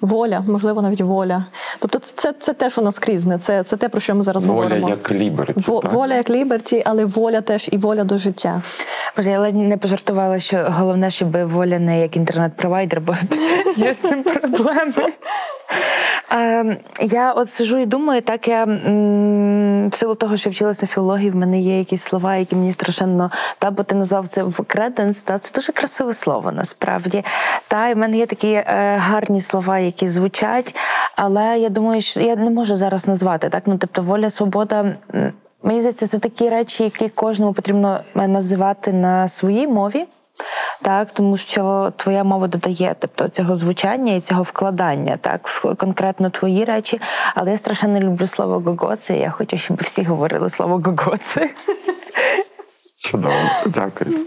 Воля, 0.00 0.44
можливо, 0.48 0.82
навіть 0.82 1.00
воля. 1.00 1.44
Тобто, 1.78 1.98
це, 1.98 2.12
це, 2.16 2.32
це 2.38 2.52
те, 2.52 2.70
що 2.70 2.82
наскрізне, 2.82 3.38
це, 3.38 3.62
це 3.62 3.76
те, 3.76 3.88
про 3.88 4.00
що 4.00 4.14
ми 4.14 4.22
зараз 4.22 4.44
Воля 4.44 4.54
говоримо. 4.56 4.88
як 4.88 5.12
ліберті. 5.12 5.54
Во- 5.66 5.80
так? 5.80 5.92
воля 5.92 6.14
як 6.14 6.30
ліберті, 6.30 6.82
але 6.86 7.04
воля 7.04 7.40
теж 7.40 7.68
і 7.72 7.76
воля 7.78 8.04
до 8.04 8.18
життя. 8.18 8.62
Боже, 9.16 9.30
я 9.30 9.40
ледь 9.40 9.54
не 9.56 9.76
пожартувала, 9.76 10.40
що 10.40 10.66
головне, 10.70 11.10
щоб 11.10 11.48
воля 11.52 11.78
не 11.78 12.00
як 12.00 12.16
інтернет-провайдер, 12.16 13.00
бо 13.00 13.14
є 13.76 13.94
з 13.94 13.96
цим 13.98 14.22
проблеми. 14.22 15.12
Е, 16.32 16.76
я 17.00 17.32
от 17.32 17.50
сижу 17.50 17.78
і 17.78 17.86
думаю, 17.86 18.22
так 18.22 18.48
я 18.48 18.64
в 18.64 19.96
силу 19.96 20.14
того, 20.14 20.36
що 20.36 20.50
вчилася 20.50 20.86
філології, 20.86 21.30
в 21.30 21.36
мене 21.36 21.60
є 21.60 21.78
якісь 21.78 22.02
слова, 22.02 22.36
які 22.36 22.56
мені 22.56 22.72
страшенно 22.72 23.30
та, 23.58 23.70
бо 23.70 23.82
ти 23.82 23.94
назвав 23.94 24.28
це 24.28 24.42
в 24.42 24.64
креденс, 24.66 25.22
та 25.22 25.38
це 25.38 25.50
дуже 25.54 25.72
красиве 25.72 26.12
слово 26.12 26.52
насправді. 26.52 27.24
Та 27.68 27.88
і 27.88 27.94
в 27.94 27.96
мене 27.96 28.16
є 28.16 28.26
такі 28.26 28.52
е, 28.52 28.64
гарні 28.98 29.40
слова, 29.40 29.78
які 29.78 30.08
звучать, 30.08 30.76
але 31.16 31.58
я 31.58 31.68
думаю, 31.68 32.00
що 32.00 32.20
я 32.20 32.36
не 32.36 32.50
можу 32.50 32.76
зараз 32.76 33.08
назвати 33.08 33.48
так. 33.48 33.62
Ну, 33.66 33.78
тобто, 33.78 34.02
воля, 34.02 34.30
свобода. 34.30 34.96
Мені 35.62 35.80
здається, 35.80 36.06
це 36.06 36.18
такі 36.18 36.48
речі, 36.48 36.84
які 36.84 37.08
кожному 37.08 37.52
потрібно 37.52 38.00
е, 38.16 38.28
називати 38.28 38.92
на 38.92 39.28
своїй 39.28 39.68
мові. 39.68 40.06
Так, 40.82 41.10
тому 41.12 41.36
що 41.36 41.92
твоя 41.96 42.24
мова 42.24 42.48
додає 42.48 42.96
тобто 42.98 43.28
цього 43.28 43.56
звучання 43.56 44.12
і 44.12 44.20
цього 44.20 44.42
вкладання, 44.42 45.16
так, 45.20 45.48
в 45.48 45.74
конкретно 45.74 46.30
твої 46.30 46.64
речі. 46.64 47.00
Але 47.34 47.50
я 47.50 47.58
страшенно 47.58 48.00
люблю 48.00 48.26
слово 48.26 48.60
гогоце. 48.60 49.16
і 49.16 49.20
Я 49.20 49.30
хочу, 49.30 49.58
щоб 49.58 49.76
всі 49.82 50.02
говорили 50.02 50.50
слово 50.50 50.82
гогоце. 50.84 51.50
Чудово, 52.98 53.34
дякую. 53.66 54.26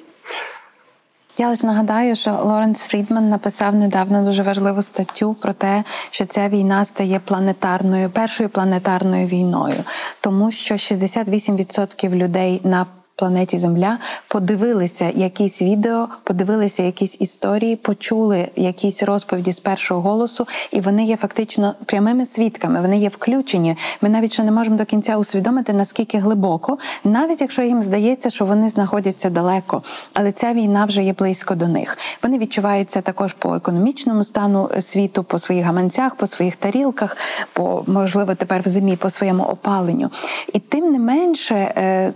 Я 1.38 1.50
лише 1.50 1.68
нагадаю, 1.68 2.16
що 2.16 2.32
Лоренс 2.32 2.82
Фрідман 2.82 3.30
написав 3.30 3.76
недавно 3.76 4.24
дуже 4.24 4.44
важливу 4.44 4.82
статтю 4.82 5.34
про 5.34 5.54
те, 5.54 5.84
що 6.10 6.26
ця 6.26 6.50
війна 6.50 6.86
стає 6.86 7.20
планетарною, 7.20 8.10
першою 8.10 8.50
планетарною 8.50 9.28
війною, 9.28 9.84
тому 10.22 10.52
що 10.52 10.76
68% 10.76 12.10
людей 12.16 12.62
на 12.64 12.86
планеті 13.20 13.58
Земля 13.58 13.98
подивилися 14.28 15.12
якісь 15.16 15.62
відео, 15.62 16.08
подивилися 16.24 16.84
якісь 16.84 17.16
історії, 17.20 17.76
почули 17.76 18.50
якісь 18.56 19.04
розповіді 19.04 19.52
з 19.52 19.60
першого 19.60 20.02
голосу, 20.02 20.48
і 20.72 20.82
вони 20.82 21.06
є 21.06 21.18
фактично 21.18 21.76
прямими 21.86 22.26
свідками. 22.26 22.82
Вони 22.82 23.00
є 23.00 23.10
включені. 23.10 23.78
Ми 24.02 24.10
навіть 24.10 24.34
ще 24.34 24.44
не 24.44 24.52
можемо 24.52 24.78
до 24.78 24.86
кінця 24.86 25.18
усвідомити 25.18 25.74
наскільки 25.74 26.18
глибоко, 26.18 26.78
навіть 27.04 27.42
якщо 27.42 27.62
їм 27.62 27.82
здається, 27.84 28.30
що 28.30 28.46
вони 28.46 28.70
знаходяться 28.70 29.30
далеко, 29.30 29.84
але 30.14 30.32
ця 30.32 30.54
війна 30.54 30.86
вже 30.86 31.04
є 31.04 31.14
близько 31.14 31.56
до 31.56 31.68
них. 31.68 31.98
Вони 32.24 32.38
відчуваються 32.38 33.02
також 33.02 33.34
по 33.34 33.56
економічному 33.56 34.24
стану 34.24 34.70
е, 34.76 34.82
світу, 34.82 35.24
по 35.24 35.40
своїх 35.40 35.66
гаманцях, 35.66 36.16
по 36.16 36.28
своїх 36.28 36.56
тарілках, 36.56 37.18
по 37.54 37.84
можливо 37.88 38.36
тепер 38.36 38.62
в 38.66 38.68
зимі 38.68 38.96
по 38.96 39.10
своєму 39.10 39.44
опаленню. 39.44 40.10
І 40.54 40.60
тим 40.60 40.92
не 40.92 41.00
менше, 41.00 41.56
е, 41.56 42.14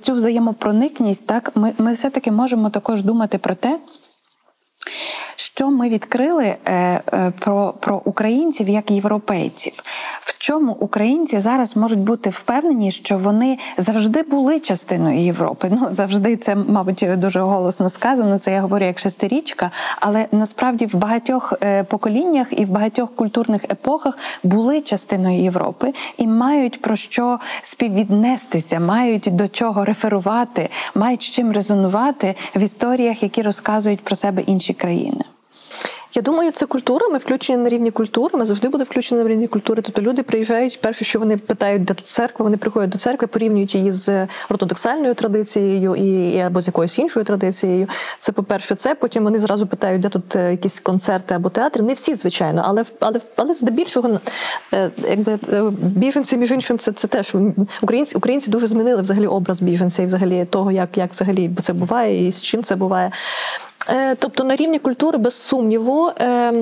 через 0.00 0.06
цю 0.06 0.12
взаємопроникність, 0.12 1.26
так 1.26 1.52
ми, 1.56 1.72
ми 1.78 1.92
все 1.92 2.10
таки 2.10 2.30
можемо 2.30 2.70
також 2.70 3.02
думати 3.02 3.38
про 3.38 3.54
те. 3.54 3.78
Що 5.40 5.70
ми 5.70 5.88
відкрили 5.88 6.44
е, 6.44 6.72
е, 7.12 7.32
про, 7.38 7.74
про 7.80 8.02
українців 8.04 8.68
як 8.68 8.90
європейців. 8.90 9.72
В 10.20 10.38
чому 10.38 10.72
українці 10.72 11.40
зараз 11.40 11.76
можуть 11.76 11.98
бути 11.98 12.30
впевнені, 12.30 12.90
що 12.90 13.18
вони 13.18 13.58
завжди 13.78 14.22
були 14.22 14.60
частиною 14.60 15.20
Європи? 15.20 15.68
Ну 15.70 15.88
завжди 15.90 16.36
це, 16.36 16.54
мабуть, 16.54 17.06
дуже 17.16 17.40
голосно 17.40 17.88
сказано. 17.88 18.38
Це 18.38 18.52
я 18.52 18.60
говорю 18.60 18.84
як 18.84 18.98
шестирічка, 18.98 19.70
але 20.00 20.26
насправді 20.32 20.86
в 20.86 20.94
багатьох 20.94 21.52
е, 21.62 21.84
поколіннях 21.84 22.46
і 22.50 22.64
в 22.64 22.70
багатьох 22.70 23.14
культурних 23.14 23.64
епохах 23.64 24.18
були 24.42 24.80
частиною 24.80 25.42
Європи 25.42 25.92
і 26.16 26.26
мають 26.26 26.82
про 26.82 26.96
що 26.96 27.38
співвіднестися, 27.62 28.80
мають 28.80 29.28
до 29.30 29.48
чого 29.48 29.84
реферувати, 29.84 30.68
мають 30.94 31.22
чим 31.22 31.52
резонувати 31.52 32.34
в 32.56 32.60
історіях, 32.60 33.22
які 33.22 33.42
розказують 33.42 34.04
про 34.04 34.16
себе 34.16 34.42
інші 34.42 34.74
країни. 34.74 35.24
Я 36.14 36.22
думаю, 36.22 36.52
це 36.52 36.66
культура. 36.66 37.08
Ми 37.08 37.18
включені 37.18 37.62
на 37.62 37.68
рівні 37.68 37.90
культури. 37.90 38.38
Ми 38.38 38.44
завжди 38.44 38.68
буде 38.68 38.84
включені 38.84 39.22
на 39.22 39.28
рівні 39.28 39.46
культури. 39.46 39.82
Тобто 39.82 40.02
люди 40.02 40.22
приїжджають. 40.22 40.80
Перше, 40.80 41.04
що 41.04 41.18
вони 41.18 41.36
питають, 41.36 41.84
де 41.84 41.94
тут 41.94 42.06
церква, 42.06 42.44
вони 42.44 42.56
приходять 42.56 42.90
до 42.90 42.98
церкви, 42.98 43.26
порівнюють 43.26 43.74
її 43.74 43.92
з 43.92 44.26
ортодоксальною 44.50 45.14
традицією 45.14 45.96
і, 45.96 46.38
або 46.38 46.60
з 46.60 46.66
якоюсь 46.66 46.98
іншою 46.98 47.24
традицією. 47.24 47.88
Це 48.20 48.32
по-перше, 48.32 48.74
це 48.74 48.94
потім 48.94 49.24
вони 49.24 49.38
зразу 49.38 49.66
питають, 49.66 50.00
де 50.00 50.08
тут 50.08 50.36
е, 50.36 50.50
якісь 50.50 50.80
концерти 50.80 51.34
або 51.34 51.48
театри. 51.48 51.82
Не 51.82 51.94
всі, 51.94 52.14
звичайно, 52.14 52.62
але 52.64 52.84
але, 53.00 53.20
але 53.36 53.54
здебільшого, 53.54 54.20
е, 54.74 54.90
якби 55.10 55.38
е, 55.52 55.62
біженці, 55.80 56.36
між 56.36 56.50
іншим, 56.50 56.78
це, 56.78 56.92
це 56.92 57.08
теж 57.08 57.36
українці. 57.82 58.16
Українці 58.16 58.50
дуже 58.50 58.66
змінили 58.66 59.02
взагалі 59.02 59.26
образ 59.26 59.60
біженця 59.60 60.02
і 60.02 60.06
взагалі 60.06 60.44
того, 60.44 60.72
як, 60.72 60.98
як 60.98 61.12
взагалі 61.12 61.50
це 61.62 61.72
буває 61.72 62.28
і 62.28 62.32
з 62.32 62.42
чим 62.42 62.62
це 62.62 62.76
буває. 62.76 63.12
Е, 63.88 64.14
Тобто 64.14 64.44
на 64.44 64.56
рівні 64.56 64.78
культури, 64.78 65.18
без 65.18 65.34
сумніву. 65.34 66.08
Е, 66.20 66.52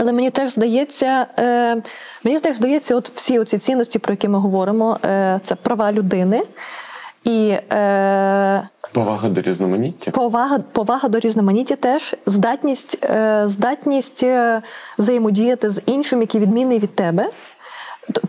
але 0.00 0.12
мені 0.12 0.30
теж 0.30 0.52
здається, 0.52 1.26
е, 1.38 1.76
мені 2.24 2.40
теж 2.40 2.54
здається, 2.54 2.94
от 2.96 3.12
всі 3.14 3.38
оці 3.38 3.58
цінності, 3.58 3.98
про 3.98 4.12
які 4.12 4.28
ми 4.28 4.38
говоримо, 4.38 4.98
це 5.42 5.54
права 5.62 5.92
людини 5.92 6.42
і 7.24 7.48
е, 7.72 8.68
Повага 8.92 9.28
до 9.28 9.40
різноманіття. 9.40 10.10
повага, 10.10 10.58
повага 10.58 11.08
до 11.08 11.18
різноманіття 11.18 11.76
теж 11.76 12.14
здатність, 12.26 12.98
е, 13.04 13.42
здатність 13.44 14.24
взаємодіяти 14.98 15.70
з 15.70 15.82
іншим, 15.86 16.20
який 16.20 16.40
відмінний 16.40 16.78
від 16.78 16.94
тебе. 16.94 17.30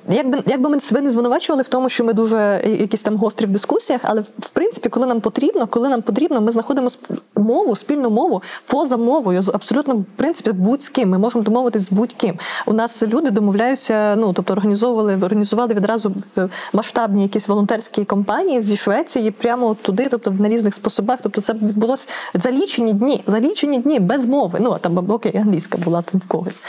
Якби, 0.09 0.43
якби 0.45 0.69
ми 0.69 0.79
себе 0.79 1.01
не 1.01 1.11
звинувачували 1.11 1.63
в 1.63 1.67
тому, 1.67 1.89
що 1.89 2.03
ми 2.03 2.13
дуже 2.13 2.61
якісь 2.79 3.01
там 3.01 3.17
гострі 3.17 3.45
в 3.45 3.49
дискусіях, 3.49 4.01
але 4.03 4.21
в 4.21 4.49
принципі, 4.53 4.89
коли 4.89 5.05
нам 5.05 5.21
потрібно, 5.21 5.67
коли 5.67 5.89
нам 5.89 6.01
потрібно, 6.01 6.41
ми 6.41 6.51
знаходимо 6.51 6.87
мову, 7.35 7.75
спільну 7.75 8.09
мову 8.09 8.41
поза 8.67 8.97
мовою, 8.97 9.41
з 9.41 9.49
абсолютно 9.49 9.95
в 9.95 10.05
принципі 10.15 10.51
будь-ким. 10.51 11.09
Ми 11.09 11.17
можемо 11.17 11.43
домовитись 11.43 11.81
з 11.81 11.91
будь-ким. 11.91 12.39
У 12.65 12.73
нас 12.73 13.03
люди 13.03 13.31
домовляються, 13.31 14.15
ну 14.15 14.33
тобто 14.33 14.53
організовували, 14.53 15.19
організували 15.21 15.73
відразу 15.73 16.13
е, 16.37 16.49
масштабні 16.73 17.23
якісь 17.23 17.47
волонтерські 17.47 18.05
кампанії 18.05 18.61
зі 18.61 18.75
Швеції 18.75 19.31
прямо 19.31 19.73
туди, 19.73 20.07
тобто 20.11 20.31
на 20.31 20.49
різних 20.49 20.73
способах. 20.73 21.19
Тобто 21.23 21.41
це 21.41 21.53
відбулося 21.53 22.07
за 22.33 22.51
лічені 22.51 22.93
дні, 22.93 23.23
за 23.27 23.39
лічені 23.39 23.79
дні 23.79 23.99
без 23.99 24.25
мови. 24.25 24.59
Ну 24.61 24.71
а 24.71 24.79
там 24.79 25.11
окей, 25.11 25.37
англійська 25.37 25.77
була 25.77 26.01
там 26.01 26.21
в 26.25 26.27
когось. 26.27 26.61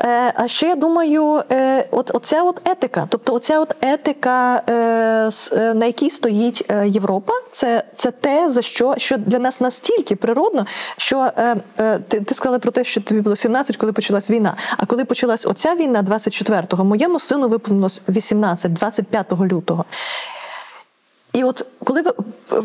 Е, 0.00 0.32
А 0.36 0.48
ще 0.48 0.66
я 0.66 0.74
думаю, 0.74 1.42
е, 1.50 1.88
от 1.90 2.10
оця 2.14 2.42
от 2.42 2.68
етика, 2.68 3.06
тобто 3.08 3.34
оця 3.34 3.60
от 3.60 3.76
етика, 3.80 4.62
е, 4.68 5.74
на 5.74 5.86
якій 5.86 6.10
стоїть 6.10 6.70
Європа, 6.84 7.32
це, 7.52 7.84
це 7.96 8.10
те, 8.10 8.50
за 8.50 8.62
що, 8.62 8.94
що 8.96 9.16
для 9.16 9.38
нас 9.38 9.60
настільки 9.60 10.16
природно, 10.16 10.66
що 10.96 11.30
ти, 12.08 12.20
ти 12.20 12.34
сказала 12.34 12.58
про 12.58 12.70
те, 12.70 12.84
що 12.84 13.00
тобі 13.00 13.20
було 13.20 13.36
17, 13.36 13.76
коли 13.76 13.92
почалась 13.92 14.30
війна. 14.30 14.56
А 14.76 14.86
коли 14.86 15.04
почалась 15.04 15.46
оця 15.46 15.74
війна 15.74 16.02
24-го, 16.02 16.84
моєму 16.84 17.20
сину 17.20 17.48
виповнилось 17.48 18.02
18, 18.08 18.72
25 18.72 19.32
лютого. 19.32 19.84
І 21.32 21.44
от 21.44 21.66
коли 21.84 22.02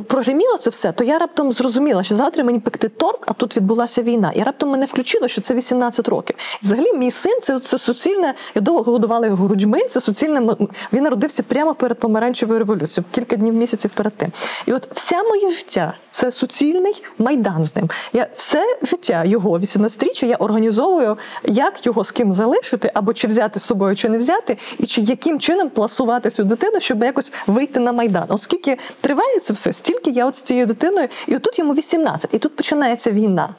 прогреміло 0.07 0.57
це 0.57 0.69
все, 0.69 0.91
то 0.91 1.03
я 1.03 1.17
раптом 1.17 1.51
зрозуміла, 1.51 2.03
що 2.03 2.15
завтра 2.15 2.43
мені 2.43 2.59
пекти 2.59 2.89
торт, 2.89 3.19
а 3.25 3.33
тут 3.33 3.57
відбулася 3.57 4.01
війна. 4.01 4.31
І 4.35 4.43
раптом 4.43 4.69
мене 4.69 4.85
включило, 4.85 5.27
що 5.27 5.41
це 5.41 5.53
18 5.53 6.07
років. 6.07 6.35
І 6.61 6.65
взагалі, 6.65 6.93
мій 6.93 7.11
син 7.11 7.39
це, 7.41 7.59
це 7.59 7.77
суцільне. 7.77 8.33
Я 8.55 8.61
довго 8.61 8.91
годувала 8.91 9.27
його 9.27 9.45
грудьми. 9.45 9.79
Це 9.81 9.99
суцільне. 9.99 10.55
Він 10.93 11.03
народився 11.03 11.43
прямо 11.43 11.75
перед 11.75 11.99
помаранчевою 11.99 12.59
революцією, 12.59 13.05
кілька 13.11 13.35
днів 13.35 13.53
місяців 13.53 13.91
перед 13.93 14.13
тим. 14.13 14.31
І 14.65 14.73
от 14.73 14.87
вся 14.91 15.23
моє 15.23 15.51
життя 15.51 15.93
це 16.11 16.31
суцільний 16.31 17.03
майдан 17.17 17.65
з 17.65 17.75
ним. 17.75 17.89
Я 18.13 18.27
все 18.35 18.77
життя 18.81 19.23
його 19.25 19.59
18-річчя 19.59 20.25
я 20.25 20.35
організовую, 20.35 21.17
як 21.43 21.85
його 21.85 22.03
з 22.03 22.11
ким 22.11 22.33
залишити, 22.33 22.91
або 22.93 23.13
чи 23.13 23.27
взяти 23.27 23.59
з 23.59 23.63
собою, 23.63 23.95
чи 23.95 24.09
не 24.09 24.17
взяти, 24.17 24.57
і 24.79 24.85
чи 24.85 25.01
яким 25.01 25.39
чином 25.39 25.69
пласувати 25.69 26.29
цю 26.29 26.43
дитину, 26.43 26.79
щоб 26.79 27.03
якось 27.03 27.31
вийти 27.47 27.79
на 27.79 27.91
майдан. 27.91 28.25
От 28.27 28.41
скільки 28.57 28.81
триває 29.01 29.39
це 29.39 29.53
все, 29.53 29.73
стільки 29.73 30.11
я 30.11 30.25
от 30.25 30.35
з 30.35 30.41
цією 30.41 30.65
дитиною, 30.65 31.07
і 31.27 31.35
отут 31.35 31.59
йому 31.59 31.73
18, 31.73 32.33
і 32.33 32.39
тут 32.39 32.55
починається 32.55 33.11
війна. 33.11 33.49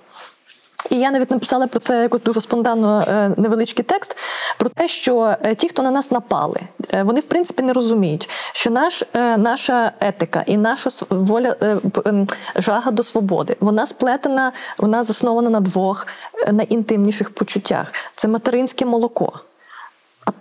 І 0.91 0.97
я 0.97 1.11
навіть 1.11 1.31
написала 1.31 1.67
про 1.67 1.81
це 1.81 2.03
якось 2.03 2.23
дуже 2.23 2.41
спонтанно 2.41 3.05
е, 3.09 3.31
невеличкий 3.37 3.85
текст 3.85 4.17
про 4.59 4.69
те, 4.69 4.89
що 4.89 5.37
е, 5.43 5.55
ті, 5.55 5.69
хто 5.69 5.83
на 5.83 5.91
нас 5.91 6.11
напали, 6.11 6.61
е, 6.95 7.03
вони 7.03 7.21
в 7.21 7.25
принципі 7.25 7.63
не 7.63 7.73
розуміють, 7.73 8.29
що 8.53 8.71
наш, 8.71 9.05
наша 9.37 9.93
етика 10.01 10.45
і 10.47 10.57
наша 10.57 10.91
воля 11.11 11.57
ем, 12.05 12.29
жага 12.57 12.91
до 12.91 13.03
свободи, 13.03 13.57
вона 13.61 13.87
сплетена, 13.87 14.53
вона 14.79 15.05
заснована 15.05 15.51
на 15.51 15.61
двох 15.61 16.07
найінтимніших 16.53 17.31
почуттях: 17.31 17.93
це 18.15 18.29
материнське 18.29 18.87
молоко 18.87 19.33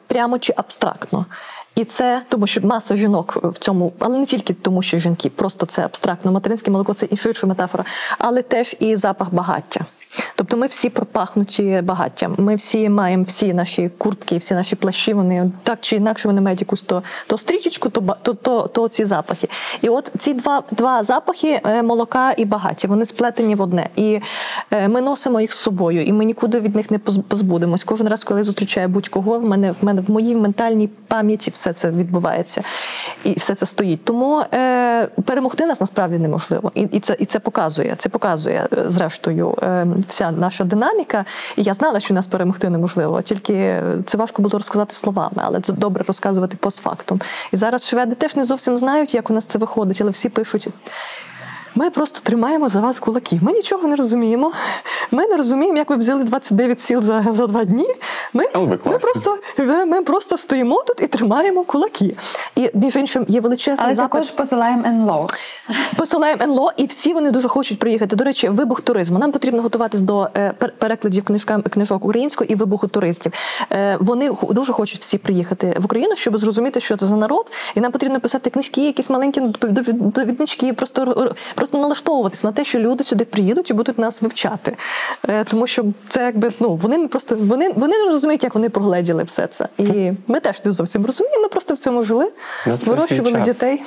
прямо 0.07 0.39
чи 0.39 0.53
абстрактно. 0.57 1.25
І 1.75 1.85
це 1.85 2.21
тому, 2.29 2.47
що 2.47 2.61
маса 2.61 2.95
жінок 2.95 3.37
в 3.43 3.57
цьому, 3.57 3.93
але 3.99 4.17
не 4.17 4.25
тільки 4.25 4.53
тому, 4.53 4.81
що 4.81 4.97
жінки, 4.97 5.29
просто 5.29 5.65
це 5.65 5.85
абстрактно. 5.85 6.31
Материнське 6.31 6.71
молоко 6.71 6.93
це 6.93 7.07
і 7.11 7.17
ширша 7.17 7.47
метафора, 7.47 7.85
але 8.17 8.41
теж 8.41 8.75
і 8.79 8.95
запах 8.95 9.33
багаття. 9.33 9.85
Тобто 10.37 10.57
ми 10.57 10.67
всі 10.67 10.89
пропахнуті 10.89 11.81
багаттям. 11.83 12.35
Ми 12.37 12.55
всі 12.55 12.89
маємо 12.89 13.23
всі 13.23 13.53
наші 13.53 13.89
куртки, 13.97 14.37
всі 14.37 14.53
наші 14.53 14.75
плащі. 14.75 15.13
Вони 15.13 15.51
так 15.63 15.77
чи 15.81 15.95
інакше 15.95 16.27
вони 16.27 16.41
мають 16.41 16.61
якусь 16.61 16.81
то, 16.81 17.03
то 17.27 17.37
стрічечку, 17.37 17.89
то, 17.89 18.15
то, 18.21 18.33
то, 18.33 18.67
то 18.67 18.87
ці 18.87 19.05
запахи. 19.05 19.49
І 19.81 19.89
от 19.89 20.11
ці 20.17 20.33
два, 20.33 20.63
два 20.71 21.03
запахи 21.03 21.61
е, 21.65 21.83
молока 21.83 22.33
і 22.37 22.45
багаття, 22.45 22.87
вони 22.87 23.05
сплетені 23.05 23.55
в 23.55 23.61
одне. 23.61 23.89
І 23.95 24.19
е, 24.71 24.87
ми 24.87 25.01
носимо 25.01 25.41
їх 25.41 25.53
з 25.53 25.57
собою, 25.57 26.03
і 26.03 26.13
ми 26.13 26.25
нікуди 26.25 26.59
від 26.59 26.75
них 26.75 26.91
не 26.91 26.97
поз- 26.97 27.21
позбудемось. 27.21 27.83
Кожен 27.83 28.07
раз, 28.07 28.23
коли 28.23 28.39
я 28.39 28.43
зустрічаю 28.43 28.87
будь-кого, 28.87 29.39
в 29.39 29.45
мене 29.45 29.71
в 29.71 29.85
мене 29.85 30.01
в 30.01 30.11
моїй 30.11 30.35
ментальній 30.35 30.89
пам'яті 31.07 31.51
все 31.51 31.73
це 31.73 31.91
відбувається 31.91 32.63
і 33.23 33.33
все 33.33 33.55
це 33.55 33.65
стоїть. 33.65 34.03
Тому 34.05 34.43
е, 34.53 35.07
перемогти 35.25 35.65
нас 35.65 35.81
насправді 35.81 36.17
неможливо. 36.17 36.71
І, 36.75 36.81
і 36.81 36.99
це 36.99 37.15
і 37.19 37.25
це 37.25 37.39
показує. 37.39 37.95
Це 37.97 38.09
показує 38.09 38.67
е, 38.77 38.83
зрештою 38.87 39.57
е, 39.63 39.87
вся 40.07 40.26
наша 40.31 40.63
динаміка. 40.63 41.25
І 41.55 41.63
я 41.63 41.73
знала, 41.73 41.99
що 41.99 42.13
нас 42.13 42.27
перемогти 42.27 42.69
неможливо. 42.69 43.21
Тільки 43.21 43.83
це 44.05 44.17
важко 44.17 44.41
було 44.41 44.57
розказати 44.57 44.93
словами, 44.93 45.41
але 45.45 45.59
це 45.59 45.73
добре 45.73 46.03
розказувати 46.07 46.57
постфактум. 46.57 47.21
І 47.51 47.57
зараз 47.57 47.87
шведи 47.87 48.15
теж 48.15 48.35
не 48.35 48.43
зовсім 48.43 48.77
знають, 48.77 49.13
як 49.13 49.29
у 49.29 49.33
нас 49.33 49.45
це 49.45 49.59
виходить, 49.59 50.01
але 50.01 50.11
всі 50.11 50.29
пишуть. 50.29 50.67
Ми 51.77 51.89
просто 51.89 52.19
тримаємо 52.23 52.69
за 52.69 52.79
вас 52.79 52.99
кулаки. 52.99 53.39
Ми 53.41 53.51
нічого 53.51 53.87
не 53.87 53.95
розуміємо. 53.95 54.51
Ми 55.11 55.27
не 55.27 55.35
розуміємо, 55.35 55.77
як 55.77 55.89
ви 55.89 55.95
взяли 55.95 56.23
29 56.23 56.79
сіл 56.81 57.01
за, 57.01 57.25
за 57.31 57.47
два 57.47 57.63
дні. 57.63 57.87
Ми, 58.33 58.45
ми, 58.55 58.77
просто, 58.77 59.37
ми, 59.87 60.01
просто 60.01 60.37
стоїмо 60.37 60.83
тут 60.87 61.01
і 61.01 61.07
тримаємо 61.07 61.63
кулаки. 61.63 62.15
І 62.55 62.69
між 62.73 62.95
іншим 62.95 63.25
є 63.27 63.41
величезний 63.41 63.85
Але 63.85 63.95
запит. 63.95 64.11
також 64.11 64.31
посилаємо 64.31 64.83
НЛО. 64.87 65.27
Посилаємо 65.97 66.43
НЛО, 66.43 66.71
і 66.77 66.85
всі 66.85 67.13
вони 67.13 67.31
дуже 67.31 67.47
хочуть 67.47 67.79
приїхати. 67.79 68.15
До 68.15 68.23
речі, 68.23 68.49
вибух 68.49 68.81
туризму. 68.81 69.19
Нам 69.19 69.31
потрібно 69.31 69.61
готуватись 69.61 70.01
до 70.01 70.29
е, 70.37 70.53
пер- 70.59 70.71
перекладів 70.77 71.23
книжка, 71.25 71.61
книжок 71.61 72.05
українською 72.05 72.49
і 72.49 72.55
вибуху 72.55 72.87
туристів. 72.87 73.31
Е, 73.71 73.97
Вони 73.99 74.31
дуже 74.49 74.73
хочуть 74.73 74.99
всі 75.01 75.17
приїхати 75.17 75.75
в 75.79 75.85
Україну, 75.85 76.15
щоб 76.15 76.37
зрозуміти, 76.37 76.79
що 76.79 76.97
це 76.97 77.05
за 77.05 77.15
народ. 77.15 77.51
І 77.75 77.79
нам 77.79 77.91
потрібно 77.91 78.19
писати 78.19 78.49
книжки, 78.49 78.85
якісь 78.85 79.09
маленькі 79.09 79.41
довіднички, 79.41 80.73
просто 80.73 81.33
просто 81.67 81.77
налаштовуватись 81.77 82.43
на 82.43 82.51
те, 82.51 82.65
що 82.65 82.79
люди 82.79 83.03
сюди 83.03 83.25
приїдуть 83.25 83.69
і 83.69 83.73
будуть 83.73 83.97
нас 83.97 84.21
вивчати. 84.21 84.77
Е, 85.29 85.43
Тому 85.43 85.67
що 85.67 85.85
це 86.07 86.23
якби 86.23 86.51
ну 86.59 86.75
вони 86.75 86.97
не 86.97 87.07
просто 87.07 87.35
вони, 87.35 87.71
вони 87.75 87.97
не 87.97 88.11
розуміють, 88.11 88.43
як 88.43 88.55
вони 88.55 88.69
прогледіли 88.69 89.23
все 89.23 89.47
це. 89.47 89.67
І 89.77 90.11
ми 90.27 90.39
теж 90.39 90.65
не 90.65 90.71
зовсім 90.71 91.05
розуміємо. 91.05 91.43
Ми 91.43 91.49
просто 91.49 91.73
в 91.73 91.77
цьому 91.77 92.03
жили, 92.03 92.31
це 92.65 92.71
вирощували 92.71 93.41
дітей. 93.41 93.81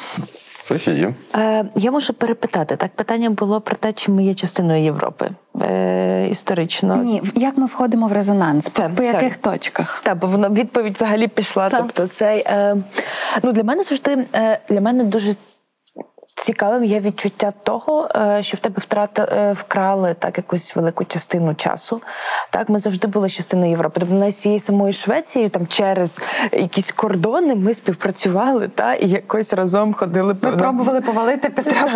Софія. 0.61 1.15
Е, 1.35 1.65
я 1.75 1.91
можу 1.91 2.13
перепитати. 2.13 2.77
Так, 2.77 2.91
питання 2.91 3.31
було 3.31 3.61
про 3.61 3.77
те, 3.77 3.93
чи 3.93 4.11
ми 4.11 4.25
є 4.25 4.35
частиною 4.35 4.85
Європи 4.85 5.31
е, 5.61 6.29
історично. 6.31 6.97
Ні, 6.97 7.23
як 7.35 7.59
ми 7.59 7.67
входимо 7.67 8.07
в 8.07 8.13
резонанс? 8.13 8.69
Це- 8.69 8.89
по 8.89 8.95
по 8.95 9.03
це- 9.03 9.07
яких 9.07 9.37
точках? 9.37 10.01
Так, 10.05 10.19
бо 10.19 10.27
вона 10.27 10.49
відповідь 10.49 10.95
взагалі 10.95 11.29
пішла. 11.29 11.69
Так. 11.69 11.81
Тобто, 11.81 12.07
цей 12.07 12.39
е, 12.41 12.77
ну 13.43 13.53
для 13.53 13.63
мене 13.63 13.83
завжди 13.85 14.27
е, 14.35 14.61
для 14.69 14.81
мене 14.81 15.05
дуже 15.05 15.35
цікавим 16.43 16.85
є 16.85 17.01
відчуття 17.01 17.53
того, 17.63 18.09
е, 18.15 18.43
що 18.43 18.57
в 18.57 18.61
тебе 18.61 18.77
втрати 18.79 19.23
е, 19.23 19.53
вкрали 19.53 20.17
так 20.19 20.37
якусь 20.37 20.77
велику 20.77 21.05
частину 21.05 21.55
часу. 21.55 22.03
Так, 22.51 22.69
ми 22.69 22.79
завжди 22.79 23.09
були 23.09 23.29
частиною 23.29 23.71
Європи. 23.71 24.01
Тобто 24.01 24.15
навіть 24.15 24.35
з 24.35 24.41
цією 24.41 24.61
самою 24.61 24.93
Швецією, 24.93 25.51
там 25.51 25.67
через 25.67 26.21
якісь 26.53 26.93
кордони 26.93 27.55
ми 27.55 27.75
співпрацювали 27.75 28.69
та 28.69 28.95
і 28.95 29.09
якось 29.09 29.53
разом 29.53 29.95
ходили 29.95 30.37
Ми 30.43 30.51
на- 30.51 30.57
пробували 30.57 31.01
повалити 31.01 31.51
Петра 31.51 31.89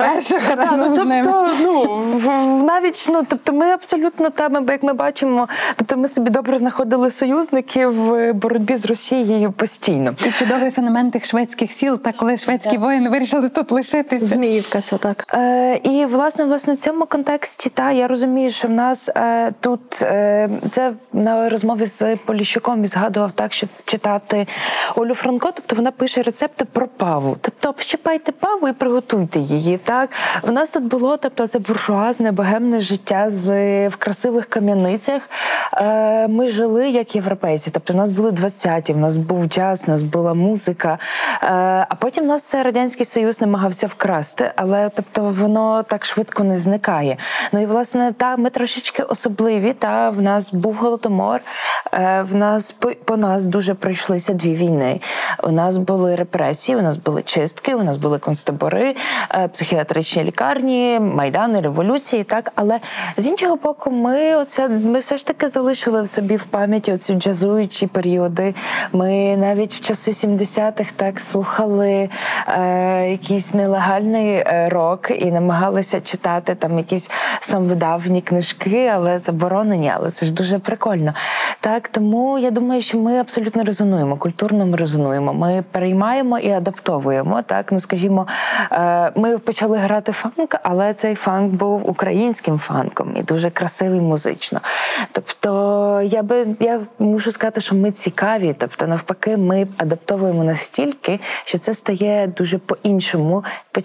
разом 0.56 0.88
ну, 0.88 1.02
з 1.02 1.04
ним. 1.04 1.24
тобто, 1.24 1.50
ну 1.62 2.64
навіть 2.64 3.06
ну, 3.10 3.22
тобто, 3.28 3.52
ми 3.52 3.66
абсолютно 3.66 4.30
там, 4.30 4.66
як 4.68 4.82
ми 4.82 4.92
бачимо, 4.92 5.48
тобто 5.76 5.96
ми 5.96 6.08
собі 6.08 6.30
добре 6.30 6.58
знаходили 6.58 7.10
союзників 7.10 7.90
в 7.90 8.32
боротьбі 8.32 8.76
з 8.76 8.86
Росією 8.86 9.52
постійно. 9.52 10.14
І 10.26 10.30
чудовий 10.30 10.70
феномен 10.70 11.10
тих 11.10 11.24
шведських 11.24 11.72
сіл, 11.72 11.98
та 11.98 12.12
коли 12.12 12.36
шведські 12.36 12.78
воїни 12.78 13.10
вирішили 13.10 13.48
тут 13.48 13.72
лишитися. 13.72 14.33
Зміївка, 14.34 14.80
це 14.80 14.98
так. 14.98 15.34
Е, 15.34 15.76
і 15.76 16.04
власне, 16.04 16.44
власне, 16.44 16.74
в 16.74 16.76
цьому 16.76 17.06
контексті 17.06 17.70
та 17.70 17.92
я 17.92 18.08
розумію, 18.08 18.50
що 18.50 18.68
в 18.68 18.70
нас 18.70 19.08
е, 19.16 19.52
тут 19.60 20.02
е, 20.02 20.50
це 20.70 20.92
на 21.12 21.48
розмові 21.48 21.86
з 21.86 22.16
Поліщуком 22.16 22.84
і 22.84 22.86
згадував 22.86 23.32
так, 23.32 23.52
що 23.52 23.66
читати 23.84 24.46
Олю 24.96 25.14
Франко, 25.14 25.50
тобто 25.54 25.76
вона 25.76 25.90
пише 25.90 26.22
рецепти 26.22 26.64
про 26.64 26.86
паву. 26.86 27.36
Тобто 27.40 27.68
общипайте 27.68 28.32
паву 28.32 28.68
і 28.68 28.72
приготуйте 28.72 29.40
її. 29.40 29.78
Так 29.78 30.10
в 30.42 30.52
нас 30.52 30.70
тут 30.70 30.84
було, 30.84 31.16
тобто 31.16 31.46
це 31.46 31.58
буржуазне, 31.58 32.32
богемне 32.32 32.80
життя 32.80 33.30
з 33.30 33.48
в 33.88 33.96
красивих 33.96 34.46
кам'яницях. 34.46 35.22
Е, 35.76 36.28
ми 36.28 36.46
жили 36.46 36.90
як 36.90 37.14
європейці. 37.14 37.70
Тобто, 37.70 37.92
в 37.92 37.96
нас 37.96 38.10
були 38.10 38.30
20-ті, 38.30 38.92
в 38.92 38.96
нас 38.96 39.16
був 39.16 39.44
джаз, 39.44 39.86
в 39.86 39.90
нас 39.90 40.02
була 40.02 40.34
музика. 40.34 40.98
Е, 41.42 41.46
а 41.88 41.94
потім 41.98 42.26
нас 42.26 42.42
це 42.42 42.62
радянський 42.62 43.06
союз 43.06 43.40
намагався 43.40 43.86
вкрасти, 44.14 44.52
але 44.56 44.90
тобто 44.94 45.22
воно 45.22 45.82
так 45.82 46.04
швидко 46.04 46.44
не 46.44 46.58
зникає. 46.58 47.16
Ну 47.52 47.62
і 47.62 47.66
власне 47.66 48.12
та 48.12 48.36
ми 48.36 48.50
трошечки 48.50 49.02
особливі. 49.02 49.72
Та 49.72 50.10
в 50.10 50.22
нас 50.22 50.52
був 50.52 50.74
голодомор. 50.74 51.40
Е, 51.92 52.22
в 52.30 52.34
нас 52.34 52.74
по, 53.04 53.16
нас 53.16 53.46
дуже 53.46 53.74
пройшлися 53.74 54.32
дві 54.32 54.54
війни. 54.54 55.00
У 55.42 55.50
нас 55.50 55.76
були 55.76 56.16
репресії, 56.16 56.78
у 56.78 56.82
нас 56.82 56.96
були 56.96 57.22
чистки, 57.22 57.74
у 57.74 57.82
нас 57.82 57.96
були 57.96 58.18
концтабори, 58.18 58.96
е, 59.30 59.48
психіатричні 59.48 60.24
лікарні, 60.24 61.00
майдани, 61.00 61.60
революції. 61.60 62.24
Так, 62.24 62.52
але 62.54 62.80
з 63.16 63.26
іншого 63.26 63.56
боку, 63.56 63.90
ми 63.90 64.36
оце 64.36 64.68
ми 64.68 64.98
все 64.98 65.18
ж 65.18 65.26
таки 65.26 65.48
залишили 65.48 66.02
в 66.02 66.08
собі 66.08 66.36
в 66.36 66.44
пам'яті 66.44 66.92
оці 66.92 67.14
джазуючі 67.14 67.86
періоди. 67.86 68.54
Ми 68.92 69.36
навіть 69.36 69.74
в 69.74 69.80
часи 69.80 70.10
70-х 70.10 70.90
так 70.96 71.20
слухали 71.20 72.08
е, 72.48 73.10
якийсь 73.10 73.54
нелегальний 73.54 74.03
е, 74.12 74.68
рок 74.68 75.10
і 75.18 75.32
намагалися 75.32 76.00
читати 76.00 76.54
там 76.54 76.78
якісь 76.78 77.10
самовидавні 77.40 78.20
книжки, 78.20 78.90
але 78.94 79.18
заборонені. 79.18 79.92
Але 79.96 80.10
це 80.10 80.26
ж 80.26 80.32
дуже 80.32 80.58
прикольно. 80.58 81.14
Так, 81.60 81.88
тому 81.88 82.38
я 82.38 82.50
думаю, 82.50 82.82
що 82.82 82.98
ми 82.98 83.18
абсолютно 83.18 83.64
резонуємо, 83.64 84.16
культурно 84.16 84.66
ми 84.66 84.76
резонуємо. 84.76 85.34
Ми 85.34 85.64
переймаємо 85.70 86.38
і 86.38 86.50
адаптовуємо. 86.50 87.42
Так, 87.42 87.72
ну 87.72 87.80
скажімо, 87.80 88.26
е, 88.72 89.12
ми 89.16 89.38
почали 89.38 89.78
грати 89.78 90.12
фанк, 90.12 90.56
але 90.62 90.94
цей 90.94 91.14
фанк 91.14 91.52
був 91.52 91.90
українським 91.90 92.58
фанком 92.58 93.16
і 93.16 93.22
дуже 93.22 93.50
красивий 93.50 94.00
музично. 94.00 94.60
Тобто, 95.12 96.00
я 96.04 96.22
би 96.22 96.46
я 96.60 96.80
мушу 96.98 97.32
сказати, 97.32 97.60
що 97.60 97.74
ми 97.74 97.90
цікаві. 97.90 98.54
Тобто, 98.58 98.86
навпаки, 98.86 99.36
ми 99.36 99.66
адаптовуємо 99.76 100.44
настільки, 100.44 101.20
що 101.44 101.58
це 101.58 101.74
стає 101.74 102.26
дуже 102.26 102.58
по-іншому, 102.58 103.44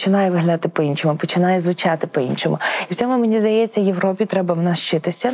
виглядати 0.10 0.70
по-іншому, 0.70 1.16
починає 1.16 1.60
звучати 1.60 2.08
по-іншому. 2.08 2.60
І 2.90 2.94
в 2.94 2.98
цьому 2.98 3.18
мені 3.18 3.40
здається, 3.40 3.82
Європі 3.82 4.26
треба 4.26 4.54
в 4.54 4.62
нас 4.62 4.80
вчитися. 4.80 5.34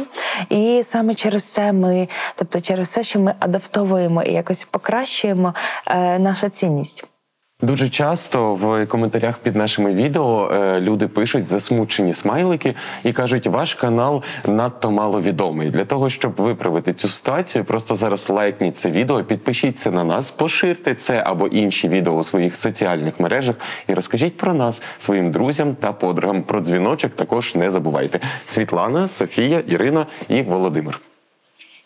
І 0.50 0.82
саме 0.84 1.14
через 1.14 1.46
це 1.46 1.72
ми, 1.72 2.08
тобто 2.36 2.62
через 2.62 2.88
все, 2.88 3.04
що 3.04 3.20
ми 3.20 3.34
адаптовуємо 3.40 4.24
і 4.24 4.34
якось 4.34 4.64
покращуємо 4.64 5.54
е, 5.88 6.20
наша 6.20 6.50
цінність. 6.50 7.15
Дуже 7.62 7.90
часто 7.90 8.54
в 8.54 8.86
коментарях 8.86 9.38
під 9.38 9.56
нашими 9.56 9.94
відео 9.94 10.52
е, 10.52 10.82
люди 10.82 11.08
пишуть 11.08 11.48
засмучені 11.48 12.14
смайлики 12.14 12.76
і 13.04 13.14
кажуть, 13.14 13.48
ваш 13.48 13.74
канал 13.74 14.24
надто 14.48 14.92
мало 14.92 15.22
відомий. 15.22 15.70
Для 15.70 15.86
того, 15.86 16.10
щоб 16.10 16.34
виправити 16.38 16.94
цю 16.94 17.08
ситуацію, 17.08 17.66
просто 17.66 17.96
зараз 17.96 18.30
лайкніть 18.30 18.78
це 18.78 18.92
відео, 18.92 19.24
підпишіться 19.24 19.92
на 19.92 20.04
нас, 20.04 20.32
поширте 20.32 20.96
це 20.96 21.24
або 21.26 21.48
інші 21.48 21.88
відео 21.88 22.14
у 22.14 22.24
своїх 22.24 22.58
соціальних 22.58 23.20
мережах 23.20 23.56
і 23.88 23.94
розкажіть 23.94 24.38
про 24.38 24.54
нас 24.54 24.82
своїм 25.00 25.32
друзям 25.32 25.76
та 25.76 25.94
подругам. 25.94 26.44
Про 26.44 26.60
дзвіночок 26.60 27.12
також 27.16 27.56
не 27.56 27.72
забувайте. 27.72 28.20
Світлана, 28.46 29.08
Софія, 29.08 29.60
Ірина 29.68 30.06
і 30.30 30.42
Володимир. 30.42 31.02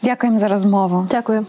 Дякуємо 0.03 0.39
за 0.39 0.47
розмову. 0.47 1.07
Дякую. 1.11 1.45